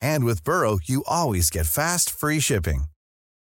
And 0.00 0.24
with 0.24 0.44
Burrow, 0.44 0.78
you 0.82 1.04
always 1.06 1.50
get 1.50 1.66
fast, 1.66 2.10
free 2.10 2.40
shipping. 2.40 2.84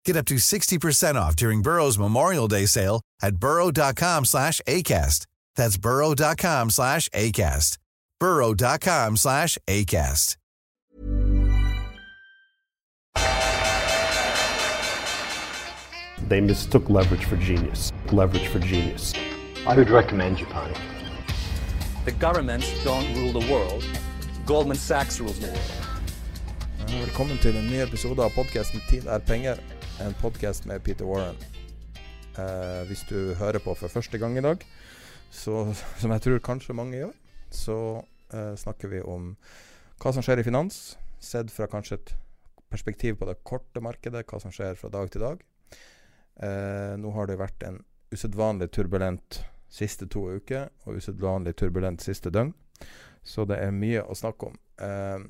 Get 0.04 0.16
up 0.16 0.26
to 0.26 0.36
60% 0.36 1.14
off 1.16 1.36
during 1.36 1.62
Burrow's 1.62 1.98
Memorial 1.98 2.48
Day 2.48 2.66
sale 2.66 3.02
at 3.22 3.36
burrow.com 3.36 4.24
slash 4.24 4.60
ACAST. 4.66 5.26
That's 5.56 5.76
burrow.com 5.76 6.70
slash 6.70 7.08
ACAST. 7.10 7.78
burrow.com 8.20 9.16
slash 9.16 9.58
ACAST. 9.68 10.36
They 16.28 16.40
mistook 16.40 16.90
leverage 16.90 17.24
for 17.24 17.36
genius. 17.36 17.92
Leverage 18.12 18.48
for 18.48 18.58
genius. 18.58 19.12
I 19.66 19.76
would 19.76 19.90
recommend 19.90 20.40
you, 20.40 20.46
Japan. 20.46 20.74
The 22.04 22.12
governments 22.12 22.72
don't 22.84 23.12
rule 23.16 23.32
the 23.40 23.52
world. 23.52 23.84
Goldman 24.44 24.76
Sachs 24.76 25.20
rules 25.20 25.38
the 25.38 25.48
world. 25.48 25.60
Velkommen 26.86 27.38
til 27.42 27.56
en 27.58 27.66
ny 27.66 27.80
episode 27.82 28.22
av 28.22 28.30
podkasten 28.36 28.78
'Tid 28.86 29.08
er 29.10 29.18
penger'. 29.18 29.58
En 30.00 30.14
podkast 30.20 30.66
med 30.70 30.84
Peter 30.86 31.04
Warren. 31.04 31.36
Eh, 32.38 32.86
hvis 32.86 33.02
du 33.10 33.34
hører 33.34 33.58
på 33.58 33.74
for 33.74 33.88
første 33.88 34.18
gang 34.18 34.38
i 34.38 34.40
dag, 34.40 34.62
så, 35.30 35.74
som 35.98 36.10
jeg 36.10 36.22
tror 36.22 36.38
kanskje 36.38 36.74
mange 36.74 36.96
gjør, 36.96 37.12
så 37.50 38.04
eh, 38.32 38.54
snakker 38.54 38.88
vi 38.88 39.00
om 39.02 39.36
hva 39.98 40.12
som 40.12 40.22
skjer 40.22 40.38
i 40.38 40.46
finans, 40.46 40.96
sett 41.18 41.50
fra 41.50 41.66
kanskje 41.66 41.98
et 41.98 42.14
perspektiv 42.70 43.16
på 43.18 43.26
det 43.26 43.42
korte 43.42 43.82
markedet, 43.82 44.22
hva 44.30 44.40
som 44.40 44.54
skjer 44.54 44.78
fra 44.78 44.88
dag 44.88 45.10
til 45.10 45.20
dag. 45.20 45.42
Eh, 46.38 46.94
nå 47.02 47.10
har 47.10 47.26
det 47.26 47.40
vært 47.42 47.66
en 47.66 47.82
usedvanlig 48.14 48.70
turbulent 48.70 49.42
siste 49.68 50.06
to 50.06 50.28
uker, 50.38 50.70
og 50.84 51.02
usedvanlig 51.02 51.56
turbulent 51.56 52.00
siste 52.02 52.30
døgn. 52.30 52.54
Så 53.26 53.44
det 53.44 53.58
er 53.58 53.74
mye 53.74 54.06
å 54.06 54.14
snakke 54.14 54.52
om. 54.52 54.58
Eh, 54.78 55.26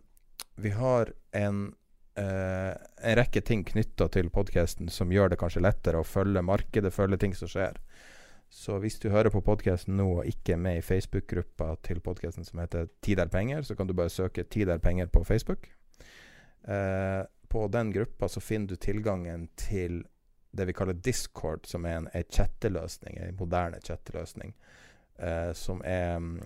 vi 0.57 0.71
har 0.71 1.12
en, 1.33 1.75
eh, 2.17 2.75
en 3.03 3.17
rekke 3.17 3.41
ting 3.41 3.65
knytta 3.65 4.09
til 4.09 4.31
podkasten 4.31 4.89
som 4.93 5.13
gjør 5.13 5.33
det 5.33 5.41
kanskje 5.41 5.65
lettere 5.65 6.01
å 6.01 6.07
følge 6.07 6.43
markedet, 6.43 6.95
følge 6.95 7.21
ting 7.21 7.35
som 7.37 7.48
skjer. 7.48 7.77
Så 8.48 8.79
hvis 8.81 8.98
du 9.03 9.11
hører 9.11 9.33
på 9.35 9.43
podkasten 9.45 9.97
nå 9.98 10.07
og 10.21 10.29
ikke 10.31 10.55
er 10.55 10.61
med 10.63 10.79
i 10.79 10.85
Facebook-gruppa 10.85 11.75
til 11.85 12.01
podkasten 12.01 12.47
som 12.47 12.61
heter 12.63 12.89
Tid 13.03 13.21
er 13.21 13.31
penger, 13.33 13.65
så 13.67 13.77
kan 13.77 13.89
du 13.89 13.95
bare 13.95 14.13
søke 14.13 14.47
Tid 14.48 14.71
er 14.71 14.79
penger 14.79 15.11
på 15.13 15.25
Facebook. 15.27 15.67
Eh, 16.67 17.23
på 17.48 17.69
den 17.69 17.93
gruppa 17.93 18.29
så 18.29 18.41
finner 18.41 18.69
du 18.69 18.77
tilgangen 18.77 19.48
til 19.57 20.05
det 20.57 20.67
vi 20.67 20.73
kaller 20.73 20.95
Discord, 20.95 21.67
som 21.67 21.85
er 21.85 22.01
en, 22.01 22.09
en 22.15 22.25
chatteløsning, 22.31 23.19
en 23.20 23.36
moderne 23.39 23.80
chatteløsning. 23.85 24.55
Eh, 25.19 25.53
som 25.53 25.81
er 25.85 26.19
mm, 26.19 26.41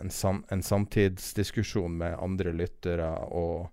en, 0.00 0.10
sam, 0.10 0.44
en 0.48 0.62
samtidsdiskusjon 0.62 1.98
med 1.98 2.16
andre 2.18 2.50
lyttere 2.52 3.06
og 3.30 3.68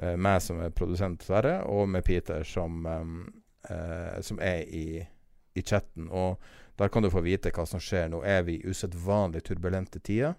eh, 0.00 0.14
meg 0.16 0.40
som 0.40 0.62
er 0.64 0.72
produsent, 0.72 1.20
dessverre, 1.20 1.58
og 1.68 1.90
med 1.92 2.04
Peter 2.06 2.46
som, 2.48 2.86
eh, 2.86 4.22
som 4.24 4.40
er 4.40 4.64
i, 4.64 5.04
i 5.52 5.62
chatten. 5.62 6.08
Og 6.08 6.40
der 6.80 6.88
kan 6.88 7.04
du 7.04 7.10
få 7.12 7.20
vite 7.26 7.52
hva 7.52 7.66
som 7.68 7.82
skjer. 7.82 8.08
Nå 8.08 8.22
er 8.24 8.46
vi 8.48 8.56
i 8.56 8.72
usedvanlig 8.72 9.44
turbulente 9.44 10.00
tider. 10.00 10.32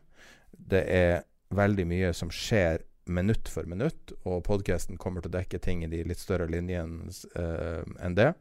Det 0.50 0.82
er 0.90 1.22
veldig 1.54 1.86
mye 1.86 2.12
som 2.18 2.34
skjer 2.34 2.82
minutt 3.06 3.50
for 3.50 3.68
minutt, 3.70 4.14
og 4.26 4.44
podkasten 4.48 4.98
kommer 5.02 5.22
til 5.22 5.30
å 5.30 5.38
dekke 5.38 5.60
ting 5.62 5.84
i 5.86 5.90
de 5.92 6.02
litt 6.08 6.22
større 6.22 6.48
linjene 6.50 7.12
uh, 7.38 7.84
enn 8.02 8.18
det. 8.18 8.32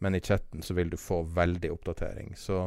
Men 0.00 0.16
i 0.16 0.22
chatten 0.24 0.64
så 0.64 0.76
vil 0.76 0.92
du 0.92 0.96
få 1.00 1.22
veldig 1.36 1.70
oppdatering. 1.72 2.34
Så 2.36 2.66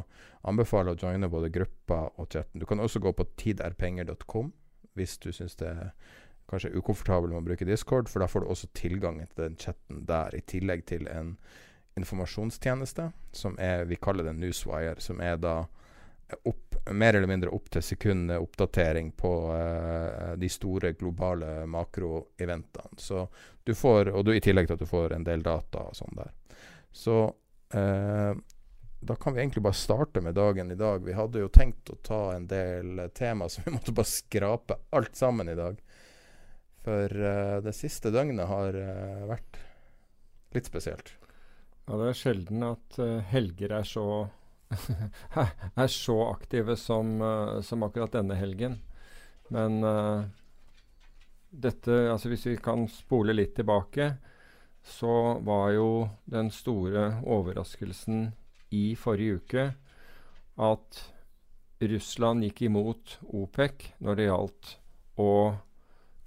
anbefaler 0.50 0.94
å 0.94 1.00
joine 1.00 1.30
både 1.30 1.52
gruppa 1.54 2.08
og 2.18 2.30
chatten. 2.34 2.62
Du 2.62 2.68
kan 2.70 2.82
også 2.82 3.02
gå 3.04 3.14
på 3.14 3.28
tiderpenger.com 3.42 4.52
hvis 4.98 5.18
du 5.22 5.32
syns 5.34 5.58
det 5.58 5.70
er 5.72 5.94
kanskje 6.50 6.74
ukomfortabel 6.78 7.32
med 7.32 7.42
å 7.42 7.46
bruke 7.48 7.66
Discord, 7.66 8.10
for 8.12 8.22
da 8.22 8.30
får 8.30 8.44
du 8.44 8.52
også 8.54 8.70
tilgang 8.78 9.22
til 9.24 9.46
den 9.46 9.56
chatten 9.58 10.04
der, 10.10 10.36
i 10.36 10.44
tillegg 10.46 10.86
til 10.90 11.08
en 11.10 11.38
informasjonstjeneste 11.98 13.12
som 13.38 13.58
er 13.62 13.86
Vi 13.90 13.98
kaller 14.02 14.26
det 14.26 14.36
Newswire, 14.38 15.00
som 15.02 15.22
er 15.22 15.38
da 15.38 15.64
opp, 16.44 16.76
mer 16.92 17.18
eller 17.18 17.30
mindre 17.30 17.52
opp 17.56 17.70
til 17.74 17.84
sekundet 17.86 18.42
oppdatering 18.42 19.12
på 19.18 19.34
eh, 19.56 20.34
de 20.40 20.50
store 20.52 20.94
globale 21.00 21.66
makroeventene. 21.70 22.98
Så 22.98 23.28
du 23.64 23.74
får, 23.76 24.12
og 24.14 24.26
du, 24.26 24.34
i 24.36 24.42
tillegg 24.44 24.68
til 24.68 24.78
at 24.78 24.84
du 24.84 24.90
får 24.90 25.16
en 25.16 25.28
del 25.28 25.46
data 25.46 25.88
og 25.90 25.96
sånn 25.98 26.18
der. 26.18 26.34
Så 26.94 27.18
eh, 27.74 28.34
da 29.04 29.16
kan 29.16 29.34
vi 29.34 29.42
egentlig 29.42 29.64
bare 29.64 29.74
starte 29.74 30.22
med 30.22 30.36
dagen 30.36 30.72
i 30.72 30.80
dag. 30.80 31.04
Vi 31.04 31.16
hadde 31.18 31.42
jo 31.44 31.52
tenkt 31.52 31.92
å 31.92 32.00
ta 32.04 32.22
en 32.36 32.48
del 32.48 33.08
tema, 33.16 33.50
så 33.52 33.66
vi 33.66 33.76
måtte 33.76 33.96
bare 33.96 34.12
skrape 34.12 34.80
alt 34.96 35.16
sammen 35.20 35.50
i 35.50 35.58
dag. 35.60 35.82
For 36.84 37.26
eh, 37.32 37.58
det 37.64 37.76
siste 37.78 38.12
døgnet 38.12 38.50
har 38.50 38.76
eh, 38.76 39.26
vært 39.30 39.60
litt 40.56 40.70
spesielt. 40.70 41.16
Ja, 41.88 41.98
det 42.00 42.10
er 42.10 42.16
sjelden 42.16 42.64
at 42.64 42.98
uh, 43.02 43.20
helger 43.28 43.74
er 43.80 43.88
så 43.88 44.06
er 45.84 45.92
så 45.92 46.18
aktive 46.30 46.78
som, 46.80 47.16
uh, 47.22 47.62
som, 47.62 47.84
akkurat 47.86 48.14
denne 48.16 48.38
helgen. 48.40 48.80
Men 49.54 49.84
uh, 49.84 50.24
dette 51.54 51.98
Altså 52.10 52.32
hvis 52.32 52.48
vi 52.48 52.56
kan 52.58 52.88
spole 52.90 53.36
litt 53.36 53.56
tilbake, 53.60 54.16
så 54.84 55.40
var 55.46 55.72
jo 55.76 55.90
den 56.26 56.50
store 56.52 57.22
overraskelsen 57.24 58.32
i 58.74 58.96
forrige 59.00 59.40
uke 59.40 59.66
at 60.60 61.04
Russland 61.84 62.44
gikk 62.48 62.66
imot 62.68 63.18
OPEC 63.24 63.94
når 64.04 64.18
det 64.18 64.28
gjaldt 64.28 64.74
å 65.20 65.30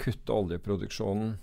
kutte 0.01 0.37
oljeproduksjonen. 0.37 1.37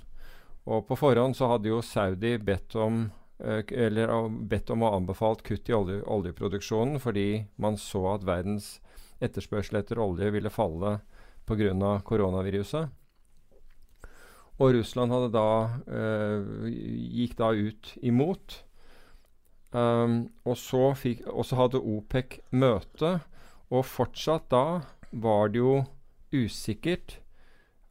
Og 0.69 0.85
på 0.87 0.97
forhånd 0.97 1.35
så 1.37 1.49
hadde 1.51 1.71
jo 1.71 1.81
Saudi 1.85 2.37
bedt 2.39 2.75
om 2.79 3.05
eller 3.39 4.29
bedt 4.49 4.69
om 4.71 4.83
og 4.85 4.99
anbefalt 4.99 5.41
kutt 5.43 5.69
i 5.69 5.75
olje, 5.75 6.01
oljeproduksjonen 6.05 6.99
fordi 7.01 7.45
man 7.57 7.77
så 7.81 8.05
at 8.13 8.27
verdens 8.27 8.77
etterspørsel 9.23 9.79
etter 9.79 9.99
olje 9.99 10.29
ville 10.31 10.51
falle 10.53 10.99
pga. 11.47 11.99
koronaviruset. 12.05 12.89
Og 14.61 14.75
Russland 14.75 15.33
da, 15.33 15.79
øh, 15.87 16.69
gikk 16.69 17.37
da 17.37 17.49
ut 17.51 17.97
imot. 18.01 18.63
Um, 19.73 20.29
og, 20.45 20.57
så 20.57 20.93
fikk, 20.93 21.25
og 21.25 21.45
så 21.45 21.57
hadde 21.57 21.81
OPEC 21.81 22.37
møte, 22.51 23.23
og 23.73 23.85
fortsatt 23.89 24.45
da 24.53 24.83
var 25.09 25.49
det 25.49 25.63
jo 25.63 25.79
usikkert 26.29 27.22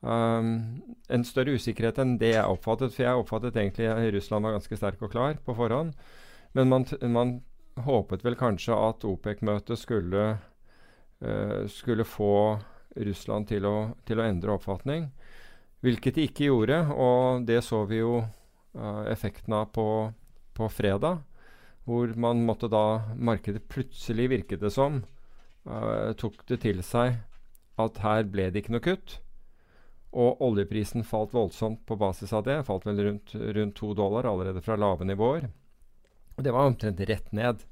Um, 0.02 0.82
en 1.14 1.22
større 1.22 1.54
usikkerhet 1.54 2.00
enn 2.02 2.16
det 2.18 2.32
jeg 2.34 2.50
oppfattet. 2.50 2.94
For 2.94 3.06
jeg 3.06 3.22
oppfattet 3.22 3.58
egentlig 3.58 3.88
at 3.90 4.10
Russland 4.16 4.46
var 4.46 4.56
ganske 4.58 4.78
sterk 4.78 5.02
og 5.02 5.12
klar 5.14 5.38
på 5.46 5.54
forhånd. 5.56 5.94
Men 6.58 6.68
man, 6.72 6.86
man 7.14 7.36
håpet 7.86 8.24
vel 8.26 8.36
kanskje 8.38 8.76
at 8.76 9.06
OPEC-møtet 9.08 9.80
skulle, 9.80 10.26
uh, 11.22 11.62
skulle 11.70 12.06
få 12.08 12.34
Russland 12.96 13.48
til 13.48 13.66
å, 13.68 13.76
til 14.04 14.20
å, 14.20 14.26
endre 14.26 14.56
oppfatning. 14.56 15.08
Hvilket 15.82 16.18
de 16.18 16.26
ikke 16.28 16.50
gjorde, 16.50 16.82
og 16.92 17.46
det 17.48 17.62
så 17.66 17.82
vi 17.90 18.02
jo 18.02 18.20
uh, 18.22 19.04
effekten 19.10 19.54
av 19.56 19.70
på, 19.74 19.86
på, 20.54 20.68
fredag. 20.70 21.22
Hvor 21.86 22.12
man 22.14 22.44
måtte 22.46 22.68
da 22.70 23.14
Markedet 23.18 23.64
plutselig 23.70 24.28
virket 24.30 24.62
det 24.62 24.70
som 24.70 25.00
uh, 25.66 26.12
tok 26.18 26.44
det 26.50 26.60
til 26.62 26.82
seg 26.86 27.18
at 27.82 27.98
her 28.04 28.28
ble 28.30 28.50
det 28.52 28.62
ikke 28.62 28.76
noe 28.76 28.84
kutt. 28.84 29.16
Og 30.12 30.42
oljeprisen 30.44 31.06
falt 31.08 31.32
voldsomt 31.32 31.86
på 31.88 31.96
basis 31.96 32.32
av 32.36 32.44
det. 32.44 32.58
Falt 32.68 32.84
vel 32.84 33.00
rundt, 33.00 33.76
to 33.76 33.92
dollar 33.96 34.28
allerede 34.28 34.60
fra 34.64 34.76
lave 34.76 35.06
nivåer. 35.08 35.48
Og 36.36 36.44
det 36.44 36.52
var 36.52 36.68
omtrent 36.68 37.00
rett 37.08 37.32
ned. 37.32 37.64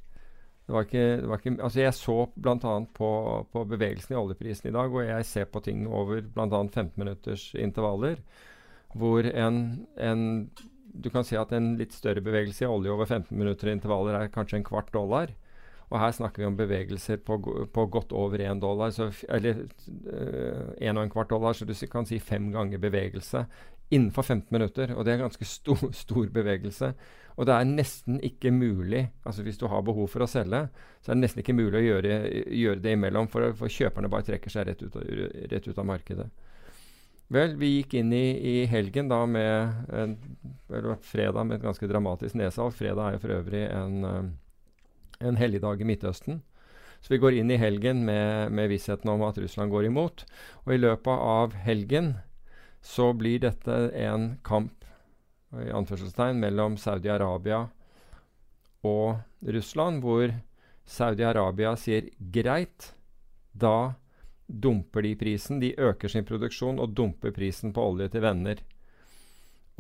det 0.67 0.73
var 0.73 0.87
ikke, 0.87 1.05
det 1.21 1.29
var 1.29 1.41
ikke, 1.41 1.57
altså 1.63 1.81
Jeg 1.81 1.95
så 1.95 2.17
bl.a. 2.37 2.75
På, 2.95 3.11
på 3.53 3.65
bevegelsen 3.65 4.15
i 4.15 4.21
oljeprisen 4.21 4.71
i 4.71 4.75
dag, 4.77 4.93
og 4.93 5.05
jeg 5.05 5.27
ser 5.29 5.45
på 5.53 5.61
ting 5.61 5.87
over 5.89 6.23
bl.a. 6.23 6.47
15 6.49 6.93
minutters 6.97 7.51
intervaller, 7.55 8.23
hvor 8.95 9.25
en, 9.25 9.87
en 9.97 10.51
Du 10.91 11.11
kan 11.11 11.23
si 11.23 11.37
at 11.39 11.53
en 11.55 11.77
litt 11.79 11.93
større 11.95 12.21
bevegelse 12.25 12.65
i 12.65 12.69
olje 12.69 12.91
over 12.91 13.07
15 13.07 13.37
minutter 13.39 13.71
intervaller 13.71 14.17
er 14.17 14.33
kanskje 14.33 14.59
en 14.59 14.67
kvart 14.67 14.93
dollar. 14.93 15.31
Og 15.91 15.99
her 15.99 16.15
snakker 16.15 16.43
vi 16.43 16.47
om 16.47 16.57
bevegelser 16.59 17.19
på, 17.27 17.41
på 17.75 17.87
godt 17.91 18.13
over 18.15 18.39
én 18.39 18.61
dollar, 18.63 18.93
så, 18.95 19.09
eller 19.29 19.65
én 20.79 20.95
og 20.95 21.03
en 21.03 21.11
kvart 21.11 21.33
dollar, 21.33 21.57
så 21.57 21.67
du 21.67 21.75
kan 21.91 22.07
si 22.07 22.21
fem 22.23 22.53
ganger 22.55 22.79
bevegelse 22.79 23.47
innenfor 23.91 24.23
15 24.23 24.55
minutter. 24.55 24.95
Og 24.95 25.05
det 25.05 25.15
er 25.15 25.25
ganske 25.25 25.45
stor, 25.45 25.89
stor 26.05 26.31
bevegelse. 26.31 26.93
Og 27.41 27.47
det 27.49 27.57
er 27.57 27.69
nesten 27.69 28.21
ikke 28.27 28.53
mulig, 28.53 29.07
altså 29.25 29.43
hvis 29.47 29.59
du 29.59 29.67
har 29.71 29.83
behov 29.87 30.11
for 30.13 30.25
å 30.25 30.29
selge, 30.29 30.67
så 31.01 31.11
er 31.11 31.17
det 31.17 31.25
nesten 31.25 31.43
ikke 31.43 31.57
mulig 31.57 31.79
å 31.79 31.87
gjøre, 31.87 32.19
gjøre 32.53 32.83
det 32.85 32.95
imellom, 32.99 33.31
for, 33.33 33.55
for, 33.57 33.73
kjøperne 33.73 34.11
bare 34.13 34.27
trekker 34.27 34.53
seg 34.53 34.69
rett 34.69 34.83
ut, 34.85 34.99
rett 35.51 35.69
ut, 35.69 35.79
av, 35.79 35.87
markedet. 35.89 36.29
Vel, 37.31 37.55
vi 37.57 37.77
gikk 37.77 37.95
inn 38.01 38.13
i, 38.13 38.25
i 38.35 38.55
helgen 38.69 39.09
da 39.09 39.23
med 39.31 39.91
en, 39.95 40.17
eller 40.69 40.99
fredag 41.07 41.47
med 41.47 41.61
et 41.61 41.65
ganske 41.65 41.89
dramatisk 41.89 42.37
nedsalg. 42.37 42.75
Fredag 42.77 43.07
er 43.07 43.17
jo 43.17 43.23
for 43.23 43.37
øvrig 43.37 43.63
en, 43.71 43.99
eh, 44.05 44.31
en 45.20 45.37
helligdag 45.37 45.81
i 45.81 45.88
Midtøsten. 45.88 46.40
Så 47.00 47.14
vi 47.14 47.20
går 47.20 47.38
inn 47.40 47.50
i 47.50 47.61
helgen 47.61 48.05
med, 48.05 48.52
med 48.52 48.69
vissheten 48.72 49.08
om 49.12 49.22
at 49.25 49.38
Russland 49.40 49.72
går 49.72 49.88
imot. 49.88 50.25
Og 50.67 50.75
i 50.75 50.81
løpet 50.81 51.25
av 51.32 51.56
helgen 51.64 52.14
så 52.84 53.12
blir 53.17 53.40
dette 53.44 53.76
en 53.96 54.34
kamp 54.44 54.84
i 55.61 55.70
anførselstegn 55.75 56.38
mellom 56.40 56.76
Saudi-Arabia 56.78 57.64
og 58.87 59.20
Russland, 59.40 60.05
hvor 60.05 60.31
Saudi-Arabia 60.88 61.75
sier 61.78 62.08
greit, 62.32 62.93
da 63.52 63.93
dumper 64.46 65.05
de 65.05 65.14
prisen. 65.19 65.61
De 65.61 65.75
øker 65.78 66.11
sin 66.11 66.26
produksjon 66.26 66.81
og 66.82 66.94
dumper 66.96 67.34
prisen 67.34 67.75
på 67.75 67.84
olje 67.93 68.08
til 68.12 68.25
venner. 68.25 68.62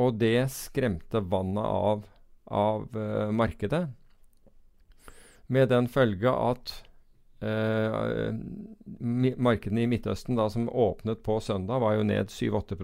Og 0.00 0.18
det 0.20 0.48
skremte 0.54 1.22
vannet 1.22 1.64
av, 1.64 2.04
av 2.46 2.86
uh, 2.96 3.30
markedet. 3.34 3.86
Med 5.50 5.68
den 5.72 5.88
følge 5.90 6.30
at 6.30 6.72
eh, 7.42 8.30
markedene 9.36 9.82
i 9.84 9.90
Midtøsten 9.90 10.38
da, 10.38 10.46
som 10.52 10.68
åpnet 10.70 11.24
på 11.26 11.40
søndag, 11.42 11.82
var 11.82 11.98
jo 11.98 12.06
ned 12.06 12.30
7-8 12.30 12.78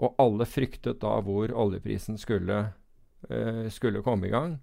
og 0.00 0.16
alle 0.16 0.46
fryktet 0.48 1.00
da 1.02 1.18
hvor 1.24 1.52
oljeprisen 1.52 2.16
skulle, 2.18 2.60
eh, 3.28 3.66
skulle 3.68 4.02
komme 4.02 4.28
i 4.28 4.32
gang. 4.32 4.56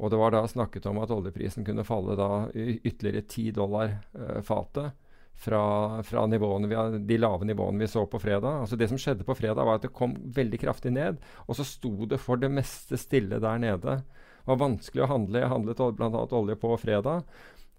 Og 0.00 0.12
det 0.12 0.18
var 0.20 0.32
da 0.32 0.46
snakket 0.48 0.86
om 0.86 1.00
at 1.02 1.10
oljeprisen 1.10 1.66
kunne 1.66 1.84
falle 1.84 2.14
da 2.16 2.48
ytterligere 2.54 3.26
10 3.26 3.50
dollar 3.58 3.96
eh, 4.14 4.40
fatet 4.46 4.94
fra, 5.40 6.02
fra 6.02 6.26
vi, 6.26 7.00
de 7.08 7.18
lave 7.18 7.44
nivåene 7.44 7.78
vi 7.78 7.88
så 7.88 8.06
på 8.06 8.18
fredag. 8.18 8.60
Altså 8.62 8.76
Det 8.76 8.88
som 8.88 8.98
skjedde 8.98 9.24
på 9.24 9.34
fredag, 9.34 9.64
var 9.64 9.80
at 9.80 9.82
det 9.88 9.92
kom 9.96 10.14
veldig 10.14 10.60
kraftig 10.60 10.92
ned. 10.92 11.20
Og 11.48 11.56
så 11.56 11.64
sto 11.64 12.06
det 12.06 12.20
for 12.20 12.36
det 12.36 12.50
meste 12.52 12.96
stille 13.00 13.40
der 13.40 13.58
nede. 13.58 14.02
Var 14.50 14.58
vanskelig 14.60 15.06
å 15.06 15.10
handle. 15.10 15.42
Jeg 15.42 15.52
handlet 15.52 15.82
bl.a. 15.96 16.22
olje 16.40 16.56
på 16.58 16.74
fredag. 16.82 17.26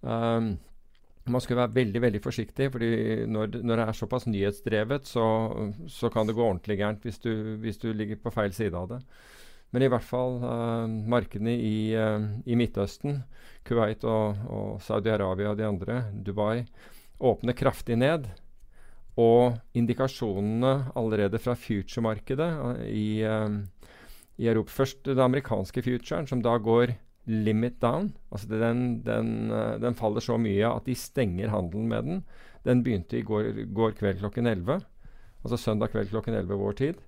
Um, 0.02 0.54
man 1.30 1.44
skal 1.44 1.60
være 1.60 1.76
veldig 1.76 2.02
veldig 2.02 2.22
forsiktig, 2.24 2.72
fordi 2.74 2.92
når, 3.30 3.60
når 3.62 3.78
det 3.78 3.86
er 3.86 3.98
såpass 3.98 4.26
nyhetsdrevet, 4.30 5.06
så, 5.06 5.26
så, 5.92 6.10
kan 6.10 6.28
det 6.28 6.36
gå 6.38 6.44
ordentlig 6.46 6.80
gærent 6.80 7.06
hvis 7.06 7.22
du, 7.22 7.32
hvis 7.62 7.78
du, 7.82 7.92
ligger 7.94 8.18
på 8.22 8.34
feil 8.34 8.54
side 8.56 8.78
av 8.78 8.90
det. 8.96 9.02
Men 9.72 9.86
i 9.86 9.90
hvert 9.92 10.08
fall 10.08 10.40
uh, 10.42 10.88
markedene 10.90 11.54
i, 11.54 11.76
uh, 11.96 12.26
i, 12.44 12.58
Midtøsten, 12.60 13.22
Kuwait 13.68 14.04
og, 14.04 14.42
og 14.52 14.82
Saudi-Arabia 14.84 15.54
og 15.54 15.60
de 15.62 15.68
andre, 15.68 16.00
Dubai, 16.12 16.66
åpner 17.22 17.56
kraftig 17.56 18.00
ned. 18.02 18.28
Og 19.22 19.54
indikasjonene 19.78 20.92
allerede 20.98 21.40
fra 21.40 21.54
future-markedet 21.60 22.50
i, 22.90 23.22
uh, 23.24 23.62
i, 24.42 24.50
Europa 24.50 24.74
Først 24.82 25.06
det 25.06 25.22
amerikanske 25.22 25.84
futuren, 25.86 26.28
som 26.28 26.42
da 26.42 26.58
går 26.58 26.96
limit 27.30 27.82
down. 27.82 28.12
Altså 28.32 28.50
den, 28.50 29.02
den, 29.06 29.52
eh, 29.54 29.76
den, 29.82 29.96
faller 29.96 30.24
så 30.24 30.38
mye 30.42 30.66
at 30.66 30.88
de 30.90 30.96
stenger 30.98 31.54
handelen 31.54 31.88
med 31.88 32.08
den. 32.08 32.24
Den 32.66 32.84
begynte 32.84 33.20
i 33.20 33.26
går, 33.26 33.66
går 33.74 33.94
kveld 34.00 34.20
klokken 34.24 34.48
11. 34.50 34.82
Altså 35.44 35.58
søndag 35.58 35.94
kveld 35.94 36.10
klokken 36.10 36.34
11 36.34 36.58
vår 36.58 36.72
tid. 36.72 37.02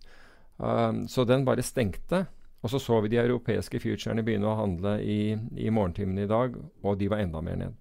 Um, 0.58 1.08
så 1.08 1.26
den 1.26 1.46
bare 1.46 1.66
stengte. 1.66 2.26
Og 2.64 2.70
så 2.70 2.80
så 2.80 3.02
vi 3.02 3.12
de 3.12 3.20
europeiske 3.20 3.80
futurene 3.84 4.24
begynne 4.24 4.48
å 4.48 4.56
handle 4.56 4.96
i, 5.04 5.36
i 5.60 5.70
morgentimene 5.70 6.24
i 6.24 6.30
dag, 6.32 6.56
og 6.84 7.00
de 7.00 7.10
var 7.12 7.20
enda 7.20 7.42
mer 7.44 7.58
ned. 7.60 7.74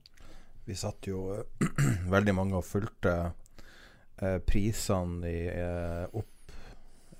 Vi 0.66 0.74
satt 0.74 1.06
jo 1.06 1.28
veldig 2.14 2.34
mange 2.34 2.58
og 2.58 2.66
fulgte 2.66 3.12
eh, 4.18 4.40
prisene 4.46 5.30
uh, 5.54 6.18
opp 6.18 6.31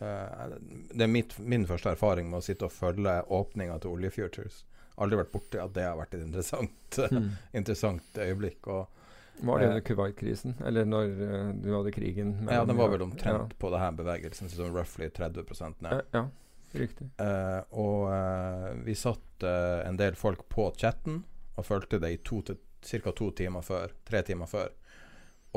Det 0.02 1.04
er 1.04 1.10
mitt, 1.10 1.34
min 1.38 1.66
første 1.68 1.92
erfaring 1.94 2.28
med 2.30 2.40
å 2.40 2.44
sitte 2.44 2.66
og 2.66 2.74
følge 2.74 3.20
åpninga 3.32 3.78
til 3.82 3.96
oljefutures 3.96 4.64
aldri 5.00 5.20
vært 5.20 5.32
borti 5.32 5.60
at 5.60 5.72
det 5.76 5.86
har 5.86 5.96
vært 5.98 6.16
et 6.16 6.24
interessant, 6.24 6.98
mm. 7.16 7.30
interessant 7.58 8.20
øyeblikk. 8.20 8.68
Og, 8.72 9.00
var 9.42 9.62
det 9.62 9.70
under 9.70 9.80
eh, 9.80 9.86
Kuwait-krisen? 9.88 10.58
Eller 10.66 10.86
når 10.88 11.14
uh, 11.16 11.48
du 11.56 11.70
hadde 11.72 11.94
krigen? 11.94 12.34
Ja, 12.50 12.66
den 12.68 12.78
var 12.78 12.92
vel 12.92 13.06
omtrent 13.06 13.54
ja. 13.54 13.58
på 13.58 13.72
denne 13.72 13.90
bevegelsen, 13.98 14.52
sånn 14.52 14.74
roughly 14.76 15.08
30% 15.14 15.82
ned. 15.86 16.04
Ja, 16.14 16.26
riktig. 16.76 17.08
Uh, 17.20 17.62
og 17.70 18.12
uh, 18.12 18.68
vi 18.84 18.96
satt 18.98 19.28
en 19.42 19.96
del 19.98 20.14
folk 20.14 20.44
på 20.52 20.68
chatten 20.78 21.24
og 21.58 21.66
fulgte 21.66 21.98
det 21.98 22.12
i 22.14 22.20
ca. 22.22 23.10
to 23.10 23.32
timer 23.34 23.64
før, 23.66 23.90
tre 24.06 24.20
timer 24.22 24.46
før. 24.46 24.70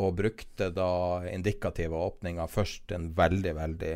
Og 0.01 0.15
brukte 0.17 0.71
da 0.73 1.21
indikative 1.29 1.95
åpninger 2.07 2.49
først 2.51 2.91
en 2.97 3.11
veldig, 3.15 3.53
veldig 3.55 3.93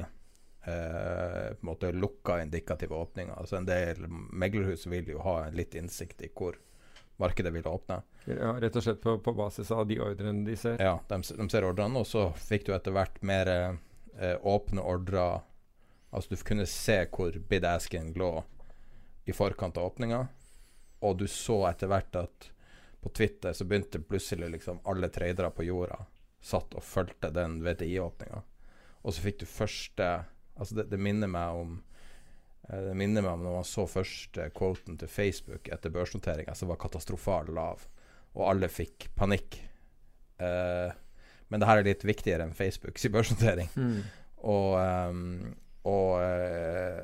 eh, 0.69 1.51
på 1.54 1.63
en 1.63 1.69
måte 1.71 1.92
lukka 1.92 2.39
indikative 2.42 2.95
åpninger. 2.95 3.33
Altså 3.38 3.57
En 3.57 3.68
del 3.68 4.06
meglerhus 4.10 4.86
vil 4.88 5.10
jo 5.16 5.24
ha 5.25 5.45
en 5.45 5.57
litt 5.57 5.75
innsikt 5.75 6.21
i 6.21 6.31
hvor 6.36 6.57
markedet 7.19 7.51
vil 7.54 7.68
åpne. 7.68 8.01
Ja, 8.30 8.54
Rett 8.62 8.77
og 8.80 8.86
slett 8.86 9.01
på, 9.01 9.18
på 9.19 9.33
basis 9.36 9.71
av 9.75 9.88
de 9.89 10.00
ordrene 10.00 10.45
de 10.48 10.56
ser? 10.57 10.80
Ja, 10.80 11.00
de, 11.10 11.21
de 11.21 11.50
ser 11.51 11.68
ordrene. 11.68 12.00
Og 12.00 12.07
så 12.07 12.30
fikk 12.39 12.68
du 12.68 12.74
etter 12.75 12.95
hvert 12.95 13.19
mer 13.25 13.51
eh, 13.51 14.38
åpne 14.42 14.86
ordrer. 14.86 15.42
Altså 16.10 16.36
du 16.36 16.45
kunne 16.45 16.68
se 16.69 17.01
hvor 17.12 17.36
bid-asken 17.50 18.13
lå 18.18 18.31
i 19.30 19.36
forkant 19.36 19.77
av 19.77 19.92
åpninga. 19.92 20.22
Og 21.06 21.19
du 21.19 21.27
så 21.31 21.65
etter 21.69 21.92
hvert 21.92 22.15
at 22.24 22.50
på 23.00 23.12
Twitter 23.15 23.54
så 23.56 23.65
begynte 23.65 24.01
plutselig 24.04 24.50
liksom 24.57 24.81
alle 24.89 25.07
tradere 25.13 25.51
på 25.56 25.68
jorda 25.68 26.01
satt 26.42 26.75
og 26.75 26.83
fulgte 26.83 27.31
den 27.36 27.60
VTI-åpninga. 27.63 28.42
Og 29.04 29.15
så 29.15 29.24
fikk 29.24 29.42
du 29.42 29.48
første 29.50 30.07
Altså 30.60 30.76
det, 30.76 30.90
det, 30.92 31.00
minner 31.00 31.32
meg 31.32 31.56
om 31.56 31.75
eh, 32.68 32.82
det 32.89 32.96
minner 33.00 33.24
meg 33.24 33.32
om 33.32 33.46
når 33.48 33.58
man 33.62 33.68
så 33.68 33.86
første 33.89 34.50
quoten 34.56 35.00
til 35.00 35.12
Facebook 35.12 35.72
etter 35.72 35.94
børsnoteringa, 35.96 36.56
som 36.56 36.72
var 36.72 36.82
katastrofalt 36.82 37.54
lav, 37.56 37.86
og 38.36 38.44
alle 38.50 38.70
fikk 38.72 39.10
panikk. 39.18 39.62
Uh, 40.39 40.92
men 41.50 41.60
det 41.60 41.68
her 41.68 41.82
er 41.82 41.88
litt 41.88 42.06
viktigere 42.06 42.46
enn 42.46 42.56
Facebooks 42.56 43.08
børsnotering. 43.16 43.72
Mm. 43.75 44.04
Og, 44.48 44.75
um, 44.80 45.24
og 45.89 46.12
uh, 46.22 47.01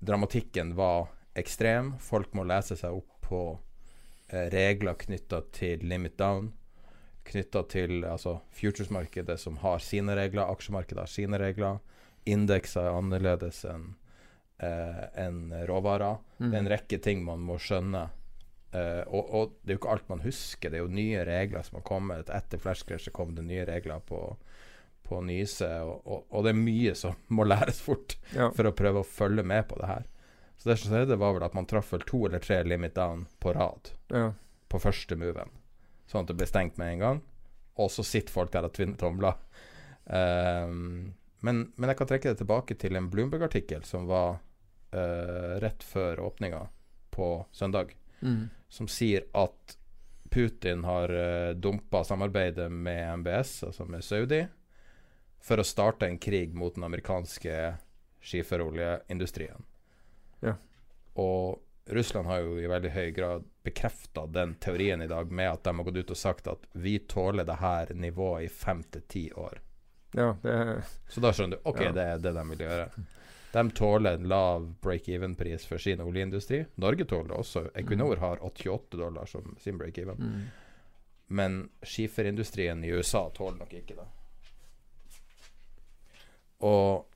dramatikken 0.00 0.76
var 0.78 1.10
ekstrem. 1.36 1.94
Folk 2.00 2.32
må 2.36 2.46
lese 2.48 2.78
seg 2.78 2.94
opp 2.96 3.26
på 3.26 3.42
uh, 3.56 4.46
regler 4.54 4.96
knytta 5.00 5.42
til 5.56 5.84
limit 5.84 6.16
down. 6.20 6.52
Knytta 7.30 7.64
til 7.68 8.06
altså, 8.08 8.38
futures-markedet, 8.56 9.36
som 9.42 9.58
har 9.64 9.82
sine 9.84 10.16
regler. 10.16 10.46
Aksjemarkedet 10.48 11.02
har 11.02 11.10
sine 11.10 11.40
regler 11.42 11.82
indekser 12.28 12.86
er 12.86 12.98
annerledes 12.98 13.64
enn 13.68 13.94
eh, 14.62 15.04
en 15.24 15.66
råvarer. 15.66 16.18
Mm. 16.38 16.48
Det 16.50 16.56
er 16.56 16.62
en 16.62 16.72
rekke 16.74 16.98
ting 17.02 17.24
man 17.24 17.44
må 17.44 17.58
skjønne. 17.60 18.08
Eh, 18.72 19.02
og, 19.08 19.34
og, 19.34 19.56
det 19.62 19.72
er 19.72 19.78
jo 19.78 19.82
ikke 19.82 19.94
alt 19.96 20.12
man 20.12 20.24
husker. 20.24 20.70
Det 20.70 20.78
er 20.78 20.84
jo 20.84 20.94
nye 20.94 21.24
regler 21.26 21.66
som 21.66 21.80
har 21.80 21.86
kommet. 21.88 22.32
Etter 22.34 22.62
flashcrashet 22.62 23.14
kom 23.16 23.34
det 23.34 23.46
nye 23.48 23.66
regler 23.68 24.02
på, 24.06 24.20
på 25.06 25.22
Nyse. 25.26 25.70
Og, 25.86 25.96
og, 26.04 26.26
og, 26.28 26.46
det 26.46 26.54
er 26.54 26.62
mye 26.62 26.94
som 26.98 27.18
må 27.36 27.48
læres 27.48 27.82
fort 27.84 28.16
ja. 28.34 28.50
for 28.54 28.68
å 28.68 28.76
prøve 28.76 29.02
å 29.02 29.10
følge 29.10 29.46
med 29.46 29.66
på 29.70 29.80
det 29.80 29.90
her. 29.90 30.06
Så 30.60 30.68
det 30.68 30.76
som 30.76 30.92
skjedde, 30.92 31.16
var 31.16 31.32
vel 31.32 31.46
at 31.46 31.56
man 31.56 31.66
traff 31.68 31.94
vel 31.94 32.04
to 32.04 32.26
eller 32.28 32.42
tre 32.44 32.60
limit 32.68 32.92
down 32.98 33.24
på 33.40 33.54
rad 33.56 33.94
ja. 34.12 34.26
på 34.68 34.80
første 34.82 35.16
moven. 35.16 35.54
Sånn 36.10 36.26
at 36.26 36.32
det 36.32 36.36
ble 36.36 36.48
stengt 36.50 36.76
med 36.76 36.98
en 36.98 37.04
gang. 37.04 37.20
Og 37.80 37.88
så 37.94 38.04
sitter 38.04 38.34
folk 38.34 38.52
der 38.52 38.66
og 38.68 38.74
tvinner 38.76 38.98
tomler. 39.00 39.38
Um, 40.04 41.14
men, 41.40 41.72
men, 41.76 41.88
jeg 41.90 41.98
kan 41.98 42.10
trekke 42.10 42.32
det 42.32 42.40
tilbake 42.42 42.76
til 42.80 42.96
en 42.96 43.08
Bloomberg-artikkel 43.12 43.84
som 43.88 44.08
var 44.10 44.38
uh, 44.94 45.56
rett 45.62 45.82
før 45.82 46.20
åpninga 46.28 46.66
på 47.10 47.28
søndag, 47.52 47.94
mm. 48.20 48.48
som 48.68 48.88
sier 48.88 49.26
at 49.32 49.76
Putin 50.30 50.84
har 50.86 51.10
uh, 51.10 51.22
eh, 51.50 51.54
dumpa 51.58 52.04
samarbeidet 52.06 52.68
med 52.70 53.18
MBS, 53.22 53.64
altså 53.66 53.86
med 53.88 54.04
Saudi, 54.06 54.44
for 55.42 55.58
å 55.58 55.66
starte 55.66 56.06
en 56.06 56.20
krig 56.22 56.54
mot 56.54 56.74
den 56.76 56.86
amerikanske 56.86 57.56
skiferoljeindustrien. 58.20 59.64
Ja. 60.44 60.54
Og 61.18 61.58
Russland 61.90 62.28
har 62.28 62.44
jo 62.44 62.60
i 62.60 62.68
veldig 62.70 62.92
høy 62.94 63.10
grad 63.16 63.48
bekrefta 63.64 64.26
den 64.30 64.54
teorien 64.62 65.02
i 65.02 65.08
dag 65.10 65.32
med 65.32 65.50
at 65.50 65.64
de 65.64 65.74
har 65.74 65.88
gått 65.88 65.96
ut 66.04 66.12
og 66.14 66.20
sagt 66.20 66.52
at 66.52 66.68
vi 66.72 66.98
tåler 67.10 67.48
det 67.48 67.58
her 67.64 67.90
nivået 67.96 68.46
i 68.46 68.52
fem 68.52 68.84
til 68.92 69.02
ti 69.08 69.24
år. 69.32 69.58
Ja, 70.16 70.36
det, 70.42 70.82
Så 71.08 71.20
da 71.22 71.30
skjønner 71.32 71.56
du 71.60 71.68
OK, 71.70 71.80
Ja. 71.80 71.92
det 71.92 72.02
er 72.02 72.18
det 72.18 72.32
de 72.34 72.44
vil 72.50 72.64
gjøre. 72.66 72.88
De 73.52 73.62
tåler 73.74 74.14
en 74.18 74.28
lav 74.30 74.66
break-even-pris 74.82 75.64
for 75.66 75.78
sin 75.78 76.00
oljeindustri. 76.00 76.64
Norge 76.78 77.04
tåler 77.04 77.28
det 77.32 77.36
også. 77.38 77.62
Equinor 77.74 78.16
har 78.22 78.42
88 78.46 78.96
dollar 78.98 79.26
som 79.26 79.56
sin 79.60 79.78
break-even. 79.78 80.16
mm. 80.18 80.40
Men 81.32 81.68
skiferindustrien 81.82 82.84
i 82.84 82.90
USA 82.90 83.28
tåler 83.30 83.58
nok 83.58 83.72
ikke 83.74 83.94
det. 84.00 84.06
Og 86.66 87.06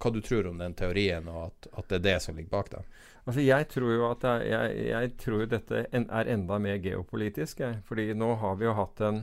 hva 0.00 0.10
du 0.14 0.20
tror 0.24 0.46
om 0.48 0.58
den 0.58 0.74
teorien, 0.74 1.28
og 1.28 1.50
at, 1.50 1.68
at 1.76 1.88
det 1.90 1.98
er 2.00 2.04
det 2.06 2.16
som 2.24 2.36
ligger 2.36 2.50
bak 2.54 2.70
det? 2.72 2.82
Altså 3.28 3.42
jeg 3.44 3.66
tror 3.68 3.92
jo 3.92 4.06
at 4.10 4.24
er, 4.24 4.44
jeg, 4.48 4.86
jeg 4.88 5.10
tror 5.20 5.44
dette 5.46 5.82
en, 5.92 6.06
er 6.10 6.30
enda 6.32 6.56
mer 6.58 6.78
geopolitisk. 6.82 7.60
Jeg. 7.60 7.82
Fordi 7.84 8.08
nå 8.16 8.30
har 8.40 8.56
vi 8.56 8.64
jo 8.64 8.72
hatt 8.78 9.02
en, 9.04 9.20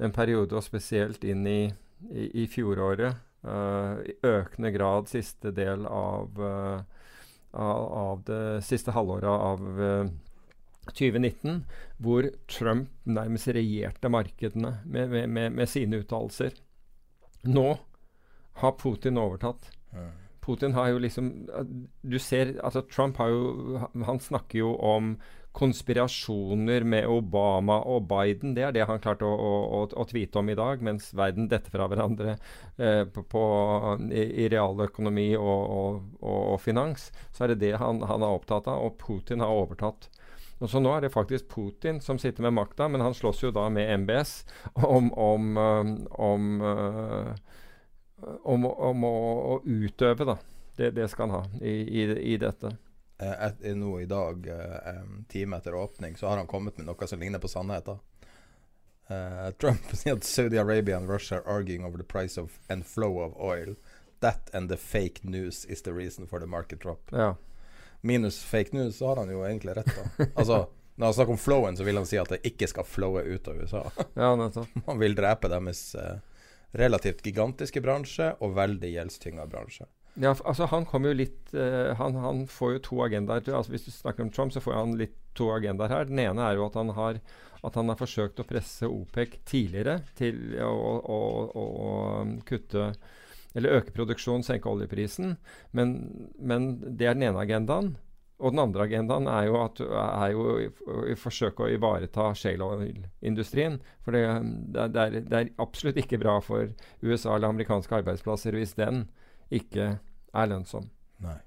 en 0.00 0.12
periode, 0.16 0.56
og 0.56 0.64
spesielt 0.64 1.24
inn 1.28 1.44
i, 1.46 1.60
i, 2.10 2.42
i 2.42 2.46
fjoråret, 2.50 3.22
Uh, 3.46 4.00
i 4.02 4.14
økende 4.26 4.72
grad 4.74 5.06
siste 5.06 5.52
del 5.54 5.84
av, 5.86 6.40
uh, 6.40 6.80
av, 7.54 8.24
det 8.26 8.64
siste 8.66 8.90
halvåret 8.96 9.28
av 9.30 9.60
uh, 9.78 10.08
2019, 10.90 11.60
hvor 12.02 12.26
Trump 12.50 12.90
nærmest 13.06 13.52
regjerte 13.54 14.10
markedene 14.10 14.80
med, 14.82 15.12
med, 15.12 15.28
med, 15.30 15.54
med 15.60 15.70
sine 15.70 16.00
uttalelser. 16.02 16.58
Nå 17.46 17.68
har 18.62 18.78
Putin 18.82 19.20
overtatt. 19.22 19.70
Putin 20.46 20.76
har 20.76 20.92
jo 20.92 21.00
liksom 21.02 21.32
Du 22.06 22.18
ser 22.22 22.54
altså 22.62 22.84
Trump 22.86 23.18
har 23.18 23.32
jo 23.32 23.80
Han 24.06 24.20
snakker 24.22 24.58
jo 24.62 24.76
om 24.78 25.16
konspirasjoner 25.56 26.84
med 26.84 27.06
Obama 27.08 27.78
og 27.88 28.08
Biden. 28.10 28.52
Det 28.52 28.64
er 28.66 28.74
det 28.76 28.84
han 28.90 29.00
klarte 29.00 29.24
å, 29.24 29.32
å, 29.32 29.52
å, 29.78 29.78
å 29.88 30.04
tvite 30.04 30.42
om 30.42 30.50
i 30.52 30.56
dag, 30.58 30.82
mens 30.84 31.08
verden 31.16 31.48
detter 31.48 31.72
fra 31.72 31.86
hverandre 31.88 32.34
eh, 32.76 33.06
på, 33.08 33.24
på, 33.24 33.44
i, 34.10 34.26
i 34.44 34.50
realøkonomi 34.52 35.30
og, 35.38 35.62
og, 35.78 36.02
og, 36.20 36.42
og 36.52 36.60
finans. 36.60 37.08
Så 37.32 37.46
er 37.46 37.54
det 37.54 37.62
det 37.64 37.72
han, 37.80 38.02
han 38.04 38.26
er 38.26 38.36
opptatt 38.36 38.68
av, 38.68 38.84
og 38.84 38.98
Putin 39.00 39.40
har 39.40 39.54
overtatt. 39.62 40.10
Og 40.60 40.70
så 40.72 40.80
Nå 40.80 40.92
er 40.92 41.04
det 41.04 41.12
faktisk 41.12 41.48
Putin 41.52 42.00
som 42.04 42.20
sitter 42.20 42.44
med 42.46 42.56
makta, 42.56 42.88
men 42.88 43.04
han 43.04 43.16
slåss 43.16 43.42
jo 43.44 43.52
da 43.52 43.66
med 43.72 44.04
MBS 44.04 44.38
om, 44.84 45.08
om, 45.12 45.56
om, 45.60 45.96
om 46.20 46.60
uh, 46.64 47.32
om, 48.42 48.66
om 48.66 49.04
å, 49.04 49.14
å 49.54 49.60
utøve, 49.64 50.24
da. 50.24 50.38
Det, 50.76 50.90
det 50.90 51.08
skal 51.08 51.30
han 51.30 51.40
ha 51.40 51.60
i, 51.60 51.72
i, 51.72 52.04
i 52.34 52.36
dette. 52.36 52.76
Eh, 53.18 53.46
et, 53.46 53.62
nå 53.76 54.00
i 54.00 54.06
dag, 54.06 54.46
eh, 54.46 54.94
en 54.94 55.24
time 55.28 55.56
etter 55.56 55.74
åpning, 55.74 56.16
så 56.16 56.28
har 56.28 56.36
han 56.36 56.46
kommet 56.46 56.76
med 56.76 56.86
noe 56.88 57.08
som 57.08 57.20
ligner 57.20 57.40
på 57.40 57.48
sannheten. 57.48 57.98
Uh, 59.06 59.50
Trump 59.60 59.80
sier 59.94 60.16
at 60.16 60.24
Saudi 60.24 60.58
Arabia 60.58 60.96
and 60.96 61.08
Russia 61.08 61.36
are 61.36 61.58
arguing 61.58 61.84
over 61.84 61.96
the 61.96 62.04
price 62.04 62.40
of 62.40 62.58
and 62.68 62.86
flow 62.86 63.20
of 63.22 63.36
oil. 63.38 63.76
That 64.20 64.50
and 64.52 64.68
the 64.68 64.76
fake 64.76 65.22
news 65.22 65.64
is 65.64 65.82
the 65.82 65.92
reason 65.92 66.26
for 66.26 66.40
the 66.40 66.46
market 66.46 66.80
drop. 66.80 67.10
Ja. 67.12 67.36
Minus 68.00 68.42
fake 68.44 68.72
news, 68.72 68.96
så 68.96 69.06
har 69.06 69.16
han 69.16 69.30
jo 69.30 69.44
egentlig 69.44 69.76
rett, 69.76 69.86
da. 69.96 70.26
Altså, 70.34 70.66
når 70.94 71.06
han 71.06 71.14
snakker 71.14 71.32
om 71.32 71.38
flowen, 71.38 71.76
så 71.76 71.84
vil 71.84 71.96
han 71.96 72.06
si 72.06 72.18
at 72.18 72.28
det 72.28 72.40
ikke 72.44 72.68
skal 72.68 72.84
flowe 72.84 73.22
ut 73.22 73.48
av 73.48 73.56
USA. 73.56 73.82
ja, 74.14 74.34
nettopp. 74.36 74.68
Han 74.86 74.98
vil 74.98 75.16
drepe 75.16 75.50
deres 75.52 75.94
eh, 75.94 76.18
relativt 76.76 77.24
gigantiske 77.26 77.82
bransje 77.84 78.32
og 78.40 78.56
veldig 78.56 78.92
gjeldstynga 78.94 79.46
bransje. 79.50 79.88
Ja, 80.16 80.32
altså 80.32 80.64
Han 80.72 80.86
kommer 80.88 81.12
jo 81.12 81.18
litt 81.18 81.52
uh, 81.52 81.92
han, 81.98 82.16
han 82.20 82.46
får 82.48 82.76
jo 82.76 82.84
to 82.86 83.00
agendaer. 83.04 83.44
altså 83.52 83.74
Hvis 83.74 83.88
du 83.88 83.92
snakker 83.92 84.24
om 84.24 84.30
Trump, 84.32 84.54
så 84.54 84.62
får 84.64 84.78
han 84.78 84.96
litt 85.00 85.16
to 85.36 85.50
agendaer 85.52 85.92
her. 85.92 86.08
Den 86.08 86.22
ene 86.24 86.46
er 86.46 86.56
jo 86.56 86.68
at 86.70 86.78
han 86.80 86.94
har 86.96 87.20
at 87.66 87.74
han 87.74 87.90
har 87.90 87.98
forsøkt 87.98 88.40
å 88.40 88.46
presse 88.46 88.86
OPEC 88.86 89.40
tidligere 89.48 90.00
til 90.18 90.56
å, 90.62 90.70
å, 90.70 91.20
å, 91.50 91.64
å 91.86 91.92
kutte 92.46 92.92
Eller 93.56 93.78
øke 93.78 93.94
produksjonen, 93.96 94.44
senke 94.44 94.68
oljeprisen. 94.68 95.38
Men, 95.72 95.94
men 96.36 96.74
det 96.84 97.08
er 97.08 97.16
den 97.16 97.30
ene 97.30 97.40
agendaen. 97.40 97.94
Og 98.36 98.52
den 98.52 98.60
andre 98.60 98.84
agendaen 98.84 99.24
er 99.32 99.46
jo, 99.48 99.54
at, 99.64 99.78
er 99.80 100.32
jo 100.34 100.42
i, 100.60 100.66
i 101.12 101.14
forsøk 101.16 101.62
å 101.64 101.70
ivareta 101.72 102.26
shale 102.36 102.66
oil-industrien. 102.66 103.78
For 104.04 104.12
det, 104.12 104.24
det, 104.74 104.82
er- 104.82 104.90
det, 104.92 105.04
er, 105.06 105.16
det 105.30 105.38
er 105.40 105.52
absolutt 105.64 105.96
ikke 106.02 106.18
bra 106.20 106.34
for 106.44 106.68
USA 107.00 107.36
eller 107.38 107.48
amerikanske 107.54 107.96
arbeidsplasser 108.02 108.58
hvis 108.58 108.74
den 108.76 109.06
ikke 109.56 109.88
er 110.36 110.50
lønnsom. 110.52 110.90
Nei. 111.24 111.38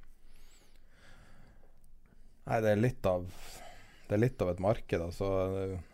Nei, 2.50 2.60
det 2.66 2.72
er 2.74 2.82
litt 2.82 3.06
av 3.06 3.28
Det 4.10 4.16
er 4.18 4.24
litt 4.24 4.42
av 4.42 4.50
et 4.56 4.62
marked, 4.64 5.02
altså. 5.06 5.28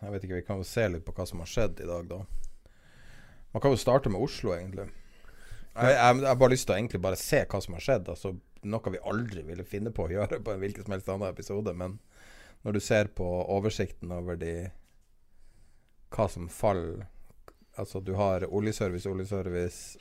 Jeg 0.00 0.12
vet 0.14 0.24
ikke, 0.24 0.38
Vi 0.40 0.46
kan 0.48 0.62
jo 0.62 0.68
se 0.68 0.86
litt 0.88 1.04
på 1.04 1.12
hva 1.12 1.26
som 1.28 1.42
har 1.44 1.50
skjedd 1.52 1.82
i 1.84 1.88
dag, 1.90 2.06
da. 2.08 2.22
Man 3.52 3.60
kan 3.64 3.72
jo 3.74 3.80
starte 3.80 4.08
med 4.12 4.20
Oslo, 4.24 4.54
egentlig. 4.56 4.86
Jeg, 5.76 5.92
jeg, 5.92 6.16
jeg 6.22 6.28
har 6.30 6.38
bare 6.40 6.54
lyst 6.54 6.64
til 6.68 6.72
å 6.72 6.78
egentlig 6.80 7.02
bare 7.04 7.20
se 7.20 7.42
hva 7.44 7.60
som 7.60 7.76
har 7.76 7.84
skjedd. 7.84 8.08
Altså, 8.14 8.32
noe 8.66 8.92
vi 8.92 9.02
aldri 9.02 9.44
ville 9.46 9.64
finne 9.64 9.92
på 9.94 10.06
å 10.06 10.12
gjøre 10.12 10.40
på 10.44 10.52
en 10.54 10.62
hvilken 10.62 10.86
som 10.86 10.96
helst 10.96 11.10
annen 11.12 11.30
episode. 11.30 11.74
Men 11.74 11.98
når 12.66 12.76
du 12.76 12.80
ser 12.80 13.12
på 13.14 13.26
oversikten 13.26 14.12
over 14.14 14.38
de 14.40 14.56
hva 16.14 16.28
som 16.30 16.48
faller 16.48 17.06
Altså, 17.76 18.00
du 18.00 18.14
har 18.16 18.46
oljeservice, 18.48 19.04
oljeservice 19.04 19.98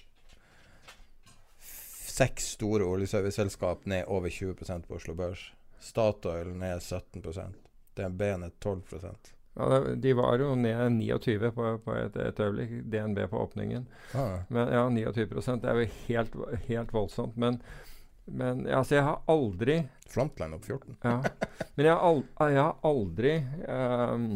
Seks 2.16 2.46
store 2.56 2.86
oljeserviceselskap 2.88 3.84
ned 3.92 4.06
over 4.08 4.32
20% 4.32 4.88
på 4.88 4.96
Oslo 4.96 5.14
Børs. 5.20 5.50
Statoil 5.84 6.54
ned 6.56 6.80
17% 6.80 7.66
DNB 7.96 8.22
ned 8.22 8.52
12% 8.64 9.34
Ja, 9.56 9.80
de 9.96 10.14
var 10.14 10.40
jo 10.40 10.56
ned 10.56 10.92
29 10.92 11.52
på, 11.52 11.78
på 11.84 11.98
et, 12.00 12.16
et 12.16 12.40
øyeblikk, 12.40 12.72
DNB 12.92 13.28
på 13.30 13.44
åpningen. 13.44 13.86
ah. 14.14 14.40
Men 14.48 14.72
ja, 14.74 14.90
29 14.90 15.60
Det 15.62 15.70
er 15.70 15.82
jo 15.82 15.92
helt, 16.08 16.40
helt 16.68 16.94
voldsomt. 16.94 17.36
Men, 17.36 17.62
men 18.26 18.66
altså, 18.68 18.96
jeg 18.98 19.06
har 19.06 19.22
aldri 19.30 19.78
Frontline 20.10 20.58
opp 20.58 20.66
14. 20.66 20.98
ja, 21.04 21.18
Men 21.76 21.88
jeg 21.88 21.94
har, 21.94 22.04
al 22.42 22.52
jeg 22.54 22.62
har 22.62 22.76
aldri 22.86 23.34
um, 23.68 24.28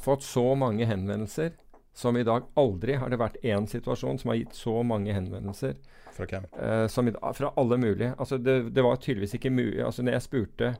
fått 0.00 0.24
så 0.24 0.46
mange 0.58 0.88
henvendelser 0.88 1.54
som 1.96 2.16
i 2.16 2.24
dag. 2.24 2.46
Aldri 2.60 2.96
har 3.00 3.12
det 3.12 3.20
vært 3.20 3.40
én 3.44 3.66
situasjon 3.68 4.20
som 4.20 4.32
har 4.32 4.40
gitt 4.40 4.56
så 4.56 4.80
mange 4.86 5.12
henvendelser 5.12 5.76
Fra 6.16 6.26
hvem? 6.30 6.46
Uh, 6.56 6.86
som 6.92 7.08
i, 7.08 7.14
fra 7.36 7.52
alle 7.60 7.78
mulige. 7.80 8.12
Altså 8.16 8.38
det, 8.40 8.58
det 8.74 8.84
var 8.84 9.00
tydeligvis 9.00 9.36
ikke 9.38 9.52
mulig 9.52 9.82
altså 9.84 10.04
når 10.04 10.18
Jeg 10.18 10.26
spurte 10.28 10.74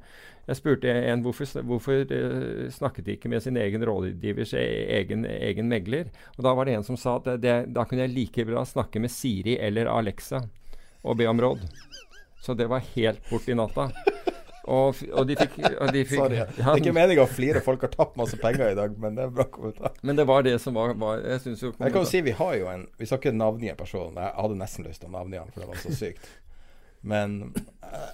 jeg 0.51 0.59
spurte 0.59 0.91
en 0.91 1.21
hvorfor, 1.23 1.61
hvorfor 1.63 2.01
uh, 2.11 2.65
snakket 2.73 3.07
de 3.07 3.15
ikke 3.15 3.31
med 3.31 3.45
sin 3.45 3.59
egen 3.61 3.85
rådgivers 3.87 4.55
e- 4.59 4.89
egen, 4.97 5.27
egen 5.29 5.69
megler. 5.71 6.11
Og 6.37 6.45
Da 6.47 6.55
var 6.57 6.67
det 6.67 6.79
en 6.79 6.87
som 6.87 6.99
sa 6.99 7.19
at 7.21 7.29
det, 7.29 7.37
det, 7.45 7.59
da 7.77 7.85
kunne 7.87 8.09
jeg 8.09 8.17
like 8.17 8.49
bra 8.49 8.65
snakke 8.67 9.03
med 9.03 9.13
Siri 9.15 9.59
eller 9.61 9.93
Alexa 9.93 10.43
og 11.01 11.17
be 11.21 11.29
om 11.31 11.41
råd. 11.41 11.63
Så 12.41 12.57
det 12.57 12.67
var 12.71 12.85
helt 12.95 13.31
bort 13.31 13.49
i 13.49 13.55
natta. 13.55 13.91
Og, 14.71 14.99
og 15.17 15.27
de 15.27 15.35
fikk, 15.39 15.57
og 15.81 15.91
de 15.95 16.03
fikk 16.07 16.21
Sorry. 16.21 16.37
ja, 16.39 16.45
Det 16.57 16.65
er 16.69 16.83
ikke 16.83 16.93
meninga 16.95 17.25
å 17.25 17.31
flire, 17.31 17.63
folk 17.65 17.83
har 17.87 17.91
tapt 17.95 18.19
masse 18.21 18.37
penger 18.39 18.71
i 18.71 18.77
dag, 18.79 18.93
men 19.03 19.17
det 19.17 19.25
er 19.25 19.33
bra 19.35 19.47
kommentar. 19.51 19.97
Men 20.07 20.19
det 20.21 20.27
var 20.29 20.45
det 20.47 20.55
som 20.63 20.77
var, 20.77 20.93
var 21.01 21.23
Jeg 21.25 21.43
synes 21.47 21.65
jo 21.65 21.73
Jeg 21.73 21.95
kan 21.95 22.05
jo 22.05 22.11
si 22.11 22.21
vi 22.23 22.35
har 22.39 22.55
jo 22.61 22.69
en 22.71 22.85
Vi 23.01 23.09
skal 23.09 23.23
ikke 23.23 23.33
navngi 23.35 23.73
personen. 23.79 24.21
Jeg 24.21 24.37
hadde 24.37 24.59
nesten 24.61 24.87
lyst 24.87 25.03
til 25.03 25.11
å 25.11 25.15
navngi 25.17 25.41
han, 25.41 25.51
for 25.55 25.65
det 25.65 25.71
var 25.73 25.81
så 25.83 25.95
sykt. 25.97 26.29
Men 27.01 27.39
eh, 27.89 28.11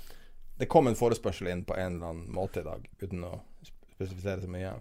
det 0.63 0.71
kom 0.73 0.89
en 0.89 0.97
forespørsel 0.97 1.51
inn 1.53 1.67
på 1.69 1.77
en 1.77 1.99
eller 1.99 2.15
annen 2.15 2.33
måte 2.33 2.63
i 2.63 2.67
dag, 2.67 2.87
uten 3.03 3.27
å 3.27 3.35
spesifisere 3.93 4.47
så 4.47 4.49
mye. 4.53 4.73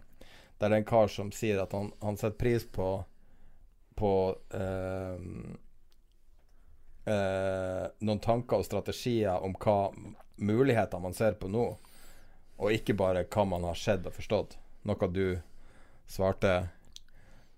Der 0.61 0.69
det 0.69 0.71
er 0.71 0.79
en 0.79 0.87
kar 0.87 1.11
som 1.11 1.33
sier 1.35 1.59
at 1.59 1.73
han, 1.75 1.89
han 1.99 2.15
setter 2.21 2.37
pris 2.39 2.63
på 2.71 2.87
På 3.95 4.13
eh, 4.53 5.19
eh, 7.09 7.85
noen 8.05 8.21
tanker 8.24 8.62
og 8.62 8.67
strategier 8.67 9.43
om 9.43 9.55
hva 9.62 9.91
muligheter 10.35 11.01
man 11.01 11.15
ser 11.15 11.38
på 11.39 11.50
nå, 11.51 11.65
og 12.55 12.71
ikke 12.71 12.95
bare 12.97 13.25
hva 13.27 13.45
man 13.47 13.67
har 13.67 13.77
sett 13.79 14.07
og 14.07 14.15
forstått. 14.15 14.57
Noe 14.85 15.12
du 15.12 15.38
svarte 16.07 16.55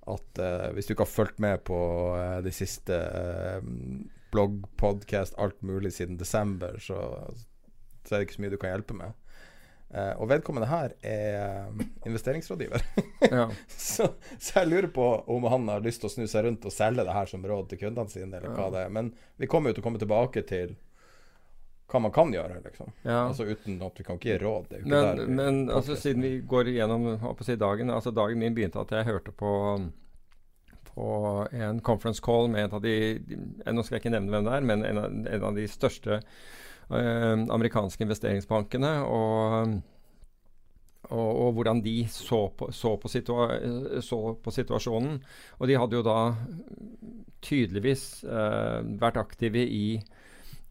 at 0.07 0.39
eh, 0.39 0.69
hvis 0.75 0.87
du 0.87 0.93
ikke 0.93 1.05
har 1.05 1.11
fulgt 1.11 1.41
med 1.43 1.63
på 1.67 1.77
eh, 2.15 2.39
de 2.45 2.53
siste 2.55 2.95
uh, 2.95 3.59
blogg, 4.31 4.61
podcast, 4.79 5.35
alt 5.37 5.59
mulig 5.65 5.93
siden 5.97 6.19
desember, 6.19 6.79
så, 6.79 6.99
så 8.05 8.15
er 8.15 8.21
det 8.21 8.27
ikke 8.27 8.37
så 8.37 8.45
mye 8.45 8.53
du 8.53 8.59
kan 8.61 8.75
hjelpe 8.75 8.95
med. 8.97 9.26
Eh, 9.87 10.13
og 10.19 10.27
vedkommende 10.27 10.67
her 10.67 10.91
er 10.99 11.37
eh, 11.41 11.85
investeringsrådgiver. 12.09 12.83
Ja. 13.27 13.47
så, 13.67 14.05
så 14.39 14.59
jeg 14.59 14.69
lurer 14.69 14.87
på 14.93 15.05
om 15.27 15.47
han 15.49 15.67
har 15.71 15.81
lyst 15.83 16.03
til 16.03 16.09
å 16.09 16.13
snu 16.13 16.27
seg 16.29 16.45
rundt 16.45 16.65
og 16.67 16.71
selge 16.71 17.03
det 17.07 17.15
her 17.15 17.27
som 17.27 17.43
råd 17.43 17.71
til 17.71 17.81
kundene 17.81 18.11
sine, 18.11 18.29
eller 18.37 18.53
hva 18.53 18.67
det 18.73 18.83
er. 18.85 18.91
Men 18.93 19.09
vi 19.41 19.49
kommer 19.51 19.71
jo 19.71 19.77
til 19.77 19.83
å 19.83 19.87
komme 19.87 20.01
tilbake 20.01 20.43
til 20.47 20.75
hva 21.87 22.01
man 22.03 22.11
kan 22.11 22.33
gjøre, 22.35 22.59
liksom. 22.65 22.91
Ja. 23.07 23.21
Altså 23.29 23.47
uten 23.47 23.79
at 23.83 23.99
vi 23.99 24.03
kan 24.03 24.19
ikke 24.19 24.33
gi 24.33 24.41
råd. 24.43 24.75
Men, 24.83 24.91
der 24.91 25.31
men 25.39 25.61
altså, 25.71 25.95
siden 25.95 26.25
vi 26.25 26.33
går 26.43 26.73
igjennom 26.73 27.07
si 27.47 27.55
dagen 27.55 27.93
altså 27.93 28.11
Dagen 28.11 28.43
min 28.43 28.55
begynte 28.55 28.83
at 28.83 28.91
jeg 28.91 29.07
hørte 29.07 29.31
på 29.31 29.53
på 30.97 31.07
en 31.53 31.79
conference 31.85 32.23
call 32.25 32.47
med 32.49 32.63
en 32.63 32.71
av 32.73 32.81
de 32.81 32.93
Nå 33.69 33.83
skal 33.85 33.97
jeg 33.97 34.01
ikke 34.01 34.13
nevne 34.15 34.33
hvem 34.33 34.47
det 34.47 34.55
er, 34.55 34.63
men 34.65 34.85
en 34.87 34.97
av, 34.97 35.17
en 35.29 35.43
av 35.51 35.59
de 35.59 35.67
største 35.69 36.23
amerikanske 36.89 38.05
investeringsbankene. 38.05 38.91
Og, 39.03 39.77
og, 41.09 41.31
og, 41.31 41.49
hvordan 41.57 41.81
de 41.83 41.97
så 42.11 42.47
på, 42.57 42.69
så, 42.75 42.95
på 42.99 43.11
situa 43.11 43.49
så, 44.03 44.21
på 44.43 44.53
situasjonen. 44.55 45.19
Og 45.59 45.67
de 45.67 45.77
hadde 45.79 45.99
jo 45.99 46.05
da 46.05 46.19
tydeligvis 47.43 48.23
eh, 48.25 48.79
vært 49.01 49.19
aktive 49.21 49.63
i, 49.63 49.97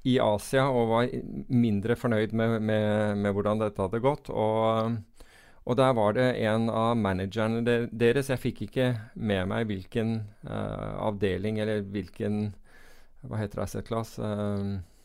i, 0.06 0.16
Asia 0.22 0.66
og 0.68 0.90
var 0.90 1.12
mindre 1.52 1.96
fornøyd 1.98 2.34
med, 2.36 2.58
med, 2.60 3.22
med 3.22 3.36
hvordan 3.36 3.62
dette 3.62 3.82
hadde 3.82 4.02
gått. 4.04 4.30
Og, 4.30 4.98
og, 5.64 5.76
der 5.78 5.94
var 5.98 6.18
det 6.18 6.28
en 6.46 6.68
av 6.70 6.96
managerne 6.98 7.62
deres 7.90 8.30
Jeg 8.32 8.42
fikk 8.42 8.66
ikke 8.68 8.90
med 9.14 9.48
meg 9.50 9.70
hvilken 9.70 10.20
uh, 10.46 11.08
avdeling 11.08 11.58
eller 11.62 11.82
hvilken 11.82 12.52
Hva 13.26 13.40
heter 13.40 13.58
det, 13.58 13.64
asset-klasse? 13.64 14.22
Uh, 14.22 14.95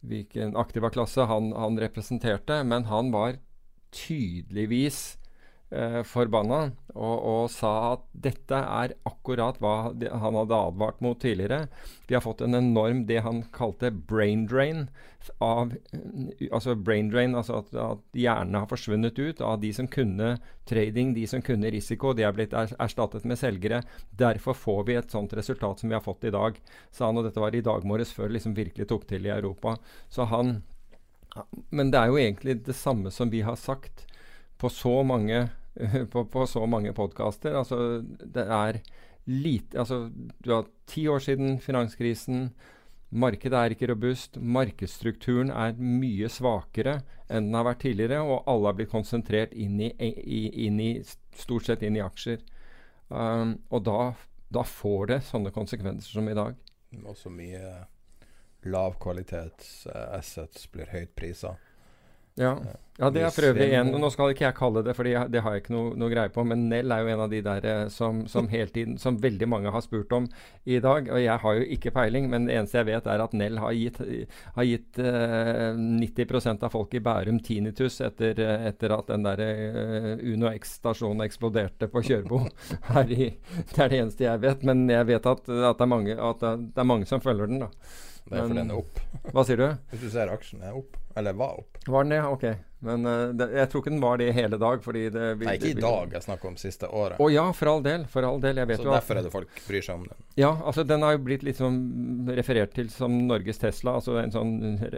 hvilken 0.00 0.56
aktiva 0.56 0.90
klasse 0.92 1.26
han, 1.28 1.52
han 1.56 1.78
representerte, 1.80 2.62
men 2.64 2.88
han 2.90 3.12
var 3.14 3.38
tydeligvis 3.94 5.16
eh, 5.70 6.02
forbanna 6.06 6.60
og, 6.94 7.16
og, 7.16 7.42
sa 7.52 7.72
at 7.94 8.04
dette 8.12 8.56
er 8.56 8.94
akkurat 9.08 9.58
hva 9.62 9.92
de, 9.96 10.08
han 10.10 10.38
hadde 10.38 10.60
advart 10.68 11.02
mot 11.04 11.18
tidligere. 11.20 11.66
Vi 12.08 12.16
har 12.16 12.24
fått 12.24 12.44
en 12.46 12.56
enorm 12.58 13.04
det 13.08 13.20
han 13.26 13.42
kalte 13.54 13.90
brain 13.90 14.46
drain. 14.50 14.86
Av, 15.42 15.72
altså 16.52 16.76
brain 16.78 17.08
drain, 17.10 17.34
altså 17.34 17.58
at, 17.60 17.72
at 17.82 18.16
hjernen 18.16 18.60
har 18.60 18.68
forsvunnet 18.70 19.18
ut 19.18 19.42
av 19.42 19.58
de 19.64 19.72
som 19.74 19.88
kunne 19.90 20.36
trading, 20.70 21.12
de 21.16 21.26
som 21.26 21.42
kunne 21.42 21.72
risiko. 21.74 22.14
De 22.14 22.26
er 22.26 22.36
blitt 22.36 22.54
er, 22.56 22.72
erstattet 22.82 23.26
med 23.26 23.40
selgere. 23.40 23.82
Derfor 24.14 24.56
får 24.56 24.86
vi 24.86 25.00
et 25.00 25.12
sånt 25.12 25.34
resultat 25.36 25.82
som 25.82 25.90
vi 25.90 25.98
har 25.98 26.04
fått 26.04 26.28
i 26.28 26.34
dag, 26.34 26.60
sa 26.94 27.10
han. 27.10 27.18
Og 27.18 27.26
dette 27.26 27.42
var 27.42 27.54
i 27.54 27.64
dag 27.66 27.84
morges, 27.86 28.14
før 28.14 28.30
det 28.30 28.38
liksom 28.38 28.56
virkelig 28.56 28.88
tok 28.92 29.08
til 29.10 29.26
i 29.26 29.34
Europa. 29.34 29.76
Så 30.08 30.30
han 30.30 30.60
men 31.68 31.90
det 31.92 32.00
er 32.00 32.08
jo 32.08 32.16
egentlig 32.16 32.54
det 32.64 32.72
samme 32.72 33.10
som 33.12 33.28
vi 33.28 33.42
har 33.44 33.58
sagt 33.60 34.06
på 34.58 34.70
så 34.72 35.00
mange 35.06 35.48
på, 36.12 36.24
på 36.24 36.46
så 36.46 36.64
mange 36.66 36.92
podkaster. 36.96 37.56
Altså, 37.58 38.00
det 38.02 38.46
er 38.46 38.80
lite 39.26 39.78
Altså, 39.78 40.10
du 40.44 40.52
har 40.52 40.66
ti 40.86 41.08
år 41.08 41.18
siden 41.18 41.58
finanskrisen. 41.60 42.50
Markedet 43.10 43.58
er 43.58 43.74
ikke 43.74 43.90
robust. 43.90 44.38
Markedsstrukturen 44.38 45.50
er 45.50 45.78
mye 45.78 46.30
svakere 46.30 47.00
enn 47.26 47.48
den 47.48 47.58
har 47.58 47.66
vært 47.66 47.82
tidligere, 47.82 48.20
og 48.22 48.46
alle 48.46 48.70
har 48.70 48.76
blitt 48.78 48.92
konsentrert 48.92 49.54
inn 49.54 49.80
i, 49.82 49.90
inn 49.98 50.78
i 50.78 50.92
stort 51.34 51.66
sett 51.66 51.82
inn 51.82 51.98
i 51.98 52.04
aksjer. 52.04 52.38
Um, 53.08 53.56
og 53.70 53.82
da, 53.86 54.00
da, 54.54 54.62
får 54.62 55.10
det 55.10 55.20
sånne 55.26 55.50
konsekvenser 55.54 56.18
som 56.18 56.30
i 56.30 56.36
dag. 56.38 56.54
Også 57.02 57.30
mye 57.34 57.72
lav 58.66 58.94
kvalitets 59.02 59.86
assets 59.90 60.66
blir 60.70 60.90
høyt 60.94 61.14
prisa. 61.18 61.56
Ja. 62.36 62.50
ja, 62.98 63.08
det 63.08 63.22
er 63.24 63.30
for 63.32 63.46
øvrig 63.48 63.70
en 63.78 63.94
Nå 63.96 64.10
skal 64.12 64.34
ikke 64.34 64.44
jeg 64.44 64.56
kalle 64.58 64.82
det, 64.84 64.92
for 64.92 65.08
det 65.08 65.40
har 65.40 65.54
jeg 65.54 65.62
ikke 65.62 65.72
noe, 65.72 65.94
noe, 65.96 66.10
greie 66.12 66.28
på, 66.32 66.42
men 66.44 66.66
Nell 66.68 66.92
er 66.92 67.00
jo 67.00 67.12
en 67.14 67.22
av 67.24 67.30
de 67.32 67.38
der 67.44 67.68
eh, 67.70 67.84
som, 67.92 68.26
som 68.28 68.50
tiden 68.50 68.98
Som 69.00 69.16
veldig 69.22 69.48
mange 69.48 69.72
har 69.72 69.84
spurt 69.84 70.12
om 70.12 70.26
i 70.68 70.76
dag. 70.84 71.08
Og 71.08 71.22
jeg 71.22 71.40
har 71.40 71.56
jo 71.56 71.64
ikke 71.76 71.94
peiling, 71.96 72.28
men 72.28 72.48
det 72.48 72.58
eneste 72.58 72.82
jeg 72.82 72.88
vet, 72.90 73.08
er 73.08 73.24
at 73.24 73.36
Nell 73.36 73.56
har 73.62 73.72
gitt, 73.72 74.00
har 74.56 74.66
gitt 74.68 75.00
uh, 75.00 75.70
eh, 75.70 75.80
90% 76.02 76.66
av 76.66 76.74
folk 76.74 76.92
i 76.98 77.00
Bærum 77.00 77.38
tinnitus 77.40 78.00
etter, 78.04 78.40
etter 78.68 78.96
at 78.98 79.08
den 79.12 79.24
der 79.24 79.44
uh, 79.46 80.10
Uno 80.20 80.50
X-stasjonen 80.52 81.24
eksploderte 81.24 81.88
på 81.92 82.04
Kjørbo. 82.04 82.42
det 83.08 83.30
er 83.78 83.88
det 83.94 84.02
eneste 84.02 84.28
jeg 84.28 84.44
vet, 84.44 84.66
men 84.66 84.84
jeg 84.92 85.08
vet 85.08 85.32
at, 85.32 85.46
at, 85.46 85.48
det, 85.48 85.86
er 85.86 85.92
mange, 85.94 86.20
at 86.20 86.44
det 86.44 86.84
er 86.84 86.92
mange 86.92 87.08
som 87.08 87.24
følger 87.24 87.48
den. 87.48 87.64
da 87.64 87.72
det 88.26 88.40
er 88.40 88.48
fordi 88.48 88.58
den 88.58 88.70
er 88.74 88.78
opp. 88.82 89.02
Hva 89.30 89.44
sier 89.46 89.60
du? 89.62 89.68
Hvis 89.92 90.08
du 90.08 90.08
ser 90.10 90.32
aksjen 90.34 90.64
er 90.66 90.74
opp. 90.76 90.98
Eller 91.16 91.32
var 91.32 91.60
opp. 91.60 91.78
Var 91.86 92.04
den 92.04 92.10
det? 92.10 92.22
Ok. 92.22 92.44
Men 92.78 93.06
uh, 93.06 93.28
det, 93.32 93.46
jeg 93.56 93.70
tror 93.72 93.82
ikke 93.82 93.92
den 93.94 94.02
var 94.02 94.18
det 94.20 94.26
hele 94.36 94.58
dag. 94.60 94.82
Fordi 94.84 95.04
det, 95.10 95.28
vi, 95.40 95.46
Nei, 95.48 95.54
ikke 95.56 95.70
i 95.72 95.80
dag. 95.80 96.10
Jeg 96.12 96.26
snakker 96.26 96.50
om 96.50 96.58
siste 96.60 96.90
året. 96.92 97.16
Å 97.16 97.24
oh, 97.24 97.30
ja, 97.32 97.44
for 97.56 97.70
all 97.72 97.84
del. 97.86 98.04
For 98.12 98.26
all 98.28 98.40
del. 98.42 98.60
Jeg 98.60 98.70
vet 98.70 98.82
Så 98.82 98.88
jo 98.88 98.92
derfor 98.92 99.20
er 99.20 99.24
det 99.24 99.32
folk 99.32 99.62
bryr 99.64 99.86
seg 99.86 100.02
om 100.02 100.04
den. 100.10 100.26
Ja, 100.36 100.50
altså 100.60 100.84
den 100.84 101.06
har 101.06 101.16
jo 101.16 101.22
blitt 101.24 101.46
liksom 101.46 101.78
referert 102.36 102.76
til 102.76 102.90
som 102.92 103.16
Norges 103.30 103.62
Tesla. 103.62 103.96
Altså, 104.00 104.18
sånn, 104.34 104.52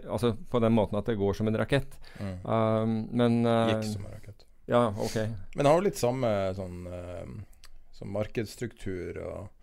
altså 0.09 0.33
på 0.51 0.63
den 0.65 0.75
måten 0.75 0.99
at 0.99 1.07
det 1.07 1.19
går 1.21 1.39
som 1.39 1.51
en 1.53 1.61
rakett. 1.63 1.95
Mm. 2.19 2.35
Um, 2.43 2.97
men 3.23 3.39
uh, 3.47 3.71
Gikk 3.71 3.87
som 3.93 4.09
en 4.09 4.17
rakett. 4.17 4.49
Ja, 4.69 4.83
ok. 4.99 5.21
Men 5.55 5.63
det 5.63 5.71
har 5.71 5.79
jo 5.79 5.87
litt 5.87 6.03
samme 6.03 6.33
sånn 6.59 6.83
uh, 6.91 7.39
som 7.95 8.11
markedsstruktur 8.15 9.23
og 9.23 9.55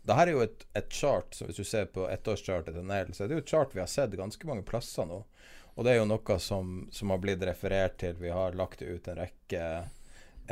dette 0.00 0.24
er 0.24 0.32
jo 0.32 0.40
et, 0.42 0.62
et 0.78 0.94
chart, 0.96 1.34
så 1.36 1.46
hvis 1.46 1.60
du 1.60 1.66
ser 1.66 1.90
på 1.92 2.06
ettårschartet 2.10 2.74
til 2.74 2.86
Nail, 2.88 3.12
så 3.14 3.24
er 3.24 3.30
det 3.30 3.36
jo 3.36 3.42
et 3.44 3.52
chart 3.52 3.74
vi 3.76 3.82
har 3.82 3.90
sett 3.90 4.16
ganske 4.18 4.48
mange 4.48 4.64
plasser 4.66 5.06
nå. 5.06 5.20
Og 5.80 5.84
det 5.86 5.94
er 5.94 6.02
jo 6.02 6.08
noe 6.10 6.34
som, 6.44 6.72
som 6.92 7.08
har 7.08 7.20
blitt 7.22 7.40
referert 7.48 7.94
til. 8.02 8.18
Vi 8.20 8.28
har 8.28 8.52
lagt 8.52 8.82
det 8.82 8.90
ut 8.92 9.06
en 9.08 9.16
rekke, 9.16 9.60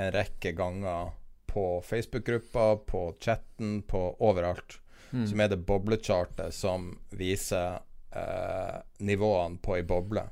en 0.01 0.13
rekke 0.15 0.53
ganger 0.57 1.11
på 1.53 1.65
Facebook-gruppa, 1.85 2.77
på 2.89 3.01
chatten, 3.21 3.83
på 3.83 4.01
overalt. 4.25 4.79
Mm. 5.11 5.27
Som 5.29 5.41
er 5.45 5.51
det 5.53 5.59
boblechartet 5.69 6.55
som 6.57 6.95
viser 7.13 7.77
eh, 8.17 8.79
nivåene 9.05 9.61
på 9.61 9.75
ei 9.77 9.83
boble. 9.85 10.23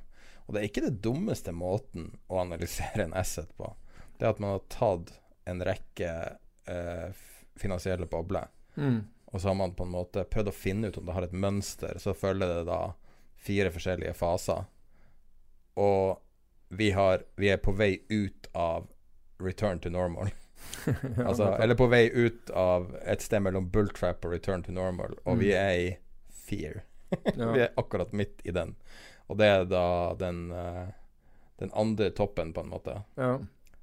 Og 0.46 0.54
det 0.54 0.62
er 0.62 0.68
ikke 0.70 0.84
det 0.86 1.02
dummeste 1.04 1.52
måten 1.52 2.06
å 2.32 2.38
analysere 2.40 3.04
en 3.04 3.12
asset 3.20 3.52
på. 3.60 3.68
Det 4.16 4.24
er 4.24 4.32
at 4.32 4.40
man 4.40 4.54
har 4.54 4.62
tatt 4.72 5.12
en 5.44 5.60
rekke 5.68 6.12
eh, 6.72 7.26
finansielle 7.60 8.08
bobler. 8.08 8.48
Mm. 8.80 9.02
Og 9.28 9.42
så 9.42 9.52
har 9.52 9.58
man 9.60 9.76
på 9.76 9.84
en 9.84 9.92
måte 9.92 10.24
prøvd 10.24 10.48
å 10.48 10.56
finne 10.56 10.88
ut 10.88 10.96
om 10.96 11.04
det 11.04 11.18
har 11.18 11.28
et 11.28 11.36
mønster. 11.36 12.00
Så 12.00 12.16
følger 12.16 12.48
det 12.48 12.64
da 12.70 12.80
fire 13.36 13.68
forskjellige 13.76 14.16
faser. 14.16 14.64
Og 15.76 16.22
vi, 16.68 16.90
har, 16.96 17.22
vi 17.36 17.50
er 17.52 17.60
på 17.62 17.72
vei 17.76 17.98
ut 18.08 18.48
av 18.52 18.88
return 19.38 19.80
to 19.80 19.92
normal. 19.92 20.30
altså, 21.26 21.52
eller 21.60 21.74
på 21.74 21.86
vei 21.86 22.06
ut 22.10 22.50
av 22.50 22.96
et 23.04 23.22
sted 23.22 23.42
mellom 23.44 23.68
bulltrap 23.70 24.24
og 24.24 24.32
return 24.32 24.64
to 24.64 24.74
normal. 24.74 25.18
Og 25.24 25.36
mm. 25.36 25.42
vi 25.42 25.52
er 25.54 25.72
i 25.80 25.90
fear. 26.46 26.82
vi 27.36 27.66
er 27.66 27.74
akkurat 27.76 28.12
midt 28.12 28.40
i 28.44 28.54
den. 28.56 28.74
Og 29.26 29.38
det 29.40 29.50
er 29.50 29.66
da 29.68 29.86
den, 30.18 30.48
uh, 30.54 30.88
den 31.60 31.72
andre 31.74 32.10
toppen, 32.10 32.52
på 32.54 32.64
en 32.64 32.72
måte. 32.72 33.00
Ja. 33.18 33.36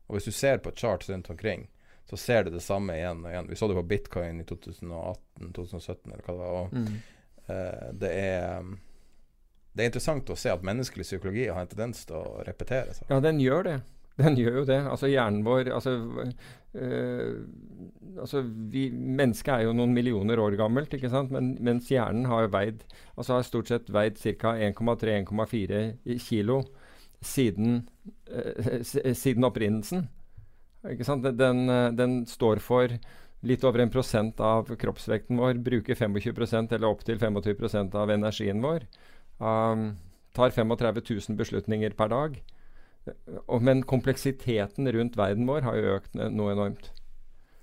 Og 0.08 0.18
hvis 0.18 0.28
du 0.30 0.36
ser 0.36 0.62
på 0.64 0.74
charts 0.76 1.10
rundt 1.10 1.30
omkring, 1.30 1.68
så 2.10 2.18
ser 2.18 2.44
du 2.44 2.52
det 2.52 2.64
samme 2.64 2.96
igjen 2.98 3.24
og 3.24 3.32
igjen. 3.32 3.50
Vi 3.50 3.60
så 3.60 3.68
det 3.68 3.78
på 3.80 3.88
bitcoin 3.88 4.42
i 4.42 4.48
2018-2017, 4.48 6.14
eller 6.14 6.26
hva 6.26 6.34
det 6.34 6.40
var. 6.42 6.58
Og, 6.58 6.74
mm. 6.74 6.98
uh, 7.48 7.88
det 8.00 8.12
er 8.18 8.74
det 9.74 9.82
er 9.82 9.90
interessant 9.90 10.30
å 10.30 10.38
se 10.38 10.52
at 10.54 10.66
menneskelig 10.66 11.06
psykologi 11.08 11.48
har 11.50 11.64
en 11.64 11.70
tendens 11.72 12.06
til 12.06 12.20
å 12.20 12.44
repetere 12.46 12.94
seg. 12.94 13.08
Ja, 13.10 13.18
den 13.24 13.42
gjør 13.42 13.66
det. 13.66 13.78
Den 14.22 14.36
gjør 14.38 14.60
jo 14.60 14.66
det. 14.70 14.80
Altså 14.86 15.10
hjernen 15.10 15.42
vår 15.46 15.72
altså, 15.74 15.96
øh, 16.78 17.38
altså 18.22 18.44
vi, 18.46 18.86
Mennesket 18.94 19.54
er 19.56 19.64
jo 19.66 19.74
noen 19.74 19.96
millioner 19.96 20.38
år 20.42 20.58
gammelt, 20.60 20.94
ikke 20.94 21.10
sant? 21.10 21.34
Men, 21.34 21.56
mens 21.66 21.90
hjernen 21.90 22.28
har 22.30 22.52
veid 22.54 22.84
altså 23.16 23.40
har 23.40 23.48
stort 23.48 23.72
sett 23.72 23.90
veid 23.94 24.22
ca. 24.22 24.54
1,3-1,4 24.70 26.20
kilo 26.22 26.62
siden, 27.24 27.88
øh, 28.30 28.84
siden 28.86 29.50
opprinnelsen. 29.50 30.06
Ikke 30.92 31.08
sant? 31.08 31.26
Den, 31.40 31.66
den, 31.96 32.18
står 32.28 32.60
for 32.62 32.92
litt 33.48 33.64
over 33.64 33.82
en 33.82 33.92
prosent 33.92 34.40
av 34.44 34.70
kroppsvekten 34.80 35.40
vår, 35.40 35.58
bruker 35.64 35.96
25 35.96 36.76
eller 36.76 36.90
opptil 36.90 37.18
25% 37.20 37.96
av 37.98 38.12
energien 38.12 38.62
vår. 38.64 38.86
Um, 39.44 39.88
tar 40.34 40.54
35 40.56 41.02
000 41.30 41.38
beslutninger 41.38 41.96
per 41.98 42.12
dag. 42.14 42.38
Og, 43.48 43.60
men 43.62 43.84
kompleksiteten 43.84 44.88
rundt 44.96 45.18
verden 45.20 45.48
vår 45.50 45.66
har 45.68 45.78
jo 45.78 45.96
økt 45.98 46.16
noe 46.16 46.54
enormt. 46.56 46.88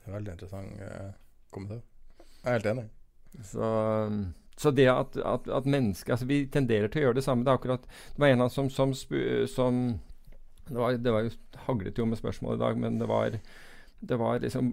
Det 0.01 0.11
er 0.11 0.17
veldig 0.19 0.35
interessant 0.37 0.85
eh, 0.85 1.09
kommentar. 1.55 1.81
Jeg 2.43 2.45
er 2.45 2.59
helt 2.59 2.69
enig. 2.71 2.85
Så, 3.47 3.71
så 4.61 4.73
det 4.75 4.87
at, 4.93 5.17
at, 5.17 5.49
at 5.55 5.67
mennesker 5.71 6.17
altså 6.17 6.27
Vi 6.27 6.41
tenderer 6.51 6.91
til 6.91 7.03
å 7.03 7.05
gjøre 7.09 7.19
det 7.21 7.25
samme. 7.25 7.47
Det, 7.47 7.57
akkurat, 7.57 7.85
det 7.87 8.23
var 8.23 8.35
en 8.35 8.45
av 8.45 8.53
som, 8.53 8.71
som, 8.73 8.95
som 8.95 9.83
det 10.71 10.79
var, 10.79 11.01
det 11.01 11.15
var 11.15 11.27
jo 11.27 11.35
haglet 11.67 11.99
jo 11.99 12.07
med 12.07 12.21
spørsmål 12.21 12.59
i 12.59 12.63
dag, 12.63 12.79
men 12.79 12.99
det 13.01 13.09
var, 13.11 13.37
det 14.01 14.19
var 14.21 14.43
liksom 14.45 14.73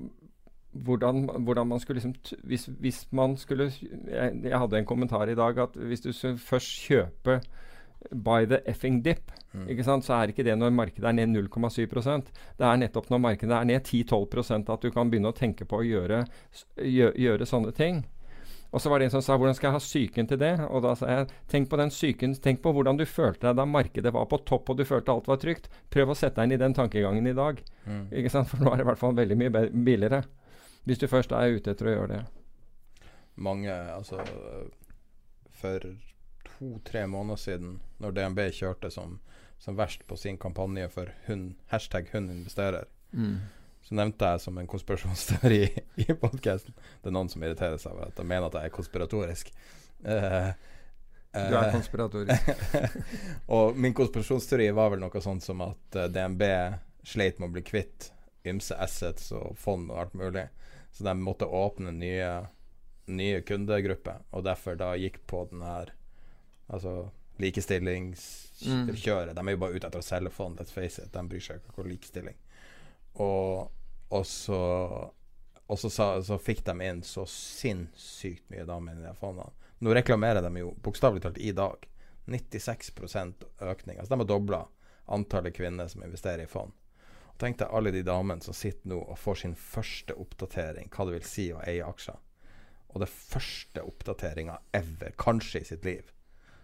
hvordan, 0.85 1.25
hvordan, 1.45 1.67
man 1.67 1.79
skulle 1.79 2.01
liksom 2.01 2.15
hvis, 2.43 2.67
hvis, 2.79 3.05
man 3.11 3.37
skulle 3.37 3.69
jeg, 3.71 4.41
jeg, 4.43 4.57
hadde 4.57 4.77
en 4.77 4.89
kommentar 4.89 5.29
i 5.29 5.37
dag 5.37 5.59
at 5.59 5.77
hvis 5.77 6.03
du 6.05 6.11
først 6.13 6.87
kjøper 6.87 7.41
by 8.11 8.45
the 8.45 8.61
effing 8.69 9.01
dip, 9.03 9.31
mm. 9.53 9.65
ikke 9.73 9.83
sant, 9.83 10.05
så 10.05 10.13
er 10.19 10.31
ikke 10.31 10.45
det 10.45 10.53
når 10.57 10.75
markedet 10.75 11.09
er 11.09 11.15
ned 11.17 11.33
0,7% 11.33 12.29
Det 12.59 12.67
er 12.67 12.77
nettopp 12.77 13.09
når 13.09 13.23
markedet 13.23 13.55
er 13.57 13.65
ned 13.67 13.81
10-12% 13.81 14.69
at 14.73 14.85
du 14.85 14.91
kan 14.93 15.09
begynne 15.09 15.33
å 15.33 15.35
tenke 15.35 15.65
på 15.65 15.81
å 15.81 15.87
gjøre, 15.87 16.21
gjøre, 16.77 17.17
gjøre 17.17 17.49
sånne 17.49 17.73
ting. 17.75 18.05
Og 18.75 18.81
så 18.83 18.91
var 18.91 18.99
det 18.99 19.07
en 19.07 19.11
som 19.15 19.21
sa 19.21 19.37
'hvordan 19.37 19.55
skal 19.55 19.67
jeg 19.67 19.73
ha 19.73 19.79
psyken 19.79 20.27
til 20.27 20.37
det?' 20.37 20.67
Og 20.69 20.81
da 20.83 20.93
sa 20.93 21.07
jeg 21.07 21.27
tenk 21.47 21.69
på 21.69 21.77
den 21.77 21.89
psyken, 21.89 22.35
tenk 22.35 22.61
på 22.61 22.73
hvordan 22.73 22.97
du 22.97 23.05
følte 23.05 23.47
deg 23.47 23.55
da 23.55 23.65
markedet 23.65 24.13
var 24.13 24.25
på 24.25 24.43
topp 24.45 24.69
og 24.69 24.77
du 24.77 24.83
følte 24.83 25.11
alt 25.11 25.27
var 25.27 25.37
trygt. 25.37 25.69
Prøv 25.89 26.09
å 26.09 26.15
sette 26.15 26.35
deg 26.35 26.43
inn 26.43 26.51
i 26.51 26.63
den 26.63 26.73
tankegangen 26.73 27.27
i 27.27 27.33
dag. 27.33 27.61
Mm. 27.85 28.11
Ikke 28.11 28.29
sant? 28.29 28.49
For 28.49 28.57
nå 28.57 28.73
er 28.73 28.77
det 28.77 28.85
i 28.85 28.89
hvert 28.91 28.99
fall 28.99 29.15
veldig 29.15 29.37
mye 29.37 29.69
billigere. 29.71 30.23
Hvis 30.87 31.01
du 31.03 31.07
først 31.11 31.35
er 31.35 31.57
ute 31.57 31.73
etter 31.73 31.89
å 31.89 31.95
gjøre 31.95 32.11
det. 32.13 32.21
Mange, 33.35 33.73
altså 33.91 34.23
For 35.59 35.83
to-tre 36.47 37.03
måneder 37.11 37.41
siden, 37.41 37.79
når 38.01 38.15
DNB 38.15 38.45
kjørte 38.55 38.89
som 38.93 39.19
som 39.57 39.75
verst 39.75 40.07
på 40.07 40.17
sin 40.17 40.37
kampanje 40.37 40.89
for 40.89 41.13
hun, 41.25 41.55
hashtag 41.67 42.09
hun 42.11 42.29
investerer. 42.29 42.85
Mm. 43.11 43.37
Så 43.81 43.95
nevnte 43.95 44.31
jeg 44.31 44.43
som 44.43 44.57
en 44.57 44.67
konspirasjonsteori 44.67 45.61
i, 45.63 45.83
i 46.05 46.13
podkasten. 46.13 46.75
Det 47.01 47.09
er 47.09 47.15
noen 47.15 47.31
som 47.31 47.43
irriterer 47.43 47.79
seg 47.81 47.95
over 47.95 48.11
at 48.11 48.17
de 48.17 48.25
mener 48.27 48.49
at 48.49 48.57
jeg 48.59 48.69
er 48.69 48.75
konspiratorisk. 48.75 49.53
Uh, 50.03 50.51
Du 51.37 51.53
er 51.53 51.67
eh, 51.67 51.73
konspiratorisk. 51.73 52.51
og 53.55 53.77
min 53.77 53.93
konspirasjonsteori 53.93 54.69
var 54.75 54.93
vel 54.93 55.01
noe 55.03 55.21
sånt 55.21 55.45
som 55.45 55.61
at 55.65 55.97
eh, 55.97 56.09
DNB 56.11 56.43
sleit 57.07 57.39
med 57.39 57.49
å 57.49 57.55
bli 57.55 57.63
kvitt 57.67 58.11
ymse 58.47 58.75
assets 58.79 59.31
og 59.35 59.57
fond 59.59 59.91
og 59.91 59.99
alt 60.01 60.15
mulig. 60.17 60.47
Så 60.97 61.05
de 61.05 61.13
måtte 61.21 61.45
åpne 61.45 61.91
nye, 61.93 62.29
nye 63.05 63.41
kundegrupper, 63.45 64.23
og 64.33 64.45
derfor 64.47 64.79
da 64.79 64.95
gikk 64.97 65.21
på 65.29 65.45
den 65.51 65.61
her 65.65 65.93
Altså 66.67 67.09
likestillingskjøret. 67.39 69.35
De 69.37 69.39
er 69.39 69.53
jo 69.53 69.59
bare 69.61 69.77
ute 69.77 69.87
etter 69.87 70.01
å 70.01 70.03
selge 70.03 70.33
fond, 70.35 70.57
let's 70.59 70.73
face 70.73 70.99
it. 70.99 71.13
De 71.13 71.21
bryr 71.29 71.43
seg 71.45 71.61
ikke 71.61 71.79
om 71.79 71.87
likestilling. 71.87 72.35
Og, 73.23 73.69
og 74.11 74.25
så 74.27 74.59
og 75.67 75.79
så, 75.79 75.89
sa, 75.91 76.05
så 76.23 76.37
fikk 76.39 76.63
de 76.65 76.75
inn 76.87 77.01
så 77.03 77.25
sinnssykt 77.27 78.45
mye 78.51 78.63
damer 78.67 78.95
i 78.95 79.03
de 79.03 79.11
fondene. 79.19 79.51
Nå 79.83 79.93
reklamerer 79.93 80.41
de 80.41 80.61
jo 80.61 80.71
bokstavelig 80.83 81.25
talt 81.25 81.39
i 81.43 81.51
dag. 81.55 81.83
96% 82.27 83.43
økning. 83.63 83.99
Altså 83.99 84.13
de 84.13 84.19
har 84.21 84.29
dobla 84.29 84.61
antallet 85.11 85.55
kvinner 85.55 85.87
som 85.91 86.03
investerer 86.03 86.43
i 86.43 86.51
fond. 86.51 86.71
Tenk 87.37 87.59
deg 87.59 87.73
alle 87.73 87.93
de 87.93 88.01
damene 88.05 88.41
som 88.41 88.55
sitter 88.57 88.89
nå 88.89 88.97
og 89.03 89.17
får 89.21 89.43
sin 89.43 89.55
første 89.59 90.15
oppdatering, 90.17 90.89
hva 90.93 91.05
det 91.05 91.19
vil 91.19 91.27
si 91.27 91.49
å 91.53 91.61
eie 91.65 91.85
aksjer. 91.85 92.17
Og 92.95 93.03
det 93.03 93.09
første 93.11 93.83
oppdateringa 93.85 94.57
ever, 94.77 95.13
kanskje 95.21 95.61
i 95.61 95.67
sitt 95.69 95.85
liv. 95.85 96.13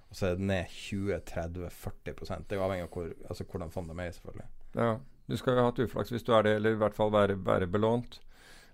Og 0.09 0.17
så 0.17 0.29
er 0.29 0.37
det 0.37 0.45
ned 0.45 0.69
20-30-40% 0.69 2.45
Det 2.47 2.55
er 2.55 2.59
jo 2.59 2.65
avhengig 2.67 2.85
av 2.85 2.93
hvor, 2.93 3.13
altså 3.29 3.45
hvordan 3.49 3.73
fondet 3.73 4.01
er 4.01 4.11
selvfølgelig. 4.17 4.47
Ja. 4.77 4.91
Du 5.25 5.35
skal 5.39 5.55
jo 5.55 5.63
ha 5.63 5.69
hatt 5.71 5.81
uflaks 5.81 6.11
hvis 6.13 6.25
du 6.27 6.33
er 6.35 6.45
det, 6.45 6.55
eller 6.59 6.75
i 6.75 6.79
hvert 6.81 6.95
fall 6.97 7.13
være, 7.13 7.37
være 7.45 7.67
belånt. 7.71 8.19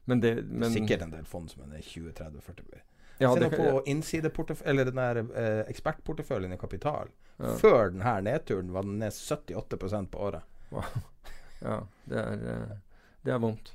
Men 0.09 0.23
det 0.23 0.33
men, 0.47 0.71
Sikkert 0.73 1.05
en 1.05 1.13
del 1.13 1.27
fond 1.29 1.51
som 1.51 1.63
er 1.63 1.73
ned 1.75 1.85
20-30-40 1.85 2.79
Ja, 3.19 3.33
Se 3.33 3.43
nå 3.43 3.49
på 3.51 3.83
innsideportef- 3.91 4.63
eller 4.65 4.87
den 4.87 4.99
der 4.99 5.19
eh, 5.21 5.61
ekspertporteføljen 5.71 6.55
i 6.55 6.59
Kapital. 6.59 7.11
Ja. 7.37 7.55
Før 7.59 7.91
denne 7.91 8.15
nedturen 8.25 8.71
var 8.75 8.87
den 8.87 8.99
ned 8.99 9.15
78% 9.15 10.11
på 10.11 10.27
året. 10.29 10.47
Ja, 11.59 11.81
det 12.09 12.19
er, 12.23 12.43
eh, 12.53 12.75
det 13.27 13.35
er 13.35 13.41
vondt. 13.43 13.73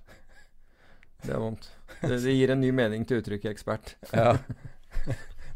Det 1.25 1.33
er 1.33 1.41
vondt. 1.41 1.71
Det, 2.01 2.19
det 2.25 2.37
gir 2.37 2.53
en 2.53 2.61
ny 2.61 2.71
mening 2.77 3.07
til 3.09 3.23
uttrykket 3.23 3.55
ekspert. 3.55 3.95
Ja. 4.13 4.35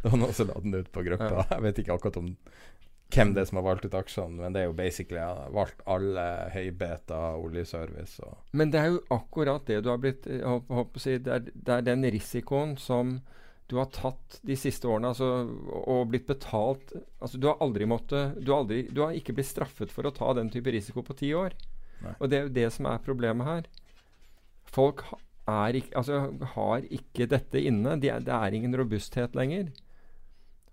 det 0.03 0.11
var 0.11 0.19
noen 0.21 0.37
som 0.37 0.49
la 0.49 0.61
den 0.65 0.79
ut 0.81 0.91
på 0.93 1.05
gruppa. 1.05 1.47
Jeg 1.51 1.65
vet 1.67 1.81
ikke 1.83 1.97
akkurat 1.99 2.21
om 2.21 2.35
hvem 3.09 3.33
det 3.33 3.43
er 3.43 3.49
som 3.49 3.59
har 3.61 3.65
valgt 3.65 3.87
ut 3.89 3.97
aksjene, 3.97 4.37
men 4.43 4.53
det 4.53 4.63
er 4.63 4.69
jo 4.69 4.77
basically 4.77 5.21
ja, 5.21 5.49
valgt 5.55 5.81
alle 5.89 6.25
høybeta 6.53 7.21
oljeservice 7.41 8.21
og 8.25 8.53
Men 8.59 8.73
det 8.75 8.83
er 8.83 8.91
jo 8.93 9.01
akkurat 9.17 9.65
det 9.69 9.81
du 9.85 9.89
har 9.89 10.03
blitt 10.03 10.29
håper, 10.29 10.75
holdt 10.77 10.99
å 11.01 11.03
si, 11.03 11.17
det, 11.17 11.39
er, 11.39 11.49
det 11.55 11.77
er 11.79 11.87
den 11.87 12.05
risikoen 12.13 12.77
som 12.81 13.17
du 13.69 13.77
har 13.77 13.89
tatt 13.93 14.39
de 14.49 14.57
siste 14.57 14.89
årene 14.89 15.13
altså, 15.13 15.27
og 15.93 16.07
blitt 16.13 16.29
betalt 16.29 16.95
altså, 17.21 17.37
Du 17.37 17.51
har 17.51 17.59
aldri 17.65 17.89
måttet 17.89 18.39
du 18.41 18.53
har, 18.53 18.63
aldri, 18.63 18.87
du 18.93 19.03
har 19.05 19.17
ikke 19.17 19.35
blitt 19.37 19.51
straffet 19.51 19.93
for 19.93 20.09
å 20.09 20.13
ta 20.17 20.33
den 20.37 20.49
type 20.53 20.73
risiko 20.73 21.05
på 21.05 21.17
ti 21.17 21.35
år. 21.37 21.57
Nei. 22.05 22.15
Og 22.19 22.31
det 22.31 22.39
er 22.39 22.47
jo 22.47 22.57
det 22.61 22.69
som 22.75 22.89
er 22.91 23.05
problemet 23.05 23.49
her. 23.49 23.69
Folk 24.69 25.05
er 25.49 25.79
ikke, 25.81 25.95
altså, 25.97 26.21
har 26.55 26.89
ikke 26.93 27.29
dette 27.31 27.63
inne. 27.63 27.97
De 28.01 28.11
er, 28.13 28.25
det 28.25 28.35
er 28.35 28.57
ingen 28.57 28.77
robusthet 28.79 29.37
lenger. 29.39 29.71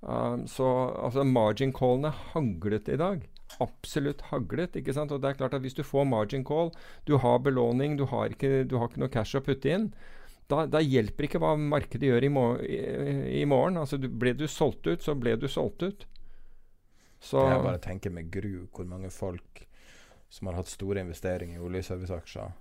Um, 0.02 0.46
så 0.48 0.68
altså, 1.02 1.24
margin 1.24 1.74
callene 1.74 2.12
haglet 2.34 2.92
i 2.92 3.00
dag. 3.02 3.24
Absolutt 3.64 4.26
haglet. 4.32 4.76
ikke 4.76 4.94
sant? 4.94 5.14
Og 5.16 5.22
det 5.22 5.32
er 5.32 5.40
klart 5.40 5.54
at 5.54 5.62
Hvis 5.62 5.78
du 5.78 5.84
får 5.84 6.06
margin 6.06 6.44
call, 6.46 6.72
du 7.08 7.18
har 7.18 7.40
belåning, 7.40 7.98
du 7.98 8.06
har 8.06 8.30
ikke, 8.30 8.66
du 8.68 8.78
har 8.78 8.90
ikke 8.90 9.02
noe 9.06 9.14
cash 9.14 9.38
å 9.38 9.44
putte 9.46 9.72
inn, 9.72 9.94
da, 10.52 10.66
da 10.70 10.82
hjelper 10.84 11.26
ikke 11.26 11.40
hva 11.42 11.56
markedet 11.58 12.06
gjør 12.06 12.26
i, 12.28 12.30
mor 12.30 12.60
i, 12.62 12.82
i 13.42 13.46
morgen. 13.50 13.80
Altså, 13.82 13.98
du, 13.98 14.10
Ble 14.12 14.36
du 14.38 14.46
solgt 14.52 14.86
ut, 14.86 15.02
så 15.02 15.16
ble 15.18 15.34
du 15.42 15.48
solgt 15.50 15.82
ut. 15.82 16.06
Så 17.24 17.48
Jeg 17.48 17.64
bare 17.64 17.82
tenker 17.82 18.14
med 18.14 18.30
gru 18.30 18.68
hvor 18.76 18.86
mange 18.86 19.10
folk 19.10 19.64
som 20.30 20.48
har 20.48 20.58
hatt 20.60 20.68
store 20.72 21.02
investeringer 21.06 21.60
i 21.60 21.64
oljeserviceaksjer, 21.64 22.56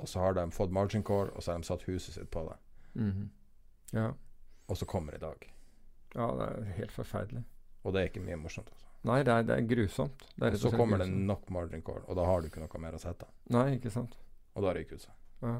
og 0.00 0.08
så 0.08 0.20
har 0.20 0.34
de 0.34 0.46
fått 0.54 0.72
margin 0.72 1.02
call, 1.04 1.30
og 1.34 1.42
så 1.42 1.52
har 1.52 1.60
de 1.60 1.68
satt 1.68 1.82
huset 1.88 2.14
sitt 2.14 2.30
på 2.30 2.44
det. 2.48 2.58
Mhm. 3.02 3.30
ja. 3.92 4.10
Og 4.70 4.76
så 4.76 4.86
kommer 4.86 5.14
i 5.14 5.18
dag. 5.18 5.52
ja, 6.14 6.26
det 6.38 6.44
er 6.46 6.64
helt 6.76 6.92
forferdelig. 6.92 7.42
Og 7.82 7.92
det 7.92 8.00
er 8.00 8.04
ikke 8.10 8.20
mye 8.22 8.36
morsomt. 8.36 8.68
Altså. 8.70 8.86
Nei, 9.08 9.22
det 9.22 9.32
er, 9.32 9.42
det 9.42 9.54
er 9.56 9.66
grusomt. 9.66 10.24
Det 10.36 10.46
er 10.46 10.52
Og 10.52 10.58
så 10.58 10.70
kommer 10.70 10.98
det 10.98 11.08
nok 11.08 11.50
margin 11.50 11.82
call, 11.82 12.02
og 12.04 12.16
da 12.16 12.24
har 12.24 12.40
du 12.40 12.46
ikke 12.46 12.60
noe 12.60 12.80
mer 12.82 12.94
å 12.94 13.00
sette. 13.00 13.26
Nei, 13.50 13.76
ikke 13.78 13.90
sant. 13.90 14.16
Og 14.54 14.62
da 14.62 14.74
ryker 14.76 14.96
det 14.98 15.02
seg. 15.06 15.14
Ja. 15.42 15.54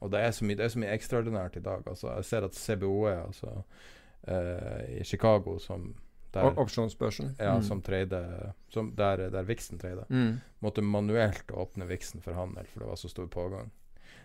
Og 0.00 0.10
det 0.12 0.20
er, 0.20 0.30
så 0.30 0.44
mye, 0.44 0.56
det 0.58 0.64
er 0.64 0.72
så 0.74 0.80
mye 0.82 0.92
ekstraordinært 0.92 1.56
i 1.56 1.62
dag. 1.64 1.86
Altså, 1.88 2.10
jeg 2.18 2.24
ser 2.24 2.44
at 2.44 2.54
CBOE, 2.58 3.14
altså 3.22 3.52
eh, 4.28 5.00
i 5.00 5.04
Chicago, 5.04 5.58
som 5.62 5.94
der, 6.36 6.58
opsjonsbørsen. 6.62 7.32
ja, 7.40 7.54
Mm. 7.56 7.62
som 7.62 7.80
trade, 7.82 8.52
som 8.72 8.92
der, 8.96 9.28
der 9.30 9.42
Vixen 9.48 9.78
trader, 9.80 10.04
Mm. 10.10 10.40
måtte 10.62 10.82
manuelt 10.82 11.48
åpne 11.52 11.86
Vixen 11.88 12.20
for 12.22 12.32
handel, 12.34 12.64
for 12.72 12.80
det 12.80 12.88
var 12.88 12.96
så 12.96 13.08
stor 13.10 13.26
pågang. 13.26 13.70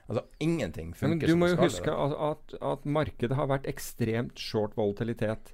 Altså, 0.10 0.26
ingenting 0.40 0.94
Ja, 1.02 1.08
men 1.08 1.20
skal. 1.20 1.30
du 1.30 1.36
må 1.38 1.48
jo 1.50 1.56
huske 1.62 1.92
at, 1.92 2.54
at 2.62 2.86
markedet 2.86 3.36
har 3.38 3.48
vært 3.48 3.68
ekstremt 3.70 4.36
short 4.40 4.76
volatilitet. 4.76 5.54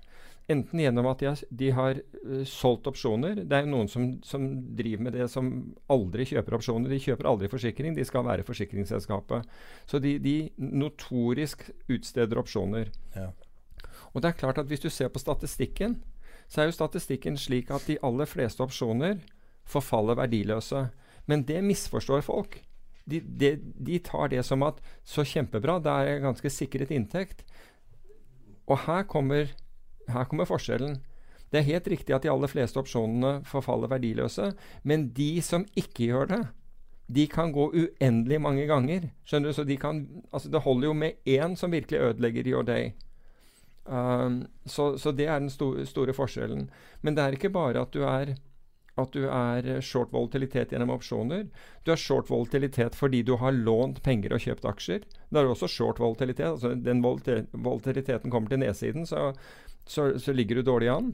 Enten 0.49 0.79
gjennom 0.79 1.05
at 1.11 1.19
de 1.19 1.25
har, 1.27 1.37
de 1.51 1.69
har 1.71 1.97
uh, 2.25 2.43
solgt 2.47 2.87
opsjoner. 2.87 3.35
Det 3.35 3.51
er 3.51 3.65
jo 3.65 3.71
noen 3.75 3.89
som, 3.91 4.05
som 4.23 4.45
driver 4.77 5.03
med 5.03 5.13
det 5.13 5.29
som 5.29 5.75
aldri 5.91 6.23
kjøper 6.25 6.55
opsjoner. 6.55 6.87
De 6.89 6.99
kjøper 7.03 7.27
aldri 7.27 7.49
forsikring, 7.51 7.93
de 7.97 8.05
skal 8.07 8.23
være 8.23 8.45
forsikringsselskapet. 8.47 9.43
Så 9.85 9.99
de, 10.01 10.17
de 10.23 10.49
notorisk 10.57 11.67
utsteder 11.91 12.39
opsjoner. 12.39 12.87
Ja. 13.15 13.31
Og 14.15 14.21
det 14.23 14.29
er 14.31 14.39
klart 14.39 14.57
at 14.57 14.67
hvis 14.71 14.79
du 14.79 14.89
ser 14.89 15.09
på 15.09 15.19
statistikken, 15.19 15.99
så 16.47 16.61
er 16.61 16.69
jo 16.69 16.77
statistikken 16.77 17.37
slik 17.39 17.71
at 17.75 17.87
de 17.89 17.99
aller 18.05 18.29
fleste 18.29 18.63
opsjoner 18.63 19.19
forfaller 19.67 20.17
verdiløse. 20.19 20.87
Men 21.27 21.43
det 21.47 21.59
misforstår 21.65 22.23
folk. 22.23 22.61
De, 23.07 23.19
de, 23.19 23.53
de 23.59 23.99
tar 24.03 24.31
det 24.31 24.43
som 24.47 24.63
at 24.67 24.79
så 25.07 25.25
kjempebra, 25.27 25.77
det 25.83 25.91
er 25.91 26.23
ganske 26.23 26.51
sikret 26.51 26.91
inntekt. 26.95 27.43
Og 28.67 28.83
her 28.87 29.03
kommer, 29.07 29.51
her 30.11 30.27
kommer 30.27 30.47
forskjellen. 30.47 30.99
Det 31.51 31.61
er 31.61 31.69
helt 31.69 31.87
riktig 31.87 32.15
at 32.15 32.25
de 32.25 32.31
aller 32.31 32.51
fleste 32.51 32.79
opsjonene 32.79 33.41
forfaller 33.47 33.91
verdiløse, 33.91 34.51
men 34.83 35.09
de 35.15 35.37
som 35.43 35.63
ikke 35.79 36.09
gjør 36.09 36.31
det, 36.33 36.41
de 37.07 37.23
kan 37.31 37.53
gå 37.55 37.69
uendelig 37.71 38.39
mange 38.43 38.65
ganger. 38.67 39.07
Skjønner 39.23 39.53
du? 39.53 39.55
Så 39.55 39.63
de 39.63 39.77
kan, 39.79 40.01
altså 40.31 40.51
det 40.51 40.63
holder 40.65 40.89
jo 40.89 40.95
med 41.05 41.21
én 41.23 41.55
som 41.55 41.71
virkelig 41.71 42.01
ødelegger 42.03 42.49
your 42.51 42.67
day. 42.67 42.91
Um, 43.87 44.41
så, 44.65 44.97
så 44.99 45.13
det 45.15 45.29
er 45.29 45.39
den 45.39 45.51
sto 45.51 45.71
store 45.87 46.13
forskjellen. 46.13 46.67
Men 47.01 47.15
det 47.15 47.23
er 47.23 47.37
ikke 47.37 47.53
bare 47.55 47.85
at 47.85 47.95
du 47.95 48.03
er 48.03 48.35
at 48.97 49.13
du 49.13 49.27
er 49.29 49.67
short 49.85 50.09
volatilitet 50.13 50.71
gjennom 50.73 50.95
opsjoner. 50.95 51.45
Du 51.85 51.91
er 51.93 52.01
short 52.01 52.31
volatilitet 52.31 52.97
fordi 52.97 53.21
du 53.25 53.35
har 53.37 53.53
lånt 53.53 54.01
penger 54.05 54.33
og 54.33 54.41
kjøpt 54.41 54.65
aksjer. 54.65 55.05
Da 55.29 55.39
er 55.39 55.47
du 55.47 55.53
også 55.53 55.69
short 55.69 56.01
volatilitet. 56.01 56.47
altså 56.47 56.73
Den 56.73 57.03
volatiliteten 57.05 58.33
kommer 58.33 58.49
til 58.49 58.63
nedsiden, 58.63 59.05
så, 59.05 59.33
så, 59.85 60.15
så 60.17 60.33
ligger 60.33 60.57
du 60.57 60.71
dårlig 60.71 60.89
an. 60.89 61.11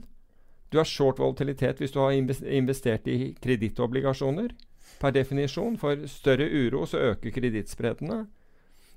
Du 0.71 0.79
har 0.79 0.87
short 0.87 1.19
volatilitet 1.19 1.83
hvis 1.83 1.91
du 1.93 1.99
har 1.99 2.15
investert 2.15 3.07
i 3.07 3.35
kredittobligasjoner. 3.43 4.55
Per 5.01 5.11
definisjon. 5.11 5.75
For 5.77 6.07
større 6.07 6.47
uro 6.47 6.85
så 6.87 7.03
øker 7.11 7.35
kredittspreddene. 7.35 8.23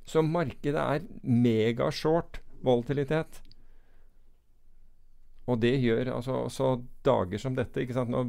Så 0.06 0.22
markedet 0.22 0.78
er 0.78 1.02
megashort 1.26 2.38
volatilitet. 2.62 3.42
Og 5.46 5.60
det 5.62 5.76
gjør 5.78 6.10
altså 6.16 6.40
også 6.48 6.70
dager 7.06 7.38
som 7.38 7.54
dette. 7.54 7.80
ikke 7.80 7.94
sant? 7.94 8.10
Når 8.10 8.26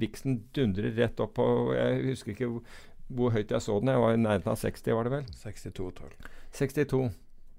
viksen 0.00 0.42
dundrer 0.56 0.92
rett 0.98 1.20
opp 1.24 1.34
på 1.38 1.46
Jeg 1.76 2.02
husker 2.10 2.34
ikke 2.34 2.50
hvor, 2.50 2.74
hvor 3.08 3.32
høyt 3.32 3.54
jeg 3.54 3.64
så 3.64 3.78
den. 3.80 3.94
Jeg 3.94 4.04
var 4.04 4.16
i 4.16 4.20
nærheten 4.20 4.52
av 4.52 4.60
60, 4.60 4.92
var 4.92 5.08
det 5.08 5.14
vel? 5.16 5.30
62-12. 5.40 6.28
62. 6.58 7.02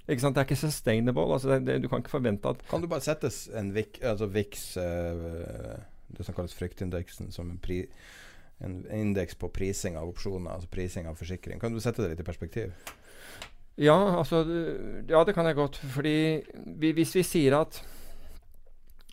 Ikke 0.09 0.23
sant? 0.23 0.35
Det 0.35 0.41
er 0.41 0.49
ikke 0.49 0.61
sustainable. 0.61 1.33
altså 1.33 1.49
det, 1.55 1.65
det, 1.67 1.81
Du 1.83 1.89
kan 1.89 2.03
ikke 2.03 2.13
forvente 2.13 2.49
at 2.49 2.61
Kan 2.69 2.81
du 2.81 2.87
bare 2.87 3.05
sette 3.05 3.31
en 3.57 3.73
vik, 3.73 3.99
altså 4.01 4.29
VIX 4.29 4.77
uh, 4.77 5.79
det 6.17 6.25
som 6.25 6.35
kalles 6.35 6.53
fryktindeksen, 6.57 7.31
som 7.31 7.51
en, 7.51 7.59
pri, 7.61 7.83
en 8.65 8.81
indeks 8.93 9.37
på 9.37 9.49
prising 9.53 9.97
av 9.97 10.09
opsjoner, 10.09 10.51
altså 10.55 10.69
prising 10.71 11.07
av 11.09 11.19
forsikring. 11.19 11.61
Kan 11.61 11.73
du 11.73 11.81
sette 11.83 12.01
det 12.01 12.13
litt 12.13 12.23
i 12.23 12.27
perspektiv? 12.27 12.73
Ja, 13.79 14.17
altså 14.17 14.43
Ja, 15.07 15.23
det 15.23 15.35
kan 15.35 15.45
jeg 15.45 15.55
godt. 15.55 15.77
Fordi 15.93 16.17
vi, 16.81 16.91
hvis 16.97 17.15
vi 17.15 17.23
sier 17.23 17.59
at 17.61 17.79
eh, 17.79 17.98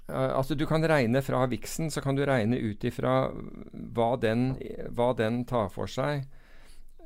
Altså, 0.07 0.55
du 0.55 0.67
kan 0.71 0.85
regne 0.87 1.19
fra 1.23 1.47
viksen, 1.51 1.91
så 1.91 2.01
kan 2.01 2.15
du 2.15 2.23
regne 2.27 2.59
ut 2.63 2.85
ifra 2.87 3.33
hva 3.73 4.13
den, 4.23 4.53
hva 4.95 5.11
den 5.19 5.45
tar 5.49 5.71
for 5.75 5.91
seg 5.91 6.29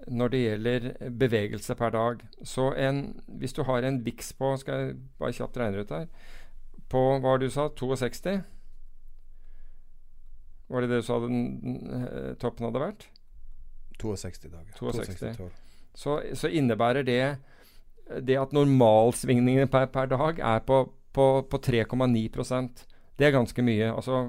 når 0.08 0.32
det 0.32 0.40
gjelder 0.40 0.86
bevegelse 1.20 1.74
per 1.76 1.92
dag. 1.92 2.22
Så 2.44 2.70
en, 2.76 3.20
hvis 3.40 3.52
du 3.56 3.62
har 3.68 3.84
en 3.84 4.00
viks 4.04 4.32
på 4.32 4.54
Skal 4.60 4.80
jeg 4.80 4.94
bare 5.20 5.36
kjapt 5.36 5.58
regne 5.60 5.82
ut 5.84 5.92
her 5.92 6.06
På 6.88 7.02
hva 7.18 7.20
var 7.20 7.40
det 7.40 7.50
du 7.50 7.54
sa? 7.54 7.68
62? 7.76 8.38
Var 10.70 10.80
det 10.80 10.90
det 10.90 11.00
du 11.02 11.06
sa 11.06 11.18
den 11.20 11.40
eh, 11.92 12.32
toppen 12.40 12.68
hadde 12.68 12.80
vært? 12.84 13.08
62 14.00 14.48
dager. 14.48 14.72
62. 14.78 15.18
62 15.36 15.50
Så, 15.94 16.20
så 16.32 16.48
innebærer 16.48 17.04
det 17.04 17.22
det 18.26 18.38
at 18.40 18.54
normalsvingningene 18.54 19.68
per, 19.70 19.86
per 19.92 20.08
dag 20.10 20.40
er 20.42 20.62
på, 20.66 20.80
på, 21.14 21.26
på 21.46 21.60
3,9 21.62 22.24
Det 23.20 23.28
er 23.28 23.34
ganske 23.36 23.62
mye. 23.62 23.90
Altså 23.92 24.22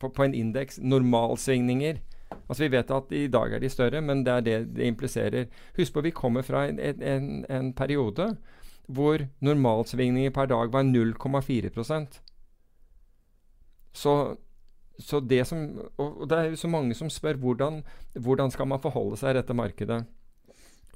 på, 0.00 0.08
på 0.08 0.24
en 0.24 0.34
indeks 0.34 0.80
normalsvingninger 0.80 2.00
Altså 2.48 2.64
Vi 2.64 2.70
vet 2.72 2.90
at 2.92 3.12
i 3.12 3.26
dag 3.28 3.52
er 3.52 3.60
de 3.60 3.68
større, 3.72 4.00
men 4.04 4.24
det 4.24 4.32
er 4.32 4.40
det 4.44 4.56
det 4.76 4.86
impliserer. 4.88 5.46
Husk 5.76 5.92
på 5.92 6.02
vi 6.04 6.10
kommer 6.16 6.42
fra 6.44 6.66
en, 6.68 6.80
en, 6.80 7.44
en 7.48 7.72
periode 7.72 8.36
hvor 8.88 9.20
normalsvingninger 9.44 10.32
per 10.32 10.48
dag 10.48 10.72
var 10.72 10.82
0,4% 10.82 12.20
Så 13.92 14.36
så 14.98 15.20
det 15.20 15.44
som, 15.46 15.60
og 15.96 16.24
det 16.30 16.38
er 16.38 16.48
jo 16.50 16.56
så 16.58 16.68
mange 16.68 16.94
som 16.94 17.10
spør 17.10 17.38
hvordan, 17.38 17.84
hvordan 18.18 18.50
skal 18.50 18.66
man 18.66 18.80
forholde 18.82 19.16
seg 19.16 19.30
i 19.30 19.38
dette 19.38 19.54
markedet. 19.54 20.00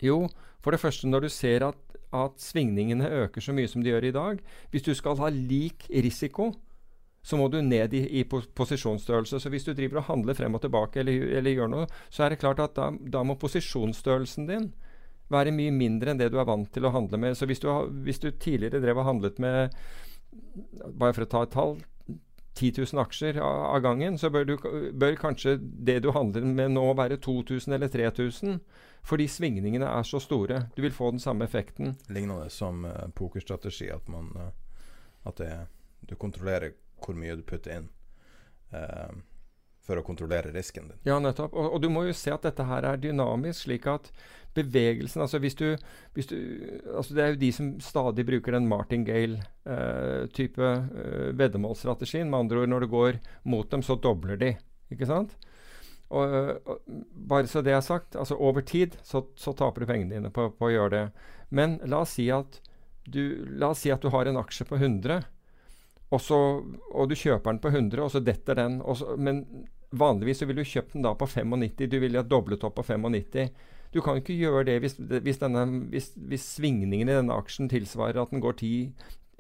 Jo, 0.03 0.27
for 0.59 0.75
det 0.75 0.81
første 0.83 1.07
når 1.07 1.21
du 1.21 1.29
ser 1.29 1.63
at, 1.69 1.79
at 2.13 2.43
svingningene 2.43 3.07
øker 3.23 3.41
så 3.41 3.55
mye 3.55 3.71
som 3.71 3.83
de 3.83 3.93
gjør 3.93 4.09
i 4.09 4.11
dag 4.11 4.41
Hvis 4.71 4.83
du 4.83 4.95
skal 4.95 5.17
ha 5.17 5.29
lik 5.31 5.87
risiko, 5.89 6.51
så 7.23 7.39
må 7.39 7.47
du 7.49 7.61
ned 7.63 7.95
i, 7.95 8.03
i 8.21 8.23
posisjonsstørrelse. 8.27 9.39
Så 9.41 9.51
hvis 9.53 9.67
du 9.67 9.73
driver 9.79 10.01
og 10.01 10.09
handler 10.09 10.37
frem 10.39 10.59
og 10.59 10.65
tilbake 10.65 11.03
eller, 11.03 11.29
eller 11.39 11.55
gjør 11.55 11.71
noe, 11.71 11.87
så 12.11 12.27
er 12.27 12.35
det 12.35 12.41
klart 12.43 12.63
at 12.65 12.75
da, 12.79 12.91
da, 12.91 13.23
må 13.23 13.39
posisjonsstørrelsen 13.39 14.49
din 14.51 14.73
være 15.33 15.55
mye 15.55 15.73
mindre 15.73 16.13
enn 16.13 16.21
det 16.21 16.33
du 16.33 16.41
er 16.43 16.49
vant 16.49 16.69
til 16.75 16.85
å 16.85 16.93
handle 16.93 17.21
med. 17.23 17.39
Så 17.39 17.47
hvis 17.49 17.63
du, 17.63 17.71
hvis 18.05 18.21
du 18.21 18.33
tidligere 18.33 18.83
drev 18.83 19.01
og 19.01 19.09
handlet 19.09 19.39
med 19.43 19.79
bare 20.99 21.15
for 21.15 21.25
å 21.25 21.31
ta 21.31 21.45
et 21.47 21.55
tall 21.55 21.77
10 22.59 22.73
000 22.83 23.01
aksjer 23.01 23.39
av, 23.41 23.79
gangen, 23.81 24.19
så 24.21 24.29
bør, 24.31 24.45
du, 24.45 24.57
bør, 24.93 25.15
kanskje 25.17 25.57
det 25.61 26.03
du 26.05 26.11
handler 26.13 26.45
med 26.45 26.75
nå 26.75 26.85
være 26.99 27.17
2000 27.23 27.79
eller 27.79 27.89
3000. 27.93 28.59
Fordi 29.09 29.27
svingningene 29.31 29.89
er 29.89 30.05
så 30.07 30.21
store. 30.23 30.67
Du 30.77 30.83
vil 30.85 30.95
få 30.95 31.11
den 31.15 31.23
samme 31.23 31.49
effekten. 31.49 31.97
Lignende 32.13 32.51
som 32.53 32.85
uh, 32.85 33.09
pokerstrategi, 33.17 33.89
at, 33.91 34.07
man, 34.13 34.29
uh, 34.37 34.53
at 35.27 35.41
det, 35.41 35.51
du 36.07 36.15
kontrollerer 36.15 36.77
hvor 37.03 37.19
mye 37.19 37.37
du 37.39 37.45
putter 37.47 37.81
inn. 37.81 37.89
Uh, 38.73 39.13
for 39.83 39.99
å 39.99 40.05
kontrollere 40.07 40.53
risken 40.55 40.89
din. 40.89 41.01
Ja, 41.09 41.17
nettopp. 41.19 41.55
Og, 41.59 41.73
og, 41.75 41.81
du 41.83 41.89
må 41.91 42.05
jo 42.07 42.15
se 42.15 42.31
at 42.33 42.45
dette 42.47 42.65
her 42.69 42.87
er 42.87 43.01
dynamisk, 43.03 43.65
slik 43.65 43.85
at 43.91 44.13
bevegelsen 44.55 45.25
altså 45.25 45.39
hvis 45.41 45.57
du, 45.57 45.65
hvis 46.13 46.29
du 46.29 46.37
altså 46.93 47.15
Det 47.17 47.23
er 47.25 47.31
jo 47.33 47.41
de 47.41 47.49
som 47.57 47.71
stadig 47.81 48.27
bruker 48.29 48.53
den 48.53 48.69
martingale-type 48.69 50.61
uh, 50.61 50.85
uh, 50.93 51.31
veddemålsstrategien. 51.39 52.31
Med 52.31 52.45
andre 52.45 52.63
ord, 52.63 52.71
når 52.71 52.81
det 52.85 52.93
går 52.93 53.13
mot 53.49 53.67
dem, 53.73 53.83
så 53.83 53.95
dobler 53.99 54.37
de. 54.39 54.53
Ikke 54.93 55.09
sant? 55.09 55.35
Og, 56.13 56.35
og, 56.69 56.83
bare 57.29 57.49
så 57.49 57.63
det 57.65 57.73
er 57.73 57.81
sagt, 57.85 58.17
altså 58.21 58.37
over 58.37 58.61
tid 58.61 58.99
så, 59.03 59.25
så 59.37 59.55
taper 59.57 59.83
du 59.83 59.89
pengene 59.89 60.13
dine 60.13 60.31
på, 60.35 60.51
på, 60.59 60.69
å 60.69 60.75
gjøre 60.75 60.93
det. 60.95 61.07
Men 61.49 61.79
la 61.89 62.03
oss 62.05 62.19
si 62.19 62.29
at 62.33 62.61
du, 63.09 63.49
la 63.49 63.73
oss 63.73 63.83
si 63.83 63.91
at 63.91 64.05
du 64.05 64.13
har 64.13 64.29
en 64.29 64.39
aksje 64.39 64.69
på 64.69 64.77
100, 64.77 65.23
og, 66.13 66.21
så, 66.21 66.39
og 66.93 67.09
du 67.09 67.17
kjøper 67.17 67.55
den 67.55 67.61
på 67.63 67.71
100, 67.73 68.03
og 68.05 68.11
så 68.13 68.21
detter 68.21 68.59
den. 68.59 68.81
Så, 68.99 69.15
men 69.17 69.43
vanligvis 69.97 70.43
så 70.43 70.49
ville 70.49 70.65
du 70.65 70.69
kjøpt 70.69 70.97
den 70.97 71.07
da 71.07 71.15
på 71.17 71.29
95. 71.29 71.87
Du 71.89 71.99
ville 72.03 72.21
ha 72.21 72.27
doblet 72.27 72.65
opp 72.69 72.77
på 72.77 72.85
95. 72.85 73.49
Du 73.93 74.01
kan 74.05 74.21
ikke 74.21 74.37
gjøre 74.37 74.67
det 74.69 74.79
hvis, 74.85 74.97
hvis, 74.99 75.41
denne, 75.41 75.65
hvis, 75.93 76.13
hvis 76.17 76.45
svingningen 76.59 77.09
i 77.09 77.17
denne 77.17 77.37
aksjen 77.37 77.69
tilsvarer 77.73 78.23
at 78.23 78.33
den 78.33 78.45
går 78.45 78.59
10, 78.61 78.71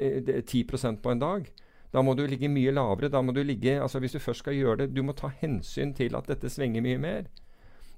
eh, 0.00 0.32
10% 0.40 1.00
på 1.04 1.12
en 1.12 1.22
dag. 1.22 1.52
Da 1.92 2.00
må 2.04 2.16
du 2.16 2.24
ligge 2.24 2.48
mye 2.48 2.72
lavere. 2.72 3.12
da 3.12 3.20
må 3.20 3.32
du 3.36 3.42
ligge, 3.44 3.76
altså 3.80 4.00
Hvis 4.00 4.16
du 4.16 4.18
først 4.18 4.40
skal 4.40 4.56
gjøre 4.56 4.76
det 4.80 4.94
Du 4.94 5.02
må 5.02 5.12
ta 5.12 5.28
hensyn 5.28 5.92
til 5.92 6.16
at 6.16 6.28
dette 6.28 6.48
svinger 6.48 6.80
mye 6.80 6.98
mer. 6.98 7.28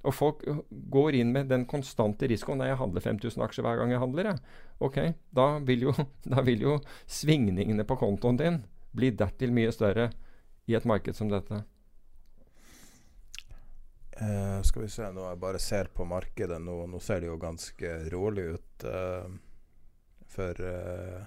Og 0.04 0.14
folk 0.14 0.42
øh, 0.50 0.60
går 0.92 1.18
inn 1.20 1.32
med 1.34 1.48
den 1.52 1.66
konstante 1.70 2.28
risikoen. 2.30 2.60
Nei, 2.60 2.70
jeg 2.72 2.80
handler 2.80 3.04
5000 3.04 3.44
aksjer 3.46 3.66
hver 3.66 3.80
gang 3.80 3.94
jeg 3.94 4.02
handler. 4.02 4.30
jeg. 4.30 4.56
Ok, 4.84 4.98
da 5.36 5.46
vil, 5.64 5.88
jo, 5.88 5.94
da 6.32 6.44
vil 6.44 6.64
jo 6.66 6.78
svingningene 7.06 7.86
på 7.88 7.98
kontoen 8.00 8.40
din 8.40 8.62
bli 8.94 9.10
dertil 9.16 9.54
mye 9.54 9.72
større 9.74 10.10
i 10.70 10.76
et 10.76 10.88
marked 10.88 11.16
som 11.16 11.30
dette. 11.32 11.64
Uh, 14.14 14.60
skal 14.62 14.84
vi 14.84 14.92
se, 14.94 15.06
nå 15.10 15.24
jeg 15.26 15.40
bare 15.42 15.58
ser 15.58 15.88
på 15.90 16.04
markedet 16.06 16.60
nå, 16.62 16.84
nå 16.86 17.00
ser 17.02 17.24
det 17.24 17.32
jo 17.32 17.38
ganske 17.42 17.94
rolig 18.12 18.44
ut 18.54 18.84
uh, 18.86 19.26
for 20.30 20.60
uh, 20.62 21.24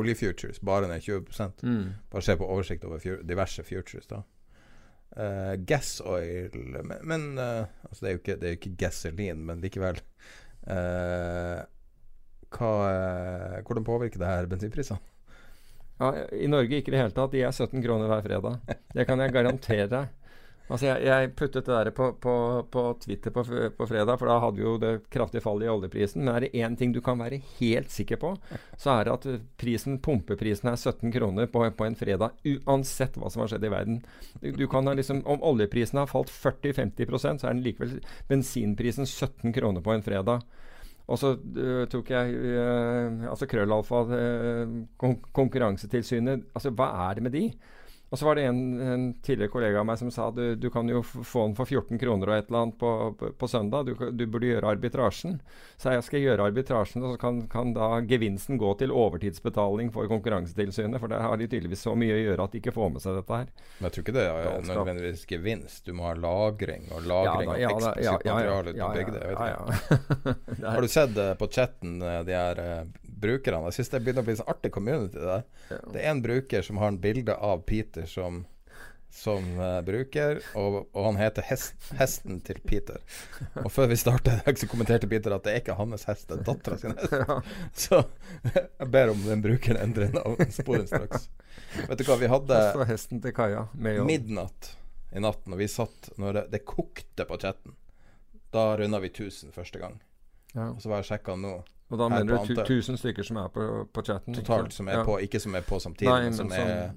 oljefutures. 0.00 0.62
Bare 0.64 0.88
ned 0.88 1.04
20 1.04 1.52
mm. 1.62 1.82
Bare 2.10 2.24
se 2.24 2.36
på 2.40 2.48
oversikt 2.48 2.86
over 2.88 3.02
fu 3.02 3.18
diverse 3.22 3.62
futures, 3.68 4.08
da. 4.08 4.22
Uh, 5.14 5.54
gas 5.62 6.00
oil 6.02 6.50
Men, 6.82 6.98
men 7.06 7.26
altså 7.38 8.00
det, 8.00 8.08
er 8.08 8.14
jo 8.16 8.20
ikke, 8.22 8.36
det 8.40 8.48
er 8.48 8.56
ikke 8.58 8.76
gasolin, 8.80 9.44
men 9.46 9.62
likevel. 9.62 10.00
Hva, 12.54 12.70
hvordan 13.66 13.86
påvirker 13.86 14.18
det 14.22 14.30
her 14.30 14.48
bensinprisene? 14.50 14.98
Ja, 16.00 16.10
I 16.34 16.48
Norge 16.50 16.80
ikke 16.80 16.90
i 16.90 16.94
det 16.96 17.02
hele 17.02 17.14
tatt. 17.14 17.34
De 17.34 17.42
er 17.44 17.52
17 17.54 17.82
kroner 17.84 18.10
hver 18.10 18.24
fredag. 18.24 18.78
Det 18.96 19.06
kan 19.06 19.20
jeg 19.22 19.34
garantere. 19.34 20.00
Altså 20.64 20.86
jeg, 20.86 21.02
jeg, 21.04 21.30
puttet 21.36 21.66
det 21.66 21.74
der 21.76 21.90
på, 21.92 22.06
på, 22.16 22.34
på 22.72 22.82
Twitter 23.02 23.32
på, 23.34 23.42
på, 23.76 23.86
fredag, 23.88 24.16
for 24.16 24.30
da 24.30 24.38
hadde 24.40 24.56
vi 24.56 24.64
jo 24.64 24.78
det 24.80 24.92
kraftige 25.12 25.44
fallet 25.44 25.66
i 25.66 25.72
oljeprisen. 25.72 26.22
Men 26.24 26.32
er 26.32 26.46
det 26.46 26.54
én 26.56 26.76
ting 26.80 26.94
du 26.94 27.02
kan 27.04 27.20
være 27.20 27.42
helt 27.58 27.92
sikker 27.92 28.20
på, 28.22 28.30
så 28.80 28.94
er 28.94 29.04
det 29.04 29.12
at 29.12 29.44
prisen, 29.60 29.98
pumpeprisen 30.00 30.72
er 30.72 30.80
17 30.80 31.12
kroner 31.12 31.50
på, 31.52 31.66
en 31.84 31.98
fredag. 31.98 32.40
Uansett 32.48 33.18
hva 33.20 33.28
som 33.28 33.44
har 33.44 33.52
skjedd 33.52 33.68
i 33.68 33.72
verden. 33.74 34.00
Du, 34.40 34.64
kan 34.70 34.88
ha 34.88 34.96
liksom, 34.96 35.20
Om 35.28 35.44
oljeprisen 35.44 36.00
har 36.00 36.08
falt 36.08 36.32
40-50% 36.32 37.44
så 37.44 37.50
er 37.50 37.58
den 37.58 37.64
likevel 37.66 37.98
bensinprisen 38.30 39.04
17 39.04 39.52
kroner 39.52 39.84
på 39.84 39.92
en 39.92 40.06
fredag. 40.06 40.48
Og 41.04 41.20
så 41.20 41.34
uh, 41.36 41.84
tok 41.92 42.08
jeg 42.14 42.36
uh, 42.56 43.28
altså 43.28 43.44
Krøllalfa, 43.50 44.04
uh, 44.08 44.76
kon 44.96 45.18
Konkurransetilsynet. 45.36 46.48
Altså, 46.56 46.72
hva 46.72 46.88
er 47.10 47.18
det 47.18 47.26
med 47.26 47.36
de? 47.36 47.48
Og 48.12 48.18
så 48.18 48.26
var 48.28 48.36
det 48.38 48.44
en, 48.46 48.80
en, 48.80 49.04
tidligere 49.26 49.50
kollega 49.50 49.80
av 49.80 49.86
meg 49.88 49.98
som 49.98 50.10
sa 50.14 50.28
du, 50.30 50.54
du 50.54 50.68
kan 50.70 50.86
jo 50.86 51.00
få 51.02 51.48
den 51.48 51.56
for 51.58 51.66
14 51.66 51.98
kroner 51.98 52.30
og 52.30 52.36
et 52.36 52.50
eller 52.50 52.60
annet 52.60 52.76
på, 52.78 52.90
på, 53.18 53.30
på 53.40 53.48
søndag. 53.50 53.88
Du, 53.88 54.10
du, 54.12 54.26
burde 54.30 54.52
gjøre 54.52 54.70
arbitrasjen. 54.70 55.40
Så 55.80 55.96
jeg 55.96 56.04
skal 56.06 56.22
gjøre 56.22 56.46
arbitrasjen, 56.46 57.02
og 57.02 57.16
så 57.16 57.20
kan, 57.20 57.40
kan, 57.50 57.72
da 57.74 57.88
gevinsten 58.06 58.60
gå 58.60 58.70
til 58.78 58.94
overtidsbetaling 58.94 59.90
for 59.94 60.06
Konkurransetilsynet. 60.12 61.00
For 61.02 61.10
der 61.10 61.24
har 61.26 61.40
de 61.40 61.48
tydeligvis 61.48 61.82
så 61.88 61.96
mye 61.98 62.14
å 62.14 62.20
gjøre 62.20 62.46
at 62.46 62.54
de 62.54 62.62
ikke 62.62 62.76
får 62.76 62.92
med 62.94 63.02
seg 63.02 63.18
dette 63.18 63.40
her. 63.40 63.50
Men 63.80 63.88
jeg 63.88 63.96
tror 63.96 64.06
ikke 64.06 64.16
det 64.18 64.26
er 64.30 64.68
nødvendigvis 64.70 65.26
gevinst. 65.34 65.82
Du 65.88 65.96
må 65.98 66.06
ha 66.06 66.14
lagring 66.14 66.86
og 66.94 67.08
lagring 67.10 67.50
ja, 67.50 67.56
da, 67.56 67.58
ja, 67.64 67.72
av 67.72 67.88
eksplosivt 67.88 68.30
materiale 68.30 68.76
til 68.76 68.84
å 68.84 68.92
bygge 68.94 69.16
det. 69.18 70.68
har 70.68 70.86
du 70.86 70.92
sett 70.92 71.18
uh, 71.18 71.32
på 71.40 71.50
chatten 71.50 71.98
uh, 72.04 72.20
de 72.26 72.38
her 72.38 72.62
uh, 72.62 73.03
brukerne. 73.24 73.70
Jeg 73.70 73.78
syns 73.78 73.92
det 73.92 74.02
begynner 74.04 74.24
å 74.24 74.28
bli 74.28 74.34
en 74.36 74.42
sånn 74.42 74.50
artig 74.54 74.72
community 74.74 75.22
der. 75.22 75.46
Det 75.70 76.02
er 76.02 76.10
en 76.10 76.24
bruker 76.24 76.66
som 76.66 76.80
har 76.82 76.92
en 76.92 77.00
bilde 77.00 77.34
av 77.34 77.64
Peter 77.68 78.06
som, 78.10 78.42
som 79.14 79.48
uh, 79.58 79.80
bruker, 79.86 80.42
og, 80.60 80.78
og, 80.84 81.00
han 81.08 81.18
heter 81.20 81.46
hest, 81.48 81.74
Hesten 81.98 82.38
til 82.46 82.60
Peter. 82.66 83.00
Og 83.64 83.70
før 83.72 83.90
vi 83.92 83.98
startet, 84.00 84.44
så 84.60 84.70
kommenterte 84.70 85.10
Peter 85.10 85.34
at 85.36 85.46
det 85.46 85.54
er 85.56 85.64
ikke 85.64 85.78
hans 85.80 86.06
hest, 86.10 86.28
det 86.30 86.40
er 86.40 86.46
dattera 86.50 86.80
sin 86.80 86.96
hest. 86.98 87.18
Så 87.86 88.04
jeg 88.52 88.90
ber 88.94 89.14
om 89.14 89.26
den 89.26 89.44
brukeren 89.44 89.82
endrer 89.82 90.14
navn 90.14 90.54
sporenstraks. 90.54 91.28
Vet 91.88 92.00
du 92.00 92.06
hva, 92.06 92.18
vi 92.20 92.30
hadde 92.30 92.62
hesten 92.88 93.22
til 93.22 93.34
Kaja 93.34 93.68
midnatt 93.74 94.74
i 95.14 95.20
natt 95.22 95.46
når 95.46 95.60
vi 95.60 95.68
satt 95.70 96.10
Når 96.18 96.32
det, 96.32 96.42
det 96.50 96.64
kokte 96.66 97.26
på 97.28 97.38
chatten. 97.38 97.76
Da 98.54 98.76
runda 98.78 98.98
vi 99.02 99.10
1000 99.12 99.54
første 99.54 99.78
gang. 99.78 100.00
Ja. 100.54 100.70
Og 100.70 100.82
så 100.82 100.90
var 100.90 101.02
jeg 101.02 101.12
sjekka 101.12 101.36
nå. 101.38 101.56
Og 101.92 102.00
da 102.00 102.08
mener 102.08 102.38
du 102.46 102.60
1000 102.62 102.98
stykker 102.98 103.26
som 103.26 103.38
er 103.42 103.50
på, 103.52 103.64
på 103.92 104.02
chatten? 104.02 104.34
Totalt, 104.34 104.72
som 104.72 104.88
er 104.88 105.00
ja. 105.00 105.04
på, 105.04 105.18
ikke 105.26 105.40
som 105.40 105.54
er 105.54 105.66
på 105.66 105.80
samtidig, 105.80 106.10
Nei, 106.10 106.30
men 106.30 106.36
som, 106.38 106.52
er, 106.52 106.94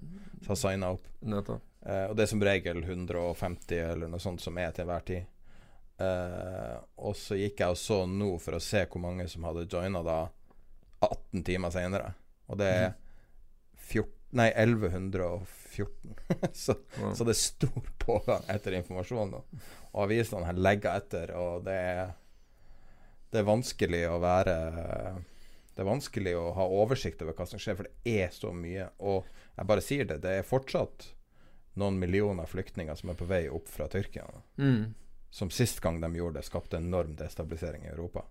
har 0.47 0.59
signa 0.59 0.93
opp. 0.95 1.09
Uh, 1.23 2.05
og 2.09 2.15
det 2.17 2.23
er 2.23 2.31
som 2.31 2.43
regel 2.43 2.83
150 2.83 3.81
eller 3.83 4.11
noe 4.11 4.23
sånt 4.23 4.43
som 4.43 4.57
er 4.59 4.71
til 4.75 4.85
enhver 4.85 5.03
tid. 5.07 5.27
Uh, 5.97 6.77
og 7.03 7.17
så 7.17 7.37
gikk 7.39 7.63
jeg 7.63 7.73
og 7.73 7.79
så 7.81 8.03
nå 8.09 8.29
for 8.41 8.57
å 8.57 8.61
se 8.61 8.83
hvor 8.85 9.01
mange 9.01 9.25
som 9.31 9.47
hadde 9.47 9.65
joina 9.71 10.03
da 10.05 10.19
18 11.03 11.43
timer 11.47 11.73
senere. 11.73 12.13
Og 12.47 12.59
det 12.61 12.69
er 12.69 12.87
14, 13.87 14.13
nei, 14.39 14.47
1114. 14.53 16.15
så, 16.53 16.77
wow. 16.99 17.11
så, 17.13 17.27
det 17.27 17.33
er 17.33 17.41
stor 17.41 17.91
pågang 18.05 18.47
etter 18.51 18.77
informasjon. 18.79 19.35
Og 19.37 19.99
avisene 20.05 20.55
legger 20.57 20.95
etter, 21.01 21.35
og 21.37 21.67
det 21.67 21.75
er 21.75 22.15
det 23.37 23.43
er 23.43 23.51
vanskelig 23.51 23.99
å 24.09 24.15
være 24.17 24.53
Det 25.75 25.83
er 25.83 25.85
vanskelig 25.85 26.31
å 26.33 26.47
ha 26.57 26.63
oversikt 26.73 27.21
over 27.21 27.35
hva 27.37 27.45
som 27.45 27.61
skjer, 27.61 27.75
for 27.77 27.85
det 27.85 28.13
er 28.23 28.31
så 28.33 28.49
mye. 28.49 28.87
Og 28.97 29.27
jeg 29.53 29.69
bare 29.69 29.83
sier 29.85 30.07
det, 30.09 30.23
det 30.23 30.39
er 30.39 30.47
fortsatt 30.47 31.11
noen 31.77 31.99
millioner 32.01 32.49
flyktninger 32.49 32.97
som 32.97 33.11
er 33.13 33.19
på 33.19 33.27
vei 33.29 33.43
opp 33.53 33.69
fra 33.69 33.85
Tyrkia. 33.93 34.25
Mm. 34.57 34.95
Som 35.29 35.53
sist 35.53 35.83
gang 35.85 36.01
de 36.01 36.09
gjorde 36.17 36.39
det, 36.39 36.47
skapte 36.47 36.81
enorm 36.81 37.13
destabilisering 37.19 37.85
i 37.85 37.91
Europa. 37.91 38.25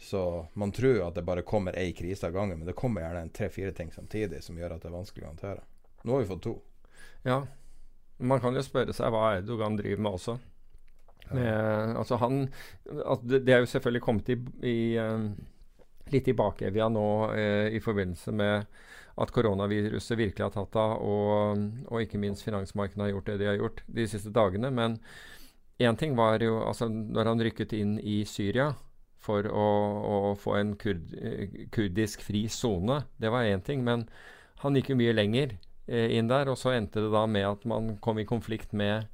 Så 0.00 0.46
man 0.56 0.72
tror 0.72 1.02
at 1.10 1.20
det 1.20 1.26
bare 1.28 1.44
kommer 1.44 1.76
ei 1.76 1.92
krise 1.92 2.30
av 2.30 2.32
gangen, 2.32 2.62
men 2.62 2.66
det 2.70 2.78
kommer 2.78 3.04
gjerne 3.04 3.26
en 3.26 3.34
tre-fire 3.34 3.76
ting 3.76 3.92
samtidig 3.92 4.40
som 4.46 4.56
gjør 4.56 4.78
at 4.78 4.86
det 4.86 4.88
er 4.88 4.96
vanskelig 4.96 5.26
å 5.26 5.32
håndtere. 5.34 5.66
Nå 6.08 6.16
har 6.16 6.24
vi 6.24 6.32
fått 6.32 6.46
to. 6.48 6.54
Ja. 7.28 7.42
Man 8.16 8.40
kan 8.40 8.56
jo 8.56 8.64
spørre 8.64 8.96
seg 8.96 9.12
hva 9.12 9.34
Erdogan 9.36 9.76
driver 9.76 10.06
med 10.06 10.16
også. 10.16 10.38
Med, 11.36 11.96
altså 12.00 12.18
han, 12.22 12.46
det, 13.22 13.42
det 13.46 13.54
er 13.54 13.62
jo 13.64 13.70
selvfølgelig 13.72 14.04
kommet 14.04 14.30
i, 14.32 14.38
i 14.64 14.78
um, 15.02 15.30
litt 16.12 16.28
i 16.28 16.36
bakevja 16.36 16.88
nå 16.92 17.08
eh, 17.34 17.66
i 17.76 17.80
forbindelse 17.84 18.32
med 18.32 18.78
at 19.18 19.32
koronaviruset 19.34 20.18
virkelig 20.18 20.44
har 20.46 20.52
tatt 20.54 20.76
av, 20.78 21.00
og, 21.02 21.64
og 21.90 22.04
ikke 22.04 22.20
minst 22.22 22.44
finansmarkedene 22.46 23.08
har 23.08 23.16
gjort 23.16 23.30
det 23.32 23.38
de 23.40 23.48
har 23.50 23.58
gjort 23.58 23.82
de 23.90 24.06
siste 24.06 24.30
dagene. 24.34 24.70
Men 24.70 24.98
én 25.82 25.98
ting 25.98 26.14
var 26.18 26.42
jo 26.42 26.60
altså 26.62 26.86
når 26.88 27.32
han 27.32 27.42
rykket 27.48 27.74
inn 27.74 27.96
i 27.98 28.20
Syria 28.30 28.70
for 29.18 29.46
å, 29.50 29.68
å 30.30 30.34
få 30.38 30.54
en 30.60 30.74
kurd, 30.78 31.10
kurdisk 31.74 32.22
fri 32.26 32.46
sone. 32.52 33.02
Det 33.18 33.32
var 33.34 33.48
én 33.50 33.64
ting. 33.66 33.82
Men 33.86 34.06
han 34.62 34.78
gikk 34.78 34.92
jo 34.92 35.00
mye 35.00 35.16
lenger 35.16 35.56
eh, 35.90 36.14
inn 36.14 36.30
der, 36.30 36.50
og 36.52 36.58
så 36.60 36.76
endte 36.76 37.02
det 37.02 37.10
da 37.14 37.26
med 37.26 37.46
at 37.48 37.66
man 37.68 37.96
kom 38.04 38.22
i 38.22 38.28
konflikt 38.28 38.70
med 38.76 39.10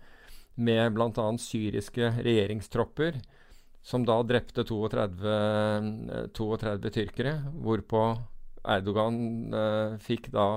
med 0.55 0.95
bl.a. 0.95 1.27
syriske 1.41 2.13
regjeringstropper, 2.25 3.19
som 3.85 4.05
da 4.07 4.21
drepte 4.25 4.65
32, 4.65 5.35
32 6.37 6.95
tyrkere, 6.95 7.35
hvorpå 7.65 8.05
Erdogan 8.65 9.19
eh, 9.53 9.99
fikk 10.01 10.31
da 10.33 10.49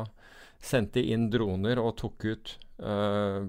sendte 0.63 1.03
inn 1.03 1.27
droner 1.29 1.79
og 1.81 1.95
tok 1.99 2.25
ut, 2.25 2.53
uh, 2.81 3.45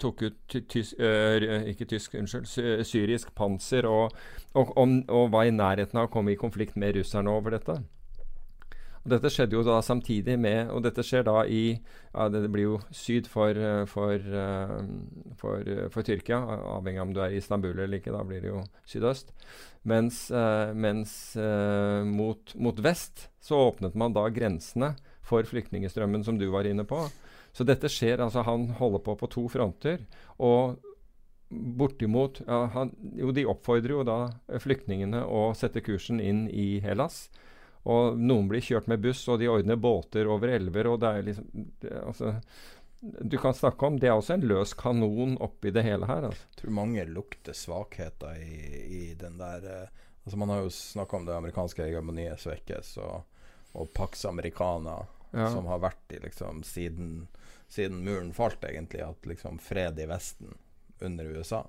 tok 0.00 0.24
ut 0.26 0.56
tysk, 0.68 0.98
uh, 1.00 1.68
ikke 1.70 1.88
tysk, 1.88 2.16
unnskyld, 2.20 2.48
syrisk 2.88 3.32
panser 3.38 3.88
og, 3.88 4.12
og, 4.52 4.74
og, 4.76 4.98
og, 5.08 5.30
var 5.32 5.48
i 5.48 5.54
nærheten 5.54 5.98
av 5.98 6.10
å 6.10 6.12
komme 6.12 6.34
i 6.34 6.40
konflikt 6.40 6.76
med 6.76 6.98
russerne 6.98 7.32
over 7.32 7.56
dette. 7.56 7.78
Og 9.02 9.10
dette 9.10 9.30
skjedde 9.34 9.56
jo 9.56 9.64
da 9.66 9.80
samtidig 9.82 10.36
med 10.38 10.70
Og 10.70 10.84
dette 10.84 11.02
skjer 11.06 11.24
da 11.26 11.42
i 11.50 11.62
ja, 11.72 12.28
Det 12.30 12.44
blir 12.52 12.68
jo 12.68 12.76
syd 12.94 13.26
for, 13.30 13.56
eh, 13.56 13.84
for, 13.90 14.14
eh, 14.14 14.74
for, 15.40 15.66
eh, 15.66 15.88
for 15.90 16.06
Tyrkia, 16.06 16.38
avhengig 16.76 17.00
av 17.00 17.08
om 17.08 17.14
du 17.16 17.20
er 17.24 17.32
i 17.32 17.40
Istanbul 17.40 17.72
eller 17.72 17.98
ikke. 17.98 18.12
Da 18.12 18.22
blir 18.22 18.42
det 18.44 18.50
jo 18.50 18.60
sydøst. 18.86 19.32
Mens, 19.88 20.28
mens 20.76 21.34
mot, 22.06 22.52
mot, 22.54 22.78
vest 22.84 23.26
så 23.40 23.58
åpnet 23.72 23.96
man 23.98 24.12
da 24.12 24.28
grensene 24.30 24.92
for 25.24 25.42
flyktningstrømmen 25.42 26.22
som 26.22 26.38
du 26.38 26.50
var 26.52 26.68
inne 26.68 26.84
på. 26.84 27.00
Så 27.56 27.64
dette 27.66 27.88
skjer 27.90 28.20
altså 28.20 28.44
Han 28.44 28.68
holder 28.78 29.02
på 29.02 29.16
på 29.18 29.30
to 29.30 29.48
fronter. 29.48 30.04
og 30.38 30.78
bortimot 31.52 32.40
ja, 32.46 32.66
han, 32.74 32.92
Jo, 33.16 33.32
de 33.32 33.46
oppfordrer 33.46 33.96
jo 33.96 34.04
da 34.04 34.18
flyktningene 34.60 35.24
å 35.24 35.52
sette 35.56 35.82
kursen 35.84 36.20
inn 36.20 36.46
i 36.48 36.80
Hellas. 36.80 37.28
Og 37.82 38.18
noen 38.18 38.46
blir 38.50 38.62
kjørt 38.62 38.86
med 38.90 39.02
buss, 39.02 39.24
og 39.30 39.40
de 39.42 39.48
ordner 39.50 39.78
båter 39.80 40.28
over 40.30 40.52
elver. 40.54 40.86
og 40.86 41.00
det 41.02 41.08
er 41.08 41.26
liksom, 41.26 41.48
det, 41.82 41.90
altså, 42.06 42.34
Du 43.00 43.38
kan 43.38 43.54
snakke 43.54 43.86
om 43.86 43.98
Det 43.98 44.06
er 44.06 44.14
også 44.14 44.34
en 44.36 44.46
løs 44.46 44.74
kanon 44.78 45.36
oppi 45.42 45.70
det 45.74 45.82
hele 45.82 46.06
her. 46.06 46.28
Altså. 46.30 46.46
Jeg 46.50 46.62
tror 46.62 46.76
mange 46.78 47.04
lukter 47.04 47.52
svakheter 47.52 48.38
i, 48.38 48.84
i 48.86 49.02
den 49.18 49.38
der 49.38 49.66
eh, 49.66 49.88
altså 50.24 50.38
Man 50.38 50.48
har 50.54 50.62
jo 50.62 50.70
snakka 50.70 51.16
om 51.16 51.26
det 51.26 51.34
amerikanske 51.34 51.82
hegemoniet 51.82 52.40
svekkes, 52.40 52.96
og, 53.02 53.24
og 53.72 53.90
Pax 53.94 54.24
Americana, 54.24 55.00
ja. 55.32 55.50
som 55.50 55.66
har 55.66 55.82
vært 55.82 56.14
i 56.14 56.20
liksom 56.22 56.62
siden, 56.62 57.26
siden 57.68 58.04
muren 58.06 58.30
falt, 58.36 58.62
egentlig. 58.64 59.02
At 59.02 59.26
liksom 59.26 59.58
fred 59.58 59.98
i 59.98 60.06
Vesten 60.06 60.54
under 61.02 61.24
USA. 61.34 61.64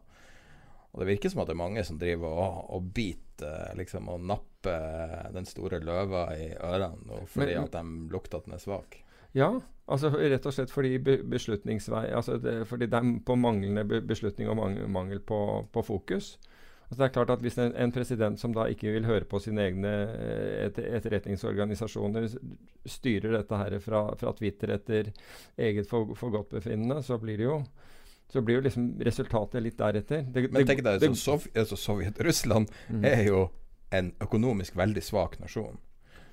Og 0.94 1.02
det 1.02 1.10
virker 1.10 1.32
som 1.34 1.42
at 1.42 1.50
det 1.50 1.56
er 1.56 1.64
mange 1.64 1.84
som 1.88 1.98
driver 1.98 2.38
og, 2.38 2.58
og 2.78 2.90
biter 2.94 3.74
liksom, 3.78 4.12
og 4.14 4.22
napper 4.30 5.32
den 5.34 5.48
store 5.50 5.82
løva 5.82 6.28
i 6.38 6.52
ørene 6.54 7.24
fordi 7.26 7.56
Men, 7.58 7.66
at 7.66 7.74
de 7.74 8.14
lukter 8.14 8.38
at 8.38 8.46
den 8.46 8.58
er 8.60 8.62
svak. 8.62 9.00
Ja, 9.34 9.50
altså 9.90 10.12
rett 10.14 10.46
og 10.46 10.54
slett 10.54 10.72
fordi 10.72 11.00
beslutningsvei 11.02 12.06
altså 12.14 12.38
det, 12.38 12.68
Fordi 12.70 12.86
det 12.86 13.00
er 13.00 13.14
på 13.26 13.36
manglende 13.36 14.02
beslutning 14.06 14.50
og 14.52 14.60
mangel, 14.94 15.20
på, 15.20 15.40
på, 15.74 15.82
fokus. 15.82 16.36
Altså 16.86 17.00
det 17.00 17.08
er 17.08 17.16
klart 17.16 17.34
at 17.34 17.42
Hvis 17.42 17.58
en, 17.58 17.74
en, 17.74 17.92
president 17.92 18.40
som 18.40 18.54
da 18.54 18.68
ikke 18.70 18.94
vil 18.94 19.10
høre 19.10 19.26
på 19.26 19.42
sine 19.42 19.66
egne 19.66 19.96
eh, 20.14 20.68
et, 20.68 20.78
etterretningsorganisasjoner, 20.78 22.30
styrer 22.86 23.40
dette 23.40 23.64
her 23.64 23.80
fra, 23.82 24.06
fra 24.20 24.36
Twitter 24.38 24.76
etter 24.78 25.10
eget 25.58 25.90
forgodtbefinnende, 25.90 27.02
for 27.02 27.16
så 27.16 27.18
blir 27.18 27.42
det 27.42 27.50
jo 27.50 27.58
så 28.34 28.42
blir 28.42 28.56
jo 28.56 28.62
liksom 28.66 28.86
resultatet 29.06 29.62
litt 29.62 29.78
deretter. 29.78 30.24
Det, 30.34 30.48
Men 30.50 30.66
tenk 30.66 30.80
deg, 30.82 31.04
så 31.04 31.14
Sov 31.14 31.44
altså 31.54 31.78
Sovjet-Russland 31.78 32.72
mm. 32.90 33.04
er 33.06 33.20
jo 33.28 33.44
en 33.94 34.10
økonomisk 34.26 34.74
veldig 34.80 35.04
svak 35.06 35.38
nasjon. 35.38 35.78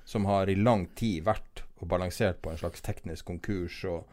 Som 0.09 0.25
har 0.25 0.49
i 0.49 0.55
lang 0.57 0.87
tid 0.97 1.27
vært 1.27 1.61
og 1.77 1.91
balansert 1.93 2.41
på 2.41 2.49
en 2.49 2.57
slags 2.57 2.81
teknisk 2.81 3.29
konkurs. 3.29 3.83
og 3.85 4.09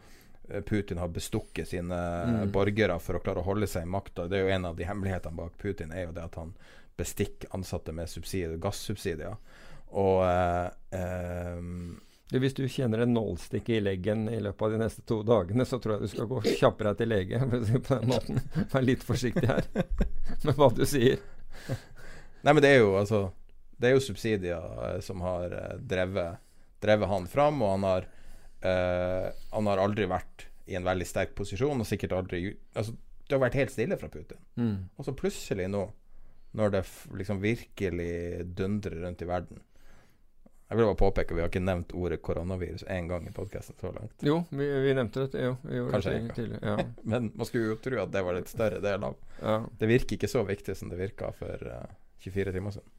eh, 0.51 0.61
Putin 0.61 1.01
har 1.01 1.09
bestukket 1.09 1.71
sine 1.71 1.97
mm. 1.97 2.51
borgere 2.53 2.99
for 3.01 3.17
å 3.17 3.23
klare 3.25 3.41
å 3.41 3.47
holde 3.49 3.65
seg 3.67 3.87
i 3.87 3.89
makta. 3.97 4.27
Det 4.29 4.37
er 4.37 4.45
jo 4.45 4.53
en 4.59 4.69
av 4.69 4.77
de 4.77 4.85
hemmelighetene 4.85 5.41
bak 5.41 5.57
Putin 5.57 5.89
er 5.89 6.05
jo 6.05 6.13
det 6.13 6.27
at 6.29 6.37
han 6.37 6.53
bestikker 6.99 7.49
ansatte 7.57 7.95
med 7.95 8.05
gassubsidier. 8.61 9.41
Og 9.97 10.21
eh, 10.29 10.69
eh, 10.93 11.57
hvis 12.37 12.53
du 12.53 12.67
kjenner 12.69 13.01
en 13.01 13.13
nålstikke 13.15 13.79
i 13.79 13.81
leggen 13.81 14.27
i 14.29 14.37
løpet 14.43 14.61
av 14.65 14.73
de 14.73 14.79
neste 14.83 15.01
to 15.09 15.23
dagene, 15.25 15.65
så 15.65 15.79
tror 15.81 15.95
jeg 15.95 16.05
du 16.05 16.11
skal 16.11 16.27
gå 16.29 16.41
kjappere 16.59 16.93
til 16.99 17.09
lege. 17.09 17.39
På 17.87 17.95
den 17.95 18.11
måten. 18.11 18.41
Vær 18.69 18.85
litt 18.85 19.05
forsiktig 19.05 19.49
her 19.49 19.65
med 20.45 20.53
hva 20.53 20.69
du 20.75 20.83
sier. 20.89 21.23
Nei, 22.45 22.53
men 22.53 22.61
det 22.63 22.69
er 22.71 22.77
jo 22.79 22.93
altså 22.95 23.25
Det 23.75 23.89
er 23.89 23.95
jo 23.97 24.03
subsidier 24.03 24.77
eh, 24.85 24.99
som 25.03 25.23
har 25.25 25.55
eh, 25.55 25.75
drevet, 25.81 26.39
drevet, 26.83 27.09
han 27.09 27.25
fram, 27.31 27.63
og 27.65 27.73
han 27.73 27.87
har, 27.87 28.07
eh, 28.67 29.27
han 29.55 29.69
har 29.71 29.81
aldri 29.81 30.07
vært 30.11 30.45
i 30.69 30.77
en 30.77 30.85
veldig 30.85 31.07
sterk 31.07 31.33
posisjon, 31.35 31.81
og 31.81 31.87
sikkert 31.87 32.13
aldri 32.13 32.43
altså, 32.77 32.93
Det 33.25 33.35
har 33.35 33.41
vært 33.47 33.57
helt 33.57 33.73
stille 33.73 33.97
fra 33.97 34.11
Putin. 34.11 34.43
Mm. 34.59 34.75
Og 34.99 35.07
så 35.07 35.15
plutselig 35.17 35.69
nå, 35.71 35.87
når 36.59 36.75
det 36.75 36.83
liksom 37.23 37.41
virkelig 37.41 38.13
dundrer 38.57 39.01
rundt 39.05 39.25
i 39.25 39.29
verden 39.29 39.63
jeg 40.69 40.77
vil 40.77 40.85
bare 40.85 40.97
påpeke 40.99 41.33
Vi 41.33 41.41
har 41.41 41.49
ikke 41.49 41.63
nevnt 41.65 41.93
ordet 41.97 42.19
koronavirus 42.21 42.83
én 42.93 43.07
gang 43.09 43.25
i 43.27 43.31
podkasten 43.33 43.75
så 43.81 43.89
langt. 43.91 44.13
Jo, 44.21 44.43
vi, 44.49 44.67
vi 44.83 44.93
nevnte 44.93 45.25
det. 45.25 45.41
Jo, 45.41 45.55
vi 45.63 45.81
Kanskje 45.89 46.11
det 46.13 46.35
tidligere. 46.37 46.61
Ja. 46.61 46.85
Men 47.13 47.31
man 47.33 47.49
skulle 47.49 47.71
jo 47.71 47.77
tro 47.81 47.97
at 48.03 48.11
det 48.13 48.21
var 48.27 48.37
litt 48.37 48.51
større 48.51 48.81
del 48.83 49.07
av 49.07 49.15
ja. 49.41 49.55
Det 49.79 49.89
virker 49.89 50.19
ikke 50.19 50.29
så 50.29 50.43
viktig 50.45 50.75
som 50.77 50.91
det 50.91 50.99
virka 50.99 51.31
for 51.39 51.65
uh, 51.65 51.79
eh, 51.79 51.95
24 52.21 52.53
timer 52.53 52.75
siden. 52.77 52.93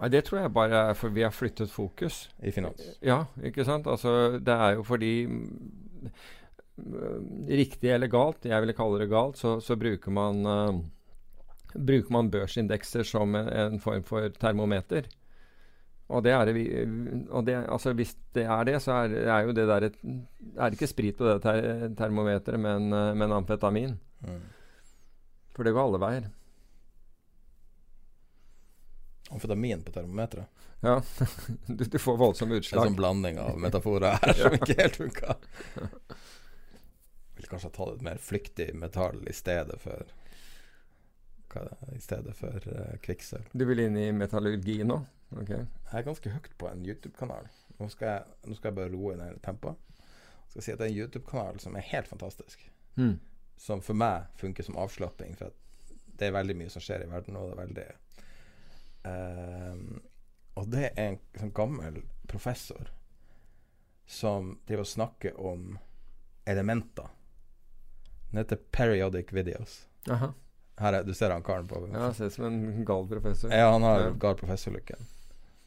Nei, 0.00 0.08
Det 0.08 0.24
tror 0.26 0.40
jeg 0.40 0.54
bare 0.56 0.82
er 0.88 0.98
for 0.98 1.14
vi 1.14 1.22
har 1.22 1.36
flyttet 1.36 1.70
fokus. 1.70 2.24
I 2.42 2.50
finans. 2.50 2.82
Ja, 3.06 3.20
ikke 3.44 3.68
sant. 3.68 3.86
Altså, 3.86 4.40
det 4.42 4.58
er 4.66 4.80
jo 4.80 4.84
fordi 4.90 5.14
mm, 5.30 6.10
Riktig 7.50 7.90
eller 7.92 8.08
galt, 8.08 8.46
jeg 8.48 8.62
ville 8.64 8.74
kalle 8.74 9.02
det 9.02 9.10
galt, 9.12 9.36
så, 9.38 9.58
så 9.60 9.76
bruker 9.78 10.10
man 10.10 10.42
uh, 10.42 10.82
Bruker 11.76 12.10
man 12.10 12.32
børsindekser 12.34 13.06
som 13.06 13.36
en, 13.38 13.46
en 13.46 13.78
form 13.78 14.02
for 14.02 14.26
termometer. 14.42 15.06
Og, 16.10 16.24
det 16.26 16.32
er 16.34 16.48
det, 16.48 16.54
og 17.30 17.44
det, 17.46 17.54
altså 17.70 17.92
hvis 17.94 18.16
det 18.34 18.42
er 18.42 18.64
det, 18.66 18.80
så 18.82 18.96
er, 19.04 19.12
er 19.30 19.44
jo 19.46 19.54
det 19.54 19.66
der 19.70 19.86
et, 19.86 19.98
Er 20.56 20.70
det 20.70 20.78
ikke 20.78 20.90
sprit 20.90 21.18
på 21.18 21.28
det 21.28 21.36
ter 21.44 21.92
termometeret, 21.98 22.58
men, 22.60 22.92
eh, 22.92 23.12
men 23.14 23.32
amfetamin. 23.32 23.94
Mm. 24.26 24.40
For 25.54 25.66
det 25.66 25.74
går 25.76 25.86
alle 25.86 26.00
veier. 26.02 26.26
Amfetamin 29.30 29.84
på 29.86 29.94
termometeret? 29.94 30.66
Ja. 30.80 31.02
du, 31.66 31.84
du, 31.84 31.98
får 31.98 32.16
voldsomme 32.16 32.58
utslag. 32.58 32.82
En 32.82 32.90
sånn 32.90 32.98
blanding 32.98 33.38
av 33.38 33.58
metaforer 33.66 34.18
her 34.24 34.34
som 34.40 34.56
ikke 34.58 34.78
helt 34.80 34.98
funka. 34.98 35.36
Ville 37.36 37.52
kanskje 37.52 37.70
ha 37.70 37.76
tatt 37.76 37.94
et 37.94 38.04
mer 38.08 38.18
flyktig 38.18 38.72
metall 38.74 39.22
i 39.30 39.36
stedet 39.36 39.78
for 39.82 40.10
hva 41.50 41.64
er 41.66 41.96
I 41.96 42.02
stedet 42.02 42.34
for 42.38 42.66
uh, 42.70 42.98
kvikksølv. 43.02 43.48
Du 43.52 43.64
vil 43.66 43.82
inn 43.82 43.96
i 43.98 44.10
metallurgi 44.14 44.80
nå? 44.86 45.00
Okay. 45.30 45.64
Jeg 45.90 45.98
er 45.98 46.06
ganske 46.06 46.32
høyt 46.34 46.54
på 46.58 46.68
en 46.70 46.82
YouTube-kanal. 46.86 47.46
Nå, 47.78 47.86
nå, 47.86 47.90
skal 47.92 48.68
jeg 48.68 48.76
bare 48.76 48.92
roe 48.92 49.16
ned 49.18 49.38
tempoet. 49.44 49.78
Skal 50.50 50.64
si 50.64 50.72
at 50.72 50.80
det 50.80 50.88
er 50.88 50.92
en 50.92 51.00
YouTube-kanal 51.04 51.60
som 51.62 51.76
er 51.78 51.86
helt 51.92 52.08
fantastisk. 52.10 52.64
Mm. 52.96 53.18
Som 53.60 53.82
for 53.84 53.98
meg 53.98 54.30
funker 54.40 54.66
som 54.66 54.78
avslapping. 54.80 55.36
For 55.38 55.54
det 56.18 56.28
er 56.28 56.34
veldig 56.34 56.56
mye 56.58 56.72
som 56.72 56.82
skjer 56.82 57.04
i 57.04 57.10
verden, 57.10 57.38
og 57.38 57.50
det 57.50 57.54
er 57.54 57.60
veldig 57.60 57.86
um, 59.06 60.00
Og 60.58 60.72
det 60.72 60.88
er 60.90 61.04
en 61.04 61.20
sånn 61.38 61.54
gammel 61.56 62.02
professor 62.28 62.90
som 64.10 64.56
driver 64.66 64.82
og 64.82 64.90
snakker 64.90 65.38
om 65.38 65.78
elementer. 66.50 67.06
Den 68.30 68.42
heter 68.42 68.58
Periodic 68.74 69.30
Videos. 69.32 69.84
Aha. 70.10 70.32
Her 70.80 70.96
er, 70.98 71.06
du 71.06 71.14
ser 71.14 71.30
han 71.30 71.44
karen 71.46 71.68
på 71.68 71.78
Ja, 71.92 72.10
ser 72.16 72.30
ut 72.30 72.34
som 72.34 72.46
en 72.48 72.84
gal 72.88 73.06
professor. 73.08 73.52
Ja, 73.54 73.70
han 73.70 73.86
har 73.86 74.10
gal 74.18 74.34
professorlooken. 74.40 75.06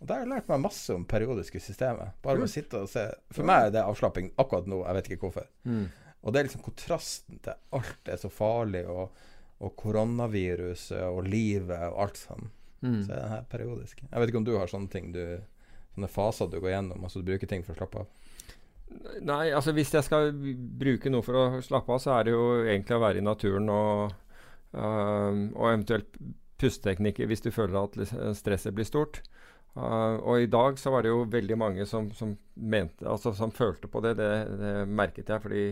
Og 0.04 0.08
Der 0.10 0.18
har 0.18 0.26
jeg 0.26 0.32
lært 0.34 0.50
meg 0.52 0.64
masse 0.66 0.92
om 0.92 1.06
periodiske 1.08 1.62
systemer. 1.64 2.10
Bare 2.26 2.36
med 2.36 2.50
å 2.50 2.52
sitte 2.52 2.82
og 2.84 2.90
se. 2.92 3.06
For 3.32 3.48
meg 3.48 3.70
er 3.70 3.78
det 3.78 3.84
avslapping 3.88 4.34
akkurat 4.36 4.66
nå. 4.68 4.82
Jeg 4.84 4.98
vet 4.98 5.08
ikke 5.14 5.30
hvorfor. 5.30 5.46
Mm. 5.64 5.86
Og 6.20 6.34
det 6.34 6.42
er 6.42 6.50
liksom 6.50 6.66
kontrasten 6.66 7.40
til 7.44 7.78
alt 7.80 8.12
er 8.12 8.20
så 8.20 8.32
farlig, 8.32 8.84
og, 8.92 9.24
og 9.64 9.72
koronaviruset 9.80 11.06
og 11.08 11.24
livet 11.24 11.88
og 11.88 12.02
alt 12.04 12.20
sånn. 12.20 12.52
Mm. 12.84 13.00
Så 13.00 13.14
er 13.14 13.16
det 13.16 13.32
her 13.32 13.48
periodisk. 13.56 14.04
Jeg 14.04 14.20
vet 14.20 14.34
ikke 14.34 14.42
om 14.42 14.50
du 14.52 14.58
har 14.58 14.72
sånne 14.72 14.92
ting 14.92 15.12
du 15.16 15.24
Sånne 15.94 16.10
faser 16.10 16.48
du 16.50 16.56
går 16.58 16.72
gjennom, 16.72 17.04
altså 17.06 17.20
du 17.22 17.28
bruker 17.28 17.46
ting 17.46 17.62
for 17.62 17.76
å 17.76 17.78
slappe 17.78 18.02
av? 18.02 18.08
Nei, 19.22 19.52
altså 19.54 19.76
hvis 19.78 19.92
jeg 19.94 20.06
skal 20.08 20.32
bruke 20.34 21.12
noe 21.14 21.22
for 21.22 21.38
å 21.38 21.60
slappe 21.62 21.94
av, 21.94 22.00
så 22.02 22.16
er 22.16 22.26
det 22.26 22.34
jo 22.34 22.48
egentlig 22.64 22.98
å 22.98 23.04
være 23.04 23.22
i 23.22 23.26
naturen 23.28 23.70
og, 23.70 24.16
uh, 24.74 25.30
og 25.54 25.68
eventuelt 25.70 26.18
pusteteknikker 26.58 27.30
hvis 27.30 27.46
du 27.46 27.52
føler 27.54 27.78
at 27.84 28.16
stresset 28.40 28.74
blir 28.74 28.90
stort. 28.90 29.22
Uh, 29.74 30.22
og 30.22 30.44
i 30.44 30.50
dag 30.54 30.78
så 30.78 30.92
var 30.94 31.02
det 31.02 31.10
jo 31.10 31.24
veldig 31.34 31.56
mange 31.58 31.86
som, 31.90 32.12
som, 32.14 32.36
mente, 32.54 33.08
altså 33.10 33.34
som 33.34 33.54
følte 33.54 33.90
på 33.90 34.04
det. 34.06 34.16
Det, 34.20 34.30
det 34.60 34.74
merket 34.86 35.34
jeg. 35.34 35.42
fordi 35.42 35.66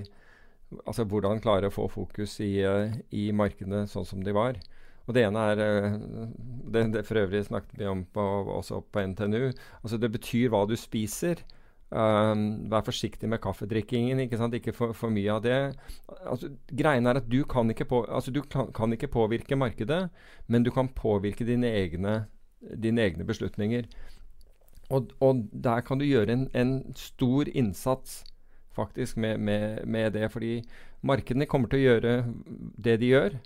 altså 0.88 1.06
hvordan 1.06 1.42
klare 1.44 1.70
å 1.70 1.74
få 1.74 1.86
fokus 1.92 2.40
i, 2.42 2.56
uh, 2.66 2.90
i 3.14 3.30
markedene 3.36 3.86
sånn 3.92 4.08
som 4.10 4.26
de 4.26 4.34
var. 4.34 4.58
Og 5.06 5.14
det 5.18 5.26
ene 5.28 5.46
er 5.54 5.62
uh, 5.62 6.28
det, 6.74 6.88
det 6.98 7.06
for 7.06 7.22
øvrig 7.22 7.46
snakket 7.46 7.78
vi 7.78 7.90
om 7.92 8.04
på, 8.10 8.28
også 8.58 8.82
på 8.90 9.06
NTNU. 9.14 9.52
altså 9.84 10.02
Det 10.02 10.14
betyr 10.18 10.50
hva 10.50 10.66
du 10.70 10.78
spiser. 10.80 11.46
Vær 11.92 12.86
forsiktig 12.88 13.28
med 13.28 13.42
kaffedrikkingen. 13.44 14.22
Ikke, 14.24 14.38
sant? 14.40 14.54
ikke 14.56 14.72
for, 14.72 14.94
for, 14.96 15.12
mye 15.12 15.34
av 15.34 15.42
det. 15.44 15.58
Altså, 16.24 16.54
greien 16.72 17.06
er 17.06 17.20
at 17.20 17.28
du 17.28 17.42
kan 17.44 17.68
ikke, 17.70 17.84
på, 17.90 18.06
altså, 18.08 18.32
du 18.32 18.40
kan, 18.48 18.70
kan 18.72 18.96
ikke 18.96 19.12
påvirke 19.12 19.60
markedet, 19.60 20.06
men 20.48 20.64
du 20.64 20.72
kan 20.72 20.88
påvirke 20.96 21.44
dine 21.44 21.68
egne, 21.68 22.22
dine 22.62 23.06
egne 23.08 23.26
beslutninger. 23.28 23.88
Og, 24.92 25.14
og, 25.24 25.46
der 25.52 25.84
kan 25.88 26.02
du 26.02 26.06
gjøre 26.06 26.34
en, 26.34 26.50
en 26.54 26.74
stor 27.00 27.48
innsats 27.48 28.22
faktisk 28.76 29.18
med, 29.18 29.40
med, 29.40 29.86
med, 29.86 30.12
det. 30.14 30.32
Fordi 30.32 30.60
markedene 31.02 31.48
kommer 31.48 31.72
til 31.72 31.82
å 31.82 31.86
gjøre 31.88 32.16
det 32.78 33.00
de 33.02 33.14
gjør. 33.14 33.40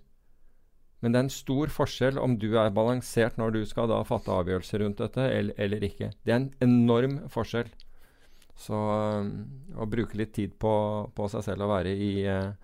Men 1.04 1.14
det 1.14 1.20
er 1.20 1.28
en 1.28 1.34
stor 1.34 1.70
forskjell 1.70 2.18
om 2.18 2.38
du 2.42 2.48
er 2.58 2.74
balansert 2.74 3.38
når 3.38 3.54
du 3.54 3.62
skal 3.70 3.90
da 3.92 4.00
fatte 4.08 4.34
avgjørelser 4.34 4.82
rundt 4.82 5.04
dette, 5.04 5.22
eller, 5.22 5.58
eller 5.62 5.86
ikke. 5.86 6.10
Det 6.26 6.34
er 6.34 6.40
en 6.42 6.54
enorm 6.66 7.20
forskjell. 7.30 7.70
Så 8.56 8.74
øh, 8.74 9.28
å 9.76 9.86
bruke 9.92 10.18
litt 10.18 10.34
tid 10.38 10.56
på, 10.58 10.74
på 11.14 11.28
seg 11.30 11.44
selv 11.46 11.68
og 11.68 11.74
være 11.74 11.92
i, 11.92 12.12
uh, 12.24 12.56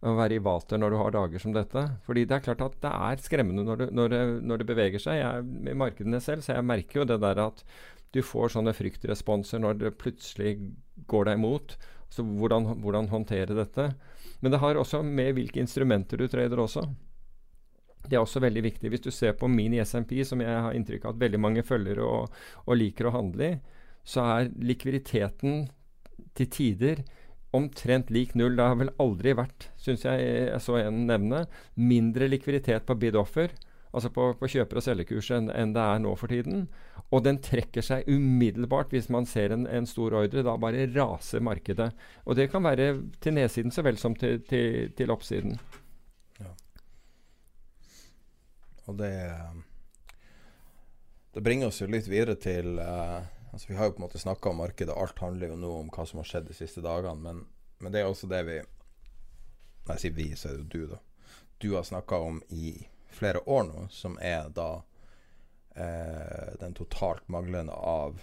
å 0.00 0.14
være 0.16 0.38
i 0.38 0.42
vater 0.42 0.80
når 0.80 0.94
du 0.94 0.98
har 1.00 1.14
dager 1.14 1.42
som 1.42 1.52
dette. 1.54 1.82
Fordi 2.06 2.24
det 2.28 2.36
er 2.38 2.44
klart 2.44 2.62
at 2.64 2.76
det 2.84 2.92
er 3.10 3.24
skremmende 3.24 3.64
når 3.66 3.82
det, 3.82 3.88
når 3.96 4.12
det, 4.12 4.20
når 4.48 4.60
det 4.62 4.68
beveger 4.70 5.02
seg. 5.02 5.20
Jeg 5.20 5.28
er 5.28 5.72
i 5.72 5.76
markedene 5.76 6.20
selv, 6.24 6.44
så 6.44 6.56
jeg 6.56 6.68
merker 6.68 7.02
jo 7.02 7.08
det 7.10 7.20
der 7.22 7.42
at 7.44 7.64
du 8.14 8.22
får 8.26 8.54
sånne 8.56 8.74
fryktresponser 8.74 9.62
når 9.62 9.76
det 9.82 9.92
plutselig 10.00 10.56
går 11.10 11.28
deg 11.28 11.38
imot. 11.38 11.76
Så 12.10 12.24
hvordan, 12.26 12.72
hvordan 12.82 13.10
håndtere 13.12 13.54
dette. 13.54 13.90
Men 14.40 14.54
det 14.54 14.62
har 14.62 14.80
også 14.80 15.02
med 15.06 15.36
hvilke 15.36 15.60
instrumenter 15.62 16.18
du 16.18 16.26
trader 16.32 16.64
også. 16.64 16.86
Det 18.08 18.16
er 18.16 18.22
også 18.24 18.40
veldig 18.42 18.64
viktig. 18.64 18.90
Hvis 18.90 19.04
du 19.04 19.10
ser 19.12 19.36
på 19.38 19.50
min 19.52 19.76
SMP, 19.84 20.16
som 20.24 20.40
jeg 20.40 20.64
har 20.64 20.74
inntrykk 20.74 21.04
av 21.04 21.14
at 21.14 21.20
veldig 21.20 21.40
mange 21.44 21.62
følger 21.66 22.00
og, 22.02 22.32
og 22.64 22.80
liker 22.80 23.10
å 23.10 23.14
handle 23.14 23.52
i, 23.52 23.58
så 24.00 24.24
er 24.38 24.52
likviditeten 24.64 25.66
til 26.34 26.48
tider 26.50 27.02
omtrent 27.56 28.10
lik 28.10 28.36
null. 28.38 28.56
Det 28.56 28.68
har 28.72 28.78
vel 28.78 28.92
aldri 29.02 29.34
vært, 29.38 29.70
syns 29.80 30.04
jeg 30.06 30.22
jeg 30.22 30.62
så 30.62 30.78
en 30.80 31.04
nevne, 31.08 31.44
mindre 31.74 32.28
likviditet 32.30 32.86
på 32.86 32.96
bid-offer, 33.00 33.52
altså 33.90 34.10
på, 34.14 34.30
på 34.38 34.50
kjøper- 34.54 34.78
og 34.78 34.86
selgerkurset, 34.86 35.36
enn, 35.40 35.50
en 35.50 35.74
det 35.74 35.82
er 35.82 36.02
nå 36.02 36.14
for 36.18 36.30
tiden. 36.30 36.68
Og 37.10 37.24
den 37.26 37.40
trekker 37.42 37.82
seg 37.82 38.06
umiddelbart 38.06 38.92
hvis 38.94 39.08
man 39.10 39.26
ser 39.26 39.54
en, 39.54 39.66
en, 39.66 39.88
stor 39.88 40.14
ordre. 40.20 40.44
Da 40.46 40.54
bare 40.62 40.86
raser 40.94 41.42
markedet. 41.42 41.90
Og 42.24 42.38
det 42.38 42.50
kan 42.52 42.62
være 42.62 42.92
til 43.22 43.34
nedsiden 43.34 43.74
så 43.74 43.82
vel 43.82 43.98
som 43.98 44.14
til, 44.14 44.38
til, 44.46 44.92
til 44.94 45.10
oppsiden. 45.10 45.58
Ja. 46.38 46.54
Og 48.86 49.02
det 49.02 49.14
Det 51.34 51.42
bringer 51.46 51.70
oss 51.70 51.80
jo 51.80 51.86
litt 51.86 52.08
videre 52.10 52.34
til 52.34 52.78
uh, 52.78 53.22
Altså, 53.52 53.68
vi 53.68 53.76
har 53.76 53.88
jo 53.88 53.96
på 53.96 54.02
en 54.02 54.06
måte 54.06 54.22
snakka 54.22 54.50
om 54.50 54.60
markedet, 54.62 54.94
alt 54.94 55.18
handler 55.18 55.52
jo 55.52 55.58
nå 55.58 55.72
om 55.80 55.90
hva 55.90 56.06
som 56.06 56.22
har 56.22 56.28
skjedd 56.28 56.46
de 56.50 56.56
siste 56.56 56.82
dagene. 56.84 57.18
Men, 57.24 57.44
men 57.82 57.94
det 57.94 58.02
er 58.02 58.10
også 58.10 58.30
det 58.30 58.44
vi 58.46 58.60
Når 58.60 59.96
jeg 59.96 60.02
sier 60.04 60.14
vi, 60.14 60.28
så 60.36 60.50
er 60.50 60.58
det 60.58 60.60
jo 60.60 60.70
du, 60.70 60.94
da. 60.94 60.98
Du 61.60 61.68
har 61.74 61.84
snakka 61.88 62.20
om 62.22 62.42
i 62.48 62.74
flere 63.10 63.40
år 63.48 63.64
nå, 63.66 63.86
som 63.90 64.18
er 64.22 64.50
da 64.54 64.82
eh, 65.74 66.52
den 66.60 66.76
totalt 66.76 67.26
manglende 67.28 67.74
av 67.74 68.20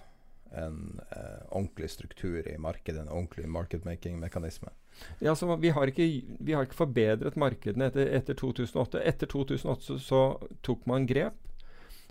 en 0.56 1.02
eh, 1.12 1.42
ordentlig 1.50 1.90
struktur 1.92 2.48
i 2.48 2.58
markedet, 2.58 3.02
en 3.02 3.10
ordentlig 3.12 3.50
marketmaking-mekanisme. 3.52 4.72
Ja, 5.20 5.36
så 5.36 5.56
vi 5.56 5.70
har, 5.70 5.88
ikke, 5.92 6.08
vi 6.40 6.54
har 6.54 6.66
ikke 6.66 6.80
forbedret 6.80 7.36
markedene 7.38 7.90
etter, 7.92 8.08
etter 8.18 8.38
2008. 8.38 9.04
Etter 9.04 9.30
2008 9.34 9.84
så, 9.84 9.98
så 10.02 10.22
tok 10.66 10.88
man 10.90 11.10
grep 11.10 11.47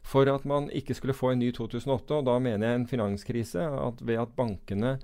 for 0.06 0.28
at 0.30 0.44
man 0.46 0.68
ikke 0.70 0.94
skulle 0.94 1.16
få 1.16 1.32
en 1.32 1.42
ny 1.42 1.52
2008. 1.54 2.20
Og 2.20 2.26
da 2.28 2.38
mener 2.42 2.68
jeg 2.68 2.80
en 2.80 2.90
finanskrise 2.90 3.62
at 3.66 4.02
ved 4.06 4.22
at 4.22 4.34
bankene 4.38 4.96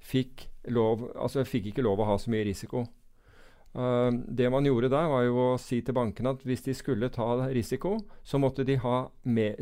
fikk, 0.00 0.48
lov, 0.72 1.10
altså 1.14 1.44
fikk 1.46 1.70
ikke 1.70 1.84
lov 1.84 2.00
å 2.00 2.08
ha 2.12 2.16
så 2.20 2.32
mye 2.32 2.46
risiko. 2.48 2.86
Uh, 3.76 4.08
det 4.32 4.48
man 4.48 4.64
gjorde 4.64 4.88
der, 4.88 5.08
var 5.12 5.26
jo 5.26 5.40
å 5.50 5.58
si 5.60 5.82
til 5.84 5.96
bankene 5.98 6.32
at 6.32 6.44
hvis 6.48 6.64
de 6.64 6.72
skulle 6.76 7.10
ta 7.12 7.26
risiko, 7.52 7.98
så 8.24 8.40
måtte 8.40 8.64
de 8.64 8.78
ha 8.80 9.10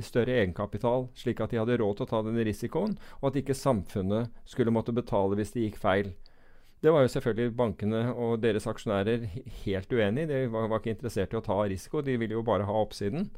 større 0.06 0.36
egenkapital, 0.38 1.08
slik 1.18 1.42
at 1.42 1.50
de 1.50 1.58
hadde 1.58 1.80
råd 1.80 1.98
til 1.98 2.06
å 2.06 2.10
ta 2.12 2.20
den 2.22 2.38
risikoen, 2.46 2.94
og 3.18 3.32
at 3.32 3.40
ikke 3.42 3.58
samfunnet 3.58 4.30
skulle 4.46 4.74
måtte 4.74 4.94
betale 4.94 5.40
hvis 5.40 5.50
det 5.56 5.66
gikk 5.66 5.80
feil. 5.82 6.12
Det 6.84 6.92
var 6.92 7.02
jo 7.02 7.10
selvfølgelig 7.10 7.56
bankene 7.56 8.04
og 8.12 8.36
deres 8.44 8.68
aksjonærer 8.70 9.24
helt 9.64 9.92
uenig 9.96 10.26
i. 10.26 10.30
De 10.30 10.40
var, 10.52 10.68
var, 10.68 10.82
ikke 10.82 10.92
interessert 10.92 11.32
i 11.32 11.38
å 11.40 11.42
ta 11.42 11.56
risiko, 11.64 12.02
de 12.04 12.18
ville 12.20 12.36
jo 12.36 12.44
bare 12.46 12.68
ha 12.68 12.82
oppsiden. 12.84 13.30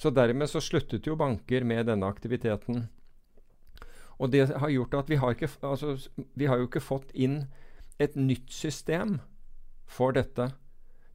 Så 0.00 0.12
dermed 0.16 0.48
så 0.48 0.62
sluttet 0.64 1.06
jo 1.06 1.18
banker 1.20 1.64
med 1.68 1.90
denne 1.90 2.08
aktiviteten. 2.08 2.86
Og 4.20 4.32
det 4.32 4.46
har 4.48 4.72
gjort 4.72 4.96
at 4.96 5.10
vi 5.12 5.18
har, 5.20 5.36
ikke, 5.36 5.50
altså, 5.64 5.96
vi 6.36 6.48
har 6.48 6.60
jo 6.60 6.68
ikke 6.68 6.82
fått 6.84 7.12
inn 7.12 7.42
et 8.00 8.16
nytt 8.16 8.52
system 8.52 9.18
for 9.88 10.16
dette. 10.16 10.50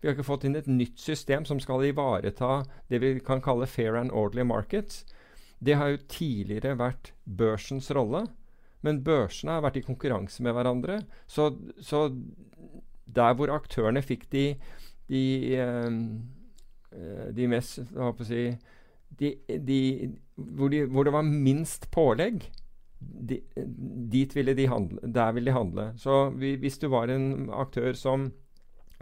Vi 0.01 0.09
har 0.09 0.15
ikke 0.15 0.27
fått 0.27 0.45
inn 0.45 0.57
et 0.57 0.69
nytt 0.69 1.01
system 1.01 1.45
som 1.49 1.61
skal 1.61 1.85
ivareta 1.87 2.63
det 2.91 3.01
vi 3.01 3.15
kan 3.25 3.41
kalle 3.41 3.65
fair 3.69 3.97
and 3.97 4.13
orderly 4.13 4.45
markets. 4.45 5.03
Det 5.57 5.77
har 5.79 5.93
jo 5.93 6.03
tidligere 6.11 6.75
vært 6.77 7.13
børsens 7.25 7.89
rolle, 7.95 8.25
men 8.85 9.01
børsene 9.05 9.55
har 9.55 9.65
vært 9.65 9.79
i 9.81 9.85
konkurranse 9.85 10.45
med 10.45 10.53
hverandre. 10.53 10.99
Så, 11.25 11.55
så 11.81 12.09
der 13.05 13.33
hvor 13.37 13.53
aktørene 13.53 14.03
fikk 14.05 14.27
de, 14.33 14.45
de, 15.09 15.23
eh, 15.57 15.89
eh, 16.93 17.27
de 17.33 17.49
mest 17.49 17.81
hva 17.93 18.11
skal 18.13 18.25
jeg 18.25 18.29
si, 18.29 18.74
de, 19.19 19.35
de, 19.67 19.79
hvor, 20.35 20.69
de, 20.69 20.85
hvor, 20.85 21.03
det 21.07 21.13
var 21.13 21.27
minst 21.27 21.89
pålegg, 21.91 22.47
dit 24.11 24.35
ville 24.35 24.55
de 24.57 24.67
handle, 24.67 25.13
der 25.13 25.31
ville 25.35 25.51
de 25.51 25.55
handle. 25.55 25.91
Så 25.97 26.29
vi, 26.29 26.55
hvis 26.59 26.79
du 26.81 26.87
var 26.93 27.11
en 27.11 27.49
aktør 27.53 27.93
som 27.93 28.31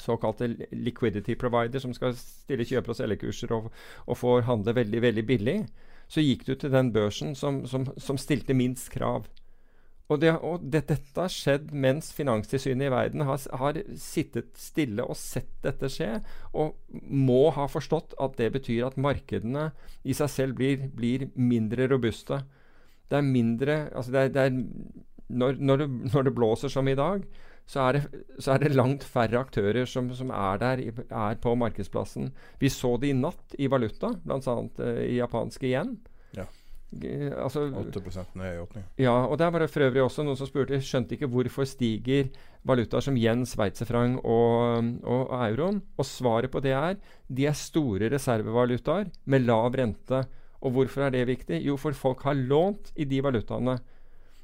såkalte 0.01 0.47
liquidity 0.71 1.35
provider, 1.39 1.79
som 1.79 1.93
skal 1.93 2.15
stille 2.17 2.65
kjøper- 2.65 2.93
og 2.93 2.97
selgerkurser 2.97 3.53
og, 3.53 3.71
og 4.05 4.17
får 4.17 4.47
handle 4.49 4.75
veldig, 4.75 5.01
veldig 5.01 5.25
billig, 5.27 5.57
så 6.07 6.21
gikk 6.21 6.45
du 6.47 6.55
til 6.55 6.73
den 6.73 6.91
børsen 6.93 7.35
som, 7.35 7.63
som, 7.69 7.85
som 7.97 8.17
stilte 8.17 8.53
minst 8.57 8.89
krav. 8.93 9.27
Og, 10.13 10.19
det, 10.21 10.33
og 10.45 10.61
det, 10.61 10.83
dette 10.91 11.17
har 11.17 11.31
skjedd 11.31 11.71
mens 11.73 12.11
Finanstilsynet 12.13 12.85
i 12.87 12.93
verden 12.93 13.25
har, 13.25 13.39
har, 13.59 13.79
sittet 13.97 14.51
stille 14.59 15.05
og 15.05 15.17
sett 15.17 15.49
dette 15.65 15.89
skje, 15.89 16.11
og 16.53 16.75
må 17.09 17.47
ha 17.55 17.65
forstått 17.71 18.13
at 18.21 18.37
det 18.37 18.51
betyr 18.53 18.89
at 18.91 18.99
markedene 19.01 19.71
i 20.05 20.13
seg 20.17 20.29
selv 20.29 20.59
blir, 20.59 20.85
blir 20.93 21.29
mindre 21.33 21.87
robuste. 21.89 22.43
Det 23.09 23.19
er 23.19 23.25
mindre 23.25 23.79
altså 23.93 24.13
det 24.13 24.21
er, 24.21 24.35
det 24.35 24.45
er, 24.45 24.53
når, 25.33 25.57
når, 25.57 25.81
det, 25.81 25.89
når, 26.13 26.27
det, 26.27 26.35
blåser 26.37 26.71
som 26.71 26.87
i 26.87 26.97
dag, 26.99 27.25
så 27.65 27.87
er 27.87 27.97
det, 27.97 28.23
så 28.43 28.53
er 28.53 28.75
langt 28.75 29.05
færre 29.07 29.39
aktører 29.39 29.87
som, 29.89 30.11
som 30.13 30.31
er 30.35 30.59
der 30.61 30.81
er 30.83 31.37
på 31.41 31.55
markedsplassen. 31.57 32.33
Vi 32.59 32.69
så 32.69 32.97
det 33.01 33.13
i 33.13 33.17
natt 33.17 33.55
i 33.57 33.69
valuta, 33.71 34.13
bl.a. 34.25 34.57
Uh, 34.77 35.03
i 35.07 35.17
japanske 35.17 35.71
yen. 35.71 35.95
Altså, 37.37 37.59
8% 37.69 38.35
ned 38.39 38.55
i 38.55 38.61
åpning. 38.61 38.83
Ja, 39.01 39.15
og 39.25 39.37
der 39.41 39.49
var 39.53 39.59
det 39.63 39.71
for 39.73 39.85
øvrig 39.85 40.03
også 40.03 40.25
noen 40.25 40.39
som 40.39 40.47
spurte 40.49 40.79
skjønte 40.83 41.15
ikke 41.15 41.29
hvorfor 41.31 41.63
stiger 41.69 42.23
valutaer 42.67 43.03
som 43.03 43.17
yen, 43.19 43.45
sveitserfranc 43.47 44.21
og, 44.23 44.83
og, 45.03 45.21
og 45.23 45.45
euroen. 45.49 45.81
Og 45.97 46.05
svaret 46.07 46.51
på 46.53 46.59
det 46.63 46.75
er 46.77 46.95
de 47.27 47.47
er 47.49 47.57
store 47.57 48.11
reservevalutaer 48.13 49.05
med 49.25 49.45
lav 49.47 49.73
rente. 49.79 50.19
Og 50.63 50.69
hvorfor 50.75 51.01
er 51.07 51.11
det 51.15 51.27
viktig? 51.27 51.57
Jo, 51.65 51.75
for 51.79 51.91
folk 51.97 52.19
har 52.27 52.35
lånt 52.39 52.85
i 52.95 53.05
de 53.09 53.19
valutaene. 53.23 53.75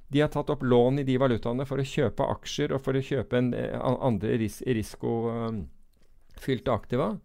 De 0.09 0.19
har 0.23 0.31
tatt 0.33 0.49
opp 0.49 0.63
lån 0.65 0.99
i 0.99 1.07
de 1.07 1.17
valutaene 1.21 1.65
for 1.69 1.77
å 1.79 1.85
kjøpe 1.85 2.31
aksjer 2.33 2.73
og 2.73 2.81
for 2.83 2.93
å 2.97 3.05
kjøpe 3.05 3.37
en, 3.37 3.53
eh, 3.53 3.79
andre 3.79 4.37
ris 4.41 4.57
risikofylte 4.65 6.71
aktiva. 6.73 7.19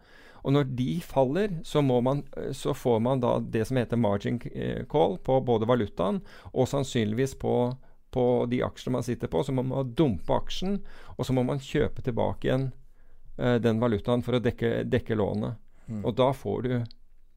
Og 0.44 0.52
når 0.52 0.68
de 0.76 1.00
faller, 1.00 1.56
så, 1.64 1.80
man, 1.82 2.22
eh, 2.36 2.52
så, 2.52 2.74
får 2.76 3.00
man 3.00 3.22
da 3.22 3.38
det 3.40 3.64
som 3.68 3.80
heter 3.80 4.00
margin 4.00 4.40
eh, 4.52 4.84
call 4.90 5.16
på 5.24 5.40
både 5.40 5.68
valutaen 5.68 6.20
og 6.52 6.68
sannsynligvis 6.68 7.38
på, 7.40 7.54
på 8.12 8.24
de 8.52 8.60
aksjene 8.66 8.98
man 8.98 9.06
sitter 9.06 9.32
på. 9.32 9.42
Så 9.44 9.54
må 9.56 9.64
man 9.64 9.94
dumpe 9.96 10.36
aksjen, 10.36 10.82
og 11.16 11.24
så 11.26 11.36
må 11.36 11.46
man 11.48 11.62
kjøpe 11.64 12.04
tilbake 12.04 12.48
igjen 12.48 12.68
uh, 13.40 13.56
den 13.62 13.80
valutaen 13.80 14.24
for 14.26 14.36
å 14.36 14.42
dekke, 14.44 14.82
dekke 14.84 15.16
lånet. 15.16 15.56
Mm. 15.88 16.04
Og 16.04 16.12
da 16.20 16.28
får, 16.36 16.68
du, 16.68 16.76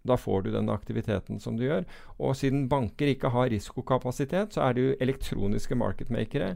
da 0.07 0.19
får 0.19 0.43
du 0.43 0.51
den 0.55 0.71
aktiviteten 0.73 1.39
som 1.43 1.55
du 1.55 1.63
gjør. 1.67 1.87
Og 2.19 2.35
siden 2.35 2.67
banker 2.71 3.13
ikke 3.13 3.31
har 3.31 3.51
risikokapasitet, 3.53 4.55
så 4.55 4.67
er 4.67 4.75
det 4.75 4.83
jo 4.83 4.99
elektroniske 5.07 5.79
marketmakere 5.79 6.55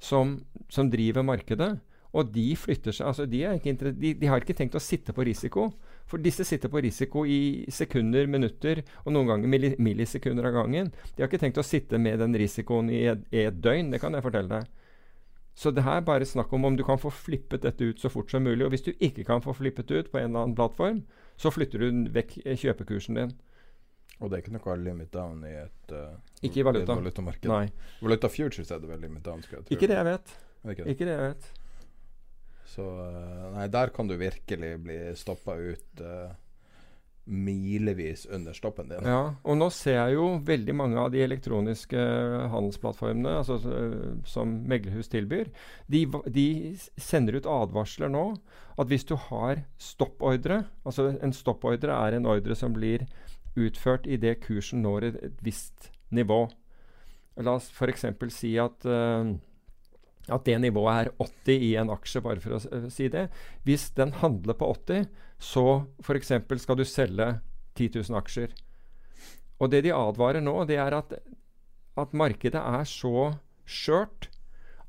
som, 0.00 0.38
som 0.70 0.90
driver 0.92 1.26
markedet. 1.26 1.74
Og 2.10 2.32
de 2.34 2.48
flytter 2.58 2.94
seg 2.94 3.06
altså 3.06 3.26
de, 3.30 3.44
ikke 3.54 3.92
de, 3.94 4.14
de, 4.18 4.26
har 4.26 4.42
ikke 4.42 4.56
tenkt 4.58 4.74
å 4.74 4.82
sitte 4.82 5.14
på 5.14 5.24
risiko. 5.26 5.68
For 6.10 6.22
disse 6.22 6.42
sitter 6.46 6.72
på 6.72 6.82
risiko 6.82 7.22
i 7.22 7.68
sekunder, 7.70 8.26
minutter 8.26 8.82
og 9.04 9.14
noen 9.14 9.30
ganger 9.30 9.76
millisekunder 9.78 10.48
av 10.50 10.56
gangen. 10.58 10.90
De 11.14 11.22
har 11.22 11.30
ikke 11.30 11.42
tenkt 11.44 11.60
å 11.62 11.66
sitte 11.66 12.00
med 12.02 12.18
den 12.18 12.34
risikoen 12.38 12.90
i 12.90 13.04
et, 13.12 13.22
i 13.30 13.44
et 13.46 13.60
døgn, 13.62 13.92
det 13.94 14.02
kan 14.02 14.16
jeg 14.16 14.26
fortelle 14.26 14.60
deg. 14.60 14.76
Så 15.60 15.70
det 15.74 15.84
her 15.84 16.00
er 16.00 16.06
bare 16.06 16.26
snakk 16.26 16.52
om 16.56 16.64
om 16.64 16.76
du 16.78 16.82
kan 16.86 16.98
få 16.98 17.12
flippet 17.12 17.62
dette 17.66 17.84
ut 17.84 18.00
så 18.00 18.10
fort 18.10 18.30
som 18.32 18.42
mulig. 18.46 18.64
Og 18.64 18.72
hvis 18.72 18.86
du 18.86 18.90
ikke 18.96 19.26
kan 19.28 19.42
få 19.44 19.54
flippet 19.54 19.90
ut 19.90 20.10
på 20.10 20.18
en 20.18 20.30
eller 20.30 20.46
annen 20.46 20.56
plattform, 20.58 21.02
så 21.36 21.52
flytter 21.52 21.82
du 21.82 22.04
vekk 22.14 22.38
kjøpekursen 22.62 23.18
din. 23.18 23.34
Og 24.20 24.30
det 24.30 24.38
er 24.38 24.44
ikke 24.44 24.54
noe 24.56 24.76
limit 24.80 25.12
down 25.14 25.44
i 25.48 25.54
et 25.62 25.94
uh, 25.96 26.16
Ikke 26.44 26.60
i 26.60 26.64
valuta. 26.66 26.96
valutamarked? 26.96 27.48
Nei. 27.50 27.66
Valuta 28.02 28.28
futures 28.28 28.70
er 28.70 28.82
det 28.82 28.90
vel 28.90 29.00
limit 29.04 29.24
down? 29.24 29.42
Skal 29.44 29.60
jeg 29.60 29.66
tro. 29.68 29.76
Ikke 29.76 29.88
det 29.90 29.96
jeg 29.96 30.08
vet. 30.10 30.34
Ikke 30.60 30.82
det. 30.82 30.94
Ikke 30.94 31.08
det 31.08 31.14
jeg 31.14 31.26
vet. 31.28 31.50
Så 32.70 32.84
uh, 32.86 33.50
Nei, 33.56 33.66
der 33.72 33.90
kan 33.94 34.08
du 34.10 34.14
virkelig 34.20 34.76
bli 34.84 35.00
stoppa 35.18 35.56
ut 35.58 36.04
uh, 36.04 36.30
milevis 37.30 38.26
under 38.26 38.54
stoppen 38.56 38.88
din. 38.90 39.06
Ja, 39.06 39.34
og 39.42 39.58
nå 39.58 39.68
ser 39.74 39.98
jeg 39.98 40.16
jo 40.16 40.26
veldig 40.46 40.74
mange 40.74 40.98
av 40.98 41.10
de 41.12 41.20
elektroniske 41.22 42.00
handelsplattformene 42.50 43.36
altså, 43.42 43.58
som 44.26 44.54
meglerhus 44.70 45.10
tilbyr, 45.12 45.50
de, 45.86 46.04
de, 46.26 46.46
sender 46.98 47.38
ut 47.38 47.50
advarsler 47.50 48.10
nå 48.10 48.24
at 48.80 48.90
hvis 48.90 49.06
du 49.06 49.14
har 49.28 49.60
stoppordre 49.78 50.64
Altså 50.88 51.10
en 51.20 51.34
stoppordre 51.36 51.94
er 51.94 52.16
en 52.16 52.26
ordre 52.30 52.56
som 52.58 52.74
blir 52.74 53.04
utført 53.58 54.08
idet 54.10 54.40
kursen 54.42 54.82
når 54.82 55.10
et 55.10 55.44
visst 55.44 55.90
nivå. 56.10 56.46
La 57.40 57.54
oss 57.58 57.70
f.eks. 57.70 58.06
si 58.34 58.56
at 58.58 58.86
uh, 58.88 59.30
at 60.32 60.46
det 60.46 60.56
nivået 60.62 61.06
er 61.06 61.12
80 61.18 61.66
i 61.66 61.70
en 61.80 61.92
aksje, 61.92 62.22
bare 62.24 62.42
for 62.42 62.56
å 62.56 62.60
uh, 62.62 62.88
si 62.92 63.08
det. 63.12 63.28
Hvis 63.66 63.90
den 63.96 64.14
handler 64.20 64.56
på 64.58 64.68
80, 64.72 65.06
så 65.40 65.66
f.eks. 66.04 66.32
skal 66.62 66.78
du 66.78 66.84
selge 66.88 67.30
10 67.78 68.00
000 68.00 68.18
aksjer. 68.20 68.54
Og 69.60 69.70
det 69.72 69.84
de 69.84 69.94
advarer 69.94 70.44
nå, 70.44 70.56
det 70.68 70.78
er 70.80 70.96
at, 70.96 71.14
at 72.00 72.16
markedet 72.16 72.60
er 72.60 72.86
så 72.88 73.32
skjørt 73.68 74.30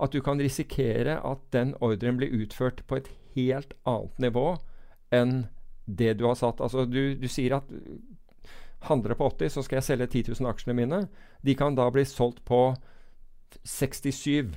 at 0.01 0.13
du 0.15 0.21
kan 0.25 0.39
risikere 0.41 1.19
at 1.19 1.41
den 1.53 1.75
ordren 1.83 2.17
blir 2.17 2.33
utført 2.41 2.81
på 2.89 2.97
et 2.97 3.11
helt 3.35 3.75
annet 3.85 4.23
nivå 4.23 4.45
enn 5.13 5.45
det 5.85 6.15
du 6.17 6.25
har 6.25 6.39
satt. 6.39 6.63
Altså 6.63 6.87
du, 6.89 7.13
du 7.19 7.27
sier 7.29 7.59
at 7.59 7.69
handler 8.87 9.13
på 9.13 9.27
80, 9.29 9.49
så 9.53 9.63
skal 9.63 9.77
jeg 9.77 9.87
selge 9.89 10.07
10 10.07 10.23
000 10.39 10.49
aksjene 10.49 10.77
mine. 10.77 11.03
De 11.45 11.55
kan 11.57 11.75
da 11.77 11.85
bli 11.93 12.05
solgt 12.07 12.41
på 12.47 12.71
67. 13.67 14.55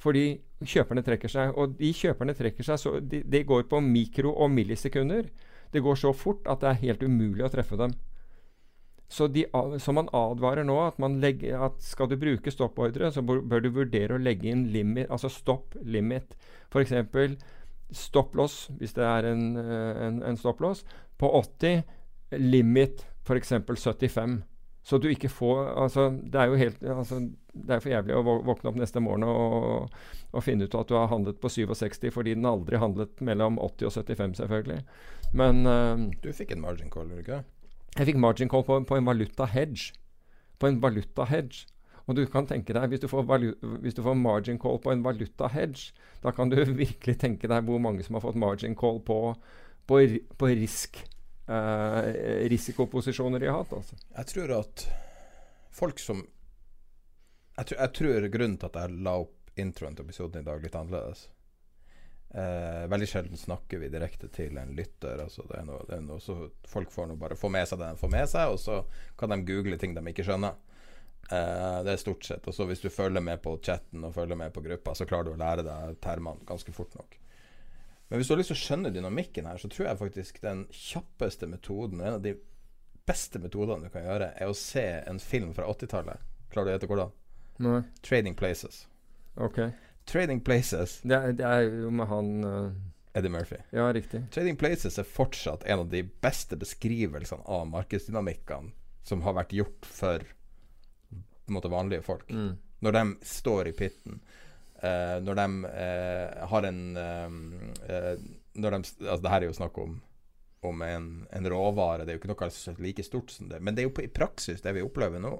Fordi 0.00 0.24
kjøperne 0.64 1.04
trekker 1.04 1.32
seg. 1.32 1.56
Og 1.56 1.76
de 1.78 1.92
kjøperne 1.96 2.34
trekker 2.36 2.66
seg, 2.66 2.80
så 2.80 2.94
de, 3.00 3.22
de, 3.24 3.42
går 3.46 3.66
på 3.70 3.80
mikro- 3.84 4.36
og 4.36 4.52
millisekunder. 4.52 5.28
Det 5.70 5.82
går 5.84 5.98
så 6.00 6.12
fort 6.16 6.48
at 6.50 6.62
det 6.62 6.70
er 6.70 6.82
helt 6.86 7.04
umulig 7.04 7.44
å 7.46 7.52
treffe 7.52 7.78
dem. 7.80 7.94
Så, 9.10 9.26
de, 9.26 9.42
så 9.82 9.92
man 9.92 10.08
advarer 10.14 10.62
nå 10.66 10.76
at, 10.84 11.00
legger, 11.18 11.58
at 11.66 11.80
skal 11.82 12.06
du 12.10 12.14
bruke 12.18 12.52
stoppordre, 12.54 13.10
så 13.10 13.24
bør 13.26 13.64
du 13.64 13.72
vurdere 13.74 14.14
å 14.14 14.22
legge 14.22 14.52
inn 14.52 14.68
limit, 14.70 15.08
altså 15.10 15.28
stopp 15.34 15.74
limit. 15.82 16.36
F.eks. 16.70 16.94
stopplås, 17.90 18.68
hvis 18.78 18.94
det 18.94 19.02
er 19.02 19.32
en, 19.32 19.48
eh, 19.58 20.04
en, 20.06 20.20
en 20.22 20.38
stopplås, 20.38 20.84
på 21.18 21.26
80. 21.40 21.82
Limit 22.38 23.02
f.eks. 23.26 23.50
75. 23.66 24.38
Så 24.82 24.98
du 24.98 25.10
ikke 25.10 25.28
får 25.28 25.74
altså, 25.76 26.08
Det 26.10 26.40
er 26.40 26.48
jo 26.48 26.58
helt 26.60 26.82
altså, 26.82 27.20
det 27.52 27.74
er 27.74 27.82
for 27.82 27.92
jævlig 27.92 28.14
å 28.16 28.22
våkne 28.46 28.70
opp 28.70 28.78
neste 28.78 29.02
morgen 29.02 29.26
og, 29.26 29.90
og, 30.30 30.42
finne 30.44 30.64
ut 30.64 30.76
at 30.78 30.88
du 30.88 30.94
har 30.96 31.10
handlet 31.10 31.40
på 31.42 31.50
67 31.50 32.06
fordi 32.14 32.36
den 32.38 32.46
aldri 32.48 32.78
handlet 32.80 33.20
mellom 33.20 33.58
80 33.58 33.88
og 33.90 33.96
75, 34.06 34.36
selvfølgelig. 34.38 34.78
Men 35.34 35.66
uh, 35.66 36.06
Du 36.22 36.30
fikk 36.32 36.54
en 36.54 36.62
margin 36.62 36.92
call, 36.92 37.10
gjorde 37.10 37.20
du 37.20 37.26
ikke? 37.26 37.42
Jeg 37.98 38.06
fikk 38.06 38.22
margin 38.22 38.48
call 38.48 38.64
på, 38.64 38.78
på 38.86 38.96
en 38.96 39.10
valuta 39.10 39.48
hedge. 39.50 39.92
På 40.62 40.70
en 40.70 40.78
valuta 40.82 41.26
hedge. 41.26 41.66
Og 42.06 42.16
du 42.16 42.24
kan 42.30 42.46
tenke 42.46 42.74
deg, 42.74 42.88
hvis 42.90 43.02
du, 43.02 43.08
får 43.10 43.26
hvis 43.82 43.98
du 43.98 44.02
får 44.02 44.16
margin 44.18 44.58
call 44.62 44.78
på 44.82 44.94
en 44.94 45.02
valuta 45.04 45.50
hedge, 45.50 45.90
da 46.22 46.32
kan 46.34 46.50
du 46.50 46.56
virkelig 46.84 47.18
tenke 47.18 47.50
deg 47.50 47.66
hvor 47.66 47.82
mange 47.82 48.06
som 48.06 48.16
har 48.16 48.24
fått 48.24 48.38
margin 48.38 48.78
call 48.78 49.02
på, 49.02 49.18
på, 49.90 50.02
på 50.38 50.54
risk 50.54 51.02
eh, 51.50 52.48
risikoposisjoner 52.52 53.42
de 53.42 53.50
har 53.50 53.62
hatt. 53.62 53.74
Altså. 53.80 53.98
Jeg 54.16 54.30
tror 54.32 54.54
at 54.60 54.86
folk 55.74 56.02
som 56.02 56.22
jeg 57.58 57.66
tror, 57.66 57.80
jeg 57.80 57.92
tror, 57.98 58.26
grunnen 58.32 58.56
til 58.56 58.70
at 58.70 58.80
jeg 58.80 59.02
la 59.04 59.18
opp 59.20 59.50
introen 59.60 59.96
til 59.96 60.06
episoden 60.06 60.40
i 60.40 60.46
dag 60.46 60.62
litt 60.62 60.76
annerledes 60.78 61.26
eh, 62.32 62.86
Veldig 62.88 63.08
sjelden 63.10 63.36
snakker 63.36 63.82
vi 63.82 63.90
direkte 63.92 64.30
til 64.32 64.56
en 64.56 64.72
lytter. 64.76 65.20
Altså 65.26 65.44
det 65.50 65.58
er 65.58 65.66
noe, 65.68 65.84
det 65.88 65.98
er 65.98 66.06
noe 66.06 66.22
så 66.24 66.38
Folk 66.70 66.92
får 66.94 67.14
bare 67.20 67.38
få 67.38 67.50
med 67.52 67.68
seg 67.68 67.82
det 67.82 67.92
de 67.92 68.00
får 68.00 68.12
med 68.14 68.32
seg, 68.32 68.54
og 68.54 68.60
så 68.62 68.80
kan 69.20 69.34
de 69.34 69.42
google 69.44 69.78
ting 69.80 69.96
de 69.96 70.04
ikke 70.12 70.24
skjønner. 70.28 70.56
Eh, 71.30 71.78
det 71.84 71.92
er 71.92 72.00
stort 72.00 72.24
sett. 72.26 72.46
Og 72.48 72.54
så 72.54 72.66
hvis 72.70 72.82
du 72.82 72.88
følger 72.90 73.22
med 73.22 73.42
på 73.42 73.58
chatten 73.62 74.06
og 74.06 74.14
følger 74.14 74.38
med 74.38 74.54
på 74.54 74.64
gruppa, 74.64 74.94
så 74.94 75.06
klarer 75.10 75.30
du 75.30 75.34
å 75.34 75.42
lære 75.42 75.66
deg 75.66 75.98
termene 76.02 76.46
ganske 76.48 76.74
fort 76.74 76.96
nok. 76.98 77.18
Men 78.10 78.18
hvis 78.18 78.28
du 78.28 78.34
har 78.34 78.40
lyst 78.40 78.50
til 78.50 78.58
å 78.58 78.64
skjønne 78.64 78.90
dynamikken 78.94 79.46
her, 79.46 79.58
så 79.62 79.70
tror 79.70 79.86
jeg 79.86 80.00
faktisk 80.00 80.40
den 80.42 80.64
kjappeste 80.74 81.46
metoden, 81.46 82.02
en 82.02 82.16
av 82.18 82.24
de 82.24 82.34
beste 83.06 83.38
metodene 83.42 83.86
du 83.86 83.94
kan 83.94 84.02
gjøre, 84.02 84.32
er 84.34 84.50
å 84.50 84.56
se 84.56 84.82
en 85.06 85.20
film 85.22 85.52
fra 85.54 85.68
80-tallet. 85.70 86.26
Klarer 86.50 86.66
du 86.66 86.72
å 86.72 86.74
gjette 86.74 86.90
hvordan? 86.90 87.12
Nei. 87.62 87.80
Trading 88.02 88.34
Places. 88.38 88.82
Ok. 89.38 89.60
Trading 90.10 90.40
Places 90.42 90.96
Det 91.06 91.14
er, 91.14 91.34
det 91.38 91.46
er 91.46 91.68
jo 91.68 91.90
med 91.94 92.08
han 92.10 92.30
uh... 92.42 92.72
Eddie 93.14 93.30
Murphy. 93.30 93.60
Ja, 93.74 93.88
riktig. 93.94 94.24
Trading 94.34 94.58
Places 94.58 94.98
er 94.98 95.06
fortsatt 95.06 95.64
en 95.66 95.84
av 95.84 95.88
de 95.90 96.02
beste 96.22 96.58
beskrivelsene 96.58 97.46
av 97.46 97.64
markedsdynamikkene 97.70 98.74
som 99.06 99.22
har 99.26 99.38
vært 99.38 99.54
gjort 99.54 99.86
for 99.86 100.26
måte, 101.50 101.70
vanlige 101.70 102.02
folk. 102.06 102.30
Mm. 102.30 102.52
Når 102.80 102.96
de 102.96 103.04
står 103.26 103.70
i 103.70 103.74
pitten 103.76 104.20
når 104.80 105.36
de 105.36 105.46
uh, 105.66 106.46
har 106.50 106.66
en 106.70 106.78
uh, 106.96 108.14
når 108.60 108.70
de, 108.70 108.78
altså 109.06 109.22
Det 109.22 109.32
her 109.32 109.42
er 109.42 109.48
jo 109.48 109.56
snakk 109.56 109.78
om, 109.78 109.96
om 110.66 110.82
en, 110.82 111.08
en, 111.32 111.48
råvare. 111.52 112.04
Det 112.04 112.12
er 112.12 112.18
jo 112.18 112.22
ikke 112.22 112.32
noe 112.32 112.82
like 112.82 113.04
stort 113.06 113.30
som 113.30 113.48
det. 113.50 113.60
Men 113.60 113.74
det 113.74 113.84
er 113.84 113.90
jo 113.90 113.96
på, 113.96 114.04
i 114.04 114.12
praksis 114.12 114.62
det 114.64 114.74
vi 114.76 114.84
opplever 114.84 115.22
nå. 115.22 115.34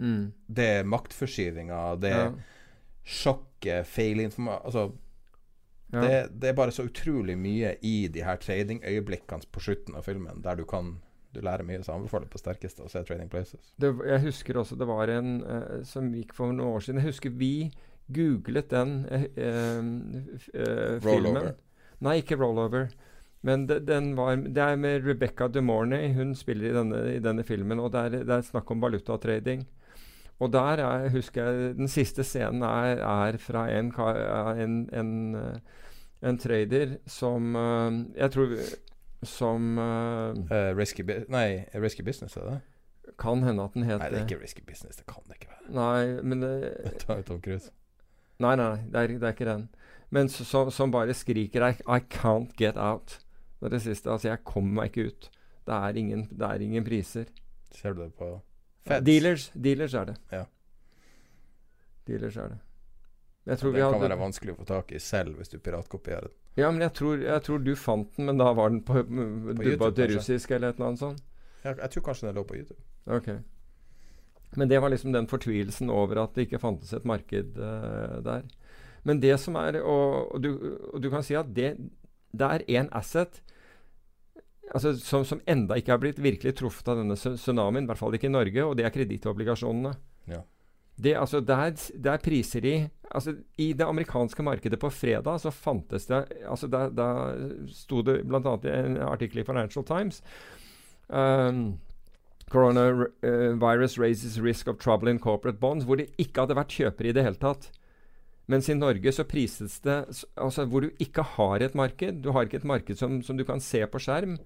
Mm. 0.00 0.32
Det 0.46 0.66
er 0.78 0.88
maktforskyvinga, 0.88 1.80
det 2.00 2.10
er 2.14 2.22
ja. 2.22 2.32
sjokket, 3.04 3.84
feilinformasjon 3.84 4.64
Altså 4.64 4.84
ja. 5.92 6.00
det, 6.00 6.14
det, 6.40 6.48
er 6.48 6.56
bare 6.56 6.72
så 6.72 6.86
utrolig 6.88 7.36
mye 7.36 7.74
i 7.84 8.08
de 8.08 8.22
her 8.24 8.40
tradingøyeblikkene 8.40 9.50
på 9.52 9.60
slutten 9.60 9.98
av 9.98 10.06
filmen, 10.08 10.40
der 10.44 10.56
du 10.56 10.64
kan 10.68 10.94
du 11.34 11.42
lærer 11.46 11.62
mye, 11.62 11.82
så 11.86 11.94
anbefaler 11.94 12.30
på 12.32 12.40
sterkeste 12.40 12.82
å 12.82 12.88
se 12.90 13.04
Trading 13.06 13.28
Places. 13.30 13.68
Det, 13.78 13.92
jeg 14.08 14.22
husker 14.24 14.56
også 14.58 14.78
det 14.80 14.88
var 14.88 15.12
en 15.12 15.36
som 15.86 16.08
gikk 16.16 16.32
for 16.34 16.50
noen 16.50 16.72
år 16.72 16.82
siden. 16.82 16.98
Jeg 17.04 17.12
husker 17.12 17.36
vi 17.38 17.52
googlet 18.14 18.70
den 18.72 18.96
eh, 19.10 19.28
eh, 19.36 19.78
eh 20.54 20.98
filmen. 21.04 21.52
Nei, 22.00 22.20
ikke 22.22 22.38
Rollover. 22.40 22.88
Men 23.40 23.66
det, 23.66 23.80
den 23.88 24.14
var, 24.16 24.36
det 24.36 24.62
er 24.62 24.76
med 24.76 25.06
Rebecca 25.06 25.48
De 25.48 25.62
Mornay. 25.64 26.12
Hun 26.12 26.34
spiller 26.36 26.70
i 26.70 26.74
denne, 26.76 27.04
i 27.14 27.20
denne 27.24 27.44
filmen. 27.44 27.80
Og 27.80 27.92
det 27.92 28.00
er, 28.00 28.24
det 28.28 28.36
er 28.36 28.44
snakk 28.44 28.70
om 28.72 28.82
valutatrading. 28.82 29.64
Og 30.40 30.52
der 30.52 30.80
er, 30.80 31.08
husker 31.12 31.44
jeg 31.44 31.74
Den 31.76 31.88
siste 31.88 32.24
scenen 32.24 32.62
er, 32.62 33.00
er 33.04 33.36
fra 33.36 33.66
en, 33.68 33.92
en, 33.92 34.76
en, 34.92 35.34
eh, 35.34 35.58
en, 36.28 36.38
trader 36.38 36.96
som 37.06 37.56
uh, 37.56 37.92
Jeg 38.16 38.30
tror 38.30 38.54
Som 39.22 39.78
uh, 39.78 40.32
uh, 40.50 40.76
risky, 40.76 41.04
Nei, 41.28 41.64
Risky 41.74 42.02
Business, 42.02 42.36
er 42.36 42.48
det? 42.48 42.60
Kan 43.18 43.42
hende 43.42 43.64
at 43.64 43.74
den 43.74 43.82
heter 43.82 43.98
Nei, 43.98 44.08
det 44.10 44.18
er 44.18 44.26
ikke 44.28 44.42
Risky 44.42 44.62
Business. 44.66 44.96
Det 44.96 45.04
kan 45.06 45.22
det 45.28 45.36
ikke 45.36 45.50
være. 45.50 45.74
Nei, 45.76 46.22
men 46.22 46.40
det, 46.44 47.24
Tom 47.26 47.42
Cruise. 47.42 47.70
Nei, 48.40 48.54
nei, 48.56 48.70
det 48.88 49.02
er, 49.02 49.12
det 49.20 49.28
er 49.28 49.34
ikke 49.34 49.48
den. 49.48 49.66
Men 50.10 50.30
som, 50.32 50.70
som 50.74 50.92
bare 50.92 51.14
skriker 51.14 51.66
I, 51.68 51.74
I, 51.86 52.00
can't 52.00 52.54
get 52.58 52.76
out'. 52.76 53.20
Det 53.60 53.68
er 53.68 53.74
det 53.76 53.82
siste. 53.84 54.10
Altså, 54.10 54.28
jeg 54.28 54.44
kommer 54.44 54.80
meg 54.80 54.90
ikke 54.90 55.10
ut. 55.10 55.28
Det 55.66 55.76
er 55.76 55.98
ingen, 56.00 56.24
det 56.32 56.46
er 56.46 56.64
ingen 56.64 56.84
priser. 56.84 57.28
Ser 57.76 57.92
du 57.92 58.02
det 58.02 58.14
på 58.18 58.32
Feds? 58.88 59.04
Dealers, 59.04 59.50
dealers 59.54 59.94
er 59.94 60.04
det. 60.08 60.16
Ja. 60.32 60.44
Dealers 62.08 62.36
er 62.36 62.48
det. 62.48 62.58
Det 63.44 63.58
kan 63.60 63.74
hadde... 63.76 64.00
være 64.00 64.18
vanskelig 64.18 64.54
å 64.54 64.58
få 64.62 64.66
tak 64.68 64.92
i 64.92 64.98
selv 65.00 65.36
hvis 65.36 65.52
du 65.52 65.58
piratkopierer 65.60 66.28
den. 66.28 66.36
Ja, 66.56 66.70
men 66.70 66.80
jeg 66.82 66.92
tror, 66.96 67.20
jeg 67.22 67.42
tror, 67.46 67.60
du 67.62 67.74
fant 67.76 68.16
den, 68.16 68.26
men 68.26 68.40
da 68.40 68.50
var 68.56 68.72
den 68.72 68.82
på, 68.84 69.04
på 69.04 69.54
dubba 69.60 69.90
til 69.94 70.16
russisk 70.16 70.50
eller 70.50 70.72
et 70.72 70.80
eller 70.80 70.90
annet 70.90 71.02
sånt? 71.04 71.24
Jeg, 71.62 71.76
jeg 71.76 71.92
tror 71.94 72.04
kanskje 72.08 72.28
den 72.28 72.40
lå 72.40 72.44
på 72.48 72.56
YouTube. 72.56 72.82
Ok 73.06 73.30
men 74.56 74.70
det 74.70 74.80
var 74.82 74.90
liksom 74.90 75.12
den 75.14 75.28
fortvilelsen 75.30 75.90
over 75.90 76.24
at 76.24 76.34
det 76.34 76.48
ikke 76.48 76.62
fantes 76.62 76.92
et 76.96 77.06
marked 77.06 77.58
uh, 77.58 78.18
der. 78.24 78.48
Men 79.06 79.20
det 79.22 79.38
som 79.40 79.56
er 79.56 79.80
Og, 79.80 80.34
og, 80.34 80.42
du, 80.42 80.50
og 80.92 81.00
du, 81.00 81.08
kan 81.10 81.22
si 81.24 81.34
at 81.38 81.54
det, 81.56 81.76
det 82.32 82.46
er 82.46 82.66
én 82.68 82.90
asset 82.92 83.40
altså, 84.74 84.94
som, 84.98 85.24
som 85.24 85.40
enda 85.48 85.78
ikke 85.78 85.94
har 85.94 86.00
blitt 86.02 86.22
virkelig 86.22 86.54
truffet 86.58 86.88
av 86.90 87.00
denne 87.00 87.16
tsunamien, 87.16 87.84
i 87.84 87.90
hvert 87.90 88.00
fall 88.00 88.14
ikke 88.16 88.28
i 88.28 88.34
Norge, 88.34 88.64
og 88.64 88.76
det 88.78 88.86
er 88.86 88.94
kredittobligasjonene. 88.94 89.94
Ja. 90.30 90.42
det, 91.00 91.14
altså, 91.16 91.40
der, 91.40 91.72
der 91.96 92.20
priser 92.22 92.60
de 92.60 92.74
altså, 93.10 93.34
I 93.58 93.72
det 93.72 93.86
amerikanske 93.86 94.42
markedet 94.42 94.78
på 94.80 94.90
fredag 94.90 95.40
så 95.40 95.50
fantes 95.50 96.06
det 96.06 96.24
altså, 96.46 96.68
Da, 96.68 97.08
sto 97.72 98.02
det 98.02 98.20
bl.a. 98.28 98.56
en 98.74 98.98
artikkel 99.08 99.40
i 99.40 99.46
Financial 99.46 99.84
Times 99.84 100.22
um, 101.08 101.80
Coronavirus 102.50 103.98
raises 103.98 104.38
risk 104.42 104.68
of 104.68 104.78
trouble 104.78 105.10
in 105.10 105.18
corporate 105.22 105.60
bonds, 105.60 105.84
hvor 105.84 105.96
det 106.00 106.10
ikke 106.18 106.40
hadde 106.42 106.56
vært 106.58 106.74
kjøpere 106.74 107.08
i 107.08 107.12
det 107.16 107.24
hele 107.26 107.40
tatt. 107.40 107.70
Mens 108.50 108.68
i 108.68 108.74
Norge 108.74 109.12
så 109.14 109.24
prises 109.28 109.80
det 109.84 109.98
altså 110.34 110.64
Hvor 110.66 110.80
du 110.82 110.90
ikke 110.98 111.22
har 111.36 111.56
et 111.62 111.74
marked, 111.78 112.14
du 112.24 112.30
har 112.34 112.42
ikke 112.42 112.58
et 112.58 112.66
marked 112.66 112.96
som, 112.98 113.22
som 113.22 113.38
du 113.38 113.44
kan 113.46 113.60
se 113.62 113.86
på 113.86 113.98
skjerm, 114.02 114.42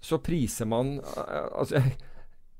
så 0.00 0.16
priser 0.24 0.64
man 0.64 1.04
altså, 1.52 1.76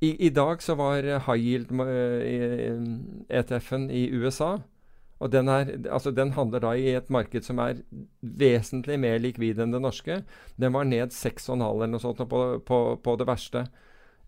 i, 0.05 0.27
i, 0.27 0.29
dag 0.29 0.63
så 0.63 0.75
var 0.77 1.01
high 1.25 1.41
yield-ETF-en 1.41 3.91
i 3.91 4.13
USA 4.13 4.61
og 5.21 5.29
den, 5.33 5.49
er, 5.53 5.69
altså 5.93 6.11
den, 6.17 6.33
handler 6.33 6.63
da 6.65 6.71
i 6.73 6.95
et 6.97 7.11
marked 7.13 7.45
som 7.45 7.59
er 7.61 7.83
vesentlig 8.21 8.97
mer 9.01 9.19
likvid 9.21 9.59
enn 9.61 9.75
det 9.75 9.83
norske. 9.85 10.23
Den 10.57 10.73
var 10.73 10.89
ned 10.89 11.13
6,5 11.13 11.61
eller 11.61 11.91
noe 11.93 12.01
sånt 12.01 12.23
på, 12.25 12.41
på, 12.65 12.79
på, 13.05 13.17
det 13.21 13.27
verste. 13.29 13.67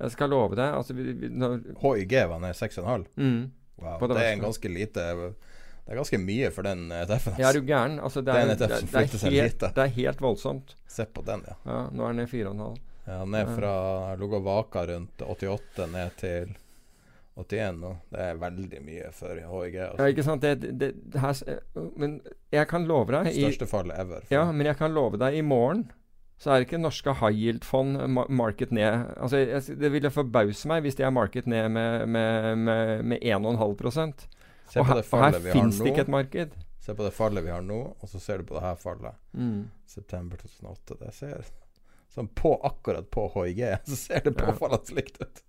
Jeg 0.00 0.14
skal 0.14 0.32
love 0.32 0.56
deg 0.58 0.76
altså, 0.76 0.94
vi, 0.98 1.12
vi, 1.14 1.28
når, 1.30 1.58
HIG 1.82 2.14
var 2.30 2.40
ned 2.42 2.56
6,5? 2.58 3.04
Mm, 3.16 3.42
wow, 3.82 3.98
det, 4.00 4.14
det 4.16 4.22
er 4.24 4.32
en 4.36 4.46
ganske 4.46 4.70
lite 4.72 5.04
Det 5.12 5.92
er 5.92 6.00
ganske 6.00 6.22
mye 6.22 6.50
for 6.54 6.66
den 6.66 6.86
ETF-en. 6.94 7.36
Ja, 7.42 7.50
er 7.50 7.58
du 7.58 7.66
gæren? 7.66 7.98
Altså, 8.00 8.22
det, 8.22 8.34
er, 8.34 8.54
det, 8.54 8.70
er, 8.70 8.86
det, 8.86 9.20
er 9.20 9.36
helt, 9.36 9.66
det 9.66 9.84
er 9.84 9.94
helt 9.98 10.22
voldsomt. 10.22 10.74
Se 10.90 11.06
på 11.06 11.24
den, 11.26 11.44
ja. 11.48 11.58
ja 11.66 11.84
nå 11.90 12.06
er 12.06 12.16
den 12.16 12.22
ned 12.22 12.32
4,5. 12.32 12.80
Ja, 13.04 13.24
ned 13.26 13.54
fra 13.56 13.72
Logovaka 14.14 14.78
vaka 14.78 14.92
rundt 14.92 15.22
88 15.22 15.86
ned 15.90 16.10
til 16.20 16.52
81 17.34 17.80
nå. 17.80 17.96
Det 18.12 18.20
er 18.28 18.38
veldig 18.38 18.82
mye 18.84 19.10
for 19.16 19.38
HIG. 19.38 19.78
Altså. 19.86 19.98
Ja, 19.98 20.12
ikke 20.12 20.26
sant. 20.26 20.44
Det, 20.44 20.92
her, 21.14 21.42
men 21.98 22.20
jeg 22.52 22.68
kan 22.70 22.86
love 22.86 23.10
deg 23.14 23.32
Største 23.34 23.68
fallet 23.70 23.98
ever. 23.98 24.26
Ja, 24.30 24.44
men 24.52 24.68
jeg 24.68 24.78
kan 24.78 24.94
love 24.94 25.18
deg 25.20 25.38
i 25.38 25.42
morgen 25.46 25.88
så 26.42 26.50
er 26.50 26.64
ikke 26.64 26.80
norske 26.80 27.12
high 27.20 27.38
yield-fond 27.38 28.00
market 28.34 28.72
ned. 28.74 29.12
Altså, 29.14 29.38
jeg, 29.38 29.78
Det 29.78 29.92
ville 29.94 30.10
forbause 30.10 30.66
meg 30.70 30.82
hvis 30.82 30.98
de 30.98 31.06
er 31.06 31.14
market 31.14 31.46
ned 31.46 31.68
med, 31.70 32.06
med, 32.10 32.56
med, 32.58 33.04
med 33.12 33.22
1,5 33.22 34.26
Se 34.72 34.82
på 34.82 34.96
det 34.96 35.04
fallet 35.04 35.36
og 35.36 35.46
her 35.46 35.52
fins 35.54 35.78
det 35.78 35.92
ikke 35.92 36.06
et 36.06 36.10
marked. 36.10 36.54
Se 36.82 36.94
på 36.98 37.04
det 37.06 37.12
fallet 37.14 37.44
vi 37.44 37.52
har 37.52 37.62
nå, 37.62 37.78
og 37.94 38.10
så 38.10 38.18
ser 38.18 38.40
du 38.40 38.48
på 38.48 38.56
det 38.56 38.64
her 38.64 38.78
fallet. 38.80 39.18
Mm. 39.38 39.70
September 39.86 40.40
2008. 40.40 40.96
Det 40.98 41.14
ser 41.14 41.50
sånn 42.12 42.30
på 42.34 42.56
akkurat 42.66 43.06
på 43.12 43.28
HIG, 43.36 43.62
så 43.92 43.98
ser 44.00 44.24
det 44.26 44.34
påfallende 44.40 44.98
likt 44.98 45.20
ut. 45.22 45.42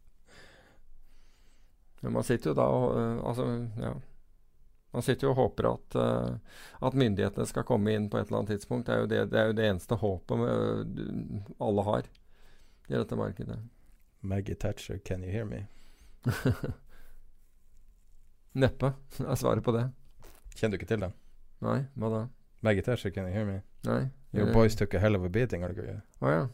Men 2.04 2.18
man 2.20 2.28
sitter 2.28 2.52
jo 2.52 2.58
da 2.60 2.68
og 2.68 2.90
uh, 2.94 3.24
Altså, 3.32 3.48
ja. 3.80 3.94
Man 4.94 5.06
sitter 5.06 5.28
jo 5.28 5.34
og 5.34 5.40
håper 5.40 5.68
at, 5.72 5.96
uh, 5.98 6.60
at, 6.86 6.98
myndighetene 6.98 7.48
skal 7.50 7.66
komme 7.66 7.96
inn 7.96 8.10
på 8.14 8.20
et 8.20 8.28
eller 8.28 8.44
annet 8.44 8.54
tidspunkt. 8.54 8.86
Det 8.88 8.94
er 8.94 9.02
jo 9.02 9.10
det, 9.10 9.22
det, 9.32 9.40
er 9.40 9.50
jo 9.50 9.56
det 9.58 9.70
eneste 9.72 9.98
håpet 9.98 10.44
uh, 10.46 11.64
alle 11.66 11.86
har 11.90 12.10
i 12.88 12.94
dette 12.94 13.18
markedet. 13.18 13.58
Maggie 14.22 14.56
Thatcher, 14.56 15.00
can 15.04 15.24
you 15.24 15.32
hear 15.34 15.46
me? 15.46 15.66
Neppe 18.64 18.94
er 19.20 19.36
svaret 19.36 19.66
på 19.66 19.74
det. 19.76 19.88
Kjenner 20.54 20.78
du 20.78 20.82
ikke 20.82 20.92
til 20.94 21.02
den? 21.08 21.16
Nei, 21.66 21.80
hva 21.98 22.12
da? 22.14 22.22
Maggie 22.64 22.86
Thatcher, 22.86 23.10
can 23.12 23.26
you 23.28 23.34
hear 23.34 23.50
me? 23.50 23.62
Nei. 23.88 24.12
Your 24.34 24.54
boys 24.54 24.76
took 24.76 24.94
a 24.94 25.00
hell 25.00 25.16
of 25.16 25.26
a 25.26 25.30
beating. 25.30 25.62
Har 25.62 25.74
du 25.74 25.82
ikke 25.82 26.00
Å 26.22 26.32
ja. 26.32 26.46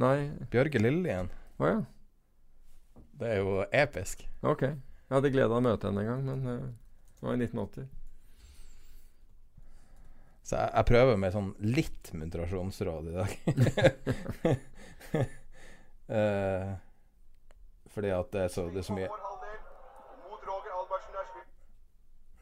Nei. 0.00 0.30
Bjørge 0.52 0.80
Lillien. 0.80 1.28
Å 1.60 1.68
ja. 1.68 1.80
Det 3.20 3.32
er 3.32 3.42
jo 3.42 3.58
episk. 3.72 4.24
Ok. 4.40 4.62
Jeg 4.62 5.12
hadde 5.12 5.32
glede 5.34 5.50
av 5.50 5.58
å 5.58 5.64
møte 5.64 5.90
henne 5.90 6.04
en 6.04 6.08
gang, 6.08 6.22
men 6.28 6.46
uh, 6.48 6.70
det 7.22 7.26
var 7.26 7.34
i 7.34 7.44
1980. 7.44 7.88
Så 10.42 10.56
jeg, 10.56 10.70
jeg, 10.74 10.84
prøver 10.88 11.16
med 11.22 11.30
sånn 11.30 11.52
litt 11.62 12.08
muntrasjonsråd 12.18 13.04
i 13.06 13.14
dag. 13.14 13.30
uh, 16.10 16.72
fordi 17.94 18.10
at 18.10 18.32
det 18.34 18.42
er 18.42 18.50
så, 18.50 18.66
det 18.74 18.82
er 18.82 18.88
så 18.88 18.96
mye 18.96 19.10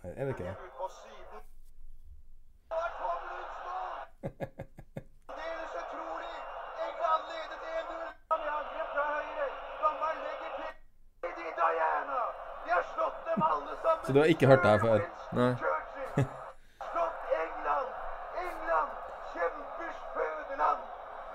Er 0.01 0.25
det 0.25 0.33
ikke 0.33 0.49
det? 0.49 0.57
Så 14.05 14.13
du 14.13 14.19
har 14.19 14.27
ikke 14.27 14.47
hørt 14.47 14.63
det 14.63 14.71
her 14.71 14.79
før? 14.79 14.99
Nei. 15.39 15.53
Slått 16.93 17.21
England! 17.45 17.91
England! 18.47 18.93
Kjempers 19.33 20.01
fødeland! 20.15 20.83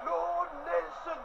Lord 0.09 0.51
Nelson! 0.67 1.21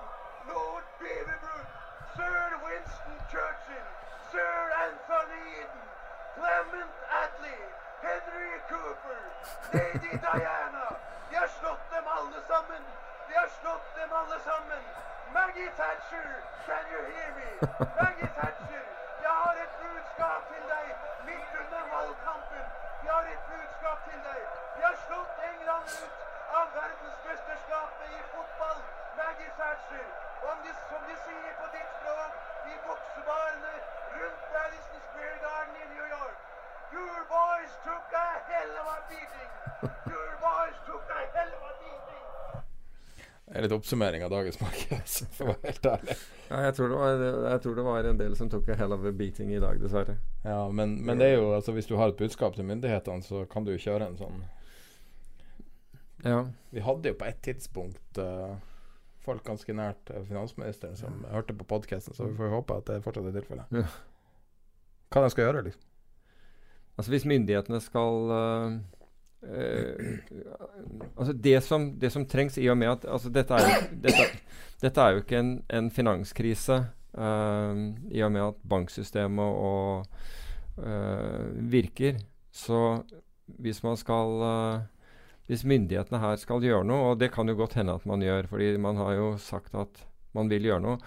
Lord 0.52 0.84
Beaverbrook! 1.00 1.68
Sir 2.16 2.40
Winston 2.64 3.18
Churchill! 3.32 3.88
Sir 4.30 4.54
Anthony 4.86 5.42
Eden! 5.60 5.84
Clement 6.36 6.94
Attlee! 7.22 7.66
Henry 8.06 8.52
Cooper! 8.70 9.22
Lady 9.72 10.14
Diana! 10.24 10.86
Vi 11.30 11.36
har 11.42 11.50
slått 11.60 11.84
dem 11.94 12.06
alle 12.16 12.40
sammen! 12.50 12.82
Vi 13.28 13.34
har 13.42 13.50
slått 13.60 13.88
dem 13.96 14.10
alle 14.20 14.38
sammen! 14.48 14.82
Maggie 15.34 15.70
Thatcher! 15.80 16.30
Can 16.66 16.84
you 16.92 17.00
hear 17.12 17.30
me? 17.38 17.50
Maggie 18.00 18.32
Thatcher! 18.38 18.86
Jeg 19.22 19.34
har 19.42 19.54
et 19.64 19.74
budskap 19.82 20.42
til 20.52 20.64
deg 20.74 20.86
midt 21.26 21.52
under 21.62 21.82
valgkampen. 21.94 22.64
Jeg 23.04 23.12
har 23.16 23.26
et 23.34 23.44
budskap 23.50 23.98
til 24.08 24.20
deg. 24.28 24.40
Vi 24.76 24.82
har 24.88 24.96
slått 25.06 25.34
England 25.50 25.86
ut 26.04 26.16
av 26.58 26.66
verdensmesterskapet 26.78 28.08
i 28.18 28.22
fotball. 28.34 28.80
Maggie 29.20 29.52
Thatcher. 29.60 30.08
Og 30.48 30.54
de, 30.64 30.72
som 30.90 31.02
de 31.08 31.16
sier 31.26 31.52
på 31.60 31.66
ditt 31.76 31.90
språk 31.98 32.32
i 32.72 32.74
boksebarene 32.86 33.74
rundt 34.16 34.42
Madison 34.54 35.00
Square 35.08 35.38
Garden 35.46 35.74
i 35.82 35.86
New 35.94 36.06
York. 36.16 36.38
Your 36.96 37.18
boys 37.36 37.72
took 37.86 38.08
a 38.24 38.28
hell 38.50 38.72
of 38.82 38.86
a 38.96 38.98
beating. 39.10 39.50
Your 40.12 40.30
boys 40.46 40.78
took 40.88 41.06
a 41.18 41.22
hell 41.36 41.52
of 41.58 41.62
a 41.70 41.74
beating. 41.82 42.26
Det 43.46 43.49
er 43.60 43.66
litt 43.66 43.74
oppsummering 43.76 44.24
av 44.24 44.30
dagens 44.32 44.58
marked, 44.60 45.10
for 45.36 45.50
å 45.50 45.54
være 45.54 45.72
helt 45.72 45.88
ærlig. 45.92 46.16
Ja, 46.50 46.62
jeg 46.66 46.76
tror, 46.78 46.94
var, 46.98 47.24
jeg 47.52 47.62
tror, 47.64 47.76
det 47.76 47.84
var, 47.86 48.08
en 48.10 48.20
del 48.20 48.36
som 48.38 48.50
tok 48.52 48.70
a 48.72 48.78
hell 48.80 48.94
of 48.96 49.04
a 49.06 49.12
beating 49.14 49.52
i 49.54 49.60
dag, 49.62 49.78
dessverre. 49.82 50.16
Ja, 50.44 50.62
men, 50.72 50.96
men 51.06 51.20
det 51.20 51.30
er 51.30 51.36
jo 51.38 51.52
altså 51.56 51.74
hvis 51.76 51.90
du 51.90 51.94
har 52.00 52.10
et 52.10 52.18
budskap 52.18 52.56
til 52.56 52.66
myndighetene, 52.68 53.22
så 53.26 53.44
kan 53.50 53.66
du 53.66 53.74
jo 53.74 53.82
kjøre 53.82 54.10
en 54.10 54.18
sånn 54.20 54.42
Ja. 56.24 56.42
Vi 56.74 56.82
hadde 56.84 57.12
jo 57.12 57.18
på 57.20 57.28
et 57.28 57.38
tidspunkt 57.44 58.20
uh, 58.20 58.56
folk 59.24 59.44
ganske 59.46 59.76
nært 59.76 60.12
uh, 60.12 60.22
finansministeren 60.28 60.98
som 60.98 61.22
ja. 61.24 61.34
hørte 61.36 61.56
på 61.56 61.68
podkasten, 61.68 62.16
så 62.16 62.28
vi 62.28 62.38
får 62.40 62.54
håpe 62.56 62.80
at 62.80 62.88
det 62.90 63.02
fortsatt 63.04 63.30
er 63.30 63.38
tilfellet. 63.38 63.76
Ja. 63.82 63.86
Hva 65.10 65.24
de 65.24 65.34
skal 65.34 65.48
gjøre, 65.48 65.66
liksom? 65.68 65.86
Altså 67.00 67.14
hvis 67.14 67.24
myndighetene 67.28 67.78
skal 67.80 68.34
uh, 68.34 68.80
Uh, 69.40 70.18
altså 71.16 71.32
det 71.32 71.58
som, 71.64 71.86
det 72.00 72.10
som, 72.14 72.26
trengs, 72.28 72.58
i 72.58 72.68
og 72.70 72.78
med 72.78 72.92
at 72.92 73.06
altså 73.08 73.32
dette, 73.32 73.56
er 73.56 73.88
dette, 74.04 74.26
dette, 74.82 75.02
er 75.02 75.16
jo 75.16 75.22
ikke 75.24 75.40
en, 75.40 75.52
en 75.70 75.90
finanskrise, 75.94 76.78
uh, 77.18 77.82
i 78.10 78.22
og 78.26 78.32
med 78.34 78.46
at 78.46 78.62
banksystemet 78.70 79.58
og, 79.64 80.06
uh, 80.78 81.50
virker. 81.72 82.20
Så 82.52 83.02
hvis 83.60 83.82
man 83.82 83.96
skal 83.98 84.86
Hvis 85.50 85.64
myndighetene 85.66 86.20
her 86.22 86.36
skal 86.38 86.62
gjøre 86.62 86.86
noe, 86.86 87.10
og 87.10 87.18
det 87.18 87.32
kan 87.34 87.48
jo 87.48 87.56
godt 87.58 87.72
hende 87.74 87.96
at 87.98 88.04
man 88.06 88.22
gjør, 88.22 88.46
fordi 88.46 88.76
man 88.78 88.96
har 88.96 89.16
jo 89.16 89.32
sagt 89.38 89.74
at 89.74 90.04
man 90.32 90.46
vil 90.50 90.68
gjøre 90.68 90.82
noe 90.84 90.98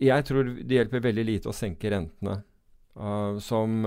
Jeg 0.00 0.24
tror 0.28 0.50
det 0.52 0.76
hjelper 0.76 1.00
veldig 1.00 1.24
lite 1.24 1.48
å 1.48 1.56
senke 1.56 1.88
rentene, 1.88 2.34
som 3.40 3.86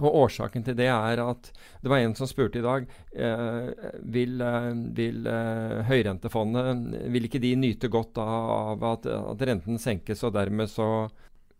og 0.00 0.16
Årsaken 0.24 0.64
til 0.64 0.76
det 0.78 0.88
er 0.88 1.20
at 1.22 1.50
det 1.82 1.90
var 1.90 2.02
en 2.02 2.14
som 2.16 2.28
spurte 2.30 2.60
i 2.60 2.64
dag 2.64 2.86
eh, 3.12 3.72
vil, 4.14 4.40
eh, 4.40 4.70
vil 4.96 5.26
eh, 5.28 5.82
høyrentefondet 5.88 7.10
Vil 7.12 7.28
ikke 7.28 7.42
de 7.42 7.52
nyte 7.60 7.90
godt 7.92 8.20
av 8.22 8.82
at, 8.92 9.06
at 9.06 9.44
renten 9.48 9.80
senkes, 9.82 10.24
og 10.24 10.34
dermed 10.36 10.70
så 10.72 10.88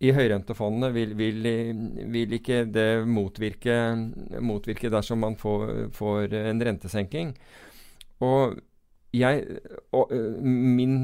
i 0.02 0.10
høyrentefondene 0.10 0.88
vil, 0.94 1.12
vil, 1.14 1.44
vil, 2.10 2.32
ikke 2.34 2.64
det 2.74 3.04
motvirke, 3.06 3.76
motvirke 4.42 4.90
dersom 4.90 5.20
man 5.22 5.36
får, 5.38 5.92
får, 5.94 6.34
en 6.50 6.64
rentesenking. 6.66 7.30
Og, 8.26 8.56
jeg, 9.14 9.44
og 9.94 10.10
min 10.42 10.96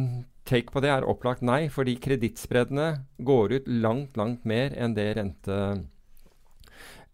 take 0.49 0.73
på 0.75 0.83
det 0.83 0.91
er 0.91 1.07
opplagt 1.07 1.45
nei, 1.47 1.69
fordi 1.71 1.95
kredittspreddene 2.03 2.89
går 3.23 3.55
ut 3.59 3.71
langt, 3.71 4.19
langt 4.19 4.49
mer 4.49 4.75
enn 4.75 4.97
det 4.99 5.13
rente 5.21 5.61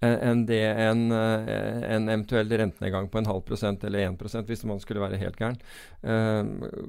enn 0.04 0.44
det 0.48 0.62
en, 0.84 1.06
eh, 1.12 1.80
en, 1.94 2.08
eventuell 2.08 2.50
rentenedgang 2.50 3.08
på 3.10 3.20
en 3.20 3.30
halv 3.30 3.42
prosent 3.46 3.84
eller 3.84 4.06
1% 4.08 4.50
hvis 4.50 4.64
man 4.68 4.82
skulle 4.82 5.02
være 5.02 5.20
helt 5.20 5.38
gæren, 5.40 5.58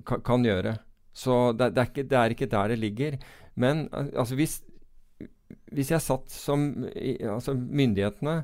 kan, 0.06 0.22
kan, 0.26 0.46
gjøre. 0.46 0.78
Så 1.16 1.54
det, 1.56 1.72
det, 1.76 1.82
er 1.82 1.92
ikke, 1.92 2.08
det, 2.10 2.20
er 2.20 2.36
ikke, 2.36 2.52
der 2.52 2.72
det 2.74 2.80
ligger. 2.80 3.20
Men 3.56 3.88
altså 3.94 4.36
hvis, 4.36 4.60
hvis 5.72 5.92
jeg 5.92 6.04
satt 6.04 6.32
som 6.32 6.66
Altså 6.84 7.54
myndighetene 7.56 8.42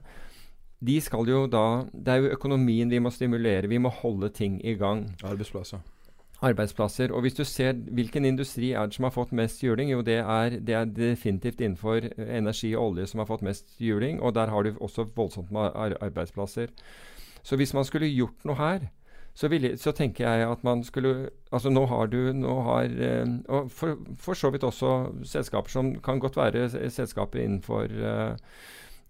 de 0.81 0.97
skal 1.01 1.29
jo 1.29 1.45
da 1.49 1.85
Det 1.93 2.13
er 2.13 2.23
jo 2.23 2.35
økonomien 2.35 2.89
vi 2.89 2.99
må 2.99 3.11
stimulere. 3.13 3.69
Vi 3.69 3.77
må 3.77 3.91
holde 4.01 4.31
ting 4.33 4.59
i 4.65 4.73
gang. 4.79 5.05
Arbeidsplasser. 5.23 5.81
Arbeidsplasser. 6.41 7.11
Og 7.13 7.21
hvis 7.21 7.35
du 7.37 7.43
ser 7.45 7.73
hvilken 7.93 8.25
industri 8.25 8.71
er 8.73 8.89
det 8.89 8.97
som 8.97 9.05
har 9.05 9.13
fått 9.13 9.33
mest 9.37 9.61
juling, 9.63 9.91
jo 9.91 10.01
det 10.01 10.17
er, 10.23 10.57
det 10.57 10.73
er 10.73 10.89
definitivt 10.89 11.61
innenfor 11.61 12.07
eh, 12.09 12.31
energi 12.37 12.73
og 12.75 12.91
olje 12.91 13.11
som 13.11 13.21
har 13.21 13.29
fått 13.29 13.45
mest 13.45 13.75
juling. 13.79 14.21
Og 14.21 14.33
der 14.35 14.49
har 14.49 14.63
du 14.63 14.73
også 14.79 15.05
voldsomt 15.15 15.51
med 15.53 15.69
ar 15.75 15.97
arbeidsplasser. 16.01 16.73
Så 17.43 17.55
hvis 17.57 17.73
man 17.73 17.85
skulle 17.85 18.09
gjort 18.09 18.45
noe 18.45 18.57
her, 18.57 18.89
så, 19.33 19.47
ville, 19.47 19.77
så, 19.77 19.93
tenker 19.95 20.27
jeg 20.27 20.49
at 20.51 20.63
man 20.63 20.83
skulle 20.83 21.29
Altså 21.51 21.69
nå 21.69 21.85
har 21.87 22.09
du 22.11 22.33
nå 22.35 22.55
har, 22.67 22.83
eh, 22.83 23.27
Og 23.47 23.71
for, 23.71 23.97
for, 24.19 24.33
så 24.33 24.49
vidt 24.51 24.63
også 24.63 25.11
selskaper 25.23 25.69
som 25.71 25.95
kan 26.03 26.19
godt 26.19 26.37
være 26.37 26.67
selskaper 26.89 27.39
innenfor 27.39 27.87
uh, 27.87 28.35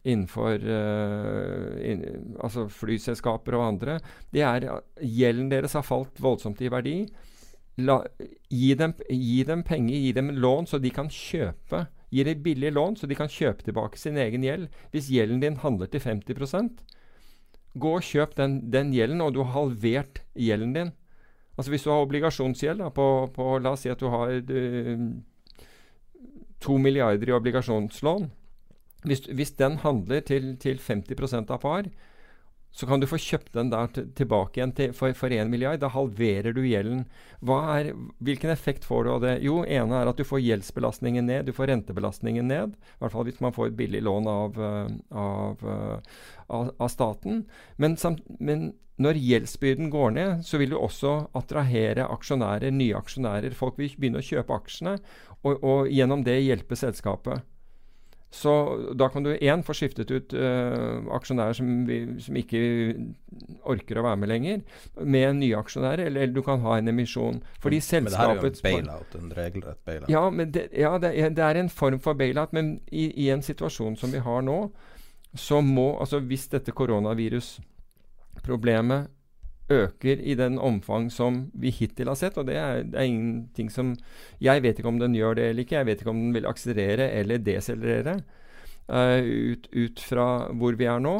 innenfor 0.04 0.64
uh, 0.66 1.78
inn, 1.86 2.06
altså 2.42 2.66
flyselskaper 2.74 3.58
og 3.58 3.68
andre, 3.68 4.00
det 4.34 4.46
er 4.48 4.68
gjelden 5.02 5.52
deres 5.52 5.78
har 5.78 5.86
falt 5.86 6.22
voldsomt 6.22 6.62
i 6.62 6.72
verdi. 6.74 6.96
La, 7.82 8.00
gi, 8.50 8.74
dem, 8.78 8.96
gi, 9.10 9.42
dem, 9.48 9.62
penger, 9.66 9.96
gi 9.96 10.14
dem 10.18 10.32
lån, 10.42 10.68
så 10.70 10.82
de 10.82 10.92
kan 10.94 11.10
kjøpe. 11.12 11.86
Gi 12.12 12.26
dem 12.28 12.42
billige 12.44 12.74
lån, 12.76 12.98
så 13.00 13.08
de 13.08 13.16
kan 13.16 13.32
kjøpe 13.32 13.64
tilbake 13.66 14.00
sin 14.00 14.18
egen 14.20 14.44
gjeld. 14.44 14.68
Hvis 14.92 15.10
gjelden 15.14 15.40
din 15.44 15.62
handler 15.62 15.90
til 15.92 16.04
50% 16.04 16.82
gå 17.80 17.94
og 17.98 18.04
kjøp 18.04 18.36
den, 18.36 18.58
den, 18.72 18.92
gjelden, 18.96 19.22
og 19.24 19.36
du 19.36 19.44
har 19.44 19.54
halvert 19.56 20.22
gjelden 20.36 20.74
din. 20.76 20.92
Altså 21.58 21.72
Hvis 21.72 21.84
du 21.84 21.92
har 21.92 22.04
obligasjonsgjeld 22.04 22.82
da, 22.82 22.90
på, 22.90 23.08
på, 23.36 23.48
La 23.60 23.76
oss 23.76 23.84
si 23.86 23.92
at 23.92 24.00
du 24.00 24.10
har 24.12 24.34
du, 24.44 25.22
to 26.62 26.78
milliarder 26.78 27.30
i 27.30 27.36
obligasjonslån 27.36 28.30
hvis, 29.08 29.26
hvis 29.30 29.56
den 29.58 29.80
handler 29.82 30.24
til, 30.26 30.56
til 30.62 30.82
50% 30.82 31.54
av 31.54 31.62
par, 31.64 31.90
så 32.72 32.88
kan 32.88 33.02
du 33.02 33.08
få 33.10 33.20
kjøpt 33.20 33.52
den 33.58 33.72
der 33.72 33.90
tilbake 34.16 34.60
igjen 34.60 34.72
til, 34.76 34.94
for, 34.96 35.12
for 35.18 35.34
1 35.36 35.50
milliard. 35.52 35.82
Da 35.82 35.90
halverer 35.92 36.56
du 36.56 36.62
gjelden. 36.64 37.04
Er, 37.44 37.92
hvilken 38.24 38.54
effekt 38.54 38.88
får 38.88 39.04
du 39.04 39.10
av 39.12 39.26
det? 39.26 39.34
Jo, 39.44 39.58
ene 39.68 40.00
er 40.00 40.12
at 40.12 40.20
du 40.20 40.24
får 40.28 40.40
gjeldsbelastningen 40.40 41.28
ned. 41.28 41.50
Du 41.50 41.56
får 41.56 41.68
rentebelastningen 41.74 42.48
ned. 42.48 42.78
I 42.80 43.04
hvert 43.04 43.16
fall 43.16 43.28
hvis 43.28 43.42
man 43.44 43.56
får 43.56 43.74
et 43.74 43.78
billig 43.82 44.04
lån 44.08 44.32
av, 44.32 44.62
eh, 44.70 44.94
av, 45.12 45.68
eh, 45.68 46.24
av, 46.48 46.72
av 46.80 46.94
staten. 46.94 47.44
Men, 47.76 48.00
samt, 48.00 48.24
men, 48.40 48.72
når 49.02 49.20
gjeldsbyrden 49.20 49.92
går 49.92 50.16
ned, 50.16 50.48
så 50.48 50.62
vil 50.62 50.72
du 50.72 50.80
også 50.80 51.16
attrahere 51.36 52.08
aksjonærer, 52.08 52.72
nye 52.72 52.96
aksjonærer. 52.96 53.56
Folk 53.58 53.80
vil 53.82 53.92
begynne 53.98 54.22
å 54.22 54.26
kjøpe 54.26 54.56
aksjene, 54.56 55.00
og, 55.42 55.58
og 55.60 55.92
gjennom 55.92 56.24
det 56.24 56.40
hjelpe 56.40 56.78
selskapet. 56.80 57.44
Så 58.32 58.52
da 58.96 59.10
kan 59.12 59.26
du 59.26 59.34
én 59.36 59.64
få 59.68 59.74
skiftet 59.76 60.12
ut 60.12 60.34
uh, 60.34 61.04
aksjonærer 61.18 61.54
som, 61.58 61.88
vi, 61.88 61.98
som, 62.24 62.36
ikke 62.40 62.60
orker 63.68 63.98
å 64.00 64.04
være 64.06 64.18
med 64.22 64.30
lenger, 64.32 64.62
med 65.04 65.36
nye 65.42 65.58
aksjonærer, 65.60 66.06
eller, 66.08 66.22
eller 66.24 66.36
du 66.38 66.42
kan 66.46 66.60
ha 66.64 66.78
en 66.80 66.88
emisjon. 66.88 67.42
Fordi 67.60 67.80
men, 67.84 68.04
men 68.04 68.12
det 68.14 68.20
her 68.22 68.30
er 68.30 68.36
jo 68.40 68.48
en 68.48 68.54
bailout, 68.64 69.16
en 69.20 69.32
regelrett 69.36 69.86
bailout. 69.86 70.10
Ja, 70.14 70.30
det, 70.32 70.70
ja 70.72 70.98
det, 71.04 71.10
er, 71.12 71.30
det, 71.36 71.44
er 71.44 71.56
en 71.60 71.70
form 71.70 72.00
for 72.00 72.14
bailout, 72.16 72.54
men 72.56 72.80
i, 72.88 73.12
i, 73.12 73.30
en 73.36 73.44
situasjon 73.44 73.96
som 74.00 74.12
vi 74.16 74.20
har 74.24 74.42
nå, 74.48 74.72
så 75.36 75.62
må 75.64 76.00
altså 76.00 76.20
Hvis 76.28 76.48
dette 76.52 76.72
koronavirusproblemet 76.76 79.08
øker 79.72 80.20
i 80.20 80.36
den 80.38 80.60
omfang 80.60 81.10
som 81.14 81.46
vi 81.54 81.72
hittil 81.74 82.12
har 82.12 82.20
sett. 82.20 82.38
Og 82.38 82.48
det 82.50 82.58
er, 82.60 82.84
det 82.84 83.00
er 83.00 83.10
ingenting 83.10 83.72
som 83.72 83.96
Jeg 84.42 84.64
vet 84.64 84.80
ikke 84.80 84.92
om 84.92 85.00
den 85.00 85.16
gjør 85.16 85.38
det 85.40 85.50
eller 85.50 85.66
ikke. 85.66 85.80
Jeg 85.80 85.90
vet 85.90 86.02
ikke 86.02 86.14
om 86.14 86.24
den 86.26 86.34
vil 86.36 86.50
akselerere 86.50 87.10
eller 87.20 87.38
deselerere 87.42 88.18
uh, 88.92 89.22
ut, 89.22 89.70
ut, 89.74 90.00
fra 90.00 90.28
hvor 90.54 90.76
vi 90.80 90.90
er 90.90 91.00
nå. 91.00 91.16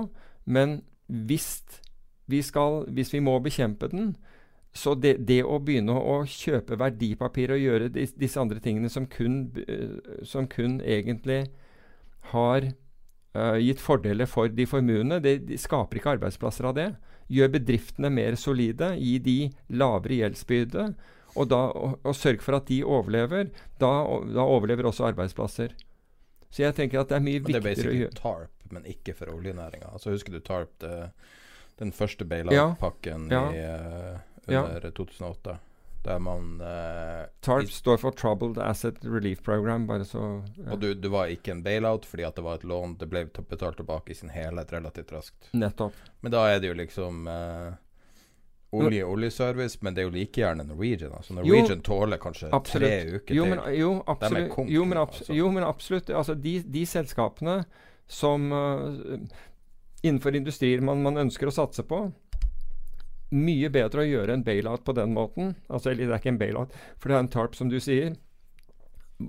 Men 0.46 0.82
hvis 1.08 1.64
vi, 2.28 2.42
skal, 2.42 2.86
hvis 2.90 3.14
vi 3.14 3.24
må 3.24 3.40
bekjempe 3.44 3.90
den, 3.92 4.16
så 4.74 4.96
det, 4.96 5.18
det, 5.28 5.42
å 5.44 5.60
begynne 5.60 5.92
å 5.92 6.22
kjøpe 6.24 6.78
verdipapir 6.80 7.52
og 7.52 7.60
gjøre 7.60 7.90
dis, 7.92 8.14
disse 8.16 8.40
andre 8.40 8.62
tingene 8.64 8.90
som 8.90 9.08
kun, 9.12 9.50
uh, 9.68 10.24
som 10.24 10.48
kun 10.48 10.80
egentlig 10.82 11.46
har 12.32 12.70
uh, 13.36 13.58
gitt 13.60 13.82
fordeler 13.84 14.30
for 14.30 14.52
de 14.52 14.68
formuende, 14.70 15.20
det, 15.24 15.42
de 15.50 15.60
skaper 15.60 16.00
ikke 16.00 16.16
arbeidsplasser 16.18 16.70
av 16.70 16.78
det 16.78 16.92
gjør 17.32 17.54
bedriftene 17.56 18.12
mer 18.14 18.38
solide, 18.40 18.94
gi 19.00 19.16
de 19.24 19.38
lavere 19.80 20.22
gjeldsbyrde, 20.22 20.88
og, 21.32 21.46
da, 21.48 21.62
og, 21.72 22.00
og 22.04 22.18
sørg 22.18 22.44
for 22.44 22.60
at 22.60 22.68
de 22.68 22.82
overlever. 22.84 23.52
Da, 23.80 23.92
da, 24.28 24.44
overlever 24.44 24.90
også 24.90 25.08
arbeidsplasser. 25.12 25.76
Så 26.52 26.66
jeg 26.66 26.76
tenker 26.76 27.02
at 27.02 27.12
det 27.12 27.22
er 27.22 27.24
mye 27.24 27.40
viktigere 27.40 27.62
å 27.64 27.70
gjøre. 27.72 27.86
Det 27.88 27.94
er 27.96 28.10
basically 28.10 28.20
TARP, 28.20 28.66
men 28.76 28.90
ikke 28.92 29.16
for 29.16 29.32
oljenæringa. 29.32 29.94
Altså, 29.96 30.12
husker 30.12 30.36
du 30.36 30.42
TARP, 30.44 30.74
det, 30.84 30.96
den 31.80 31.96
første 31.96 32.28
bailout-pakken 32.28 33.30
ja, 33.32 33.46
ja, 33.56 33.76
uh, 33.80 34.42
under 34.50 34.90
ja. 34.90 34.96
2008? 35.00 35.56
Der 36.04 36.20
man 36.20 36.62
uh, 36.62 37.28
TARP 37.46 37.70
står 37.72 38.00
for 38.02 38.12
Troubled 38.18 38.58
Asset 38.58 38.96
Relief 39.06 39.44
Program. 39.46 39.88
Bare 39.88 40.06
så 40.06 40.44
ja. 40.58 40.72
Og 40.72 40.80
du, 40.82 40.94
du, 40.94 41.08
var 41.14 41.30
ikke 41.30 41.54
en 41.54 41.62
bailout 41.64 42.08
fordi 42.10 42.26
at 42.26 42.36
det 42.40 42.46
var 42.46 42.58
et 42.58 42.66
lån. 42.66 42.98
Det 42.98 43.10
ble 43.12 43.28
betalt 43.30 43.78
tilbake 43.78 44.16
i 44.16 44.18
sin 44.18 44.34
helhet 44.34 44.74
relativt 44.74 45.14
raskt. 45.14 45.52
Nettopp. 45.54 45.98
Men 46.26 46.34
da 46.34 46.48
er 46.50 46.64
det 46.64 46.72
jo 46.72 46.80
liksom 46.80 47.28
uh, 47.30 47.78
olje 48.72 49.06
oljeservice, 49.06 49.78
men 49.82 49.94
det 49.94 50.04
er 50.04 50.10
jo 50.10 50.16
like 50.16 50.42
gjerne 50.42 50.64
Norwegian. 50.64 51.14
Altså 51.18 51.36
Norwegian 51.38 51.78
jo, 51.78 51.86
tåler 51.86 52.22
kanskje 52.22 52.50
absolutt. 52.56 52.90
tre 52.90 53.20
uker 53.20 53.36
jo, 53.36 53.46
men, 53.46 53.64
jo, 53.76 53.94
absolutt. 54.08 54.50
Kompen, 54.56 54.74
jo, 54.74 54.86
men, 54.86 55.02
abs 55.02 55.22
altså. 55.22 55.38
jo, 55.38 55.52
men 55.52 55.68
absolutt. 55.68 56.10
Altså, 56.10 56.36
de, 56.36 56.58
de 56.66 56.86
selskapene 56.88 57.58
som 58.08 58.52
uh, 58.52 59.22
innenfor 60.02 60.36
industrier 60.36 60.82
man, 60.82 61.04
man 61.04 61.20
ønsker 61.28 61.52
å 61.52 61.56
satse 61.56 61.84
på, 61.88 62.06
mye 63.32 63.72
bedre 63.74 64.04
å 64.04 64.08
gjøre 64.08 64.36
en 64.36 64.46
bailout 64.46 64.84
på 64.86 64.96
den 64.98 65.16
måten. 65.16 65.56
Altså, 65.70 65.92
eller 65.92 66.08
det 66.08 66.16
er 66.16 66.22
ikke 66.24 66.34
en 66.36 66.42
bailout, 66.42 66.78
for 66.98 67.10
det 67.12 67.18
er 67.18 67.26
en 67.26 67.32
TARP, 67.32 67.58
som 67.58 67.72
du 67.72 67.80
sier. 67.84 68.16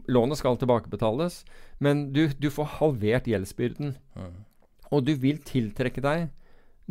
Lånet 0.09 0.41
skal 0.41 0.59
tilbakebetales, 0.61 1.43
men 1.85 2.09
du, 2.17 2.27
du 2.39 2.49
får 2.51 2.79
halvert 2.79 3.29
gjeldsbyrden. 3.29 3.97
Mm. 4.17 4.39
Og 4.93 5.05
du 5.07 5.15
vil 5.21 5.43
tiltrekke 5.47 6.05
deg 6.05 6.31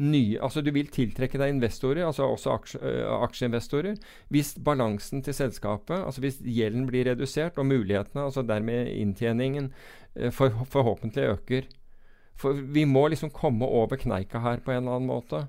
nye 0.02 0.40
Altså, 0.42 0.62
du 0.64 0.72
vil 0.74 0.88
tiltrekke 0.88 1.40
deg 1.42 1.52
investorer, 1.52 2.06
altså 2.08 2.30
også 2.32 2.54
aksje, 2.56 2.80
øh, 2.80 3.10
aksjeinvestorer, 3.26 3.98
hvis 4.32 4.54
balansen 4.64 5.24
til 5.26 5.36
selskapet, 5.36 5.98
altså 6.00 6.24
hvis 6.24 6.40
gjelden 6.42 6.88
blir 6.88 7.10
redusert, 7.10 7.60
og 7.60 7.68
mulighetene, 7.68 8.24
altså 8.30 8.42
dermed 8.42 8.88
inntjeningen, 8.96 9.72
øh, 10.16 10.32
for, 10.32 10.64
forhåpentlig 10.72 11.28
øker. 11.34 11.68
For 12.40 12.54
vi 12.54 12.86
må 12.88 13.08
liksom 13.12 13.34
komme 13.36 13.66
over 13.68 14.00
kneika 14.00 14.40
her 14.40 14.64
på 14.64 14.72
en 14.72 14.84
eller 14.84 14.96
annen 14.98 15.12
måte. 15.12 15.46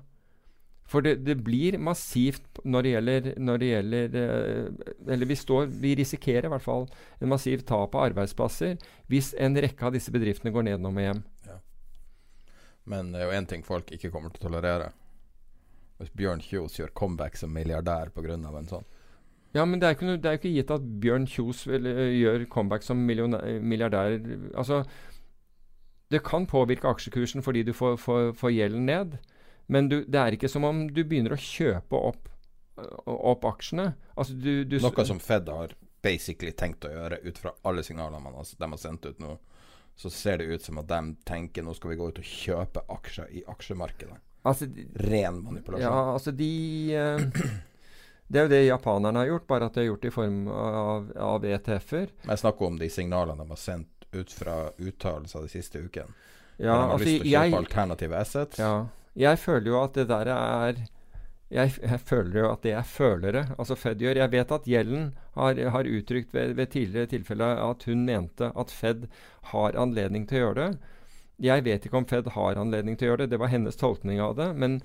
For 0.89 1.05
det, 1.05 1.15
det, 1.25 1.37
blir 1.45 1.77
massivt 1.81 2.59
når 2.67 2.85
det 2.85 2.89
gjelder, 2.91 3.27
når 3.39 3.61
det 3.61 3.69
gjelder 3.69 4.17
eh, 4.19 4.89
Eller 5.15 5.29
vi, 5.29 5.37
står, 5.39 5.69
vi 5.81 5.93
risikerer 5.95 6.49
i 6.49 6.51
hvert 6.51 6.65
fall 6.65 6.87
en 7.19 7.31
massiv 7.31 7.63
tap 7.67 7.95
av 7.95 8.09
arbeidsplasser 8.09 8.75
hvis 9.11 9.31
en 9.39 9.55
rekke 9.55 9.87
av 9.87 9.95
disse 9.95 10.11
bedriftene 10.13 10.51
går 10.53 10.67
nedenom 10.67 10.99
og 10.99 11.07
hjem. 11.07 11.21
Ja. 11.47 11.59
Men 12.91 13.13
det 13.13 13.21
er 13.21 13.29
jo 13.29 13.37
én 13.39 13.47
ting 13.49 13.63
folk 13.65 13.93
ikke 13.95 14.11
kommer 14.13 14.33
til 14.33 14.43
å 14.43 14.49
tolerere. 14.49 14.91
Hvis 16.01 16.11
Bjørn 16.19 16.43
Kjos 16.43 16.75
gjør 16.79 16.91
comeback 16.97 17.37
som 17.39 17.53
milliardær 17.53 18.11
pga. 18.11 18.35
en 18.35 18.69
sånn. 18.69 18.85
Ja, 19.53 19.65
men 19.65 19.79
det 19.79 19.87
er, 19.87 19.95
ikke, 19.95 20.17
er 20.17 20.39
ikke 20.39 20.51
gitt 20.51 20.71
at 20.73 20.85
Bjørn 21.01 21.27
Kjos 21.29 21.67
vil, 21.69 21.85
uh, 21.85 22.09
gjør 22.09 22.47
comeback 22.49 22.83
som 22.83 22.97
milliardær. 22.97 24.17
Altså, 24.57 24.83
det 26.11 26.23
kan 26.25 26.47
påvirke 26.49 26.89
aksjekursen 26.89 27.45
fordi 27.45 27.63
du 27.63 27.73
får, 27.73 27.99
får, 28.01 28.33
får 28.37 28.55
gjelden 28.55 28.89
ned. 28.89 29.17
Men 29.71 29.89
du, 29.89 30.01
det 30.05 30.19
er 30.19 30.35
ikke 30.35 30.51
som 30.51 30.65
om 30.67 30.85
du 30.91 31.03
begynner 31.03 31.35
å 31.35 31.39
kjøpe 31.39 31.99
opp, 32.11 32.29
opp 33.05 33.45
aksjene. 33.47 33.93
Altså 34.15 34.35
du, 34.35 34.65
du 34.67 34.77
Noe 34.83 35.05
som 35.07 35.21
Fed 35.23 35.49
har 35.49 35.75
basically 36.03 36.51
tenkt 36.51 36.85
å 36.85 36.91
gjøre 36.91 37.21
ut 37.23 37.39
fra 37.39 37.53
alle 37.63 37.83
signalene 37.85 38.19
man 38.23 38.35
har, 38.35 38.47
de 38.59 38.69
har 38.75 38.81
sendt 38.81 39.07
ut 39.07 39.19
nå. 39.23 39.37
Så 39.95 40.09
ser 40.09 40.41
det 40.41 40.49
ut 40.49 40.63
som 40.63 40.79
at 40.81 40.89
de 40.89 41.01
tenker 41.27 41.63
nå 41.63 41.75
skal 41.77 41.93
vi 41.93 41.99
gå 41.99 42.09
ut 42.09 42.19
og 42.19 42.27
kjøpe 42.27 42.83
aksjer 42.91 43.29
i 43.39 43.43
aksjemarkedet. 43.47 44.17
Altså, 44.43 44.67
Ren 44.99 45.37
manipulasjon. 45.45 45.85
Ja, 45.85 46.13
altså 46.13 46.33
de 46.35 46.49
eh, 46.97 47.21
Det 48.33 48.39
er 48.39 48.47
jo 48.47 48.49
det 48.49 48.61
japanerne 48.65 49.19
har 49.19 49.27
gjort, 49.29 49.45
bare 49.47 49.67
at 49.67 49.75
de 49.75 49.83
har 49.83 49.85
gjort 49.91 50.01
det 50.01 50.09
i 50.09 50.13
form 50.15 50.37
av, 50.49 51.09
av 51.21 51.43
ETF-er. 51.45 52.07
Jeg 52.25 52.41
snakker 52.41 52.65
om 52.65 52.79
de 52.79 52.87
signalene 52.89 53.43
de 53.43 53.53
har 53.53 53.59
sendt 53.61 54.07
ut 54.13 54.31
fra 54.33 54.55
uttalelser 54.79 55.43
de 55.45 55.51
siste 55.51 55.81
ukene. 55.83 56.15
Ja, 56.57 56.63
de 56.63 56.71
har 56.71 56.93
altså, 56.95 57.05
lyst 57.05 57.11
til 57.11 57.27
å 57.27 57.29
kjøpe 57.29 57.43
jeg, 57.45 57.57
alternative 57.59 58.17
assets. 58.17 58.61
Ja, 58.63 58.73
jeg 59.19 59.39
føler 59.39 59.69
jo 59.69 59.79
at 59.83 59.97
det 59.97 60.07
der 60.09 60.31
er 60.33 60.83
jeg, 61.53 61.73
jeg, 61.83 61.99
føler 62.01 62.39
jo 62.39 62.47
at 62.49 62.63
det 62.65 62.71
er 62.73 62.87
følere. 62.87 63.43
Altså 63.61 63.75
Fed 63.77 64.01
gjør. 64.01 64.17
Jeg 64.23 64.31
vet 64.33 64.51
at 64.55 64.65
Gjellen 64.65 65.11
har, 65.35 65.59
har 65.75 65.89
uttrykt 65.89 66.33
ved, 66.33 66.55
ved, 66.57 66.71
tidligere 66.73 67.11
tilfeller 67.11 67.61
at 67.61 67.85
hun 67.85 68.05
mente 68.07 68.49
at 68.57 68.73
Fed 68.73 69.05
har 69.51 69.77
anledning 69.77 70.25
til 70.29 70.39
å 70.39 70.45
gjøre 70.47 70.63
det. 70.63 70.93
Jeg 71.43 71.65
vet 71.65 71.85
ikke 71.85 71.99
om 71.99 72.07
Fed 72.09 72.31
har 72.33 72.57
anledning 72.57 72.97
til 72.97 73.05
å 73.05 73.11
gjøre 73.11 73.25
det. 73.25 73.35
Det 73.35 73.41
var 73.43 73.53
hennes 73.53 73.77
tolkning 73.77 74.21
av 74.23 74.33
det. 74.39 74.49
Men 74.57 74.79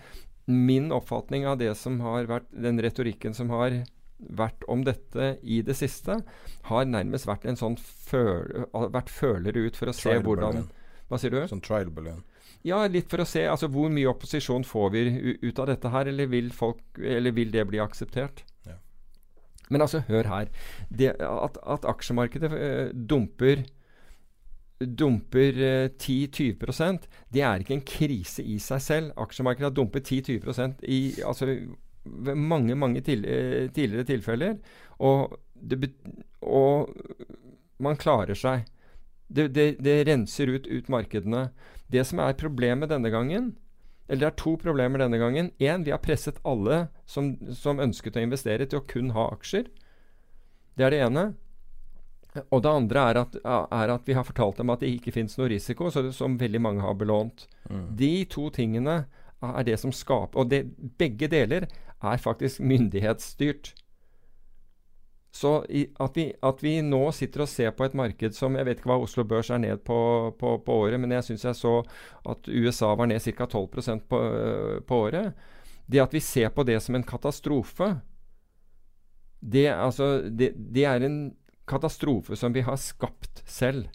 min 0.49 0.93
oppfatning 0.93 1.47
av 1.49 1.57
det 1.61 1.73
som 1.81 2.01
har 2.05 2.29
vært 2.29 2.53
den 2.53 2.81
retorikken 2.85 3.37
som 3.37 3.53
har 3.55 3.83
vært 4.19 4.65
om 4.69 4.83
dette 4.85 5.37
i 5.43 5.61
det 5.63 5.77
siste, 5.79 6.21
har 6.69 6.89
nærmest 6.89 7.29
vært 7.29 7.47
en 7.47 7.57
sånn 7.57 7.77
føl, 7.79 8.67
vært 8.93 9.13
følere 9.13 9.69
ut 9.69 9.79
for 9.79 9.93
å 9.93 9.95
se 9.97 10.17
hvordan. 10.21 10.67
Hva 11.09 11.21
sier 11.21 11.33
du? 11.33 11.41
Sånn 11.49 11.65
trial 11.65 11.93
balloon. 11.95 12.25
Ja, 12.69 12.83
litt 12.91 13.09
for 13.11 13.25
å 13.25 13.29
se 13.29 13.47
altså, 13.49 13.71
hvor 13.73 13.91
mye 13.93 14.11
opposisjon 14.11 14.67
får 14.67 14.93
vi 14.95 15.03
ut 15.43 15.59
av 15.63 15.71
dette 15.71 15.93
her, 15.95 16.11
eller 16.13 16.31
vil, 16.31 16.53
folk, 16.55 16.83
eller 17.01 17.35
vil 17.37 17.51
det 17.55 17.65
bli 17.71 17.81
akseptert? 17.83 18.45
Ja. 18.69 18.77
Men 19.73 19.85
altså, 19.85 20.05
hør 20.09 20.31
her. 20.31 20.53
Det, 20.89 21.15
at, 21.25 21.59
at 21.65 21.89
aksjemarkedet 21.89 22.53
øh, 22.53 22.95
dumper 23.09 23.67
dumper 24.79 25.57
eh, 25.59 25.91
10-20 25.91 27.09
det 27.35 27.43
er 27.43 27.63
ikke 27.63 27.75
en 27.75 27.87
krise 27.87 28.45
i 28.47 28.59
seg 28.63 28.83
selv. 28.83 29.13
Aksjemarkedet 29.19 29.71
har 29.71 29.75
dumpet 29.75 30.07
10-20% 30.07 30.85
i 30.87 31.01
altså, 31.27 31.49
ved 32.05 32.35
mange 32.35 32.75
mange 32.75 33.01
til, 33.01 33.25
eh, 33.25 33.71
tidligere 33.71 34.05
tilfeller. 34.05 34.59
Og, 34.99 35.39
det, 35.55 35.91
og 36.43 36.95
man 37.79 37.97
klarer 37.97 38.35
seg. 38.35 38.67
Det, 39.29 39.51
det, 39.55 39.77
det 39.85 40.07
renser 40.09 40.55
ut, 40.55 40.67
ut 40.67 40.89
markedene. 40.89 41.49
Det 41.93 42.05
som 42.05 42.21
er 42.21 42.37
problemet 42.37 42.91
denne 42.93 43.11
gangen 43.13 43.55
Eller 44.09 44.21
det 44.23 44.29
er 44.31 44.41
to 44.41 44.55
problemer 44.61 45.03
denne 45.03 45.19
gangen. 45.21 45.51
Én, 45.61 45.85
vi 45.85 45.93
har 45.93 46.01
presset 46.01 46.39
alle 46.49 46.87
som, 47.05 47.35
som 47.53 47.81
ønsket 47.81 48.17
å 48.17 48.23
investere, 48.25 48.65
til 48.65 48.81
å 48.81 48.87
kun 48.89 49.11
ha 49.13 49.27
aksjer. 49.35 49.67
Det 50.81 50.87
er 50.87 50.95
det 50.95 51.01
ene. 51.05 51.25
Og 52.49 52.63
det 52.65 52.73
andre 52.73 53.03
er 53.11 53.21
at, 53.21 53.37
er 53.45 53.93
at 53.93 54.09
vi 54.09 54.17
har 54.17 54.25
fortalt 54.25 54.63
dem 54.63 54.73
at 54.73 54.81
det 54.81 54.95
ikke 54.95 55.13
fins 55.13 55.37
noe 55.37 55.51
risiko, 55.53 55.91
så 55.93 56.07
det, 56.07 56.15
som 56.17 56.39
veldig 56.41 56.61
mange 56.65 56.85
har 56.87 56.97
belånt. 56.97 57.45
De 58.01 58.25
to 58.33 58.49
tingene 58.55 59.03
er 59.45 59.69
det 59.69 59.77
som 59.79 59.93
skaper 59.95 60.41
Og 60.41 60.49
det, 60.51 60.65
begge 60.99 61.29
deler 61.31 61.69
er 62.01 62.17
faktisk 62.23 62.61
myndighetsstyrt. 62.65 63.75
Så 65.39 65.53
i, 65.71 65.85
at, 66.03 66.17
vi, 66.19 66.25
at 66.43 66.63
vi 66.65 66.73
nå 66.83 67.01
sitter 67.15 67.45
og 67.45 67.51
ser 67.51 67.71
på 67.77 67.87
et 67.87 67.95
marked 67.99 68.35
som 68.35 68.57
Jeg 68.59 68.67
vet 68.67 68.81
ikke 68.81 68.91
hva 68.91 68.97
Oslo 69.05 69.23
Børs 69.29 69.53
er 69.55 69.61
ned 69.63 69.85
på, 69.87 69.99
på, 70.41 70.57
på 70.67 70.79
året, 70.83 70.99
men 70.99 71.15
jeg 71.15 71.29
syns 71.29 71.47
jeg 71.47 71.59
så 71.61 71.75
at 72.27 72.51
USA 72.51 72.91
var 72.99 73.07
ned 73.11 73.23
ca. 73.23 73.47
12% 73.47 74.09
på, 74.11 74.19
øh, 74.19 74.81
på 74.83 75.01
året. 75.07 75.39
Det 75.87 76.03
at 76.03 76.17
vi 76.17 76.25
ser 76.25 76.51
på 76.55 76.67
det 76.67 76.81
som 76.83 76.99
en 76.99 77.07
katastrofe, 77.07 77.93
det, 79.39 79.69
altså, 79.71 80.27
det, 80.27 80.53
det 80.75 80.85
er 80.85 81.07
en 81.07 81.21
katastrofe 81.71 82.37
som 82.37 82.53
vi 82.53 82.67
har 82.67 82.77
skapt 82.83 83.45
selv. 83.47 83.87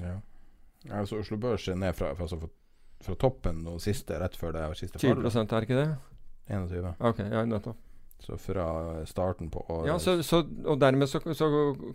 Ja. 0.00 0.18
Altså 0.90 1.22
Oslo 1.24 1.40
Børs 1.40 1.68
er 1.68 1.80
ned 1.80 1.96
fra, 1.96 2.12
fra, 2.14 2.28
altså 2.28 2.40
fra, 2.40 2.52
fra 3.04 3.16
toppen 3.20 3.64
og 3.68 3.80
siste 3.80 4.20
rett 4.20 4.36
før 4.36 4.56
det 4.56 4.66
siste 4.76 5.00
20 5.00 5.24
er 5.24 5.64
ikke 5.64 5.78
det? 5.78 5.92
21. 6.50 6.98
Ok, 6.98 7.24
ja, 7.24 7.46
nettopp. 7.48 7.86
Så 8.20 8.36
fra 8.36 8.66
starten 9.08 9.48
på 9.50 9.64
Ja, 9.88 9.98
så, 9.98 10.18
så, 10.22 10.42
og 10.64 10.80
dermed 10.80 11.08
så, 11.08 11.22
så 11.34 11.48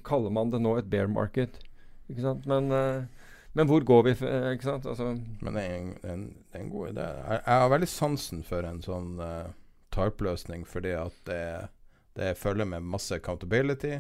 kaller 0.06 0.34
man 0.34 0.50
det 0.50 0.62
nå 0.64 0.74
et 0.80 0.90
bear 0.90 1.08
market. 1.12 1.60
Ikke 2.10 2.24
sant? 2.24 2.48
Men, 2.50 2.72
eh, 2.74 3.30
men 3.54 3.70
hvor 3.70 3.86
går 3.86 4.02
vi 4.08 4.16
eh, 4.26 4.50
Ikke 4.56 4.68
sant? 4.68 4.88
Altså, 4.90 5.12
Men 5.42 5.58
det 5.58 5.62
er 5.64 5.78
en, 5.78 5.94
det 6.02 6.10
er 6.10 6.18
en, 6.18 6.26
det 6.52 6.60
er 6.60 6.66
en 6.66 6.74
god 6.74 6.90
idé. 6.90 7.06
Jeg, 7.06 7.40
jeg 7.46 7.62
har 7.62 7.72
veldig 7.76 7.92
sansen 7.92 8.44
for 8.46 8.68
en 8.68 8.82
sånn 8.86 9.14
uh, 9.22 9.54
tarpløsning, 9.96 10.66
fordi 10.68 10.92
at 10.98 11.22
det, 11.30 11.46
det 12.20 12.34
følger 12.42 12.68
med 12.74 12.90
masse 12.96 13.16
accountability. 13.16 14.00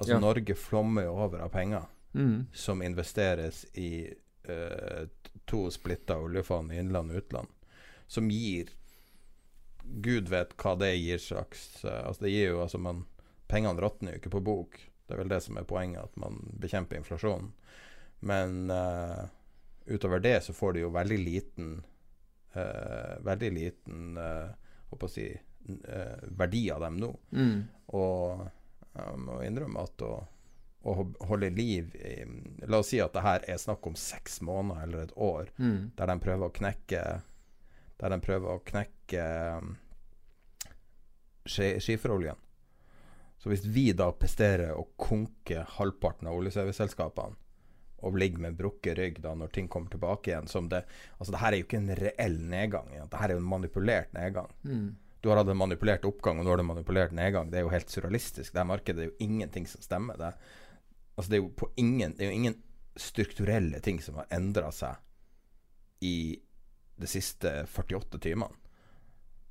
Altså 0.00 0.16
Ja. 0.16 0.20
Norge 0.22 0.56
flommer 0.56 1.04
jo 1.06 1.14
over 1.20 1.44
av 1.44 1.52
penger 1.52 1.84
mm, 2.16 2.46
som 2.56 2.82
investeres 2.82 3.66
i 3.76 4.08
uh, 4.48 5.06
to 5.44 5.66
splitta 5.70 6.16
oljefond 6.18 6.72
i 6.72 6.80
innland 6.80 7.12
og 7.12 7.20
utland, 7.20 7.48
som 8.08 8.30
gir 8.32 8.72
Gud 9.90 10.28
vet 10.28 10.54
hva 10.60 10.76
det 10.78 10.94
gir 10.96 11.18
slags 11.18 11.84
eh, 11.84 12.06
Altså 12.06 12.24
det 12.24 12.30
gir 12.30 12.52
jo 12.52 12.62
altså 12.62 12.78
man 12.78 13.04
Pengene 13.50 13.82
råtner 13.82 14.14
jo 14.14 14.20
ikke 14.20 14.30
på 14.30 14.40
bok. 14.46 14.76
Det 15.06 15.16
er 15.16 15.18
vel 15.24 15.30
det 15.32 15.40
som 15.42 15.56
er 15.58 15.64
poenget, 15.66 16.04
at 16.04 16.18
man 16.22 16.36
bekjemper 16.62 17.00
inflasjonen. 17.00 17.48
Men 18.22 18.70
uh, 18.70 19.24
utover 19.90 20.20
det 20.22 20.36
så 20.44 20.54
får 20.54 20.76
du 20.76 20.80
jo 20.84 20.90
veldig 20.94 21.18
liten 21.18 21.72
uh, 22.54 23.16
Veldig 23.26 23.50
liten 23.56 24.12
uh, 24.20 24.52
Håper 24.92 25.08
å 25.08 25.14
si 25.14 25.24
verdi 26.38 26.62
av 26.70 26.80
dem 26.84 26.96
nå. 27.02 27.10
mm, 27.32 27.58
Og 27.98 28.44
jeg 28.94 29.18
må 29.22 29.40
innrømme 29.44 29.82
at 29.84 30.02
å, 30.02 30.12
å 30.82 30.94
holde 31.28 31.50
liv 31.54 31.92
i 31.96 32.14
La 32.66 32.80
oss 32.80 32.90
si 32.90 33.00
at 33.02 33.14
det 33.14 33.22
her 33.24 33.44
er 33.50 33.60
snakk 33.60 33.86
om 33.86 33.98
seks 33.98 34.40
måneder 34.46 34.86
eller 34.86 35.04
et 35.04 35.16
år, 35.16 35.50
mm, 35.58 35.78
der 35.98 36.10
de 36.10 36.16
prøver 36.24 36.46
å 36.48 36.54
knekke 36.56 37.02
Der 38.00 38.12
de 38.14 38.20
prøver 38.24 38.54
å 38.54 38.62
knekke 38.64 39.24
um, 39.60 39.74
ski- 41.44 41.76
skiferoljen. 41.82 42.38
Så 43.40 43.48
hvis 43.52 43.64
vi 43.64 43.90
da 43.96 44.10
presterer 44.12 44.74
å 44.76 44.86
konke 45.00 45.62
halvparten 45.78 46.28
av 46.28 46.36
oljeserviceselskapene 46.40 47.38
og 48.00 48.16
ligger 48.16 48.40
med 48.46 48.56
brukket 48.56 48.96
rygg 48.96 49.20
da 49.20 49.34
når 49.36 49.52
ting 49.52 49.68
kommer 49.68 49.92
tilbake 49.92 50.30
igjen 50.30 50.48
som 50.48 50.68
det 50.72 50.82
Altså, 51.18 51.32
det 51.34 51.40
her 51.42 51.52
er 51.52 51.60
jo 51.60 51.66
ikke 51.66 51.80
en 51.80 51.94
reell 51.98 52.36
nedgang. 52.48 52.88
Ja. 52.96 53.04
Det 53.04 53.20
her 53.20 53.28
er 53.32 53.36
jo 53.36 53.42
en 53.44 53.52
manipulert 53.52 54.12
nedgang. 54.16 54.48
mm. 54.64 54.90
Du 55.20 55.28
har 55.28 55.36
hatt 55.36 55.50
en 55.52 55.58
manipulert 55.60 56.04
oppgang, 56.08 56.38
og 56.40 56.46
nå 56.46 56.52
har 56.54 56.56
du 56.56 56.64
manipulert 56.64 57.12
nedgang. 57.12 57.50
Det 57.52 57.58
er 57.60 57.66
jo 57.66 57.72
helt 57.74 57.90
surrealistisk. 57.92 58.54
Det 58.54 58.60
her 58.62 58.68
markedet 58.70 59.02
er 59.02 59.08
jo 59.10 59.18
ingenting 59.26 59.66
som 59.68 59.82
stemmer. 59.84 60.16
Det, 60.16 60.30
altså 61.12 61.28
det, 61.28 61.36
er 61.36 61.42
jo 61.42 61.50
på 61.60 61.68
ingen, 61.76 62.14
det 62.16 62.24
er 62.24 62.30
jo 62.30 62.38
ingen 62.38 62.56
strukturelle 62.96 63.82
ting 63.84 64.00
som 64.00 64.16
har 64.16 64.30
endra 64.32 64.70
seg 64.72 64.96
i 66.08 66.14
de 67.00 67.08
siste 67.10 67.52
48 67.66 68.18
timene. 68.22 68.52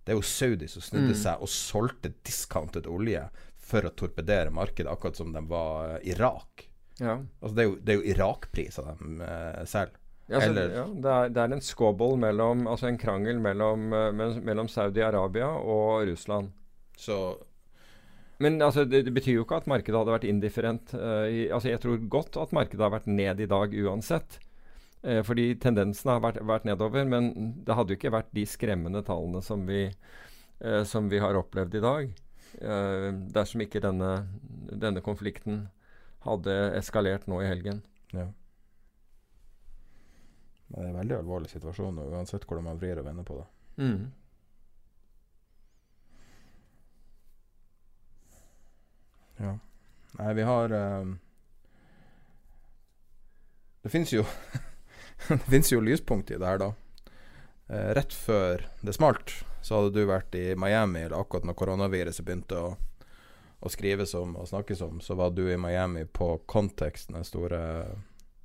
Det 0.06 0.14
er 0.16 0.18
jo 0.20 0.26
Saudi 0.26 0.68
som 0.72 0.82
snudde 0.82 1.14
Mm. 1.14 1.22
seg 1.22 1.41
og 1.43 1.50
solgte 1.52 2.14
discounted 2.26 2.88
olje 2.89 3.28
for 3.58 3.86
å 3.86 3.91
torpedere 3.93 4.50
markedet, 4.50 4.89
akkurat 4.89 5.16
som 5.20 5.34
de 5.34 5.41
var 5.45 5.97
eh, 6.00 6.08
Irak. 6.14 6.68
ja. 7.00 7.20
Altså 7.41 7.56
det 7.56 7.64
er 7.64 7.68
jo, 7.70 7.76
det 7.84 7.93
er 7.93 8.00
jo 8.00 8.14
Irak-priser 8.16 8.88
de 8.89 9.20
eh, 9.28 9.66
selger. 9.70 9.97
Ja, 10.30 10.39
så, 10.39 10.50
Eller- 10.52 10.74
ja, 10.76 10.86
det, 10.86 11.12
er, 11.18 11.30
det 11.34 11.41
er 11.43 11.54
en 11.56 11.62
squabble 11.66 12.16
mellom 12.22 12.68
Altså 12.70 12.86
en 12.88 12.97
krangel 13.02 13.38
eh, 13.38 13.41
mellom, 13.41 13.88
mellom 14.45 14.68
Saudi-Arabia 14.70 15.47
og 15.58 16.08
Russland. 16.08 16.52
Så 16.97 17.38
Men 18.39 18.62
altså, 18.62 18.86
det, 18.86 19.04
det 19.06 19.14
betyr 19.14 19.36
jo 19.39 19.43
ikke 19.45 19.58
at 19.58 19.68
markedet 19.68 19.97
hadde 20.00 20.14
vært 20.14 20.28
indifferent. 20.30 20.93
Uh, 20.93 21.26
i, 21.28 21.39
altså, 21.52 21.70
jeg 21.74 21.82
tror 21.84 21.97
godt 22.10 22.38
at 22.39 22.54
markedet 22.56 22.80
har 22.86 22.93
vært 22.93 23.08
ned 23.12 23.41
i 23.43 23.47
dag 23.52 23.74
uansett. 23.84 24.38
Eh, 25.04 25.22
fordi 25.24 25.54
tendensene 25.64 26.18
har 26.18 26.24
vært, 26.24 26.41
vært 26.43 26.66
nedover. 26.68 27.06
Men 27.08 27.32
det 27.66 27.76
hadde 27.78 27.93
jo 27.93 28.00
ikke 28.00 28.14
vært 28.16 28.34
de 28.36 28.45
skremmende 28.50 29.04
tallene 29.08 29.41
som 29.45 29.66
vi, 29.68 29.86
eh, 30.60 30.84
som 30.84 31.10
vi 31.10 31.20
har 31.24 31.39
opplevd 31.39 31.76
i 31.76 31.86
dag. 31.86 32.10
eh, 32.62 33.12
dersom 33.30 33.62
ikke 33.62 33.80
denne, 33.84 34.28
denne 34.74 35.02
konflikten 35.06 35.68
hadde 36.26 36.56
eskalert 36.80 37.28
nå 37.30 37.41
i 37.43 37.47
helgen. 37.47 37.84
Ja. 38.12 38.26
Men 40.70 40.80
det 40.80 40.86
er 40.86 40.89
en 40.89 40.97
veldig 41.00 41.18
alvorlig 41.20 41.50
situasjon, 41.54 42.00
uansett 42.10 42.45
hvordan 42.45 42.66
man 42.66 42.80
vrir 42.82 42.97
og 43.00 43.06
vender 43.06 43.24
på 43.24 43.38
det. 43.38 43.45
Mm. 43.78 44.12
Ja. 49.39 49.54
Nei, 50.20 50.34
vi 50.34 50.41
har 50.41 50.74
um, 51.02 51.20
Det 53.84 53.91
fins 53.93 54.12
jo 54.14 54.26
Det 55.28 55.45
fins 55.49 55.72
jo 55.72 55.82
lyspunkt 55.84 56.32
i 56.32 56.38
det 56.39 56.47
her, 56.47 56.61
da. 56.61 56.74
Eh, 57.70 57.89
rett 57.97 58.13
før 58.13 58.65
det 58.82 58.95
smalt, 58.95 59.34
så 59.61 59.80
hadde 59.80 59.93
du 59.93 60.07
vært 60.09 60.36
i 60.36 60.53
Miami, 60.57 61.03
eller 61.05 61.20
akkurat 61.20 61.45
når 61.45 61.57
koronaviruset 61.59 62.26
begynte 62.26 62.57
å, 62.57 62.72
å 63.59 63.72
skrives 63.72 64.15
om 64.17 64.38
og 64.39 64.49
snakkes 64.49 64.82
om, 64.88 64.97
så 65.03 65.17
var 65.20 65.36
du 65.36 65.43
i 65.51 65.59
Miami 65.59 66.05
på 66.05 66.32
Context, 66.49 67.11
den 67.13 67.28
store 67.28 67.61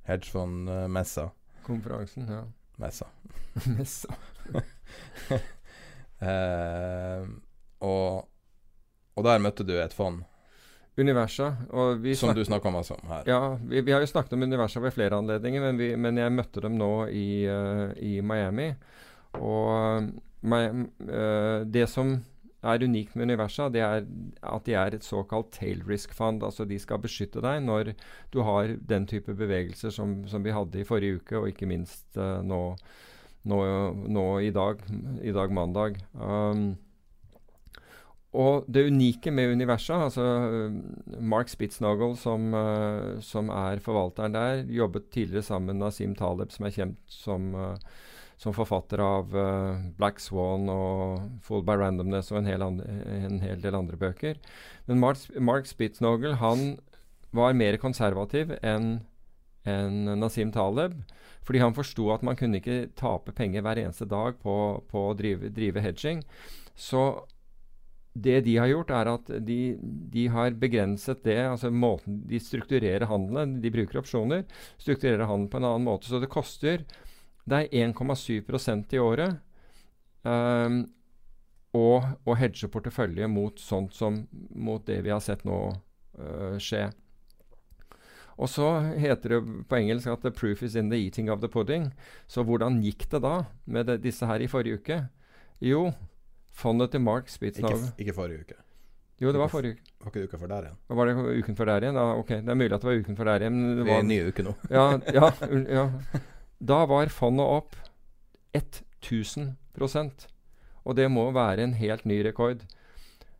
hedgefondmessa. 0.05 1.31
Konferansen, 1.65 2.29
ja. 2.29 2.43
Messa. 2.77 3.09
Messa. 3.77 4.15
Eh, 6.25 7.23
og, 7.83 8.27
og 9.19 9.25
der 9.27 9.41
møtte 9.43 9.65
du 9.67 9.73
et 9.75 9.93
fond 9.93 10.21
Universa. 10.97 11.55
Som 12.15 12.35
du 12.35 12.45
snakka 12.45 12.67
om 12.67 12.75
om 12.75 13.07
her. 13.07 13.23
Ja, 13.27 13.57
vi, 13.67 13.81
vi 13.81 13.91
har 13.91 13.99
jo 13.99 14.07
snakket 14.07 14.33
om 14.33 14.43
Universa 14.43 14.79
ved 14.79 14.93
flere 14.95 15.17
anledninger, 15.17 15.61
men, 15.61 15.77
vi, 15.77 15.89
men 15.99 16.17
jeg 16.17 16.31
møtte 16.31 16.63
dem 16.63 16.77
nå 16.79 17.07
i, 17.11 17.27
uh, 17.51 17.91
i 17.99 18.21
Miami. 18.23 18.69
Og 19.35 20.07
uh, 20.45 21.65
det 21.67 21.89
som 21.91 22.15
er 22.65 22.83
unikt 22.83 23.15
med 23.15 23.27
Universa, 23.29 23.67
det 23.69 23.83
er 23.83 24.05
at 24.41 24.65
de 24.65 24.77
er 24.79 24.95
et 24.95 25.05
såkalt 25.05 25.51
tail 25.53 25.83
risk 25.87 26.15
fund. 26.15 26.43
Altså 26.43 26.65
de 26.65 26.79
skal 26.79 27.03
beskytte 27.03 27.43
deg 27.43 27.61
når 27.65 27.91
du 28.33 28.41
har 28.47 28.77
den 28.79 29.05
type 29.09 29.35
bevegelser 29.35 29.93
som, 29.93 30.21
som 30.31 30.45
vi 30.45 30.55
hadde 30.55 30.79
i 30.79 30.87
forrige 30.87 31.19
uke, 31.19 31.37
og 31.41 31.51
ikke 31.51 31.69
minst 31.69 32.07
uh, 32.15 32.39
nå, 32.39 32.61
nå, 33.51 33.61
nå 34.15 34.25
i 34.47 34.55
dag, 34.55 34.79
i 35.21 35.35
dag 35.35 35.53
mandag. 35.53 35.99
Um, 36.15 36.71
og 38.35 38.65
det 38.71 38.85
unike 38.89 39.31
med 39.33 39.53
universet 39.55 40.07
altså 40.07 40.23
øh, 40.25 40.75
Mark 41.23 41.49
Spitznagel, 41.51 42.15
som, 42.19 42.51
uh, 42.53 43.21
som 43.23 43.49
er 43.53 43.81
forvalteren 43.83 44.35
der, 44.35 44.65
jobbet 44.69 45.09
tidligere 45.13 45.45
sammen 45.47 45.71
med 45.71 45.85
Nasim 45.85 46.15
Taleb, 46.15 46.51
som 46.51 46.67
er 46.67 46.75
kjent 46.75 46.99
som, 47.11 47.47
uh, 47.55 48.03
som 48.37 48.55
forfatter 48.55 49.01
av 49.03 49.35
uh, 49.35 49.81
Black 49.97 50.19
Swan 50.23 50.69
og 50.71 51.23
Full 51.47 51.65
by 51.67 51.79
Randomness 51.79 52.33
og 52.33 52.41
en 52.41 52.51
hel, 52.51 52.65
andre, 52.65 52.99
en 53.25 53.41
hel 53.43 53.63
del 53.63 53.79
andre 53.79 53.99
bøker. 53.99 54.39
Men 54.89 55.01
Mark, 55.03 55.25
Mark 55.39 55.69
Spitznagel 55.71 56.37
han 56.43 56.75
var 57.35 57.55
mer 57.57 57.79
konservativ 57.81 58.53
enn 58.61 58.99
en 59.65 60.19
Nasim 60.19 60.51
Taleb. 60.53 60.99
Fordi 61.45 61.61
han 61.61 61.75
forsto 61.77 62.09
at 62.13 62.23
man 62.25 62.37
kunne 62.37 62.57
ikke 62.57 62.89
tape 62.97 63.33
penger 63.37 63.61
hver 63.65 63.81
eneste 63.83 64.07
dag 64.09 64.37
på, 64.41 64.55
på 64.89 65.07
å 65.11 65.15
drive, 65.17 65.51
drive 65.53 65.83
hedging. 65.83 66.23
Så 66.73 67.05
det 68.15 68.39
de 68.45 68.55
har 68.57 68.69
gjort, 68.71 68.91
er 68.95 69.09
at 69.11 69.31
de, 69.43 69.59
de, 70.11 70.27
har 70.31 70.55
begrenset 70.59 71.19
det, 71.27 71.35
altså 71.49 71.67
måten 71.71 72.21
de 72.29 72.39
strukturerer 72.39 73.03
handelen 73.09 73.57
De 73.63 73.71
bruker 73.73 73.99
opsjoner, 73.99 74.45
strukturerer 74.79 75.27
handelen 75.27 75.49
på 75.51 75.59
en 75.59 75.67
annen 75.67 75.87
måte. 75.87 76.07
Så 76.07 76.21
det 76.23 76.31
koster 76.31 76.85
det 77.45 77.65
er 77.67 77.89
1,7% 77.91 78.95
i 78.95 79.01
året 79.01 79.35
um, 80.23 80.79
og 81.75 82.07
å 82.25 82.37
hedge 82.39 82.71
portefølje 82.71 83.27
mot 83.29 83.59
sånt 83.61 83.93
som 83.93 84.23
mot 84.55 84.85
det 84.87 85.01
vi 85.05 85.11
har 85.13 85.21
sett 85.21 85.43
nå 85.45 85.59
uh, 85.69 86.55
skje. 86.57 86.87
Og 88.35 88.49
så 88.51 88.69
heter 88.99 89.35
det 89.35 89.41
på 89.69 89.77
engelsk 89.77 90.09
at 90.11 90.23
'the 90.23 90.31
proof 90.31 90.63
is 90.63 90.75
in 90.75 90.89
the 90.89 90.97
eating 90.97 91.29
of 91.31 91.43
the 91.43 91.51
pudding'. 91.51 91.91
Så 92.27 92.43
hvordan 92.43 92.81
gikk 92.83 93.09
det 93.11 93.21
da 93.21 93.45
med 93.65 93.87
det, 93.87 94.01
disse 94.03 94.25
her 94.25 94.39
i 94.39 94.47
forrige 94.47 94.79
uke? 94.79 94.97
Jo, 95.61 95.91
fondet 96.55 96.93
til 96.95 97.03
Mark 97.03 97.29
Spitznov 97.31 97.75
ikke, 97.75 98.05
ikke, 98.05 98.15
forrige 98.15 98.45
uke. 98.45 98.59
Jo, 99.21 99.31
det 99.31 99.39
var 99.39 99.51
forrige 99.51 99.77
uke. 99.77 99.91
Var 100.03 100.11
ikke 100.11 100.27
uka 100.27 100.39
før 100.41 100.51
der 100.51 100.67
igjen? 100.67 100.77
Var 100.99 101.09
det 101.09 101.15
uken 101.39 101.57
før 101.57 101.71
der 101.71 101.85
igjen? 101.85 101.99
Da, 101.99 102.05
ok, 102.19 102.29
Det 102.29 102.53
er 102.53 102.61
mulig 102.61 102.73
at 102.75 102.81
det 102.83 102.89
var 102.89 103.01
uken 103.01 103.17
før 103.17 103.29
der 103.31 103.45
igjen. 103.45 103.59
Det 103.79 103.87
var, 103.87 103.99
en 104.03 104.07
ny 104.11 104.19
uke 104.29 104.45
nå. 104.45 104.55
ja, 104.77 104.85
ja, 105.15 105.31
ja. 105.79 105.85
Da 106.59 106.79
var 106.91 107.11
fondet 107.13 107.45
opp 107.45 107.75
1000% 108.55 110.27
Og 110.85 110.95
det 110.95 111.11
må 111.11 111.29
være 111.35 111.63
en 111.63 111.75
helt 111.79 112.05
ny 112.05 112.21
rekord. 112.27 112.65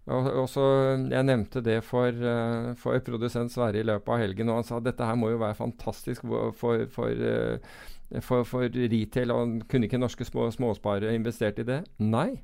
Og, 0.05 0.27
og 0.31 0.49
så, 0.49 0.65
Jeg 1.09 1.25
nevnte 1.25 1.61
det 1.65 1.79
for, 1.83 2.07
uh, 2.13 2.73
for 2.77 2.99
produsent 2.99 3.51
Sverre 3.51 3.81
i 3.81 3.85
løpet 3.85 4.11
av 4.13 4.21
helgen, 4.21 4.49
og 4.49 4.61
han 4.61 4.67
sa 4.67 4.77
at 4.77 4.85
dette 4.85 5.05
her 5.05 5.17
må 5.17 5.31
jo 5.33 5.41
være 5.41 5.57
fantastisk 5.57 6.25
for, 6.27 6.51
for, 6.53 6.85
for, 6.93 7.09
uh, 7.09 8.21
for 8.21 8.67
retail. 8.75 9.31
og 9.31 9.63
Kunne 9.69 9.89
ikke 9.89 10.01
norske 10.01 10.27
små, 10.27 10.51
småsparere 10.53 11.15
investert 11.17 11.59
i 11.59 11.67
det? 11.67 11.81
Nei, 11.99 12.43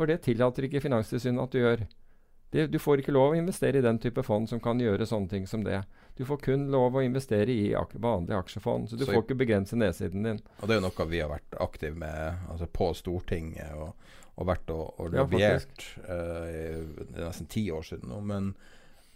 for 0.00 0.08
det 0.08 0.22
tillater 0.24 0.64
ikke 0.64 0.80
Finanstilsynet 0.80 1.42
at 1.42 1.52
du 1.52 1.60
gjør. 1.60 1.82
Det, 2.50 2.62
du 2.72 2.78
får 2.82 3.02
ikke 3.02 3.12
lov 3.12 3.34
å 3.34 3.38
investere 3.38 3.78
i 3.78 3.84
den 3.84 3.98
type 4.02 4.24
fond 4.26 4.48
som 4.48 4.62
kan 4.64 4.80
gjøre 4.80 5.06
sånne 5.06 5.28
ting 5.30 5.44
som 5.46 5.60
det. 5.62 5.82
Du 6.18 6.24
får 6.26 6.40
kun 6.42 6.64
lov 6.72 6.96
å 6.96 7.02
investere 7.04 7.52
i 7.52 7.74
ak 7.78 7.92
vanlige 8.00 8.38
aksjefond. 8.40 8.88
Så 8.88 8.96
du 8.96 9.04
så 9.04 9.12
får 9.12 9.26
ikke 9.26 9.36
begrense 9.42 9.76
nedsiden 9.78 10.24
din. 10.24 10.40
Og 10.58 10.64
Det 10.64 10.74
er 10.74 10.80
jo 10.80 10.86
noe 10.88 11.06
vi 11.12 11.20
har 11.20 11.30
vært 11.30 11.58
aktive 11.62 12.00
med 12.00 12.48
altså 12.50 12.66
på 12.80 12.88
Stortinget 12.96 13.76
og, 13.76 13.92
og 14.34 14.48
vært 14.48 14.72
og, 14.74 14.86
og 14.96 15.14
lobbyert 15.14 15.86
ja, 16.00 16.16
uh, 16.16 17.04
Det 17.04 17.20
er 17.20 17.26
nesten 17.28 17.50
ti 17.52 17.66
år 17.76 17.84
siden 17.86 18.10
nå. 18.10 18.18
Men, 18.32 18.48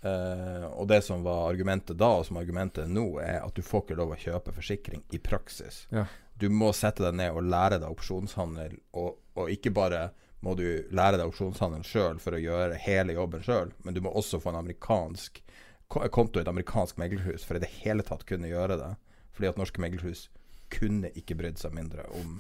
uh, 0.04 0.68
og 0.68 0.86
det 0.92 1.00
som 1.08 1.24
var 1.26 1.48
argumentet 1.48 1.96
da, 1.98 2.12
og 2.20 2.28
som 2.28 2.38
argumentet 2.38 2.92
nå, 2.92 3.06
er 3.24 3.40
at 3.40 3.56
du 3.56 3.64
får 3.64 3.88
ikke 3.88 3.98
lov 4.04 4.12
å 4.12 4.20
kjøpe 4.28 4.54
forsikring 4.54 5.02
i 5.16 5.22
praksis. 5.32 5.88
Ja. 5.96 6.04
Du 6.38 6.46
må 6.52 6.70
sette 6.76 7.08
deg 7.08 7.16
ned 7.18 7.32
og 7.34 7.48
lære 7.48 7.80
deg 7.80 7.88
opsjonshandel, 7.88 8.76
og, 9.00 9.16
og 9.40 9.50
ikke 9.50 9.74
bare 9.74 10.10
må 10.44 10.54
du 10.58 10.66
lære 10.92 11.16
deg 11.16 11.30
opsjonshandel 11.30 11.84
sjøl 11.88 12.20
for 12.22 12.36
å 12.36 12.42
gjøre 12.42 12.78
hele 12.84 13.16
jobben 13.16 13.44
sjøl, 13.44 13.72
men 13.84 13.96
du 13.96 14.02
må 14.04 14.12
også 14.12 14.40
få 14.42 14.52
en 14.52 14.60
amerikansk 14.60 15.40
konto 15.88 16.40
i 16.40 16.42
et 16.42 16.50
amerikansk 16.50 16.98
meglerhus 17.00 17.44
for 17.46 17.56
i 17.56 17.62
det 17.62 17.70
hele 17.80 18.04
tatt 18.06 18.24
kunne 18.28 18.50
gjøre 18.50 18.76
det. 18.80 18.90
Fordi 19.34 19.50
at 19.50 19.60
norske 19.60 19.82
meglerhus 19.82 20.28
kunne 20.74 21.10
ikke 21.18 21.36
brydd 21.38 21.60
seg 21.60 21.74
mindre 21.76 22.06
om 22.18 22.38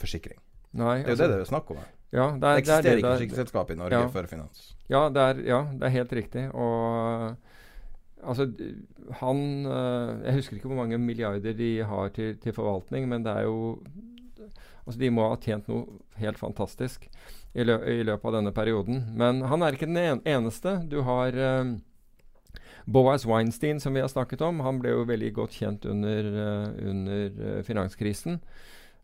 forsikring. 0.00 0.38
Nei, 0.70 1.00
det 1.02 1.08
er 1.08 1.08
jo 1.08 1.14
altså, 1.16 1.26
det 1.26 1.38
det 1.38 1.44
er 1.44 1.50
snakk 1.50 1.72
om 1.72 1.80
her. 1.80 1.88
Ja, 2.10 2.26
det, 2.26 2.34
er, 2.34 2.40
det 2.40 2.60
eksisterer 2.62 2.82
det, 2.82 2.98
ikke 2.98 3.14
forsikringsselskap 3.14 3.70
i 3.70 3.78
Norge 3.78 3.98
ja, 3.98 4.10
for 4.10 4.30
finans. 4.30 4.62
Ja 4.90 5.00
det, 5.14 5.24
er, 5.24 5.40
ja, 5.46 5.60
det 5.70 5.86
er 5.86 5.94
helt 5.94 6.14
riktig. 6.18 6.44
Og 6.54 7.36
altså 8.20 8.46
han 9.22 9.42
Jeg 9.64 10.34
husker 10.36 10.58
ikke 10.58 10.70
hvor 10.70 10.82
mange 10.82 10.98
milliarder 10.98 11.54
de 11.56 11.70
har 11.86 12.14
til, 12.14 12.34
til 12.42 12.54
forvaltning, 12.54 13.08
men 13.08 13.26
det 13.26 13.34
er 13.40 13.48
jo 13.48 13.76
Altså, 14.86 14.98
de 14.98 15.10
må 15.12 15.28
ha 15.28 15.36
tjent 15.38 15.68
noe 15.70 16.00
helt 16.18 16.38
fantastisk 16.40 17.04
i, 17.52 17.64
lø 17.66 17.78
i, 17.88 18.00
løpet 18.06 18.30
av 18.30 18.36
denne 18.38 18.52
perioden. 18.54 19.04
Men 19.18 19.42
han 19.50 19.62
er 19.62 19.76
ikke 19.76 19.90
den 19.90 20.22
eneste. 20.28 20.76
Du 20.90 21.00
har 21.06 21.34
uh, 21.34 21.72
Boaz 22.86 23.26
Weinstein, 23.26 23.80
som 23.82 23.96
vi 23.96 24.04
har 24.04 24.10
snakket 24.12 24.44
om, 24.46 24.62
han 24.64 24.80
ble 24.82 24.94
jo 24.94 25.08
veldig 25.08 25.32
godt 25.36 25.56
kjent 25.58 25.88
under, 25.90 26.30
uh, 26.36 26.68
under 26.90 27.40
uh, 27.40 27.56
finanskrisen. 27.66 28.40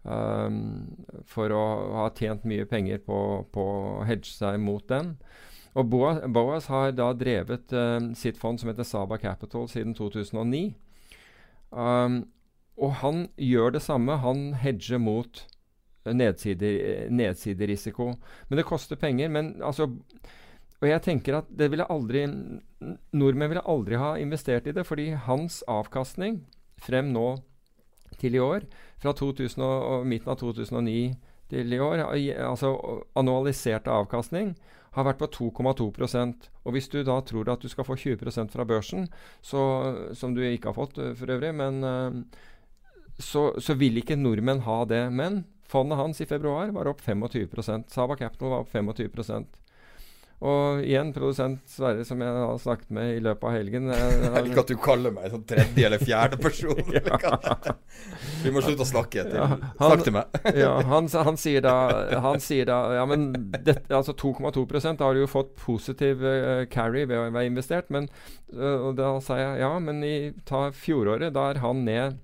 Um, 0.07 0.95
for 1.27 1.51
å 1.51 1.65
ha 1.97 2.07
tjent 2.15 2.45
mye 2.47 2.67
penger 2.71 3.01
på, 3.03 3.19
på 3.51 3.63
å 3.67 4.05
hedge 4.07 4.31
seg 4.31 4.61
mot 4.63 4.85
den. 4.87 5.17
Og 5.77 5.91
Boaz, 5.91 6.23
Boaz 6.31 6.69
har 6.71 6.95
da 6.97 7.11
drevet 7.13 7.75
sitt 8.17 8.39
fond 8.41 8.57
som 8.57 8.71
heter 8.71 8.87
Saba 8.87 9.19
Capital 9.21 9.67
siden 9.69 9.93
2009. 9.99 10.71
Um, 11.75 12.23
og 12.81 12.95
han 13.03 13.27
gjør 13.37 13.75
det 13.75 13.83
samme. 13.85 14.17
Han 14.23 14.55
hedger 14.63 15.03
mot 15.03 15.43
nedsider, 16.15 17.09
nedsiderisiko. 17.11 18.13
Men 18.49 18.61
det 18.61 18.67
koster 18.69 18.97
penger. 18.97 19.29
Men 19.29 19.57
altså 19.63 19.91
Og 20.77 20.89
jeg 20.89 21.01
tenker 21.03 21.39
at 21.39 21.47
det 21.49 21.71
ville 21.73 21.87
aldri 21.89 22.27
Nordmenn 23.17 23.49
ville 23.49 23.65
aldri 23.65 23.97
ha 23.97 24.17
investert 24.21 24.67
i 24.67 24.75
det, 24.77 24.85
fordi 24.85 25.15
hans 25.15 25.63
avkastning 25.67 26.43
frem 26.77 27.09
nå 27.15 27.39
til 28.21 28.37
i 28.37 28.41
år, 28.41 28.67
fra 29.01 29.13
2000 29.17 29.63
og, 29.65 30.07
midten 30.07 30.31
av 30.31 30.37
2009 30.37 31.15
til 31.51 31.73
i 31.73 31.81
år, 31.81 32.05
altså 32.45 32.75
annualiserte 33.17 33.91
avkastning, 33.91 34.55
har 34.97 35.05
vært 35.05 35.21
på 35.21 35.29
2,2% 35.29 36.47
Og 36.65 36.73
hvis 36.73 36.89
du 36.89 37.03
da 37.05 37.21
tror 37.21 37.51
at 37.53 37.63
du 37.63 37.69
skal 37.69 37.85
få 37.85 37.97
20% 37.97 38.53
fra 38.53 38.65
børsen, 38.65 39.09
så, 39.43 40.13
som 40.13 40.35
du 40.35 40.43
ikke 40.43 40.73
har 40.73 40.77
fått 40.77 41.01
for 41.19 41.33
øvrig, 41.33 41.55
men 41.55 41.85
så, 43.19 43.51
så 43.61 43.77
vil 43.77 44.01
ikke 44.01 44.17
nordmenn 44.17 44.65
ha 44.67 44.85
det. 44.89 45.05
Men 45.13 45.45
Fondet 45.67 45.99
hans 45.99 46.21
i 46.23 46.27
februar 46.27 46.71
var 46.75 46.91
opp 46.91 47.01
25 47.03 47.87
Saba 47.91 48.17
Capital 48.17 48.53
var 48.53 48.65
opp 48.65 48.75
25% 48.75 49.63
og 50.45 50.83
igjen, 50.85 51.15
produsent 51.17 51.63
Sverre, 51.71 52.03
som 52.05 52.21
jeg 52.21 52.29
har 52.29 52.59
snakket 52.61 52.91
med 52.93 53.15
i 53.15 53.21
løpet 53.25 53.47
av 53.49 53.55
helgen 53.55 53.87
Jeg 53.93 54.43
liker 54.45 54.61
at 54.61 54.73
du 54.73 54.77
kaller 54.85 55.15
meg 55.15 55.31
sånn 55.33 55.47
tredje 55.49 55.87
eller 55.89 56.03
fjerde 56.03 56.37
person. 56.41 56.77
Vi 58.45 58.53
må 58.53 58.61
slutte 58.61 58.85
å 58.85 58.89
snakke. 58.89 59.25
Til. 59.25 59.39
Ja, 59.39 59.47
han, 59.49 59.63
Snakk 59.79 60.05
til 60.05 60.17
meg. 60.19 60.37
ja, 60.61 60.75
han, 60.91 61.09
han, 61.09 61.41
sier 61.41 61.65
da, 61.65 61.77
han, 62.21 62.43
sier 62.45 62.69
da, 62.69 62.81
Ja, 62.99 63.07
men 63.09 63.31
dette, 63.57 63.89
altså 63.89 64.13
2,2 64.13 64.67
Da 64.85 65.07
har 65.07 65.17
du 65.17 65.23
jo 65.23 65.31
fått 65.31 65.55
positiv 65.57 66.21
uh, 66.21 66.67
carry 66.69 67.07
ved 67.09 67.17
å 67.17 67.25
være 67.31 67.49
investert. 67.49 67.89
Men 67.95 68.11
uh, 68.53 68.93
da 68.97 69.15
sa 69.25 69.41
jeg 69.41 69.65
ja, 69.65 69.73
men 69.81 70.05
i 70.05 70.17
ta 70.45 70.67
fjoråret, 70.77 71.33
da 71.33 71.49
er 71.55 71.65
han 71.65 71.87
ned 71.89 72.21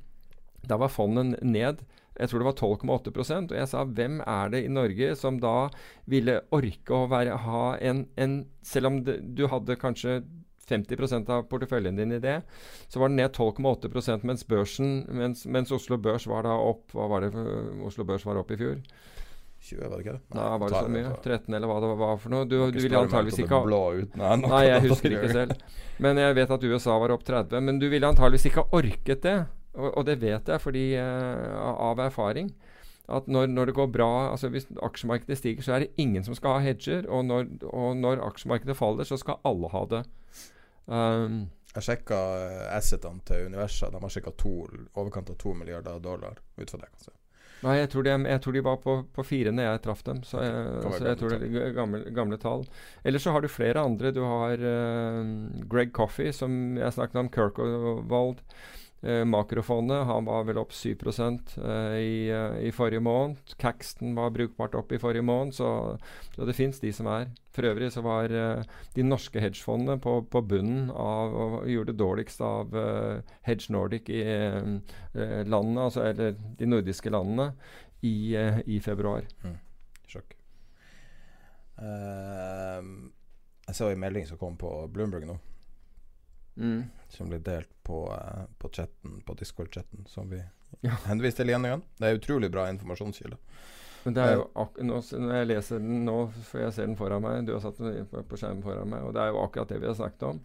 Da 0.69 0.77
var 0.77 0.93
fondet 0.93 1.41
ned 1.41 1.81
jeg 2.23 2.31
tror 2.31 2.43
det 2.43 2.49
var 2.49 2.61
12,8% 2.61 3.53
Og 3.53 3.59
jeg 3.59 3.71
sa 3.71 3.83
hvem 3.83 4.21
er 4.23 4.53
det 4.55 4.63
i 4.65 4.71
Norge 4.71 5.15
som 5.19 5.41
da 5.43 5.57
ville 6.11 6.39
orke 6.55 6.95
å 6.95 7.09
være, 7.11 7.41
ha 7.47 7.65
en, 7.83 8.07
en 8.17 8.39
Selv 8.67 8.93
om 8.93 9.03
det, 9.07 9.19
du 9.37 9.49
hadde 9.51 9.79
kanskje 9.81 10.21
50% 10.73 11.31
av 11.35 11.49
porteføljen 11.51 11.99
din 11.99 12.15
i 12.15 12.21
det, 12.23 12.37
så 12.89 13.01
var 13.03 13.11
den 13.11 13.19
ned 13.19 13.35
12,8% 13.35 14.23
mens 14.25 14.47
børsen, 14.49 14.93
mens, 15.11 15.43
mens, 15.45 15.73
Oslo 15.75 15.99
Børs 16.01 16.29
var 16.31 16.47
da 16.47 16.55
opp 16.55 16.95
Hva 16.95 17.09
var 17.11 17.27
det 17.27 17.33
Oslo 17.85 18.07
Børs 18.09 18.25
var 18.25 18.39
opp 18.41 18.55
i 18.55 18.61
fjor? 18.61 18.79
20, 19.63 19.83
var 19.83 19.93
det 19.97 20.05
ikke 20.05 20.15
det? 20.17 20.23
Nei, 20.35 20.47
var 20.59 20.73
det 20.73 20.79
så 20.79 20.91
mye? 20.91 21.11
13, 21.23 21.55
eller 21.55 21.71
hva 21.71 21.81
det 21.83 21.91
var 22.01 22.17
for 22.19 22.35
noe? 22.35 22.47
Du, 22.51 22.57
du 22.75 22.79
ville 22.83 22.99
antageligvis 22.99 23.43
ikke 23.45 23.61
ha 23.61 23.67
Nei, 24.19 24.33
nei, 24.43 24.63
jeg 24.67 24.85
husker 24.89 25.15
ikke 25.15 25.35
selv. 25.37 25.53
Men 26.03 26.19
jeg 26.19 26.35
vet 26.39 26.55
at 26.57 26.65
USA 26.67 26.97
var 26.99 27.15
opp 27.15 27.23
30. 27.29 27.63
Men 27.63 27.79
du 27.79 27.87
ville 27.93 28.09
antageligvis 28.11 28.49
ikke 28.51 28.65
ha 28.65 28.81
orket 28.81 29.23
det. 29.23 29.37
Og, 29.75 29.89
og, 29.89 30.05
det 30.07 30.21
vet 30.21 30.49
jeg 30.49 30.61
fordi, 30.61 30.85
uh, 31.01 31.57
av 31.91 32.03
erfaring. 32.05 32.53
At 33.13 33.27
når, 33.27 33.49
når, 33.51 33.71
det 33.71 33.75
går 33.77 33.89
bra, 33.93 34.11
altså 34.31 34.49
hvis 34.53 34.69
aksjemarkedet 34.83 35.39
stiger, 35.39 35.65
så 35.65 35.75
er 35.75 35.85
det 35.85 35.95
ingen 36.01 36.25
som 36.25 36.37
skal 36.39 36.59
ha 36.59 36.67
hedger. 36.67 37.09
Og 37.11 37.25
når, 37.25 37.49
og 37.69 37.97
når 37.97 38.23
aksjemarkedet 38.29 38.77
faller, 38.79 39.09
så 39.09 39.19
skal 39.21 39.41
alle 39.49 39.73
ha 39.73 39.83
det. 39.91 40.05
Um, 40.87 41.43
jeg 41.73 41.87
sjekka 41.87 42.21
eh, 42.37 42.69
assetene 42.77 43.25
til 43.25 43.49
Universa. 43.49 43.89
De 43.91 44.01
har 44.01 44.13
sjekka 44.13 44.35
overkant 44.37 45.33
av 45.33 45.37
to 45.41 45.55
milliarder 45.57 46.01
dollar. 46.05 46.41
ut 46.57 46.71
fra 46.71 46.79
det 46.79 46.91
kanskje. 46.91 47.15
Nei, 47.63 47.77
jeg 47.79 47.93
tror, 47.93 48.03
de, 48.03 48.15
jeg 48.27 48.41
tror 48.43 48.55
de 48.57 48.63
var 48.67 48.79
på, 48.83 48.95
på 49.15 49.23
fire 49.23 49.53
når 49.55 49.69
jeg 49.69 49.83
traff 49.85 50.03
dem. 50.03 50.23
Så 50.27 50.43
jeg, 50.43 50.63
altså, 50.83 51.05
jeg 51.07 51.19
tror 51.21 51.31
det 51.31 51.51
er 51.63 51.75
gamle, 51.77 52.01
gamle 52.11 52.39
tall. 52.43 52.65
Eller 53.07 53.23
så 53.23 53.35
har 53.35 53.41
du 53.45 53.49
flere 53.49 53.85
andre. 53.87 54.11
Du 54.11 54.21
har 54.27 54.59
uh, 54.59 55.21
Greg 55.71 55.93
Coffey, 55.95 56.33
som 56.35 56.77
jeg 56.77 56.97
snakket 56.97 57.21
om. 57.23 57.31
Kirkwold. 57.33 58.43
Eh, 59.03 59.25
makrofondet 59.27 60.05
han 60.07 60.25
var 60.25 60.45
vel 60.47 60.61
opp 60.61 60.73
7 60.73 60.93
eh, 60.95 61.95
i, 61.99 62.31
eh, 62.31 62.59
i, 62.69 62.71
forrige 62.71 63.03
måned. 63.03 63.37
Caxton 63.59 64.15
var 64.15 64.31
brukbart 64.31 64.77
opp 64.79 64.93
i 64.93 64.99
forrige 65.03 65.27
måned, 65.27 65.55
så, 65.55 65.99
så 66.37 66.47
det 66.47 66.55
fins 66.55 66.79
de 66.79 66.93
som 66.95 67.09
er. 67.11 67.33
For 67.51 67.67
øvrig 67.67 67.91
så 67.93 68.05
var 68.07 68.31
eh, 68.31 68.63
de 68.95 69.03
norske 69.03 69.43
hedgefondene 69.43 69.99
på, 70.01 70.21
på, 70.31 70.45
bunnen 70.47 70.93
av 70.95 71.35
og 71.35 71.57
gjorde 71.67 71.91
det 71.91 71.99
dårligst 71.99 72.45
av 72.47 72.77
eh, 72.79 73.35
Hedge 73.43 73.75
Nordic 73.75 74.07
i 74.09 74.23
eh, 74.23 75.43
landene, 75.51 75.89
altså, 75.89 76.07
eller 76.07 76.39
de 76.59 76.71
nordiske 76.71 77.11
landene 77.11 77.51
i, 78.07 78.37
i 78.67 78.79
februar. 78.83 79.27
Mm. 79.43 79.59
Sjokk. 80.11 80.39
Uh, 81.83 83.11
jeg 83.67 83.75
så 83.75 83.89
en 83.91 84.03
melding 84.03 84.27
som 84.29 84.39
kom 84.39 84.55
på 84.61 84.71
Bloomberg 84.95 85.27
nå, 85.27 85.39
Mm. 86.55 86.83
som 87.09 87.31
ble 87.31 87.39
delt 87.41 87.71
på, 87.85 88.13
eh, 88.15 88.45
på 88.59 88.69
chatten, 88.73 89.23
på 89.27 89.35
Discord-chatten, 89.39 90.07
som 90.07 90.31
vi 90.31 90.43
Ja. 90.83 90.91
henviste 91.07 91.43
til 91.43 91.53
igjen 91.53 91.65
og 91.65 91.71
igjen. 91.71 91.83
Det 92.01 92.09
er 92.09 92.19
utrolig 92.19 92.51
bra 92.53 92.69
informasjonskilde. 92.71 93.37
Men 94.05 94.15
det 94.15 94.23
er 94.25 94.33
jo 94.35 94.51
ak 94.57 94.79
nå, 94.83 94.97
når 95.13 95.35
jeg 95.35 95.47
leser 95.47 95.79
den 95.79 96.05
nå, 96.05 96.33
for 96.43 96.59
jeg 96.59 96.73
ser 96.73 96.87
den 96.87 96.97
foran 96.97 97.23
meg 97.23 97.47
Du 97.47 97.53
har 97.53 97.61
satt 97.61 97.79
den 97.79 98.07
på, 98.11 98.23
på 98.27 98.37
skjermen 98.37 98.63
foran 98.65 98.91
meg, 98.91 99.03
og 99.07 99.15
det 99.15 99.23
er 99.23 99.29
jo 99.31 99.43
akkurat 99.45 99.69
det 99.69 99.81
vi 99.81 99.87
har 99.87 99.95
snakket 99.95 100.23
om. 100.23 100.41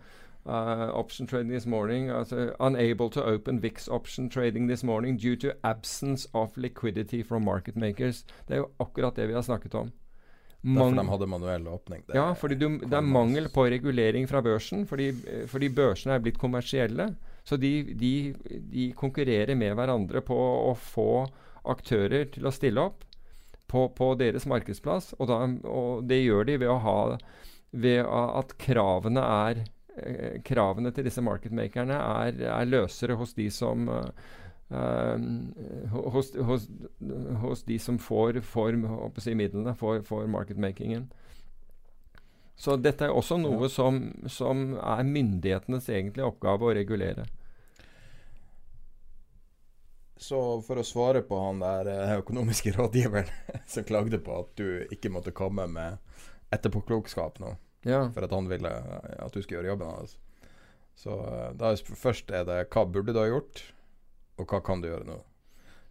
Uh, 0.46 0.90
option 0.96 1.28
trading 1.28 1.50
this 1.52 1.66
morning 1.66 2.10
altså, 2.10 2.54
Unable 2.60 3.10
to 3.10 3.22
open 3.22 3.60
VIX 3.60 3.90
option 3.90 4.30
trading 4.30 4.70
this 4.70 4.82
morning 4.82 5.18
due 5.18 5.36
to 5.36 5.52
absence 5.64 6.26
of 6.34 6.56
liquidity 6.56 7.22
from 7.22 7.44
market 7.44 7.76
makers. 7.76 8.24
Det 8.48 8.56
er 8.56 8.58
jo 8.62 8.70
akkurat 8.80 9.16
det 9.16 9.28
vi 9.28 9.34
har 9.34 9.42
snakket 9.42 9.76
om. 9.76 9.92
Derfor 10.62 10.98
de 10.98 11.08
hadde 11.12 11.30
manuell 11.30 11.68
åpning. 11.72 12.04
Det 12.08 12.18
ja, 12.18 12.28
fordi 12.36 12.58
du, 12.60 12.68
det 12.82 12.98
er 12.98 13.06
mangel 13.06 13.50
på 13.54 13.68
regulering 13.70 14.28
fra 14.30 14.42
børsen. 14.44 14.86
Fordi, 14.90 15.12
fordi 15.48 15.70
børsene 15.74 16.18
er 16.18 16.24
blitt 16.24 16.40
kommersielle. 16.42 17.12
Så 17.48 17.60
de, 17.62 17.94
de, 17.96 18.14
de 18.74 18.90
konkurrerer 18.98 19.56
med 19.56 19.76
hverandre 19.78 20.24
på 20.26 20.38
å 20.38 20.74
få 20.76 21.28
aktører 21.68 22.28
til 22.34 22.48
å 22.48 22.54
stille 22.56 22.84
opp 22.90 23.06
på, 23.68 23.86
på 23.96 24.10
deres 24.20 24.48
markedsplass. 24.50 25.14
Og, 25.20 25.30
da, 25.30 25.40
og 25.70 26.08
det 26.10 26.24
gjør 26.24 26.50
de 26.50 26.58
ved 26.64 26.72
å 26.72 26.82
ha 26.84 27.00
ved 27.78 28.02
at 28.08 28.54
kravene 28.62 29.22
er 29.22 29.62
eh, 30.00 30.38
Kravene 30.48 30.94
til 30.96 31.08
disse 31.08 31.24
marketmakerne 31.24 31.98
er, 31.98 32.44
er 32.48 32.70
løsere 32.70 33.18
hos 33.20 33.36
de 33.38 33.50
som 33.52 33.90
hos, 34.70 36.34
hos, 36.36 36.68
hos 37.42 37.64
de 37.64 37.78
som 37.80 38.00
får, 38.00 38.42
får 38.44 38.76
si, 39.24 39.36
midlene 39.40 39.76
for, 39.80 40.02
for 40.04 40.28
marketmakingen. 40.28 41.08
Så 42.58 42.76
dette 42.82 43.06
er 43.06 43.14
også 43.14 43.38
noe 43.38 43.70
som, 43.70 44.00
som 44.28 44.74
er 44.82 45.06
myndighetenes 45.06 45.88
egentlige 45.94 46.26
oppgave 46.26 46.66
å 46.66 46.74
regulere. 46.74 47.28
Så 50.18 50.40
for 50.66 50.82
å 50.82 50.86
svare 50.86 51.22
på 51.22 51.38
han 51.38 51.60
der 51.62 51.90
eh, 51.92 52.16
økonomiske 52.18 52.74
rådgiveren 52.74 53.30
som 53.70 53.86
klagde 53.86 54.18
på 54.26 54.40
at 54.42 54.50
du 54.58 54.88
ikke 54.94 55.12
måtte 55.14 55.34
komme 55.38 55.68
med 55.70 56.00
etterpåklokskap 56.56 57.38
nå, 57.44 57.54
Ja. 57.86 58.08
for 58.16 58.26
at 58.26 58.34
han 58.34 58.50
ville 58.50 58.72
eh, 58.74 59.20
at 59.22 59.34
du 59.36 59.44
skulle 59.44 59.60
gjøre 59.62 59.76
jobben 59.76 59.94
hans. 59.94 60.18
Så 60.98 61.14
eh, 61.22 61.52
da 61.62 61.76
først 61.78 62.34
er 62.34 62.48
det 62.50 62.64
hva 62.74 62.88
burde 62.90 63.14
du 63.14 63.22
ha 63.22 63.28
gjort, 63.30 63.62
og 64.38 64.50
hva 64.50 64.62
kan 64.66 64.82
du 64.82 64.90
gjøre 64.90 65.08
nå? 65.08 65.20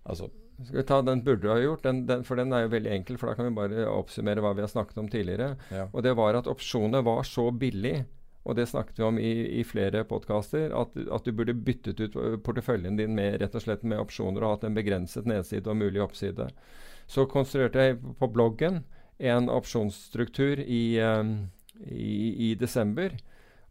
Altså 0.07 0.29
Skal 0.63 0.79
vi 0.79 0.85
ta 0.89 1.01
den 1.05 1.23
burde 1.27 1.43
du 1.43 1.51
ha 1.53 1.59
gjort? 1.61 1.83
Den, 1.85 2.05
den, 2.09 2.23
for 2.25 2.39
den 2.41 2.55
er 2.55 2.65
jo 2.65 2.73
veldig 2.73 2.93
enkel, 2.95 3.19
for 3.21 3.29
da 3.29 3.37
kan 3.37 3.49
vi 3.49 3.57
bare 3.59 3.89
oppsummere 3.91 4.45
hva 4.45 4.55
vi 4.57 4.65
har 4.65 4.73
snakket 4.73 5.01
om 5.03 5.11
tidligere. 5.13 5.51
Ja. 5.75 5.89
Og 5.93 6.05
det 6.07 6.15
var 6.17 6.39
at 6.39 6.49
opsjoner 6.49 7.05
var 7.05 7.27
så 7.29 7.51
billig, 7.53 7.99
og 8.47 8.57
det 8.57 8.69
snakket 8.71 9.01
vi 9.03 9.05
om 9.05 9.19
i, 9.21 9.33
i 9.61 9.65
flere 9.67 10.05
podkaster, 10.09 10.71
at, 10.73 10.97
at 10.97 11.27
du 11.27 11.35
burde 11.37 11.57
byttet 11.67 12.01
ut 12.01 12.17
porteføljen 12.47 12.97
din 12.97 13.17
med 13.19 13.41
rett 13.43 13.59
og 13.59 13.67
slett 13.67 13.85
med 13.85 14.01
opsjoner 14.01 14.45
og 14.45 14.55
hatt 14.55 14.69
en 14.69 14.79
begrenset 14.79 15.27
nedside 15.29 15.69
og 15.69 15.81
mulig 15.83 16.01
oppside. 16.05 16.49
Så 17.11 17.27
konstruerte 17.31 17.83
jeg 17.83 17.99
på 18.19 18.31
bloggen 18.33 18.85
en 19.19 19.51
opsjonsstruktur 19.53 20.63
i, 20.63 21.01
um, 21.03 21.51
i, 21.85 22.51
i 22.51 22.55
desember. 22.59 23.17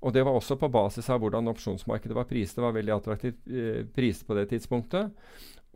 Og 0.06 0.14
det 0.14 0.22
var 0.26 0.38
også 0.38 0.58
på 0.62 0.70
basis 0.70 1.10
av 1.10 1.24
hvordan 1.24 1.50
opsjonsmarkedet 1.50 2.16
var 2.16 2.28
priset. 2.30 2.60
Det 2.60 2.66
var 2.66 2.76
veldig 2.78 2.94
attraktivt 2.94 3.50
eh, 3.50 3.82
priset 3.96 4.28
på 4.28 4.38
det 4.38 4.48
tidspunktet. 4.54 5.14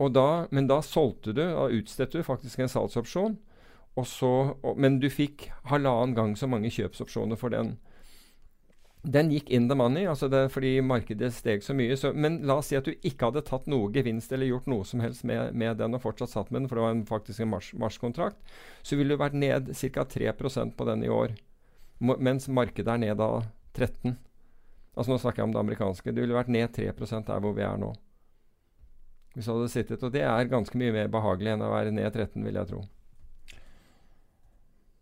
Da, 0.00 0.28
men 0.54 0.68
da 0.70 0.78
solgte 0.86 1.34
du, 1.36 1.42
da 1.42 1.66
utstedte 1.68 2.20
du 2.20 2.24
faktisk 2.24 2.62
en 2.62 2.70
salgsopsjon. 2.72 3.36
Så, 4.06 4.30
og, 4.62 4.78
men 4.80 4.96
du 5.02 5.10
fikk 5.12 5.50
halvannen 5.68 6.14
gang 6.16 6.36
så 6.38 6.48
mange 6.48 6.70
kjøpsopsjoner 6.72 7.36
for 7.36 7.52
den. 7.52 7.74
Den 9.02 9.30
gikk 9.32 9.50
in 9.52 9.66
the 9.68 9.76
money, 9.76 10.06
altså 10.08 10.28
det, 10.28 10.46
fordi 10.54 10.74
markedet 10.84 11.32
steg 11.32 11.64
så 11.64 11.74
mye. 11.76 11.96
Så, 11.96 12.12
men 12.12 12.38
la 12.48 12.58
oss 12.60 12.70
si 12.70 12.78
at 12.78 12.88
du 12.88 12.94
ikke 12.94 13.28
hadde 13.28 13.42
tatt 13.48 13.68
noe 13.68 13.90
gevinst 13.92 14.32
eller 14.32 14.48
gjort 14.48 14.68
noe 14.70 14.86
som 14.88 15.02
helst 15.04 15.24
med, 15.28 15.54
med 15.56 15.80
den 15.80 15.96
og 15.96 16.04
fortsatt 16.04 16.32
satt 16.32 16.50
med 16.52 16.62
den, 16.62 16.70
for 16.70 16.78
det 16.78 16.84
var 16.86 16.96
en, 16.96 17.06
faktisk 17.08 17.44
en 17.44 17.52
mars- 17.54 17.72
marskontrakt, 17.80 18.40
så 18.84 18.96
ville 19.00 19.16
du 19.16 19.20
vært 19.20 19.36
ned 19.36 19.72
ca. 19.74 20.04
3% 20.04 20.76
på 20.76 20.88
den 20.88 21.04
i 21.04 21.12
år. 21.12 21.34
Mens 22.00 22.48
markedet 22.48 22.92
er 22.92 23.02
ned 23.02 23.18
da 23.20 23.32
13 23.76 24.16
Altså 24.98 25.12
Nå 25.12 25.18
snakker 25.22 25.40
jeg 25.40 25.48
om 25.48 25.52
det 25.54 25.60
amerikanske. 25.60 26.12
Det 26.12 26.24
ville 26.24 26.36
vært 26.36 26.50
ned 26.52 26.72
3 26.74 26.90
der 27.24 27.42
hvor 27.42 27.54
vi 27.56 27.62
er 27.64 27.76
nå. 27.80 27.92
Hvis 29.32 29.46
du 29.46 29.52
hadde 29.52 29.68
sittet. 29.72 30.02
Og 30.02 30.12
det 30.12 30.24
er 30.26 30.50
ganske 30.50 30.76
mye 30.76 30.92
mer 30.92 31.08
behagelig 31.12 31.54
enn 31.54 31.62
å 31.62 31.70
være 31.72 31.94
ned 31.94 32.10
13, 32.10 32.42
vil 32.44 32.58
jeg 32.58 32.68
tro. 32.72 32.82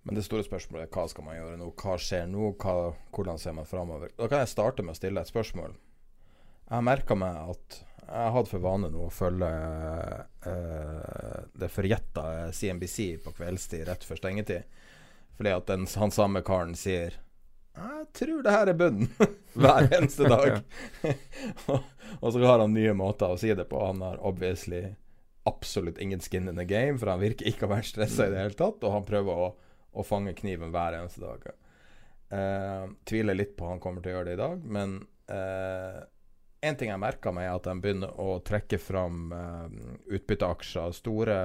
Men 0.04 0.16
det 0.16 0.24
store 0.24 0.44
spørsmålet 0.46 0.86
er 0.86 0.92
hva 0.94 1.06
skal 1.10 1.26
man 1.26 1.36
gjøre 1.36 1.56
nå? 1.60 1.72
Hva 1.82 1.96
skjer 2.00 2.28
nå? 2.30 2.52
Hva, 2.60 2.76
hvordan 3.16 3.40
ser 3.40 3.56
man 3.58 3.68
framover? 3.68 4.12
Da 4.16 4.28
kan 4.30 4.44
jeg 4.44 4.52
starte 4.52 4.84
med 4.84 4.94
å 4.94 5.00
stille 5.00 5.24
et 5.24 5.32
spørsmål. 5.32 5.74
Jeg 6.68 6.74
har 6.76 6.84
merka 6.84 7.16
meg 7.18 7.40
at 7.56 7.80
jeg 8.08 8.32
hatt 8.32 8.48
for 8.48 8.64
vane 8.64 8.88
nå 8.92 9.02
å 9.04 9.12
følge 9.12 9.48
eh, 10.48 11.40
det 11.60 11.68
forjetta 11.68 12.24
CNBC 12.56 13.18
på 13.24 13.34
kveldstid 13.36 13.84
rett 13.88 14.06
før 14.06 14.20
stengetid. 14.20 14.78
Fordi 15.36 15.52
at 15.52 15.68
den, 15.68 15.84
han 16.00 16.14
samme 16.14 16.40
karen 16.46 16.72
sier 16.78 17.18
Jeg 17.78 18.06
tror 18.20 18.42
det 18.42 18.54
her 18.54 18.70
er 18.70 18.78
bunnen. 18.78 19.10
Hver 19.58 19.88
eneste 19.98 20.28
dag. 20.34 20.58
og, 21.66 21.78
og 22.18 22.32
så 22.34 22.42
har 22.44 22.62
han 22.64 22.74
nye 22.74 22.94
måter 22.96 23.34
å 23.34 23.38
si 23.40 23.52
det 23.54 23.68
på. 23.70 23.80
Han 23.84 24.02
har 24.04 24.20
obviously 24.26 24.84
absolutt 25.48 25.98
ingen 25.98 26.20
skin 26.20 26.48
in 26.48 26.58
the 26.60 26.66
game, 26.68 26.98
for 26.98 27.12
han 27.12 27.22
virker 27.22 27.48
ikke 27.48 27.66
å 27.66 27.72
være 27.72 27.88
stressa 27.88 28.26
i 28.26 28.34
det 28.34 28.42
hele 28.42 28.58
tatt. 28.58 28.82
Og 28.84 28.94
han 28.94 29.06
prøver 29.08 29.44
å, 29.46 29.48
å 29.92 30.06
fange 30.06 30.36
kniven 30.38 30.74
hver 30.74 30.98
eneste 30.98 31.24
dag. 31.24 31.48
Uh, 32.28 32.90
tviler 33.08 33.38
litt 33.38 33.54
på 33.56 33.70
han 33.70 33.80
kommer 33.80 34.04
til 34.04 34.12
å 34.12 34.18
gjøre 34.18 34.28
det 34.28 34.36
i 34.36 34.42
dag, 34.42 34.64
men 34.68 34.98
uh, 35.32 36.02
en 36.60 36.76
ting 36.76 36.90
jeg 36.90 37.00
merka 37.00 37.32
meg, 37.32 37.46
er 37.48 37.56
at 37.56 37.68
de 37.70 37.80
begynner 37.80 38.20
å 38.20 38.34
trekke 38.44 38.76
fram 38.82 39.32
uh, 39.32 39.64
utbytteaksjer, 40.12 40.92
store, 40.98 41.38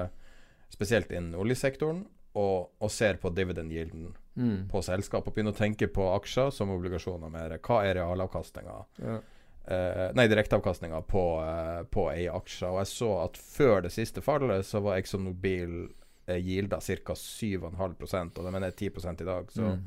spesielt 0.68 1.14
innen 1.14 1.38
oljesektoren, 1.40 2.02
og, 2.36 2.74
og 2.82 2.92
ser 2.92 3.16
på 3.22 3.32
dividend 3.32 3.72
yielden 3.72 4.12
Mm. 4.36 4.68
på 4.68 4.80
selskap, 4.82 5.28
og 5.28 5.34
begynner 5.34 5.54
å 5.54 5.58
tenke 5.58 5.86
på 5.86 6.08
aksjer 6.16 6.50
som 6.50 6.72
obligasjoner 6.74 7.30
mer. 7.30 7.52
Hva 7.62 7.84
er 7.86 7.94
realavkastninga? 8.00 8.78
Ja. 8.98 9.18
Eh, 9.64 10.08
nei, 10.12 10.26
direkteavkastninga 10.28 10.98
på, 11.08 11.22
uh, 11.40 11.84
på 11.88 12.08
ei 12.12 12.26
aksje. 12.28 12.68
Og 12.68 12.80
jeg 12.82 12.90
så 12.90 13.10
at 13.22 13.38
før 13.40 13.84
det 13.86 13.92
siste 13.94 14.20
fallet, 14.24 14.66
så 14.66 14.82
var 14.84 14.98
Exxon 14.98 15.24
Mobil 15.24 15.76
uh, 15.86 16.34
yielda 16.34 16.82
ca. 16.82 17.14
7,5 17.16 18.34
og 18.34 18.42
det 18.44 18.52
mener 18.52 18.72
jeg 18.72 18.92
10 18.92 19.22
i 19.22 19.28
dag. 19.30 19.54
Så 19.54 19.62
Mm. 19.62 19.86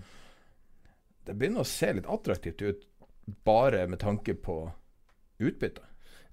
det 1.25 1.35
begynner 1.37 1.61
å 1.61 1.67
se 1.67 1.93
litt 1.93 2.07
attraktivt 2.07 2.61
ut, 2.61 2.87
bare 3.43 3.87
med 3.87 3.99
tanke 3.99 4.33
på 4.33 4.71
utbytte. 5.39 5.83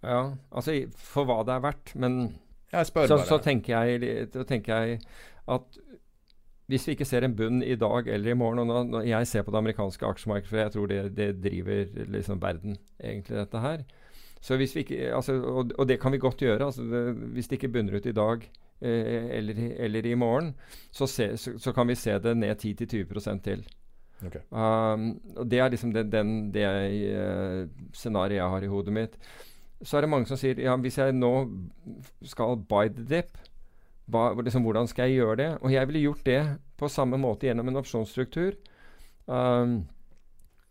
Ja, 0.05 0.37
altså 0.53 0.91
for 0.97 1.27
hva 1.27 1.43
det 1.45 1.55
er 1.55 1.61
verdt. 1.61 1.95
Men 1.97 2.39
spør 2.85 3.09
så, 3.09 3.19
så, 3.27 3.39
tenker 3.43 3.85
jeg, 3.85 4.29
så 4.33 4.45
tenker 4.45 4.85
jeg 4.85 5.01
at 5.47 5.79
hvis 6.67 6.87
vi 6.87 6.95
ikke 6.97 7.05
ser 7.05 7.27
en 7.27 7.37
bunn 7.37 7.63
i 7.63 7.77
dag 7.77 8.09
eller 8.09 8.33
i 8.33 8.39
morgen 8.39 8.63
og 8.63 8.67
nå, 8.71 8.83
når 8.89 9.09
Jeg 9.09 9.27
ser 9.29 9.43
på 9.43 9.53
det 9.53 9.61
amerikanske 9.61 10.07
aksjemarkedet, 10.07 10.49
for 10.49 10.57
jeg 10.63 10.73
tror 10.73 10.87
det, 10.87 11.17
det 11.17 11.29
driver 11.45 12.09
liksom 12.17 12.41
verden, 12.43 12.79
egentlig, 13.03 13.37
dette 13.37 13.61
her. 13.61 13.85
Så 14.41 14.57
hvis 14.57 14.75
vi 14.77 14.81
ikke, 14.85 15.15
altså, 15.17 15.39
og, 15.41 15.71
og 15.79 15.89
det 15.89 16.01
kan 16.01 16.13
vi 16.13 16.19
godt 16.19 16.37
gjøre. 16.37 16.65
Altså 16.65 16.83
det, 16.83 17.15
hvis 17.37 17.49
det 17.49 17.57
ikke 17.57 17.73
bunner 17.73 17.97
ut 17.97 18.07
i 18.07 18.13
dag 18.13 18.43
eh, 18.81 19.39
eller, 19.39 19.63
eller 19.77 20.07
i 20.07 20.15
morgen, 20.15 20.55
så, 20.93 21.07
se, 21.07 21.37
så, 21.37 21.59
så 21.59 21.73
kan 21.73 21.89
vi 21.89 21.95
se 21.95 22.19
det 22.19 22.37
ned 22.37 22.65
10-20 22.65 23.41
til. 23.45 23.65
Okay. 24.27 24.41
Um, 24.51 25.21
og 25.37 25.51
Det 25.51 25.59
er 25.59 25.69
liksom 25.69 25.93
det, 25.93 26.13
den, 26.13 26.55
det 26.55 26.65
uh, 26.65 27.69
scenarioet 27.93 28.37
jeg 28.37 28.51
har 28.51 28.63
i 28.63 28.67
hodet 28.67 28.93
mitt. 28.93 29.19
Så 29.83 29.97
er 29.97 30.01
det 30.01 30.11
mange 30.11 30.27
som 30.27 30.37
sier 30.41 30.61
ja, 30.61 30.77
hvis 30.77 30.99
jeg 30.99 31.13
nå 31.13 31.33
skal 32.25 32.57
buy 32.69 32.89
the 32.89 33.05
dip, 33.05 33.39
hva, 34.11 34.35
liksom, 34.37 34.65
hvordan 34.67 34.89
skal 34.91 35.09
jeg 35.09 35.23
gjøre 35.23 35.37
det? 35.41 35.51
Og 35.63 35.73
jeg 35.73 35.89
ville 35.89 36.05
gjort 36.05 36.27
det 36.27 36.41
på 36.81 36.91
samme 36.93 37.19
måte 37.21 37.49
gjennom 37.49 37.71
en 37.71 37.81
opsjonsstruktur. 37.81 38.57
Um, 39.25 39.85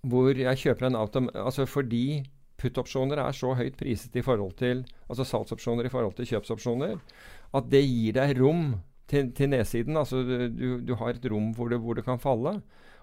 hvor 0.06 0.38
jeg 0.38 0.60
kjøper 0.62 0.90
en 0.90 1.00
autom... 1.00 1.30
Altså 1.34 1.66
fordi 1.70 2.24
put-opsjoner 2.62 3.20
er 3.24 3.36
så 3.36 3.56
høyt 3.58 3.78
priset 3.80 4.16
i 4.16 4.24
forhold 4.24 4.54
til 4.60 4.84
Altså 5.10 5.26
salgsopsjoner 5.28 5.88
i 5.88 5.92
forhold 5.92 6.14
til 6.18 6.28
kjøpsopsjoner, 6.30 7.00
at 7.58 7.70
det 7.72 7.82
gir 7.86 8.16
deg 8.18 8.38
rom 8.40 8.64
til, 9.10 9.32
til 9.36 9.52
nedsiden. 9.52 9.98
Altså 10.00 10.22
du, 10.24 10.80
du 10.82 10.94
har 11.00 11.14
et 11.14 11.28
rom 11.32 11.52
hvor 11.58 11.70
det, 11.72 11.80
hvor 11.82 11.98
det 11.98 12.06
kan 12.06 12.22
falle. 12.22 12.60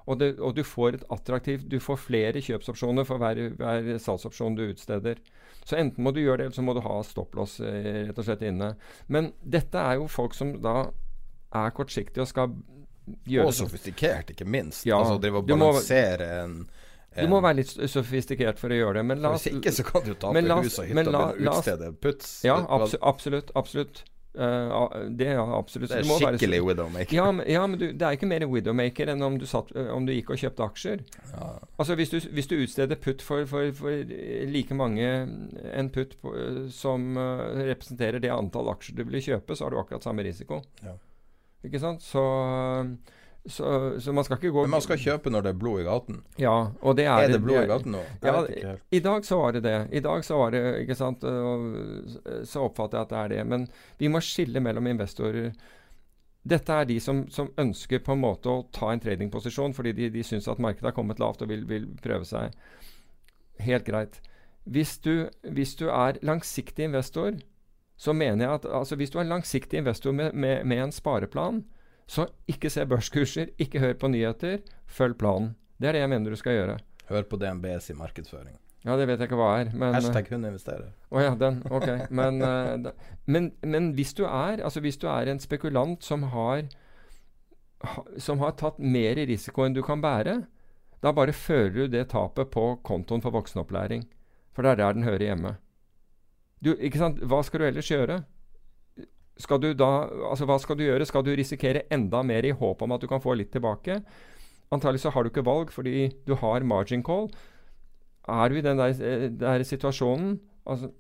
Og, 0.07 0.19
det, 0.21 0.31
og 0.41 0.55
du 0.57 0.63
får 0.65 0.97
et 0.97 1.05
attraktivt 1.13 1.69
Du 1.71 1.77
får 1.83 1.99
flere 2.01 2.41
kjøpsopsjoner 2.43 3.07
for 3.09 3.21
hver, 3.21 3.41
hver 3.59 3.91
salgsopsjon 4.01 4.57
du 4.59 4.65
utsteder. 4.71 5.21
Så 5.65 5.77
enten 5.77 6.05
må 6.05 6.13
du 6.17 6.23
gjøre 6.23 6.41
det, 6.41 6.49
eller 6.49 6.57
så 6.57 6.65
må 6.65 6.75
du 6.75 6.83
ha 6.85 6.97
stopplås 7.05 7.59
eh, 7.61 8.07
rett 8.09 8.19
og 8.19 8.27
slett 8.27 8.45
inne. 8.49 8.73
Men 9.13 9.33
dette 9.41 9.79
er 9.79 10.01
jo 10.01 10.09
folk 10.11 10.35
som 10.35 10.55
da 10.65 10.77
er 11.51 11.75
kortsiktige 11.77 12.25
og 12.25 12.31
skal 12.31 12.55
gjøre 13.29 13.51
Og 13.51 13.57
sofistikert, 13.57 14.33
ikke 14.35 14.47
minst. 14.49 14.87
Ja, 14.89 15.01
altså 15.01 15.19
drive 15.23 15.43
og 15.43 15.51
balansere 15.51 16.31
en, 16.45 16.63
Du 17.17 17.27
må 17.31 17.41
være 17.43 17.61
litt 17.61 17.75
sofistikert 17.91 18.61
for 18.61 18.73
å 18.73 18.79
gjøre 18.79 19.01
det. 19.01 19.07
Men 19.11 19.23
la 19.25 19.35
oss 19.35 19.47
Hvis 19.47 19.59
ikke 19.59 19.75
så 19.75 19.87
kan 19.89 20.07
du 20.07 20.15
tape 20.15 20.43
hus 20.63 20.79
og 20.79 20.91
hytte 20.91 21.15
og 21.21 21.45
utstede 21.45 21.93
puts. 21.99 22.33
Ja, 22.47 22.61
absolutt. 22.71 23.53
absolutt. 23.59 24.05
Eh, 24.39 24.71
a- 24.71 25.09
det 25.11 25.27
er 25.27 25.39
absolutt. 25.43 25.91
Det 25.91 26.05
er 26.05 26.07
må 26.07 26.19
være- 26.21 26.39
skikkelig 26.39 26.61
widowmaker. 26.63 27.13
Ja, 27.17 27.33
men, 27.33 27.45
ja, 27.51 27.67
men 27.67 27.79
du, 27.81 27.87
det 27.93 28.03
er 28.03 28.15
ikke 28.15 28.29
mer 28.31 28.45
widowmaker 28.47 29.09
enn 29.11 29.23
om 29.27 29.39
du, 29.39 29.45
satt, 29.47 29.73
eh, 29.75 29.89
om 29.91 30.07
du 30.07 30.13
gikk 30.13 30.31
og 30.31 30.39
kjøpte 30.39 30.63
aksjer. 30.69 31.01
Ja. 31.33 31.49
Altså 31.79 31.97
Hvis 31.99 32.11
du, 32.11 32.21
hvis 32.31 32.47
du 32.47 32.55
utsteder 32.63 32.95
putt 32.95 33.23
for, 33.27 33.45
for, 33.51 33.73
for 33.75 33.91
eh, 33.91 34.47
like 34.47 34.71
mange 34.79 35.03
en 35.75 35.91
putt 35.91 36.15
på, 36.23 36.31
eh, 36.39 36.69
som 36.71 37.17
uh, 37.19 37.59
representerer 37.59 38.21
det 38.23 38.31
antall 38.31 38.71
aksjer 38.71 38.97
du 38.97 39.05
vil 39.05 39.21
kjøpe, 39.21 39.57
så 39.59 39.65
har 39.67 39.71
du 39.75 39.81
akkurat 39.83 40.03
samme 40.07 40.23
risiko. 40.23 40.63
Ja. 40.85 40.95
Ikke 41.67 41.81
sant? 41.83 42.01
Så, 42.07 42.23
så, 43.47 44.01
så 44.01 44.13
man 44.13 44.25
skal 44.25 44.37
ikke 44.37 44.53
gå 44.53 44.63
Men 44.67 44.75
man 44.75 44.83
skal 44.85 44.99
kjøpe 45.01 45.31
når 45.33 45.47
det 45.47 45.51
er 45.55 45.59
blod 45.63 45.81
i 45.81 45.85
gaten. 45.87 46.21
Ja, 46.41 46.57
og 46.85 46.97
det 46.99 47.07
er 47.09 47.25
Er 47.25 47.33
det 47.33 47.41
blod 47.43 47.63
i 47.63 47.71
gaten 47.71 47.95
nå? 47.97 48.03
Ja, 48.21 48.35
vet 48.37 48.51
ikke 48.53 48.73
helt. 48.75 48.83
I 48.93 49.01
dag 49.07 49.25
så 49.25 49.39
var 49.41 49.57
det 49.57 49.63
det. 49.65 49.77
I 49.97 50.03
dag 50.05 50.25
så 50.27 50.41
var 50.43 50.53
det, 50.53 50.63
ikke 50.83 50.97
sant 50.99 51.25
Så 52.45 52.65
oppfatter 52.67 52.99
jeg 52.99 53.07
at 53.07 53.13
det 53.15 53.21
er 53.23 53.33
det. 53.35 53.45
Men 53.49 53.69
vi 53.99 54.11
må 54.13 54.21
skille 54.21 54.61
mellom 54.61 54.91
investorer. 54.93 55.55
Dette 56.43 56.73
er 56.73 56.89
de 56.89 56.99
som, 57.01 57.25
som 57.33 57.49
ønsker 57.61 58.05
på 58.05 58.13
en 58.13 58.23
måte 58.23 58.53
å 58.53 58.67
ta 58.77 58.93
en 58.93 59.01
tradingposisjon 59.01 59.75
fordi 59.77 59.93
de, 59.97 60.11
de 60.13 60.25
syns 60.25 60.49
at 60.49 60.61
markedet 60.61 60.89
har 60.91 60.97
kommet 60.97 61.21
lavt 61.21 61.43
og 61.45 61.49
vil, 61.53 61.65
vil 61.69 61.89
prøve 62.05 62.29
seg. 62.29 62.53
Helt 63.61 63.89
greit. 63.89 64.21
Hvis 64.69 64.99
du, 65.05 65.29
hvis 65.49 65.75
du 65.81 65.89
er 65.89 66.21
langsiktig 66.25 66.89
investor, 66.89 67.37
så 68.01 68.13
mener 68.17 68.47
jeg 68.47 68.61
at 68.61 68.71
altså 68.81 68.97
hvis 68.97 69.13
du 69.13 69.19
er 69.21 69.29
langsiktig 69.29 69.81
investor 69.81 70.13
med, 70.17 70.33
med, 70.33 70.65
med 70.65 70.85
en 70.85 70.93
spareplan, 70.93 71.65
så 72.11 72.27
ikke 72.51 72.71
se 72.73 72.83
børskurser, 72.91 73.53
ikke 73.63 73.83
hør 73.83 73.95
på 74.01 74.11
nyheter, 74.11 74.65
følg 74.91 75.15
planen. 75.21 75.53
Det 75.79 75.91
er 75.91 75.97
det 75.97 76.03
jeg 76.03 76.11
mener 76.11 76.35
du 76.35 76.39
skal 76.41 76.57
gjøre. 76.57 76.81
Hør 77.11 77.29
på 77.31 77.39
DNBs 77.39 77.91
markedsføring. 77.99 78.57
Ja, 78.85 78.97
det 78.97 79.07
vet 79.07 79.21
jeg 79.21 79.29
ikke 79.29 79.39
hva 79.39 79.51
er. 79.61 79.71
Men, 79.77 79.95
Hashtag 79.95 80.31
hun 80.33 80.47
investerer. 80.49 80.89
Å 81.13 81.23
ja, 81.23 81.33
den. 81.39 81.61
Ok. 81.69 81.87
Men, 82.11 82.41
eh, 82.43 82.93
men, 83.29 83.51
men 83.61 83.91
hvis 83.97 84.15
du 84.17 84.25
er 84.25 84.63
altså 84.65 84.81
hvis 84.81 84.99
du 85.01 85.05
er 85.13 85.29
en 85.29 85.43
spekulant 85.43 86.01
som 86.05 86.25
har 86.33 86.65
som 88.21 88.41
har 88.41 88.57
tatt 88.61 88.81
mer 88.81 89.21
risiko 89.29 89.65
enn 89.65 89.77
du 89.77 89.83
kan 89.85 90.03
bære, 90.05 90.41
da 91.01 91.13
bare 91.17 91.33
fører 91.37 91.73
du 91.77 91.85
det 91.93 92.09
tapet 92.13 92.51
på 92.53 92.65
kontoen 92.85 93.23
for 93.25 93.33
voksenopplæring. 93.37 94.05
For 94.53 94.65
det 94.65 94.75
er 94.75 94.81
der 94.83 94.97
den 94.97 95.07
hører 95.07 95.25
hjemme. 95.31 95.55
Du, 96.61 96.75
ikke 96.77 97.01
sant? 97.01 97.23
Hva 97.25 97.41
skal 97.45 97.63
du 97.63 97.69
ellers 97.71 97.89
gjøre? 97.89 98.19
Skal 99.41 99.61
du 99.63 99.71
da, 99.75 99.91
altså 100.31 100.47
Hva 100.49 100.59
skal 100.61 100.79
du 100.79 100.85
gjøre? 100.85 101.07
Skal 101.09 101.25
du 101.25 101.33
risikere 101.37 101.87
enda 101.93 102.23
mer 102.27 102.47
i 102.47 102.55
håp 102.57 102.83
om 102.85 102.97
at 102.97 103.03
du 103.03 103.09
kan 103.11 103.23
få 103.23 103.37
litt 103.39 103.53
tilbake? 103.55 104.01
Antagelig 104.71 105.03
så 105.03 105.13
har 105.15 105.25
du 105.25 105.33
ikke 105.33 105.47
valg 105.47 105.73
fordi 105.75 106.11
du 106.29 106.37
har 106.39 106.67
margin 106.67 107.03
call. 107.07 107.31
Er 108.29 108.51
du 108.51 108.59
i 108.61 108.65
den 108.65 108.79
der, 108.79 108.95
eh, 109.03 109.29
der 109.33 109.65
situasjonen 109.67 110.39
altså, 110.67 110.93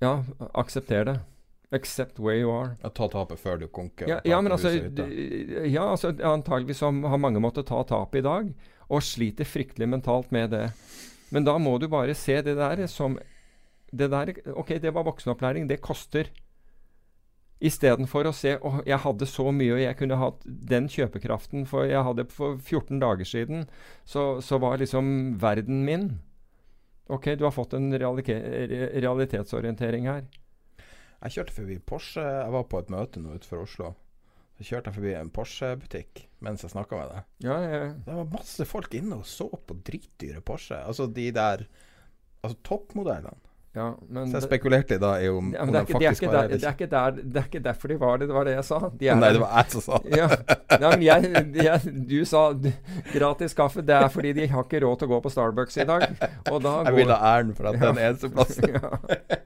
Ja, 0.00 0.22
aksepter 0.54 1.04
det. 1.08 1.18
Accept 1.72 2.20
where 2.20 2.38
you 2.38 2.50
are. 2.52 2.76
Ja, 2.82 2.90
ta 2.94 3.08
tapet 3.10 3.40
før 3.42 3.58
du 3.58 3.66
konker. 3.66 4.06
Ja, 4.06 4.20
ja, 4.24 4.40
men 4.40 4.52
altså, 4.54 4.70
ja, 4.70 5.90
altså 5.90 6.12
Antageligvis 6.14 6.80
har 6.84 7.18
mange 7.18 7.40
måttet 7.42 7.66
ta 7.66 7.80
tapet 7.82 8.20
i 8.20 8.26
dag, 8.26 8.52
og 8.86 9.02
sliter 9.02 9.48
fryktelig 9.48 9.88
mentalt 9.88 10.30
med 10.30 10.52
det. 10.54 10.68
Men 11.34 11.44
da 11.48 11.56
må 11.58 11.74
du 11.82 11.88
bare 11.90 12.14
se 12.14 12.38
det 12.44 12.54
der 12.56 12.84
som 12.86 13.18
det 13.92 14.10
der, 14.10 14.34
Ok, 14.54 14.68
det 14.82 14.94
var 14.94 15.04
voksenopplæring. 15.06 15.68
Det 15.68 15.80
koster. 15.80 16.30
Istedenfor 17.60 18.26
å 18.28 18.32
se 18.36 18.58
å, 18.60 18.82
jeg 18.84 18.98
hadde 19.00 19.26
så 19.30 19.52
mye, 19.54 19.72
og 19.72 19.80
jeg 19.80 19.96
kunne 19.96 20.16
hatt 20.20 20.42
den 20.44 20.88
kjøpekraften 20.92 21.64
For 21.64 21.88
jeg 21.88 22.04
hadde 22.04 22.26
for 22.28 22.60
14 22.60 23.00
dager 23.00 23.24
siden, 23.24 23.64
så, 24.04 24.42
så 24.44 24.58
var 24.60 24.76
liksom 24.82 25.38
verden 25.40 25.84
min. 25.88 26.20
Ok, 27.08 27.32
du 27.38 27.44
har 27.46 27.54
fått 27.54 27.72
en 27.78 27.94
realitetsorientering 27.96 30.06
her. 30.10 30.26
Jeg 31.22 31.32
kjørte 31.32 31.52
forbi 31.56 31.78
Porsche 31.80 32.20
Jeg 32.20 32.52
var 32.52 32.64
på 32.68 32.78
et 32.82 32.90
møte 32.92 33.20
nå 33.22 33.32
utenfor 33.38 33.64
Oslo. 33.64 33.94
Så 34.56 34.64
kjørte 34.68 34.88
jeg 34.90 34.96
forbi 34.98 35.12
en 35.16 35.32
Porsche-butikk 35.32 36.26
mens 36.44 36.62
jeg 36.64 36.72
snakka 36.72 36.92
med 36.98 37.08
deg. 37.12 37.20
Ja, 37.46 37.56
ja. 37.64 37.86
Det 38.04 38.14
var 38.18 38.26
masse 38.32 38.64
folk 38.68 38.90
inne 38.96 39.14
og 39.20 39.26
så 39.28 39.46
på 39.48 39.74
dritdyre 39.86 40.40
Porsche. 40.44 40.78
Altså 40.84 41.04
de 41.08 41.30
der 41.34 41.58
Altså 42.44 42.58
toppmodellene. 42.68 43.45
Ja, 43.76 43.86
men 44.08 44.30
Så 44.30 44.38
jeg 44.38 44.44
spekulerte 44.46 44.96
spekulerte 44.96 44.98
da 45.02 45.10
i 45.20 45.28
om, 45.28 45.50
Ja, 45.54 45.62
om 45.66 45.72
det, 45.72 45.80
er 45.80 45.84
de 45.84 45.92
ikke, 45.92 45.98
det, 46.00 46.06
er 46.06 46.08
faktisk 46.08 46.22
ikke 46.22 46.32
var 46.32 46.36
der, 46.36 46.48
det, 46.48 46.64
er 46.64 46.76
ikke 46.76 46.86
der, 46.94 47.10
det 47.34 47.40
er 47.42 47.48
ikke 47.50 47.60
derfor 47.66 47.88
de 47.92 47.96
var 48.00 48.18
det. 48.22 48.28
Det 48.30 48.36
var 48.38 48.48
det 48.48 48.54
jeg 48.56 48.64
sa. 48.70 48.78
De 49.02 49.08
er 49.12 49.18
Nei, 49.20 49.30
det 49.36 49.42
var 49.42 49.52
jeg 49.60 49.70
som 49.76 49.84
sa 49.86 49.98
det. 50.04 50.16
Ja. 50.16 50.28
Nei, 50.80 50.90
men 50.96 51.04
jeg, 51.06 51.44
jeg, 51.66 51.92
du 52.08 52.16
sa 52.32 52.42
gratis 53.12 53.54
kaffe. 53.58 53.84
Det 53.86 53.94
er 54.00 54.08
fordi 54.16 54.32
de 54.40 54.46
har 54.54 54.64
ikke 54.64 54.80
råd 54.86 54.98
til 55.02 55.10
å 55.10 55.12
gå 55.14 55.20
på 55.28 55.32
Starbucks 55.36 55.76
i 55.76 55.86
dag. 55.92 56.06
Og 56.50 56.62
da 56.64 56.74
Jeg 56.82 56.92
går- 56.92 57.00
vil 57.02 57.12
ha 57.14 57.20
æren 57.36 57.54
for 57.58 57.68
at 57.70 57.76
Ja. 57.80 57.92
den 57.92 58.02
eneste 58.08 58.32
plassen 58.32 58.70
Ja. 58.76 59.40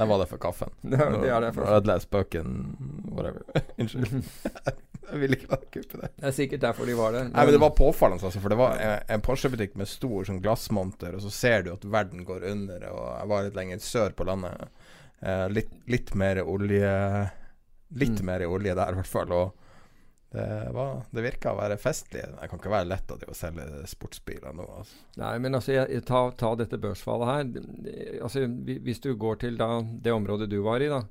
Den 0.00 0.08
var 0.08 0.18
det 0.22 0.28
for 0.30 0.38
kaffen. 0.40 0.70
Ja, 0.88 1.10
det 1.20 1.28
er 1.28 1.40
det 1.44 1.54
for- 1.54 1.66
Nå 1.66 1.76
ødela 1.76 1.98
jeg 1.98 2.06
spøken. 2.08 2.54
Whatever. 3.12 3.42
Unnskyld. 3.78 4.24
Jeg 5.10 5.20
vil 5.22 5.34
ikke 5.36 5.48
deg 5.54 5.64
kuppe 5.74 6.00
det. 6.02 6.10
Det 6.16 6.26
er 6.28 6.34
sikkert 6.36 6.62
derfor 6.64 6.86
de 6.90 6.94
var 6.98 7.12
der. 7.16 7.30
Nei, 7.30 7.44
men 7.46 7.54
Det 7.56 7.60
var 7.62 7.72
påfallende, 7.78 8.24
altså, 8.28 8.40
for 8.42 8.52
det 8.52 8.58
var 8.60 8.76
en, 8.78 9.00
en 9.16 9.24
Porsche-butikk 9.26 9.74
med 9.80 9.88
stor 9.90 10.28
sånn 10.28 10.42
glassmonter, 10.44 11.16
og 11.16 11.24
så 11.24 11.30
ser 11.34 11.64
du 11.66 11.72
at 11.72 11.84
verden 11.84 12.24
går 12.28 12.44
under. 12.52 12.84
Og 12.92 13.02
jeg 13.16 13.30
var 13.32 13.46
litt 13.48 13.58
lenger 13.58 13.82
sør 13.84 14.14
på 14.18 14.26
landet. 14.28 14.68
Eh, 15.20 15.46
litt, 15.52 15.72
litt 15.90 16.14
mer 16.14 16.42
olje 16.44 16.92
Litt 17.90 18.20
Mm. 18.20 18.26
mer 18.26 18.44
olje 18.46 18.74
der, 18.78 18.92
i 18.92 18.94
hvert 19.00 19.08
fall. 19.10 19.32
Og 19.34 19.56
det, 20.30 20.44
var, 20.72 21.00
det 21.10 21.24
virka 21.24 21.50
å 21.50 21.56
være 21.58 21.74
festlig. 21.82 22.22
Det 22.22 22.46
kan 22.48 22.60
ikke 22.60 22.70
være 22.70 22.86
lett 22.86 23.10
av 23.10 23.18
de 23.18 23.26
å 23.26 23.34
selge 23.34 23.64
sportsbiler 23.90 24.54
nå. 24.54 24.62
Altså. 24.78 25.00
Nei, 25.18 25.32
men 25.42 25.58
altså, 25.58 25.72
jeg, 25.74 26.04
ta, 26.06 26.20
ta 26.38 26.52
dette 26.60 26.78
børsfallet 26.78 27.32
her. 27.32 28.22
Altså, 28.22 28.44
Hvis 28.86 29.02
du 29.02 29.10
går 29.18 29.40
til 29.42 29.58
da, 29.58 29.80
det 29.82 30.14
området 30.14 30.46
du 30.52 30.60
var 30.62 30.78
i, 30.86 30.86
da. 30.92 31.02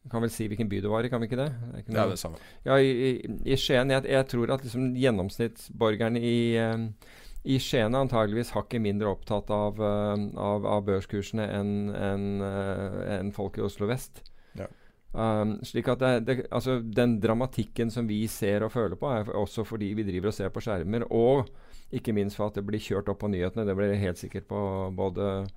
Vi 0.00 0.10
kan 0.10 0.22
vel 0.24 0.32
si 0.32 0.46
hvilken 0.48 0.68
by 0.70 0.80
du 0.80 0.88
var 0.88 1.04
i, 1.04 1.10
kan 1.12 1.20
vi 1.20 1.28
ikke 1.28 1.38
det? 1.40 1.50
det 1.52 1.74
er 1.74 1.82
ikke 1.82 1.96
Ja, 1.96 2.06
det 2.08 2.18
samme. 2.18 2.40
Ja, 2.64 2.78
i, 2.80 3.20
i, 3.44 3.56
Skien. 3.60 3.92
Jeg, 3.92 4.06
jeg 4.08 4.28
tror 4.32 4.54
at 4.54 4.64
liksom 4.64 4.94
gjennomsnittsborgeren 4.96 6.16
i, 6.16 6.56
eh, 6.56 7.12
i 7.44 7.58
Skien 7.60 7.94
er 7.94 8.06
antageligvis 8.06 8.54
hakket 8.56 8.80
mindre 8.84 9.12
opptatt 9.12 9.52
av, 9.52 9.80
uh, 9.80 10.16
av, 10.40 10.66
av 10.78 10.84
børskursene 10.88 11.46
enn 11.56 11.72
en, 11.92 12.26
uh, 12.40 13.00
en 13.18 13.32
folk 13.36 13.60
i 13.60 13.64
Oslo 13.64 13.88
vest. 13.92 14.24
Ja. 14.56 14.70
Um, 15.12 15.56
slik 15.66 15.88
at 15.90 15.98
det, 15.98 16.10
det, 16.28 16.34
altså 16.54 16.76
Den 16.86 17.16
dramatikken 17.18 17.90
som 17.90 18.06
vi 18.06 18.22
ser 18.30 18.62
og 18.62 18.70
føler 18.72 18.96
på, 18.96 19.08
er 19.10 19.32
også 19.34 19.66
fordi 19.66 19.90
vi 19.98 20.06
driver 20.06 20.30
og 20.30 20.36
ser 20.36 20.52
på 20.54 20.62
skjermer. 20.64 21.08
Og 21.10 21.50
ikke 21.92 22.14
minst 22.14 22.38
for 22.38 22.48
at 22.48 22.58
det 22.58 22.64
blir 22.66 22.82
kjørt 22.82 23.10
opp 23.10 23.20
på 23.24 23.30
nyhetene. 23.32 23.66
Det 23.66 23.76
blir 23.76 23.96
helt 23.98 24.20
sikkert 24.20 24.46
på 24.50 24.60
både, 24.96 25.48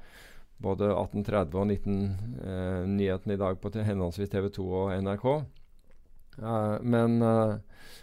både 0.61 0.91
1830 0.91 1.59
og 1.59 1.67
19-nyhetene 1.71 3.35
i 3.35 3.41
dag 3.41 3.59
på 3.61 3.71
henholdsvis 3.80 4.31
TV 4.31 4.49
2 4.53 4.67
og 4.80 4.93
NRK. 5.03 5.27
Eh, 6.38 6.77
men, 6.81 7.21
eh, 7.21 7.55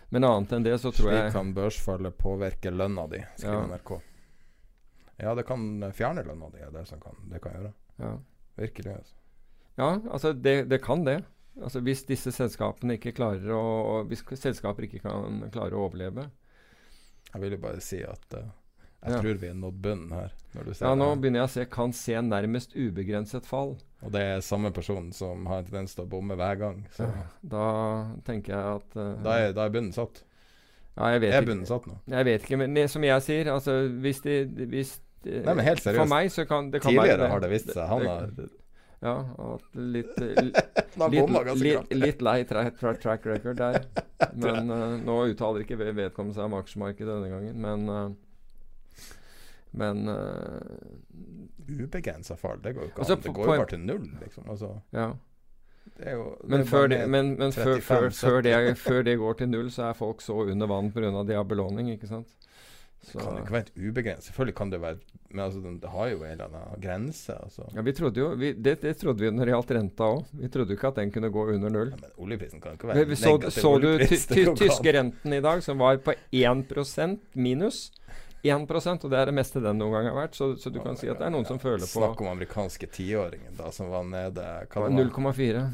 men 0.08 0.24
annet 0.24 0.52
enn 0.52 0.66
det 0.66 0.76
så 0.78 0.92
tror 0.92 1.10
Slik 1.10 1.18
jeg 1.18 1.34
kan 1.34 1.52
børsfallet 1.56 2.18
påvirke 2.18 2.72
lønna 2.74 3.06
di, 3.10 3.22
skriver 3.36 3.62
Ja. 3.62 3.66
NRK. 3.76 4.00
Ja, 5.20 5.34
det 5.34 5.44
kan 5.46 5.92
fjerne 5.92 6.24
lønna 6.24 6.48
di. 6.50 6.58
er 6.64 6.70
Det 6.70 6.86
som 6.88 7.00
kan, 7.00 7.16
det 7.30 7.42
kan 7.42 7.52
gjøre. 7.52 7.72
Ja, 7.98 8.18
Virkelig. 8.56 8.92
Altså. 8.96 9.14
ja 9.76 10.00
altså 10.10 10.32
det, 10.32 10.68
det 10.68 10.82
kan 10.82 11.04
det. 11.04 11.24
Altså 11.60 11.80
Hvis 11.80 12.04
disse 12.06 12.32
selskapene 12.32 12.96
ikke 12.96 13.12
klarer 13.12 13.50
å 13.52 14.04
Hvis 14.08 14.22
selskaper 14.38 14.86
ikke 14.86 15.02
kan 15.02 15.50
klare 15.52 15.76
å 15.76 15.88
overleve. 15.88 16.30
Jeg 17.32 17.40
vil 17.42 17.52
jo 17.52 17.58
bare 17.62 17.80
si 17.80 18.00
at 18.02 18.34
eh, 18.34 18.48
jeg 19.02 19.12
Ja. 19.14 19.20
tror 19.22 19.34
vi 19.40 19.48
har 19.48 19.54
nådd 19.56 19.80
bunnen 19.82 20.12
her. 20.12 20.32
Når 20.54 20.64
du 20.64 20.74
ser 20.74 20.86
Ja, 20.86 20.94
nå 20.94 21.10
det. 21.14 21.20
begynner 21.22 21.40
jeg 21.40 21.48
å 21.48 21.50
se 21.52 21.64
kan 21.66 21.92
se 21.92 22.12
nærmest 22.20 22.74
ubegrenset 22.74 23.46
fall. 23.46 23.76
Og 24.02 24.12
det 24.12 24.20
er 24.20 24.40
samme 24.40 24.72
person 24.72 25.12
som 25.12 25.46
har 25.46 25.58
en 25.58 25.64
tendens 25.64 25.94
til 25.94 26.04
å 26.04 26.08
bomme 26.08 26.34
hver 26.36 26.58
gang. 26.58 26.86
Så 26.96 27.06
Da 27.46 28.06
tenker 28.24 28.52
jeg 28.56 28.76
at 28.80 28.96
uh, 28.96 29.22
da, 29.22 29.30
er, 29.38 29.52
da 29.52 29.64
er 29.66 29.70
bunnen 29.70 29.92
satt. 29.92 30.22
ja, 30.98 31.12
jeg 31.14 31.20
vet 31.20 31.34
Er 31.34 31.46
bunnen 31.46 31.66
satt 31.66 31.86
nå? 31.86 31.98
Jeg 32.08 32.24
vet 32.24 32.42
ikke, 32.42 32.58
men 32.58 32.74
det, 32.74 32.88
som 32.90 33.02
jeg 33.02 33.22
sier, 33.22 33.44
altså 33.52 33.76
hvis 34.00 34.20
de, 34.22 34.44
hvis 34.66 34.98
de, 35.22 35.42
Nei, 35.44 35.54
men 35.54 35.64
helt 35.64 35.80
seriøst. 35.84 36.00
For 36.00 36.08
meg 36.08 36.30
så 36.32 36.46
kan 36.48 36.70
det 36.72 36.80
kan 36.82 36.92
Tidligere 36.92 37.18
være 37.20 37.30
har 37.30 37.40
det 37.40 37.50
vist 37.50 37.72
seg. 37.72 37.86
Han 37.88 38.06
har 38.06 38.30
Ja, 39.02 39.14
at 39.38 39.62
litt 39.76 40.18
eh, 40.20 40.42
litt, 41.08 41.30
litt, 41.60 41.92
litt 41.96 42.20
lei 42.22 42.42
tra 42.44 42.66
tra 42.70 42.92
track 43.00 43.24
record 43.26 43.56
der. 43.56 43.84
Men 44.34 44.68
uh, 44.70 44.98
nå 45.00 45.14
uttaler 45.32 45.62
ikke 45.64 45.78
ved- 45.80 45.94
vedkommende 45.96 46.34
seg 46.36 46.44
om 46.44 46.56
aksjemarkedet 46.58 47.06
denne 47.08 47.30
gangen. 47.30 47.56
Men 47.60 47.88
eh, 47.88 48.10
Men 49.70 50.08
uh, 50.08 50.60
ubegrensa 51.68 52.36
fall. 52.36 52.62
Det 52.62 52.74
går 52.74 52.82
jo 52.82 52.88
ikke 52.88 52.98
Altså, 52.98 53.14
an. 53.14 53.22
Det 53.22 53.34
går 53.34 53.44
jo 53.44 53.56
bare 53.56 53.66
til 53.70 53.80
null, 53.80 54.08
liksom. 54.22 54.48
Altså, 54.50 54.72
ja. 54.92 55.10
det 55.98 56.12
jo, 56.12 56.36
Men, 56.44 56.66
før 56.66 56.86
det, 56.86 57.00
men, 57.08 57.34
men 57.38 57.52
før, 57.52 57.78
35, 57.78 57.80
før, 57.82 58.10
før, 58.10 58.40
det, 58.42 58.78
før 58.78 59.02
det 59.02 59.18
går 59.18 59.32
til 59.32 59.48
null, 59.48 59.70
så 59.70 59.90
er 59.90 59.92
folk 59.98 60.22
så 60.22 60.32
under 60.32 60.66
vann 60.66 60.92
pga. 60.92 61.24
de 61.28 61.38
har 61.38 61.44
belåning, 61.44 61.90
ikke 61.94 62.10
sant? 62.10 62.36
Så, 63.02 63.18
Det 63.18 63.24
kan 63.24 63.32
jo 63.32 63.44
ikke 63.44 63.54
være 63.54 63.64
et 63.64 63.88
ubegrenset. 63.88 64.24
Selvfølgelig 64.28 64.54
kan 64.56 64.72
det 64.72 64.80
være 64.80 64.96
Men 65.30 65.40
altså, 65.44 65.60
det 65.82 65.90
har 65.90 66.08
jo 66.08 66.16
en 66.24 66.30
eller 66.30 66.44
annen 66.44 66.82
grense. 66.82 67.32
Altså. 67.32 67.62
ja, 67.74 67.80
vi 67.80 67.92
trodde 67.92 68.20
jo 68.20 68.28
vi, 68.34 68.52
det, 68.52 68.82
det 68.82 68.96
trodde 68.96 69.24
vi 69.24 69.30
når 69.30 69.44
det 69.44 69.54
gjaldt 69.54 69.70
renta 69.76 70.08
òg. 70.10 70.24
Vi 70.32 70.48
trodde 70.48 70.74
jo 70.74 70.76
ikke 70.76 70.88
at 70.88 70.98
den 70.98 71.12
kunne 71.14 71.30
gå 71.30 71.44
under 71.54 71.70
null. 71.70 71.92
Ja, 71.94 72.00
men 72.02 72.10
oljeprisen 72.18 72.60
kan 72.60 72.74
jo 72.74 72.80
ikke 72.80 72.90
være 72.90 73.06
vi 73.06 73.16
så, 73.16 73.36
så 73.54 73.72
du 73.78 73.88
ty, 74.04 74.18
i 75.30 75.40
dag, 75.40 75.62
som 75.62 75.78
var 75.78 76.02
på 76.04 76.12
1% 76.32 77.16
minus? 77.34 77.92
1% 78.42 79.04
og 79.04 79.12
det 79.12 79.18
er 79.20 79.30
det 79.30 79.36
meste 79.36 79.60
den 79.62 79.78
noen 79.80 79.92
gang 79.98 80.10
har 80.10 80.18
vært. 80.22 80.36
Så, 80.38 80.54
så 80.56 80.72
du 80.72 80.80
kan 80.82 80.96
si 80.96 81.10
at 81.12 81.20
det 81.20 81.28
er 81.28 81.34
noen 81.34 81.48
som 81.48 81.60
føler 81.60 81.84
på 81.84 82.00
Snakk 82.00 82.20
om 82.24 82.32
amerikanske 82.32 82.88
tiåringen 82.94 83.56
da, 83.58 83.70
som 83.74 83.92
var 83.92 84.06
nede 84.08 84.44
hva 84.70 84.88
det 84.88 84.96
var? 84.96 85.34
0,4. 85.34 85.64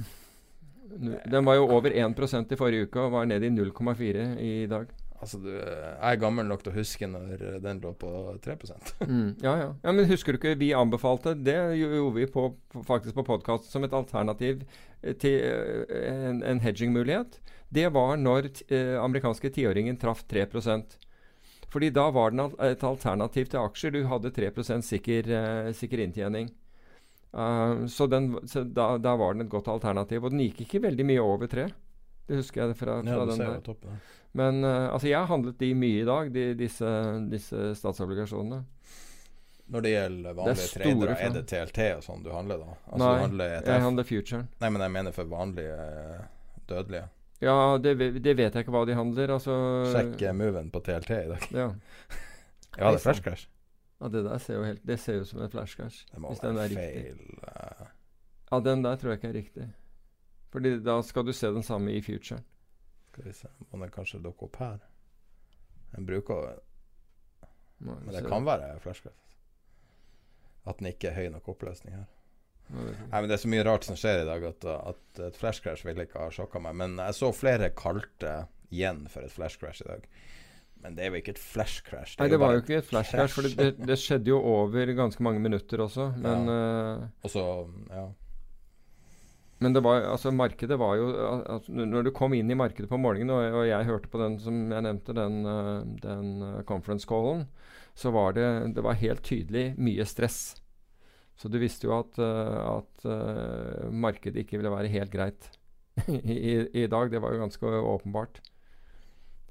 Den 1.28 1.44
var 1.44 1.58
jo 1.58 1.66
over 1.76 1.92
1% 1.92 2.52
i 2.54 2.58
forrige 2.58 2.88
uke 2.88 3.02
og 3.02 3.12
var 3.18 3.26
nede 3.28 3.48
i 3.48 3.52
0,4 3.52 4.28
i 4.42 4.54
dag. 4.70 4.90
Altså, 5.16 5.38
du, 5.40 5.48
jeg 5.48 6.12
er 6.12 6.18
gammel 6.20 6.44
nok 6.48 6.60
til 6.64 6.74
å 6.74 6.76
huske 6.76 7.06
når 7.08 7.44
den 7.64 7.80
lå 7.80 7.92
på 7.96 8.10
3 8.44 8.56
Mm, 9.06 9.30
ja, 9.42 9.54
ja. 9.62 9.70
ja, 9.82 9.92
Men 9.92 10.08
husker 10.10 10.34
du 10.34 10.38
ikke 10.40 10.58
vi 10.60 10.72
anbefalte 10.76 11.32
Det 11.34 11.56
gjorde 11.78 12.12
vi 12.18 12.26
på, 12.28 12.50
faktisk 12.84 13.16
på 13.16 13.24
podkast 13.24 13.70
som 13.72 13.84
et 13.86 13.96
alternativ 13.96 14.66
eh, 15.02 15.14
til 15.16 15.40
eh, 15.40 16.28
en, 16.28 16.42
en 16.44 16.60
hedging-mulighet. 16.60 17.40
Det 17.72 17.88
var 17.94 18.16
når 18.20 18.50
eh, 18.68 18.94
amerikanske 19.00 19.50
tiåringen 19.56 19.96
traff 19.98 20.22
3 20.28 20.46
Fordi 21.76 21.90
da 21.92 22.06
var 22.10 22.30
den 22.32 22.54
et 22.64 22.84
alternativ 22.88 23.50
til 23.52 23.60
aksjer. 23.60 23.92
Du 23.92 24.06
hadde 24.08 24.30
3 24.32 24.80
sikker, 24.80 25.26
eh, 25.28 25.72
sikker 25.76 26.00
inntjening. 26.00 26.46
Uh, 27.36 27.84
så 27.86 28.06
den, 28.08 28.30
så 28.48 28.62
da, 28.64 28.94
da 28.96 29.12
var 29.20 29.34
den 29.34 29.44
et 29.44 29.50
godt 29.52 29.68
alternativ. 29.68 30.24
Og 30.24 30.32
den 30.32 30.40
gikk 30.40 30.62
ikke 30.64 30.80
veldig 30.86 31.04
mye 31.04 31.20
over 31.20 31.50
3. 31.52 31.66
Det 32.26 32.38
husker 32.38 32.62
jeg 32.62 32.78
fra, 32.78 32.94
fra 33.02 33.12
Ja, 33.12 33.26
den 33.28 33.42
der. 33.42 33.60
Topp, 33.60 33.84
ja. 33.84 33.98
Men 34.40 34.64
uh, 34.64 34.94
altså, 34.94 35.10
jeg 35.10 35.18
har 35.18 35.28
handlet 35.28 35.58
de 35.60 35.68
mye 35.76 36.00
i 36.00 36.06
dag, 36.08 36.32
de, 36.32 36.46
disse, 36.56 36.94
disse 37.34 37.68
statsobligasjonene. 37.76 38.62
Når 39.68 39.84
det 39.84 39.92
gjelder 39.92 40.22
Det 40.22 40.32
er 40.32 40.40
vanlige 40.40 40.72
tradere, 40.78 41.12
fra- 41.12 41.26
er 41.28 41.36
det 41.36 41.44
TLT 41.52 41.82
og 41.98 42.02
sånn 42.08 42.24
du 42.24 42.32
handler 42.32 42.64
da? 42.64 42.78
Altså, 42.86 43.02
Nei, 43.04 43.12
du 43.12 43.26
handler 43.26 43.54
jeg 43.58 43.84
handler 43.90 44.08
futuren. 44.14 44.48
Nei, 44.64 44.72
men 44.72 44.86
jeg 44.86 44.96
mener 44.96 45.20
for 45.20 45.28
vanlige 45.36 45.78
dødelige. 46.72 47.10
Ja, 47.44 47.76
det, 47.78 47.94
det 48.24 48.32
vet 48.38 48.54
jeg 48.54 48.64
ikke 48.64 48.72
hva 48.72 48.84
de 48.88 48.94
handler. 48.96 49.32
Altså 49.34 49.52
Sjekk 49.92 50.22
eh, 50.24 50.32
moven 50.36 50.70
på 50.72 50.80
TLT 50.86 51.10
i 51.10 51.28
dag. 51.34 51.48
Ja. 51.52 51.68
Ja, 52.76 52.90
det 52.92 52.98
er 52.98 53.00
flash 53.06 53.22
crash. 53.24 53.46
ja, 54.02 54.08
det 54.12 54.20
der 54.26 54.38
ser 54.44 54.54
jo 54.58 54.64
helt 54.66 54.82
Det 54.84 54.98
ser 55.00 55.22
ut 55.22 55.28
som 55.28 55.38
en 55.40 55.48
flash 55.48 55.76
crash. 55.78 56.02
Det 56.12 56.18
må 56.20 56.28
Hvis 56.28 56.40
den 56.42 56.56
være 56.58 56.68
riktig. 56.68 57.14
feil. 57.14 57.38
eh, 57.48 57.86
Ja, 58.52 58.58
den 58.60 58.82
der 58.84 58.96
tror 59.00 59.10
jeg 59.14 59.18
ikke 59.20 59.28
er 59.30 59.36
riktig. 59.38 59.68
Fordi 60.52 60.72
da 60.84 60.98
skal 61.02 61.24
du 61.24 61.32
se 61.32 61.46
den 61.54 61.62
samme 61.64 61.92
i 61.96 62.02
futuren. 62.04 62.44
Skal 63.12 63.24
vi 63.24 63.32
se, 63.32 63.48
må 63.72 63.80
den 63.80 63.90
kanskje 63.94 64.20
dukke 64.22 64.44
opp 64.44 64.56
her? 64.60 64.76
Den 65.94 66.04
bruker 66.06 66.58
Men 67.80 68.04
det 68.12 68.26
kan 68.28 68.44
være 68.46 68.76
flash 68.84 69.02
crash. 69.02 69.16
At 70.66 70.78
den 70.78 70.86
ikke 70.92 71.08
er 71.08 71.14
høy 71.16 71.28
nok 71.32 71.48
oppløsning 71.48 71.94
her. 71.96 72.04
Nei, 72.72 73.20
men 73.20 73.28
Det 73.30 73.36
er 73.36 73.42
så 73.44 73.50
mye 73.52 73.64
rart 73.66 73.86
som 73.86 73.98
skjer 73.98 74.24
i 74.24 74.28
dag 74.28 74.44
at, 74.48 74.66
at 74.74 75.22
et 75.28 75.38
flash 75.38 75.62
crash 75.62 75.86
ville 75.86 76.06
ikke 76.06 76.24
ha 76.24 76.32
sjokka 76.34 76.62
meg. 76.62 76.76
Men 76.80 76.98
jeg 77.02 77.18
så 77.18 77.30
flere 77.36 77.70
kalte 77.78 78.46
igjen 78.74 79.04
for 79.12 79.26
et 79.26 79.34
flash 79.34 79.60
crash 79.60 79.84
i 79.84 79.88
dag. 79.90 80.08
Men 80.82 80.98
det 80.98 81.06
er 81.06 81.14
jo 81.14 81.22
ikke 81.22 81.36
et 81.36 81.42
flash 81.42 81.82
crash. 81.86 82.18
Nei, 82.18 82.26
er 82.26 82.34
det 82.34 82.42
var 82.42 82.56
jo 82.56 82.62
ikke 82.64 82.80
et 82.82 82.88
flash 82.88 83.14
crash, 83.14 83.34
for 83.38 83.46
det, 83.46 83.56
det, 83.58 83.88
det 83.88 83.98
skjedde 84.02 84.30
jo 84.30 84.42
over 84.42 84.92
ganske 84.98 85.24
mange 85.24 85.42
minutter 85.42 85.82
også. 85.86 86.12
Men 86.26 86.50
ja. 86.50 87.10
Og 87.26 87.32
så, 87.32 87.44
ja. 87.90 88.06
Men 89.58 89.72
det 89.72 89.80
var, 89.80 90.02
altså 90.12 90.30
markedet 90.36 90.76
var 90.78 90.98
jo 91.00 91.06
altså, 91.48 91.72
Når 91.72 92.02
du 92.04 92.10
kom 92.12 92.34
inn 92.36 92.50
i 92.52 92.58
markedet 92.58 92.90
på 92.90 92.98
morgenen, 93.00 93.32
og, 93.32 93.62
og 93.62 93.64
jeg 93.68 93.88
hørte 93.88 94.10
på 94.12 94.20
den 94.20 94.36
som 94.42 94.58
jeg 94.72 94.84
nevnte, 94.84 95.16
den, 95.16 95.38
eh, 95.48 95.78
den 96.02 96.28
eh, 96.44 96.62
conference 96.68 97.08
callen, 97.08 97.46
så 97.96 98.12
var 98.12 98.36
det, 98.36 98.46
det 98.76 98.84
var 98.84 99.00
helt 99.00 99.24
tydelig 99.24 99.70
mye 99.80 100.04
stress. 100.04 100.58
Så 101.36 101.50
du 101.52 101.58
visste 101.60 101.88
jo 101.88 101.94
at, 101.98 102.16
eh, 102.22 102.58
at 102.64 103.06
uh, 103.08 103.86
markedet 103.92 104.40
ikke 104.42 104.56
ville 104.60 104.72
være 104.72 104.92
helt 104.92 105.12
greit 105.12 105.50
i, 106.08 106.64
i, 106.64 106.86
dag. 106.88 107.10
Det 107.12 107.20
var 107.20 107.34
jo 107.34 107.42
ganske 107.44 107.72
åpenbart. 107.92 108.40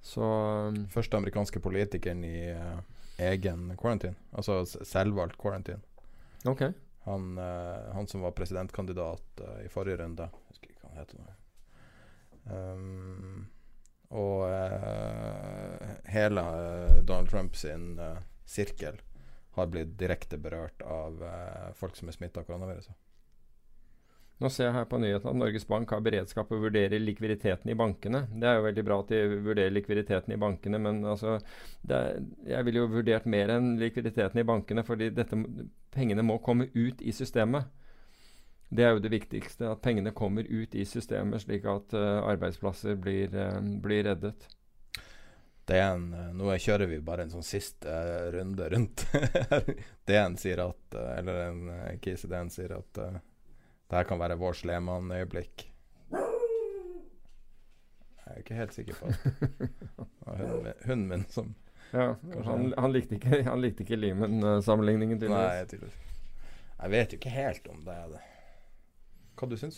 Så 0.06 0.26
um, 0.26 0.86
Første 0.94 1.18
amerikanske 1.18 1.62
politikeren 1.62 2.24
i 2.26 2.52
uh, 2.58 2.82
egen 3.22 3.72
quarantine. 3.78 4.18
Altså 4.34 4.64
selvvalgt 4.66 5.38
quarantine. 5.42 5.82
Okay. 6.46 6.74
Han, 7.06 7.36
uh, 7.38 7.94
han 7.94 8.10
som 8.10 8.26
var 8.26 8.34
presidentkandidat 8.38 9.46
i 9.66 9.70
forrige 9.70 10.02
runde. 10.02 10.26
Jeg 10.26 10.54
husker 10.54 10.72
ikke 10.72 10.88
hva 10.88 10.94
han 10.94 11.04
heter 11.04 11.22
nå. 11.22 11.36
Um, 12.46 13.46
og 14.16 14.46
hele 16.14 16.42
Donald 17.08 17.30
Trump 17.30 17.56
sin 17.56 18.00
eh, 18.00 18.18
sirkel 18.46 19.02
har 19.56 19.72
blitt 19.72 19.98
direkte 20.00 20.40
berørt 20.42 20.82
av 20.86 21.22
eh, 21.24 21.74
folk 21.80 21.98
som 21.98 22.12
er 22.12 22.18
smitta 22.18 22.42
av 22.42 22.50
koronaviruset. 22.50 22.96
Nå 24.44 24.50
ser 24.52 24.68
jeg 24.68 24.76
her 24.76 24.88
på 24.92 24.98
nyhetene 25.00 25.32
at 25.32 25.40
Norges 25.40 25.64
Bank 25.68 25.94
har 25.96 26.02
beredskap 26.04 26.50
og 26.52 26.66
vurderer 26.66 27.00
likviditeten 27.00 27.70
i 27.72 27.78
bankene. 27.80 28.26
Det 28.36 28.50
er 28.50 28.58
jo 28.58 28.66
veldig 28.66 28.84
bra 28.84 28.98
at 29.00 29.14
de 29.14 29.22
vurderer 29.46 29.72
likviditeten 29.72 30.36
i 30.36 30.40
bankene, 30.40 30.82
men 30.84 31.00
altså 31.08 31.38
er, 31.88 32.20
Jeg 32.44 32.68
ville 32.68 32.82
jo 32.84 32.92
vurdert 32.92 33.30
mer 33.32 33.54
enn 33.56 33.78
likviditeten 33.80 34.42
i 34.42 34.48
bankene, 34.48 34.84
fordi 34.84 35.10
dette, 35.16 35.40
pengene 35.96 36.28
må 36.28 36.42
komme 36.44 36.68
ut 36.76 37.00
i 37.00 37.16
systemet. 37.16 37.72
Det 38.76 38.84
er 38.84 38.92
jo 38.92 39.00
det 39.06 39.14
viktigste, 39.14 39.70
at 39.72 39.82
pengene 39.86 40.12
kommer 40.12 40.44
ut 40.44 40.76
i 40.76 40.84
systemet, 40.84 41.46
slik 41.46 41.64
at 41.70 41.96
uh, 41.96 42.28
arbeidsplasser 42.28 43.00
blir, 43.00 43.32
uh, 43.32 43.62
blir 43.82 44.04
reddet. 44.10 44.50
DN, 45.66 46.14
en, 46.14 46.38
Nå 46.38 46.54
kjører 46.62 46.90
vi 46.90 47.00
bare 47.02 47.26
en 47.26 47.32
sånn 47.34 47.46
siste 47.46 47.90
eh, 47.90 48.28
runde 48.36 48.68
rundt. 48.70 49.06
DN 50.08 50.38
sier 50.38 50.62
at 50.68 50.98
eh, 50.98 51.14
Eller 51.20 51.40
en 51.48 51.64
uh, 51.72 51.88
kis 52.04 52.26
i 52.28 52.30
DN 52.30 52.52
sier 52.54 52.76
at 52.78 53.02
uh, 53.02 53.16
det 53.86 53.98
her 54.00 54.08
kan 54.10 54.22
være 54.22 54.38
vår 54.42 54.58
Sleman-øyeblikk. 54.62 55.68
Jeg 58.26 58.34
er 58.34 58.40
ikke 58.42 58.58
helt 58.58 58.74
sikker 58.74 58.98
på 58.98 59.12
det. 59.12 59.44
Det 60.26 60.74
hunden 60.88 61.08
min, 61.12 61.26
som 61.30 61.54
Ja, 61.92 62.16
han, 62.48 62.72
han 62.74 62.92
likte 62.92 63.20
ikke, 63.20 63.44
han 63.46 63.62
likte 63.62 63.86
ikke 63.86 64.00
Limen-sammenligningen, 64.02 65.22
Nei, 65.22 65.28
tydeligvis. 65.30 65.70
tydeligvis. 65.70 66.24
Jeg 66.76 66.94
vet 66.96 67.14
jo 67.14 67.20
ikke 67.22 67.36
helt 67.36 67.70
om 67.72 67.84
det 67.86 67.94
er 67.94 68.08
det. 68.16 68.24
Hva 69.38 69.50
du 69.52 69.56
syns 69.62 69.78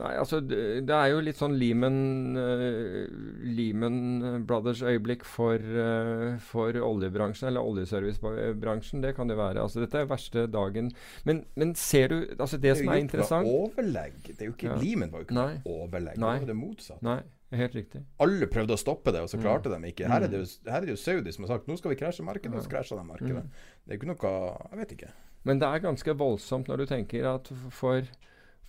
Nei, 0.00 0.14
altså 0.16 0.38
det, 0.40 0.86
det 0.88 0.94
er 0.96 1.10
jo 1.12 1.18
litt 1.20 1.36
sånn 1.36 1.52
Lehman, 1.60 1.96
uh, 2.32 3.02
Lehman 3.44 4.44
Brothers 4.48 4.80
øyeblikk 4.82 5.24
for, 5.28 5.60
uh, 5.60 6.38
for 6.40 6.72
oljebransjen, 6.80 7.50
eller 7.50 7.60
oljeservicebransjen. 7.68 9.02
Det 9.04 9.12
kan 9.16 9.28
det 9.28 9.36
være. 9.36 9.60
Altså 9.62 9.82
Dette 9.84 10.00
er 10.00 10.08
verste 10.10 10.46
dagen. 10.50 10.88
Men, 11.28 11.44
men 11.60 11.74
ser 11.78 12.08
du 12.08 12.16
altså 12.38 12.56
Det, 12.62 12.72
som 12.80 12.88
er 12.88 13.02
interessant 13.02 13.46
Det 13.46 13.52
er 13.52 13.58
jo 13.58 13.66
ikke 13.68 13.82
overlegg. 13.82 14.16
Det 14.30 14.40
er 14.40 14.48
jo 14.50 14.54
ikke 14.56 14.70
Ja. 14.72 14.78
Lehman 14.80 15.12
var 15.12 15.22
jo 15.22 15.28
ikke 15.28 15.38
Nei. 15.38 15.60
overlegg. 15.76 16.18
Nei. 16.24 16.32
Det 16.38 16.46
var 16.46 16.52
det 16.54 16.58
motsatte. 16.62 17.02
Nei, 17.06 17.18
helt 17.60 17.76
riktig. 17.82 18.02
Alle 18.24 18.48
prøvde 18.56 18.76
å 18.78 18.80
stoppe 18.80 19.12
det, 19.12 19.20
og 19.26 19.28
så 19.28 19.36
Mm. 19.38 19.44
klarte 19.44 19.68
de 19.76 19.92
ikke. 19.92 20.08
Her 20.08 20.22
er 20.24 20.28
det 20.32 20.40
jo, 20.40 20.48
her 20.70 20.80
er 20.82 20.86
det 20.86 20.98
Saudi 20.98 21.32
som 21.36 21.44
har 21.44 21.52
sagt 21.58 21.68
nå 21.68 21.76
skal 21.78 21.90
vi 21.94 22.00
krasje 22.00 22.24
markedet, 22.24 22.54
og 22.56 22.64
så 22.64 22.70
krasja 22.72 22.96
de 22.96 23.04
markedet. 23.12 23.44
Mm. 23.44 23.52
Det 23.84 23.92
er 23.92 23.96
jo 23.96 24.00
ikke 24.00 24.12
noe 24.14 24.32
Jeg 24.72 24.78
vet 24.82 24.92
ikke. 24.96 25.12
Men 25.44 25.58
det 25.58 25.66
er 25.68 25.80
ganske 25.84 26.14
voldsomt 26.16 26.68
når 26.70 26.76
du 26.78 26.86
tenker 26.86 27.26
at 27.34 27.48
for, 27.74 28.02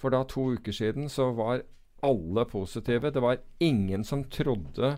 for 0.04 0.12
da 0.12 0.26
to 0.28 0.50
uker 0.58 0.76
siden 0.76 1.08
så 1.10 1.32
var 1.32 1.64
alle 2.04 2.44
positive. 2.52 3.12
Det 3.16 3.24
var 3.24 3.40
ingen 3.64 4.04
som 4.04 4.26
trodde 4.28 4.98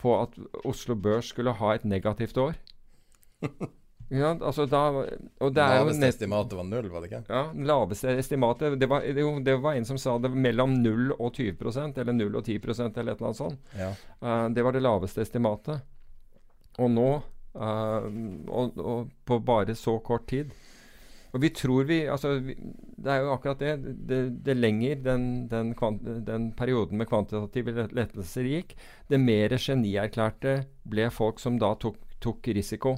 på 0.00 0.14
at 0.20 0.38
Oslo 0.64 0.96
Børs 0.96 1.28
skulle 1.32 1.52
ha 1.52 1.74
et 1.74 1.84
negativt 1.84 2.38
år. 2.40 2.56
Ja, 4.06 4.28
altså 4.38 4.68
da, 4.70 4.80
og 5.42 5.54
det 5.54 5.62
er 5.62 5.80
Laveste 5.80 6.06
estimatet 6.06 6.52
var 6.54 6.66
null, 6.68 6.84
var 6.92 7.02
det 7.02 7.08
ikke? 7.10 7.24
ja, 7.26 7.40
laveste 7.66 8.12
estimatet 8.20 8.76
det 8.78 8.86
var, 8.86 9.02
det, 9.02 9.24
det 9.42 9.56
var 9.58 9.74
en 9.74 9.88
som 9.88 9.98
sa 9.98 10.14
det 10.22 10.30
var 10.30 10.42
mellom 10.44 10.76
0 10.78 11.16
og 11.16 11.32
20 11.34 11.98
eller 11.98 12.14
0 12.14 12.36
og 12.38 12.44
10 12.44 12.54
eller 12.54 12.86
et 12.86 13.00
eller 13.02 13.16
annet 13.16 13.40
sånt. 13.40 13.72
Ja. 13.74 13.90
Uh, 14.22 14.46
det 14.54 14.62
var 14.62 14.76
det 14.76 14.84
laveste 14.84 15.24
estimatet. 15.26 15.82
Og 16.78 16.92
nå, 16.94 17.08
uh, 17.58 18.06
og, 18.46 18.78
og 18.78 19.10
på 19.26 19.40
bare 19.42 19.74
så 19.74 19.98
kort 19.98 20.28
tid 20.30 20.54
Og 21.36 21.42
vi 21.42 21.50
tror 21.52 21.84
vi 21.84 21.98
Altså, 22.08 22.38
vi, 22.40 22.54
det 22.96 23.12
er 23.12 23.20
jo 23.22 23.34
akkurat 23.34 23.60
det. 23.60 23.74
Det, 24.08 24.20
det 24.46 24.56
lenger 24.56 25.02
den, 25.04 25.26
den, 25.50 25.74
kvant, 25.76 26.00
den 26.26 26.48
perioden 26.56 26.96
med 26.96 27.10
kvantitative 27.10 27.88
lettelser 27.92 28.48
gikk, 28.48 28.72
det 29.12 29.20
mer 29.20 29.52
genierklærte 29.60 30.62
ble 30.88 31.10
folk 31.12 31.42
som 31.42 31.60
da 31.60 31.74
tok, 31.80 32.00
tok 32.24 32.48
risiko. 32.56 32.96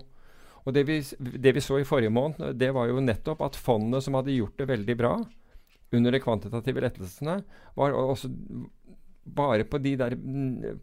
Og 0.64 0.74
det 0.76 0.84
vi, 0.86 1.00
det 1.18 1.54
vi 1.56 1.64
så 1.64 1.80
i 1.80 1.86
forrige 1.88 2.12
måned, 2.14 2.54
det 2.60 2.70
var 2.76 2.90
jo 2.90 3.02
nettopp 3.02 3.42
at 3.46 3.58
fondene 3.58 4.02
som 4.04 4.18
hadde 4.18 4.36
gjort 4.36 4.58
det 4.60 4.68
veldig 4.70 4.96
bra 5.00 5.14
under 5.96 6.12
de 6.12 6.20
kvantitative 6.20 6.82
lettelsene, 6.84 7.38
var 7.78 7.94
også 7.96 8.28
bare 9.28 9.64
på 9.68 9.80
de 9.80 9.94
der 10.00 10.14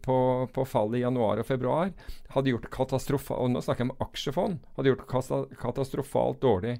på, 0.02 0.16
på 0.54 0.64
fallet 0.68 1.00
i 1.00 1.04
januar 1.04 1.40
og 1.42 1.46
februar 1.48 1.90
hadde 2.30 2.52
gjort 2.52 2.68
katastrofa 2.70 3.34
Og 3.42 3.50
nå 3.50 3.62
snakker 3.64 3.82
jeg 3.82 3.90
om 3.90 4.04
aksjefond. 4.06 4.60
Hadde 4.76 4.92
gjort 4.92 5.08
katastrofalt 5.58 6.38
dårlig 6.44 6.76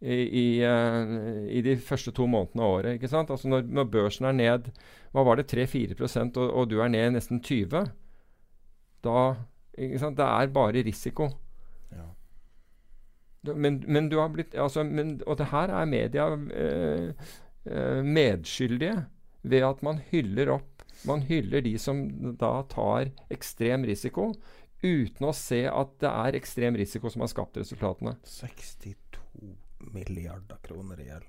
i, 0.00 0.16
i, 0.16 0.46
eh, 0.64 1.12
i 1.52 1.60
de 1.64 1.76
første 1.76 2.12
to 2.16 2.26
månedene 2.30 2.64
av 2.64 2.74
året. 2.78 2.96
ikke 2.96 3.10
sant? 3.12 3.30
Altså 3.30 3.50
når, 3.52 3.66
når 3.68 3.90
børsen 3.92 4.28
er 4.30 4.36
ned 4.36 4.70
hva 5.12 5.24
var 5.26 5.40
det, 5.40 5.50
3-4 5.52 5.98
og, 6.38 6.46
og 6.46 6.70
du 6.70 6.78
er 6.80 6.88
ned 6.92 7.16
nesten 7.16 7.42
20 7.42 7.90
da 9.04 9.20
ikke 9.76 10.00
sant? 10.00 10.18
Det 10.18 10.26
er 10.26 10.52
bare 10.54 10.84
risiko. 10.86 11.30
Ja. 11.92 12.08
Men, 13.54 13.82
men 13.88 14.08
du 14.08 14.18
har 14.20 14.32
blitt 14.32 14.54
altså, 14.54 14.84
men, 14.84 15.18
Og 15.26 15.38
det 15.40 15.48
her 15.52 15.72
er 15.72 15.88
media 15.88 16.26
eh, 16.52 17.30
eh, 17.64 18.02
medskyldige 18.04 19.06
ved 19.42 19.64
at 19.64 19.80
man 19.82 20.02
hyller 20.10 20.52
opp 20.58 20.84
Man 21.08 21.22
hyller 21.24 21.64
de 21.64 21.78
som 21.80 22.02
da 22.36 22.60
tar 22.68 23.08
ekstrem 23.32 23.86
risiko 23.88 24.34
uten 24.84 25.26
å 25.28 25.32
se 25.36 25.62
at 25.68 25.96
det 26.00 26.10
er 26.10 26.36
ekstrem 26.36 26.76
risiko 26.76 27.08
som 27.12 27.24
har 27.24 27.32
skapt 27.32 27.56
resultatene. 27.60 28.14
62 28.24 28.96
milliarder 29.80 30.56
kroner 30.62 31.00
i 31.00 31.06
gjeld. 31.10 31.26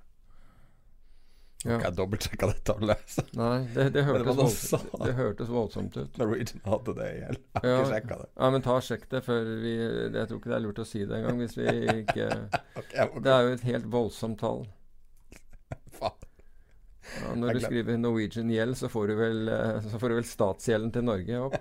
Ja. 1.64 1.76
Ok, 1.78 1.84
Jeg 1.86 1.94
dobbeltsjekka 1.94 2.48
det 2.50 2.64
tallet. 2.66 3.02
så- 3.08 3.24
Nei, 3.38 3.68
det, 3.76 3.84
det, 3.94 4.04
hørtes, 4.08 4.36
voldsomt, 4.36 4.90
sa. 4.92 5.06
det 5.06 5.14
hørtes 5.14 5.48
voldsomt 5.54 5.98
ut. 5.98 6.18
Norwegian 6.18 6.62
hadde 6.66 6.96
det 6.98 7.10
i 7.12 7.20
gjeld. 7.20 7.38
Jeg 7.54 7.62
har 7.62 7.70
Ja. 7.70 7.76
ikke 7.84 7.92
sjekka 7.94 8.18
det. 8.24 8.30
Ja, 8.42 8.50
men 8.56 8.62
ta 8.66 8.76
og 8.80 8.82
sjekk 8.88 9.06
det 9.14 9.22
før 9.28 9.52
vi 9.62 9.74
Jeg 9.78 10.28
tror 10.32 10.40
ikke 10.40 10.50
det 10.50 10.58
er 10.58 10.66
lurt 10.66 10.82
å 10.82 10.88
si 10.90 11.04
det 11.06 11.20
engang 11.20 11.38
hvis 11.44 11.58
vi 11.60 11.68
ikke 12.02 12.28
okay, 12.82 13.06
okay. 13.06 13.22
Det 13.28 13.36
er 13.36 13.42
jo 13.46 13.54
et 13.60 13.68
helt 13.70 13.86
voldsomt 13.94 14.40
tall. 14.42 14.66
Faen. 16.00 16.28
Ja, 17.22 17.36
når 17.36 17.54
du 17.54 17.60
skriver 17.66 17.98
Norwegian 17.98 18.50
gjeld, 18.54 18.76
så 18.78 18.88
får 18.90 19.08
du 19.12 19.16
vel, 19.20 19.40
eh, 19.50 19.80
så 19.86 20.00
får 20.02 20.10
du 20.10 20.16
vel 20.16 20.28
statsgjelden 20.30 20.92
til 20.96 21.04
Norge 21.04 21.40
opp. 21.46 21.56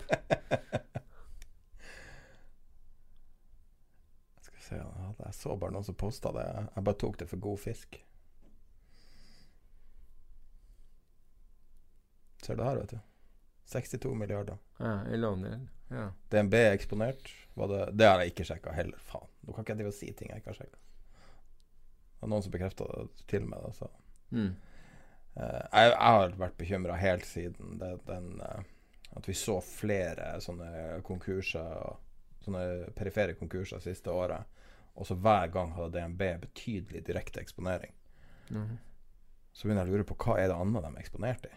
Skal 4.40 4.54
vi 4.56 4.59
se, 4.70 4.78
jeg 5.24 5.34
så 5.36 5.56
bare 5.58 5.74
noen 5.74 5.86
som 5.86 5.98
posta 5.98 6.32
det. 6.36 6.46
Jeg 6.76 6.86
bare 6.86 7.00
tok 7.02 7.18
det 7.20 7.28
for 7.30 7.42
god 7.42 7.60
fisk. 7.60 8.00
Ser 12.44 12.56
du 12.56 12.64
her, 12.64 12.80
vet 12.80 12.96
du. 12.96 12.98
62 13.70 14.14
milliarder. 14.14 14.56
Ja, 14.78 15.06
I 15.06 15.16
lånegjeld. 15.16 15.68
Ja. 15.90 16.12
DNB 16.28 16.54
er 16.54 16.72
eksponert. 16.72 17.30
Det, 17.54 17.90
det 17.92 18.06
har 18.06 18.22
jeg 18.22 18.32
ikke 18.32 18.46
sjekka 18.48 18.72
heller. 18.74 18.98
Faen. 19.04 19.28
Nå 19.44 19.54
kan 19.54 19.64
ikke 19.64 19.74
jeg 19.74 19.80
drive 19.82 19.92
og 19.92 19.96
si 19.98 20.10
ting 20.16 20.32
jeg 20.32 20.42
ikke 20.42 20.52
har 20.52 20.58
sjekka. 20.62 20.80
Det 20.80 22.24
var 22.24 22.32
noen 22.32 22.44
som 22.44 22.54
bekrefta 22.54 22.86
det 22.90 23.24
til 23.30 23.46
meg. 23.48 23.62
Da, 23.64 23.72
så. 23.76 23.90
Mm. 24.34 24.52
uh, 25.36 25.62
jeg, 25.72 25.90
jeg 25.90 26.14
har 26.16 26.36
vært 26.38 26.58
bekymra 26.58 26.98
helt 27.00 27.26
siden 27.26 27.80
det, 27.80 27.96
den 28.06 28.36
uh, 28.38 28.60
At 29.18 29.26
vi 29.26 29.34
så 29.34 29.56
flere 29.64 30.36
sånne 30.38 31.00
konkurser 31.02 31.96
Sånne 32.40 32.92
perifere 32.96 33.34
konkurser 33.36 33.82
siste 33.84 34.12
året. 34.14 34.46
Og 34.98 35.06
så 35.08 35.16
hver 35.16 35.50
gang 35.54 35.72
hadde 35.76 35.94
DNB 35.96 36.22
betydelig 36.42 37.04
direkte 37.06 37.42
eksponering. 37.42 37.92
Mhm. 38.50 38.78
Så 39.52 39.66
begynner 39.66 39.84
jeg 39.84 39.92
å 39.92 39.98
lure 39.98 40.08
på 40.08 40.16
hva 40.24 40.36
er 40.38 40.50
det 40.50 40.56
annet 40.56 40.84
de 40.84 40.90
er 40.90 41.02
eksponert 41.02 41.48
i. 41.48 41.54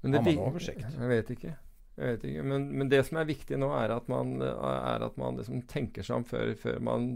Men 0.00 0.12
det 0.12 0.20
Har 0.20 0.28
man 0.28 0.44
oversikt? 0.52 0.84
Jeg 0.94 1.10
vet 1.10 1.32
ikke. 1.34 1.54
Jeg 1.98 2.12
vet 2.12 2.26
ikke. 2.28 2.44
Men, 2.46 2.68
men 2.78 2.90
det 2.92 3.00
som 3.08 3.18
er 3.18 3.28
viktig 3.28 3.58
nå, 3.58 3.72
er 3.74 3.94
at 3.96 4.06
man, 4.10 4.36
er 4.42 5.04
at 5.08 5.16
man 5.18 5.40
liksom 5.40 5.64
tenker 5.70 6.06
seg 6.06 6.20
om 6.20 6.26
før, 6.28 6.52
før, 6.58 6.78
man, 6.86 7.08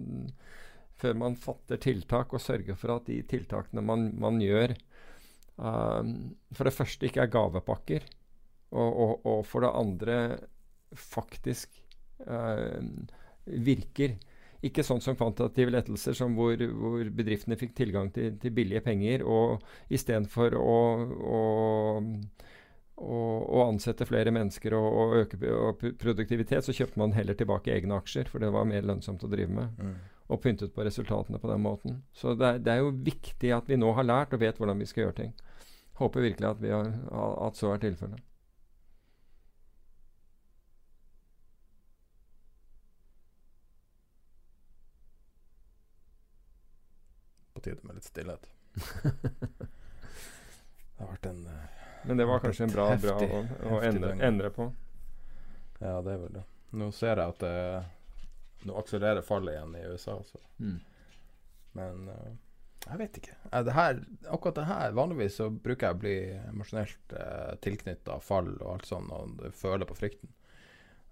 før 0.99 1.15
man 1.21 1.39
fatter 1.39 1.79
tiltak, 1.83 2.35
og 2.35 2.43
sørger 2.43 2.79
for 2.79 2.97
at 2.97 3.07
de 3.07 3.21
tiltakene 3.31 3.85
man, 3.87 4.09
man 4.19 4.41
gjør, 4.43 4.75
um, 5.55 6.33
for 6.51 6.67
det 6.67 6.75
første 6.75 7.07
ikke 7.07 7.23
er 7.23 7.33
gavepakker, 7.37 8.09
og, 8.73 8.91
og, 8.91 9.15
og 9.29 9.47
for 9.47 9.63
det 9.63 9.73
andre 9.79 10.19
faktisk 10.99 11.79
um, 12.27 13.07
virker. 13.47 14.19
Ikke 14.63 14.85
sånn 14.87 15.03
som 15.03 15.17
kvantitative 15.19 15.73
lettelser, 15.75 16.15
som 16.15 16.37
hvor, 16.39 16.55
hvor 16.55 17.09
bedriftene 17.11 17.59
fikk 17.59 17.75
tilgang 17.81 18.13
til, 18.15 18.37
til 18.39 18.55
billige 18.55 18.85
penger, 18.85 19.25
og 19.27 19.65
istedenfor 19.91 20.55
å, 20.61 20.79
å 21.27 21.41
å, 23.03 23.63
ansette 23.67 24.07
flere 24.07 24.33
mennesker 24.35 24.75
og, 24.77 24.87
og 24.87 25.15
øke 25.23 25.53
og 25.53 25.85
produktivitet, 26.01 26.65
så 26.65 26.75
kjøpte 26.77 27.01
man 27.01 27.15
heller 27.17 27.37
tilbake 27.39 27.73
egne 27.75 27.99
aksjer, 27.99 28.31
for 28.31 28.43
det 28.43 28.53
var 28.55 28.69
mer 28.69 28.87
lønnsomt 28.87 29.25
å 29.25 29.31
drive 29.33 29.53
med. 29.57 29.79
Mm. 29.79 29.95
Og 30.33 30.41
pyntet 30.41 30.75
på 30.75 30.85
resultatene 30.87 31.41
på 31.43 31.51
den 31.51 31.65
måten. 31.65 32.03
Så 32.17 32.37
det 32.39 32.49
er, 32.49 32.61
det 32.63 32.75
er 32.75 32.85
jo 32.85 32.93
viktig 33.05 33.53
at 33.57 33.69
vi 33.69 33.81
nå 33.81 33.91
har 33.97 34.07
lært 34.07 34.37
og 34.37 34.43
vet 34.45 34.61
hvordan 34.61 34.81
vi 34.81 34.89
skal 34.89 35.07
gjøre 35.07 35.19
ting. 35.19 35.33
Håper 36.01 36.25
virkelig 36.25 36.49
at, 36.49 36.63
vi 36.63 36.71
har, 36.73 36.93
at 37.47 37.59
så 37.59 37.75
er 37.75 37.83
tilfellet. 37.83 38.23
På 47.63 47.69
tide 47.69 47.87
med 47.87 47.95
litt 47.95 48.05
stillhet. 48.05 48.49
Det 50.97 51.05
har 51.07 51.13
vært 51.13 51.27
en 51.31 51.45
eh, 51.47 51.83
Men 52.07 52.19
det 52.19 52.25
var 52.27 52.41
kanskje 52.43 52.65
en 52.65 52.73
bra, 52.73 52.85
bra 52.99 53.15
å, 53.23 53.39
å 53.71 53.79
endre, 53.87 54.13
endre 54.23 54.51
på. 54.55 54.67
Ja, 55.79 56.01
det 56.03 56.13
er 56.17 56.19
vel 56.25 56.33
det. 56.37 56.43
Nå 56.79 56.89
ser 56.95 57.19
jeg 57.21 57.35
at 57.35 57.39
det 57.43 58.67
Nå 58.67 58.77
akselererer 58.79 59.23
fallet 59.27 59.57
igjen 59.57 59.77
i 59.79 59.85
USA, 59.91 60.17
så. 60.27 60.39
Mm. 60.63 60.77
Men 61.79 62.05
uh, 62.11 62.35
jeg 62.89 63.01
vet 63.01 63.19
ikke. 63.23 63.39
Eh, 63.51 63.65
det 63.67 63.75
her, 63.79 64.03
akkurat 64.27 64.59
det 64.59 64.67
her 64.69 64.99
Vanligvis 64.99 65.39
så 65.39 65.49
bruker 65.51 65.89
jeg 65.89 65.97
å 65.97 66.03
bli 66.03 66.17
emosjonelt 66.51 67.15
uh, 67.15 67.55
tilknytta 67.63 68.19
fall 68.23 68.53
og 68.57 68.69
alt 68.77 68.91
sånn, 68.91 69.11
og 69.15 69.43
føler 69.59 69.87
på 69.87 69.99
frykten. 69.99 70.35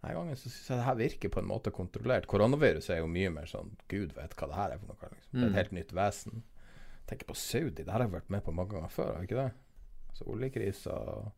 Denne 0.00 0.14
gangen 0.16 0.36
så 0.40 0.48
syns 0.48 0.68
jeg 0.70 0.78
det 0.80 0.84
her 0.86 0.96
virker 0.96 1.28
på 1.34 1.40
en 1.42 1.48
måte 1.50 1.70
kontrollert. 1.76 2.26
Koronaviruset 2.26 2.94
er 2.94 3.02
jo 3.02 3.08
mye 3.12 3.30
mer 3.34 3.44
sånn 3.50 3.74
Gud 3.92 4.14
vet 4.16 4.32
hva 4.38 4.46
det 4.48 4.56
her 4.56 4.70
er 4.74 4.78
for 4.80 4.94
noe. 4.94 5.10
Liksom. 5.12 5.32
Det 5.34 5.42
er 5.42 5.46
Mm. 5.46 5.50
et 5.52 5.58
helt 5.60 5.72
nytt 5.76 5.92
vesen. 5.92 6.42
Tenk 7.10 7.26
på 7.26 7.34
Saudi. 7.36 7.82
Det 7.82 7.86
her 7.90 7.98
har 8.00 8.06
jeg 8.08 8.14
vært 8.14 8.30
med 8.30 8.44
på 8.44 8.54
mange 8.54 8.70
ganger 8.72 8.88
før, 8.94 9.14
har 9.16 9.22
ikke 9.26 9.36
det? 9.44 9.52
Så 10.16 10.24
oljekriser 10.24 10.90
og 11.14 11.32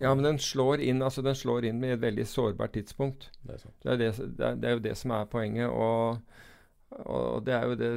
Ja, 0.00 0.14
men 0.14 0.22
den 0.24 0.38
slår 0.38 0.80
inn 0.84 1.00
altså 1.02 1.22
den 1.24 1.34
slår 1.34 1.64
inn 1.64 1.78
med 1.80 1.92
et 1.96 2.00
veldig 2.00 2.26
sårbart 2.26 2.72
tidspunkt. 2.72 3.30
Det 3.46 3.54
er. 3.54 3.70
Det 3.82 3.92
er, 3.92 3.96
det, 3.96 4.36
det, 4.36 4.46
er, 4.46 4.54
det 4.54 4.68
er 4.68 4.72
jo 4.76 4.78
det 4.84 4.96
som 4.96 5.10
er 5.10 5.24
poenget. 5.26 5.70
Og, 5.70 6.18
og 7.06 7.44
det 7.44 7.54
er 7.54 7.64
jo 7.66 7.74
det, 7.74 7.88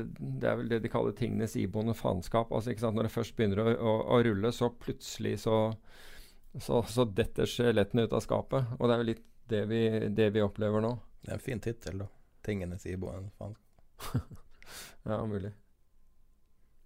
det 0.41 0.49
er 0.49 0.55
vel 0.59 0.69
det 0.71 0.81
de 0.83 0.89
kaller 0.91 1.11
tingenes 1.17 1.55
iboende 1.55 1.93
faenskap. 1.95 2.51
Altså, 2.51 2.71
ikke 2.71 2.81
sant? 2.85 2.95
Når 2.95 3.03
det 3.09 3.11
først 3.11 3.35
begynner 3.37 3.61
å, 3.63 3.67
å, 3.77 3.93
å 4.17 4.21
rulle, 4.25 4.51
så 4.55 4.69
plutselig 4.81 5.39
så, 5.45 5.73
så, 6.59 6.81
så 6.89 7.05
detter 7.05 7.45
skjelettene 7.49 8.03
ut 8.07 8.13
av 8.17 8.21
skapet. 8.25 8.73
Og 8.79 8.87
det 8.87 8.95
er 8.95 9.03
jo 9.03 9.09
litt 9.11 9.23
det 9.51 9.65
vi, 9.69 9.81
det 10.09 10.29
vi 10.35 10.43
opplever 10.43 10.83
nå. 10.83 10.95
Det 11.21 11.33
er 11.33 11.37
en 11.37 11.43
fin 11.43 11.59
tittel, 11.61 12.03
da. 12.03 12.07
'Tingenes 12.41 12.85
iboende 12.89 13.29
Faen. 13.37 13.55
Ja, 15.03 15.25
mulig. 15.25 15.51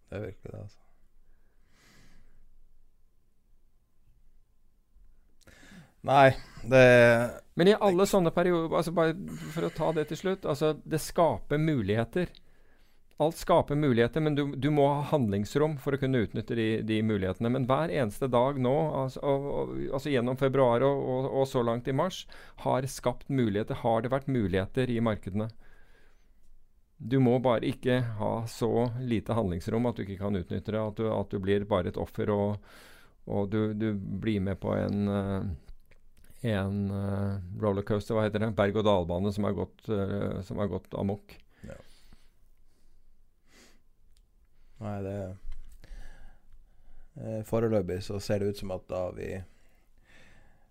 Det 0.09 0.15
er 0.17 0.21
virkelig 0.21 0.51
det, 0.51 0.59
altså. 0.61 0.79
Nei, 6.05 6.35
det 6.69 6.85
Men 7.57 7.67
i 7.67 7.75
alle 7.81 8.05
sånne 8.05 8.31
perioder 8.33 8.77
altså 8.77 8.93
bare 8.93 9.15
For 9.53 9.65
å 9.65 9.71
ta 9.73 9.91
det 9.97 10.07
til 10.11 10.19
slutt 10.19 10.45
altså 10.45 10.73
Det 10.85 10.99
skaper 11.01 11.61
muligheter. 11.61 12.29
Alt 13.17 13.37
skaper 13.39 13.75
muligheter, 13.79 14.19
men 14.19 14.35
du, 14.35 14.55
du 14.59 14.67
må 14.75 14.89
ha 14.91 15.03
handlingsrom 15.07 15.77
for 15.79 15.95
å 15.95 15.99
kunne 16.01 16.19
utnytte 16.25 16.55
de, 16.57 16.67
de 16.83 16.97
mulighetene. 16.99 17.51
Men 17.53 17.67
hver 17.69 17.93
eneste 17.93 18.27
dag 18.27 18.59
nå, 18.59 18.73
altså, 19.03 19.21
og, 19.23 19.45
og, 19.51 19.71
altså 19.95 20.11
gjennom 20.11 20.35
februar 20.39 20.83
og, 20.83 21.29
og, 21.29 21.45
så 21.47 21.63
langt 21.63 21.87
i 21.87 21.95
mars, 21.95 22.25
har 22.65 22.87
skapt 22.91 23.31
muligheter. 23.31 23.79
Har 23.85 24.03
det 24.03 24.11
vært 24.11 24.27
muligheter 24.27 24.91
i 24.91 24.99
markedene? 24.99 25.47
Du 26.99 27.21
må 27.23 27.37
bare 27.43 27.71
ikke 27.71 28.01
ha 28.19 28.33
så 28.51 28.89
lite 28.99 29.35
handlingsrom 29.35 29.87
at 29.87 29.95
du 29.95 30.03
ikke 30.03 30.19
kan 30.19 30.35
utnytte 30.35 30.75
det. 30.75 30.83
At 30.83 30.99
du, 30.99 31.07
at 31.11 31.31
du 31.31 31.39
blir 31.39 31.63
bare 31.71 31.93
et 31.93 32.01
offer, 32.01 32.35
og, 32.35 32.59
du, 33.51 33.71
du 33.79 33.93
blir 33.95 34.43
med 34.43 34.59
på 34.59 34.75
en 34.75 35.07
uh, 35.07 35.47
en 36.45 36.91
uh, 36.91 37.39
rollercoaster, 37.63 38.15
hva 38.15 38.27
heter 38.27 38.43
det? 38.43 38.53
Berg-og-dal-bane 38.59 39.31
som 39.33 39.47
har 39.47 39.55
gått, 39.57 39.87
uh, 39.89 40.65
gått 40.67 40.99
amok. 40.99 41.39
Ja. 41.65 41.79
Nei, 44.83 44.95
det 45.05 45.17
eh, 47.15 47.41
Foreløpig 47.47 48.01
så 48.03 48.19
ser 48.19 48.39
det 48.43 48.49
ut 48.53 48.57
som 48.59 48.73
at 48.75 48.87
da 48.91 49.05
vi 49.15 49.29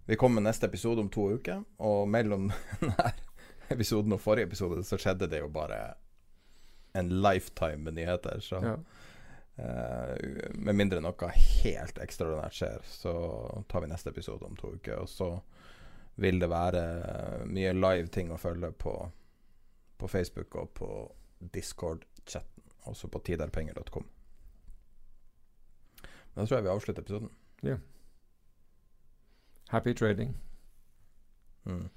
Vi 0.06 0.16
kommer 0.20 0.42
med 0.42 0.50
neste 0.50 0.66
episode 0.68 1.00
om 1.00 1.08
to 1.08 1.30
uker, 1.38 1.62
og 1.80 2.08
mellom 2.08 2.50
denne 2.80 3.12
episoden 3.72 4.12
og 4.12 4.20
forrige 4.20 4.50
episode 4.50 4.82
så 4.84 4.98
skjedde 5.00 5.30
det 5.32 5.40
jo 5.40 5.48
bare 5.48 5.94
en 6.94 7.08
lifetime 7.24 7.80
med 7.86 7.96
nyheter. 7.96 8.40
Så 8.44 8.60
Ja. 8.60 8.74
eh, 9.56 10.50
med 10.54 10.76
mindre 10.76 11.00
noe 11.00 11.30
helt 11.32 11.98
ekstraordinært 11.98 12.52
skjer, 12.58 12.84
så 12.84 13.14
tar 13.68 13.80
vi 13.80 13.88
neste 13.94 14.12
episode 14.12 14.44
om 14.44 14.56
to 14.60 14.74
uker. 14.76 15.00
Og 15.00 15.08
så 15.08 15.30
vil 16.20 16.38
det 16.38 16.50
være 16.52 17.46
mye 17.48 17.72
live 17.72 18.06
ting 18.12 18.30
å 18.30 18.38
følge 18.38 18.70
på, 18.72 18.92
på 19.98 20.08
Facebook 20.08 20.54
og 20.54 20.68
på 20.74 20.90
Discord-chatten. 21.40 22.53
Også 22.84 23.08
på 23.08 23.18
tiderpenger.com. 23.24 24.06
Men 26.34 26.42
da 26.42 26.46
tror 26.46 26.56
jeg 26.56 26.64
vi 26.64 26.68
avslutter 26.68 27.02
episoden. 27.02 27.30
Ja 27.62 27.76
Happy 29.68 29.94
trading. 29.94 30.36
Mm. 31.64 31.88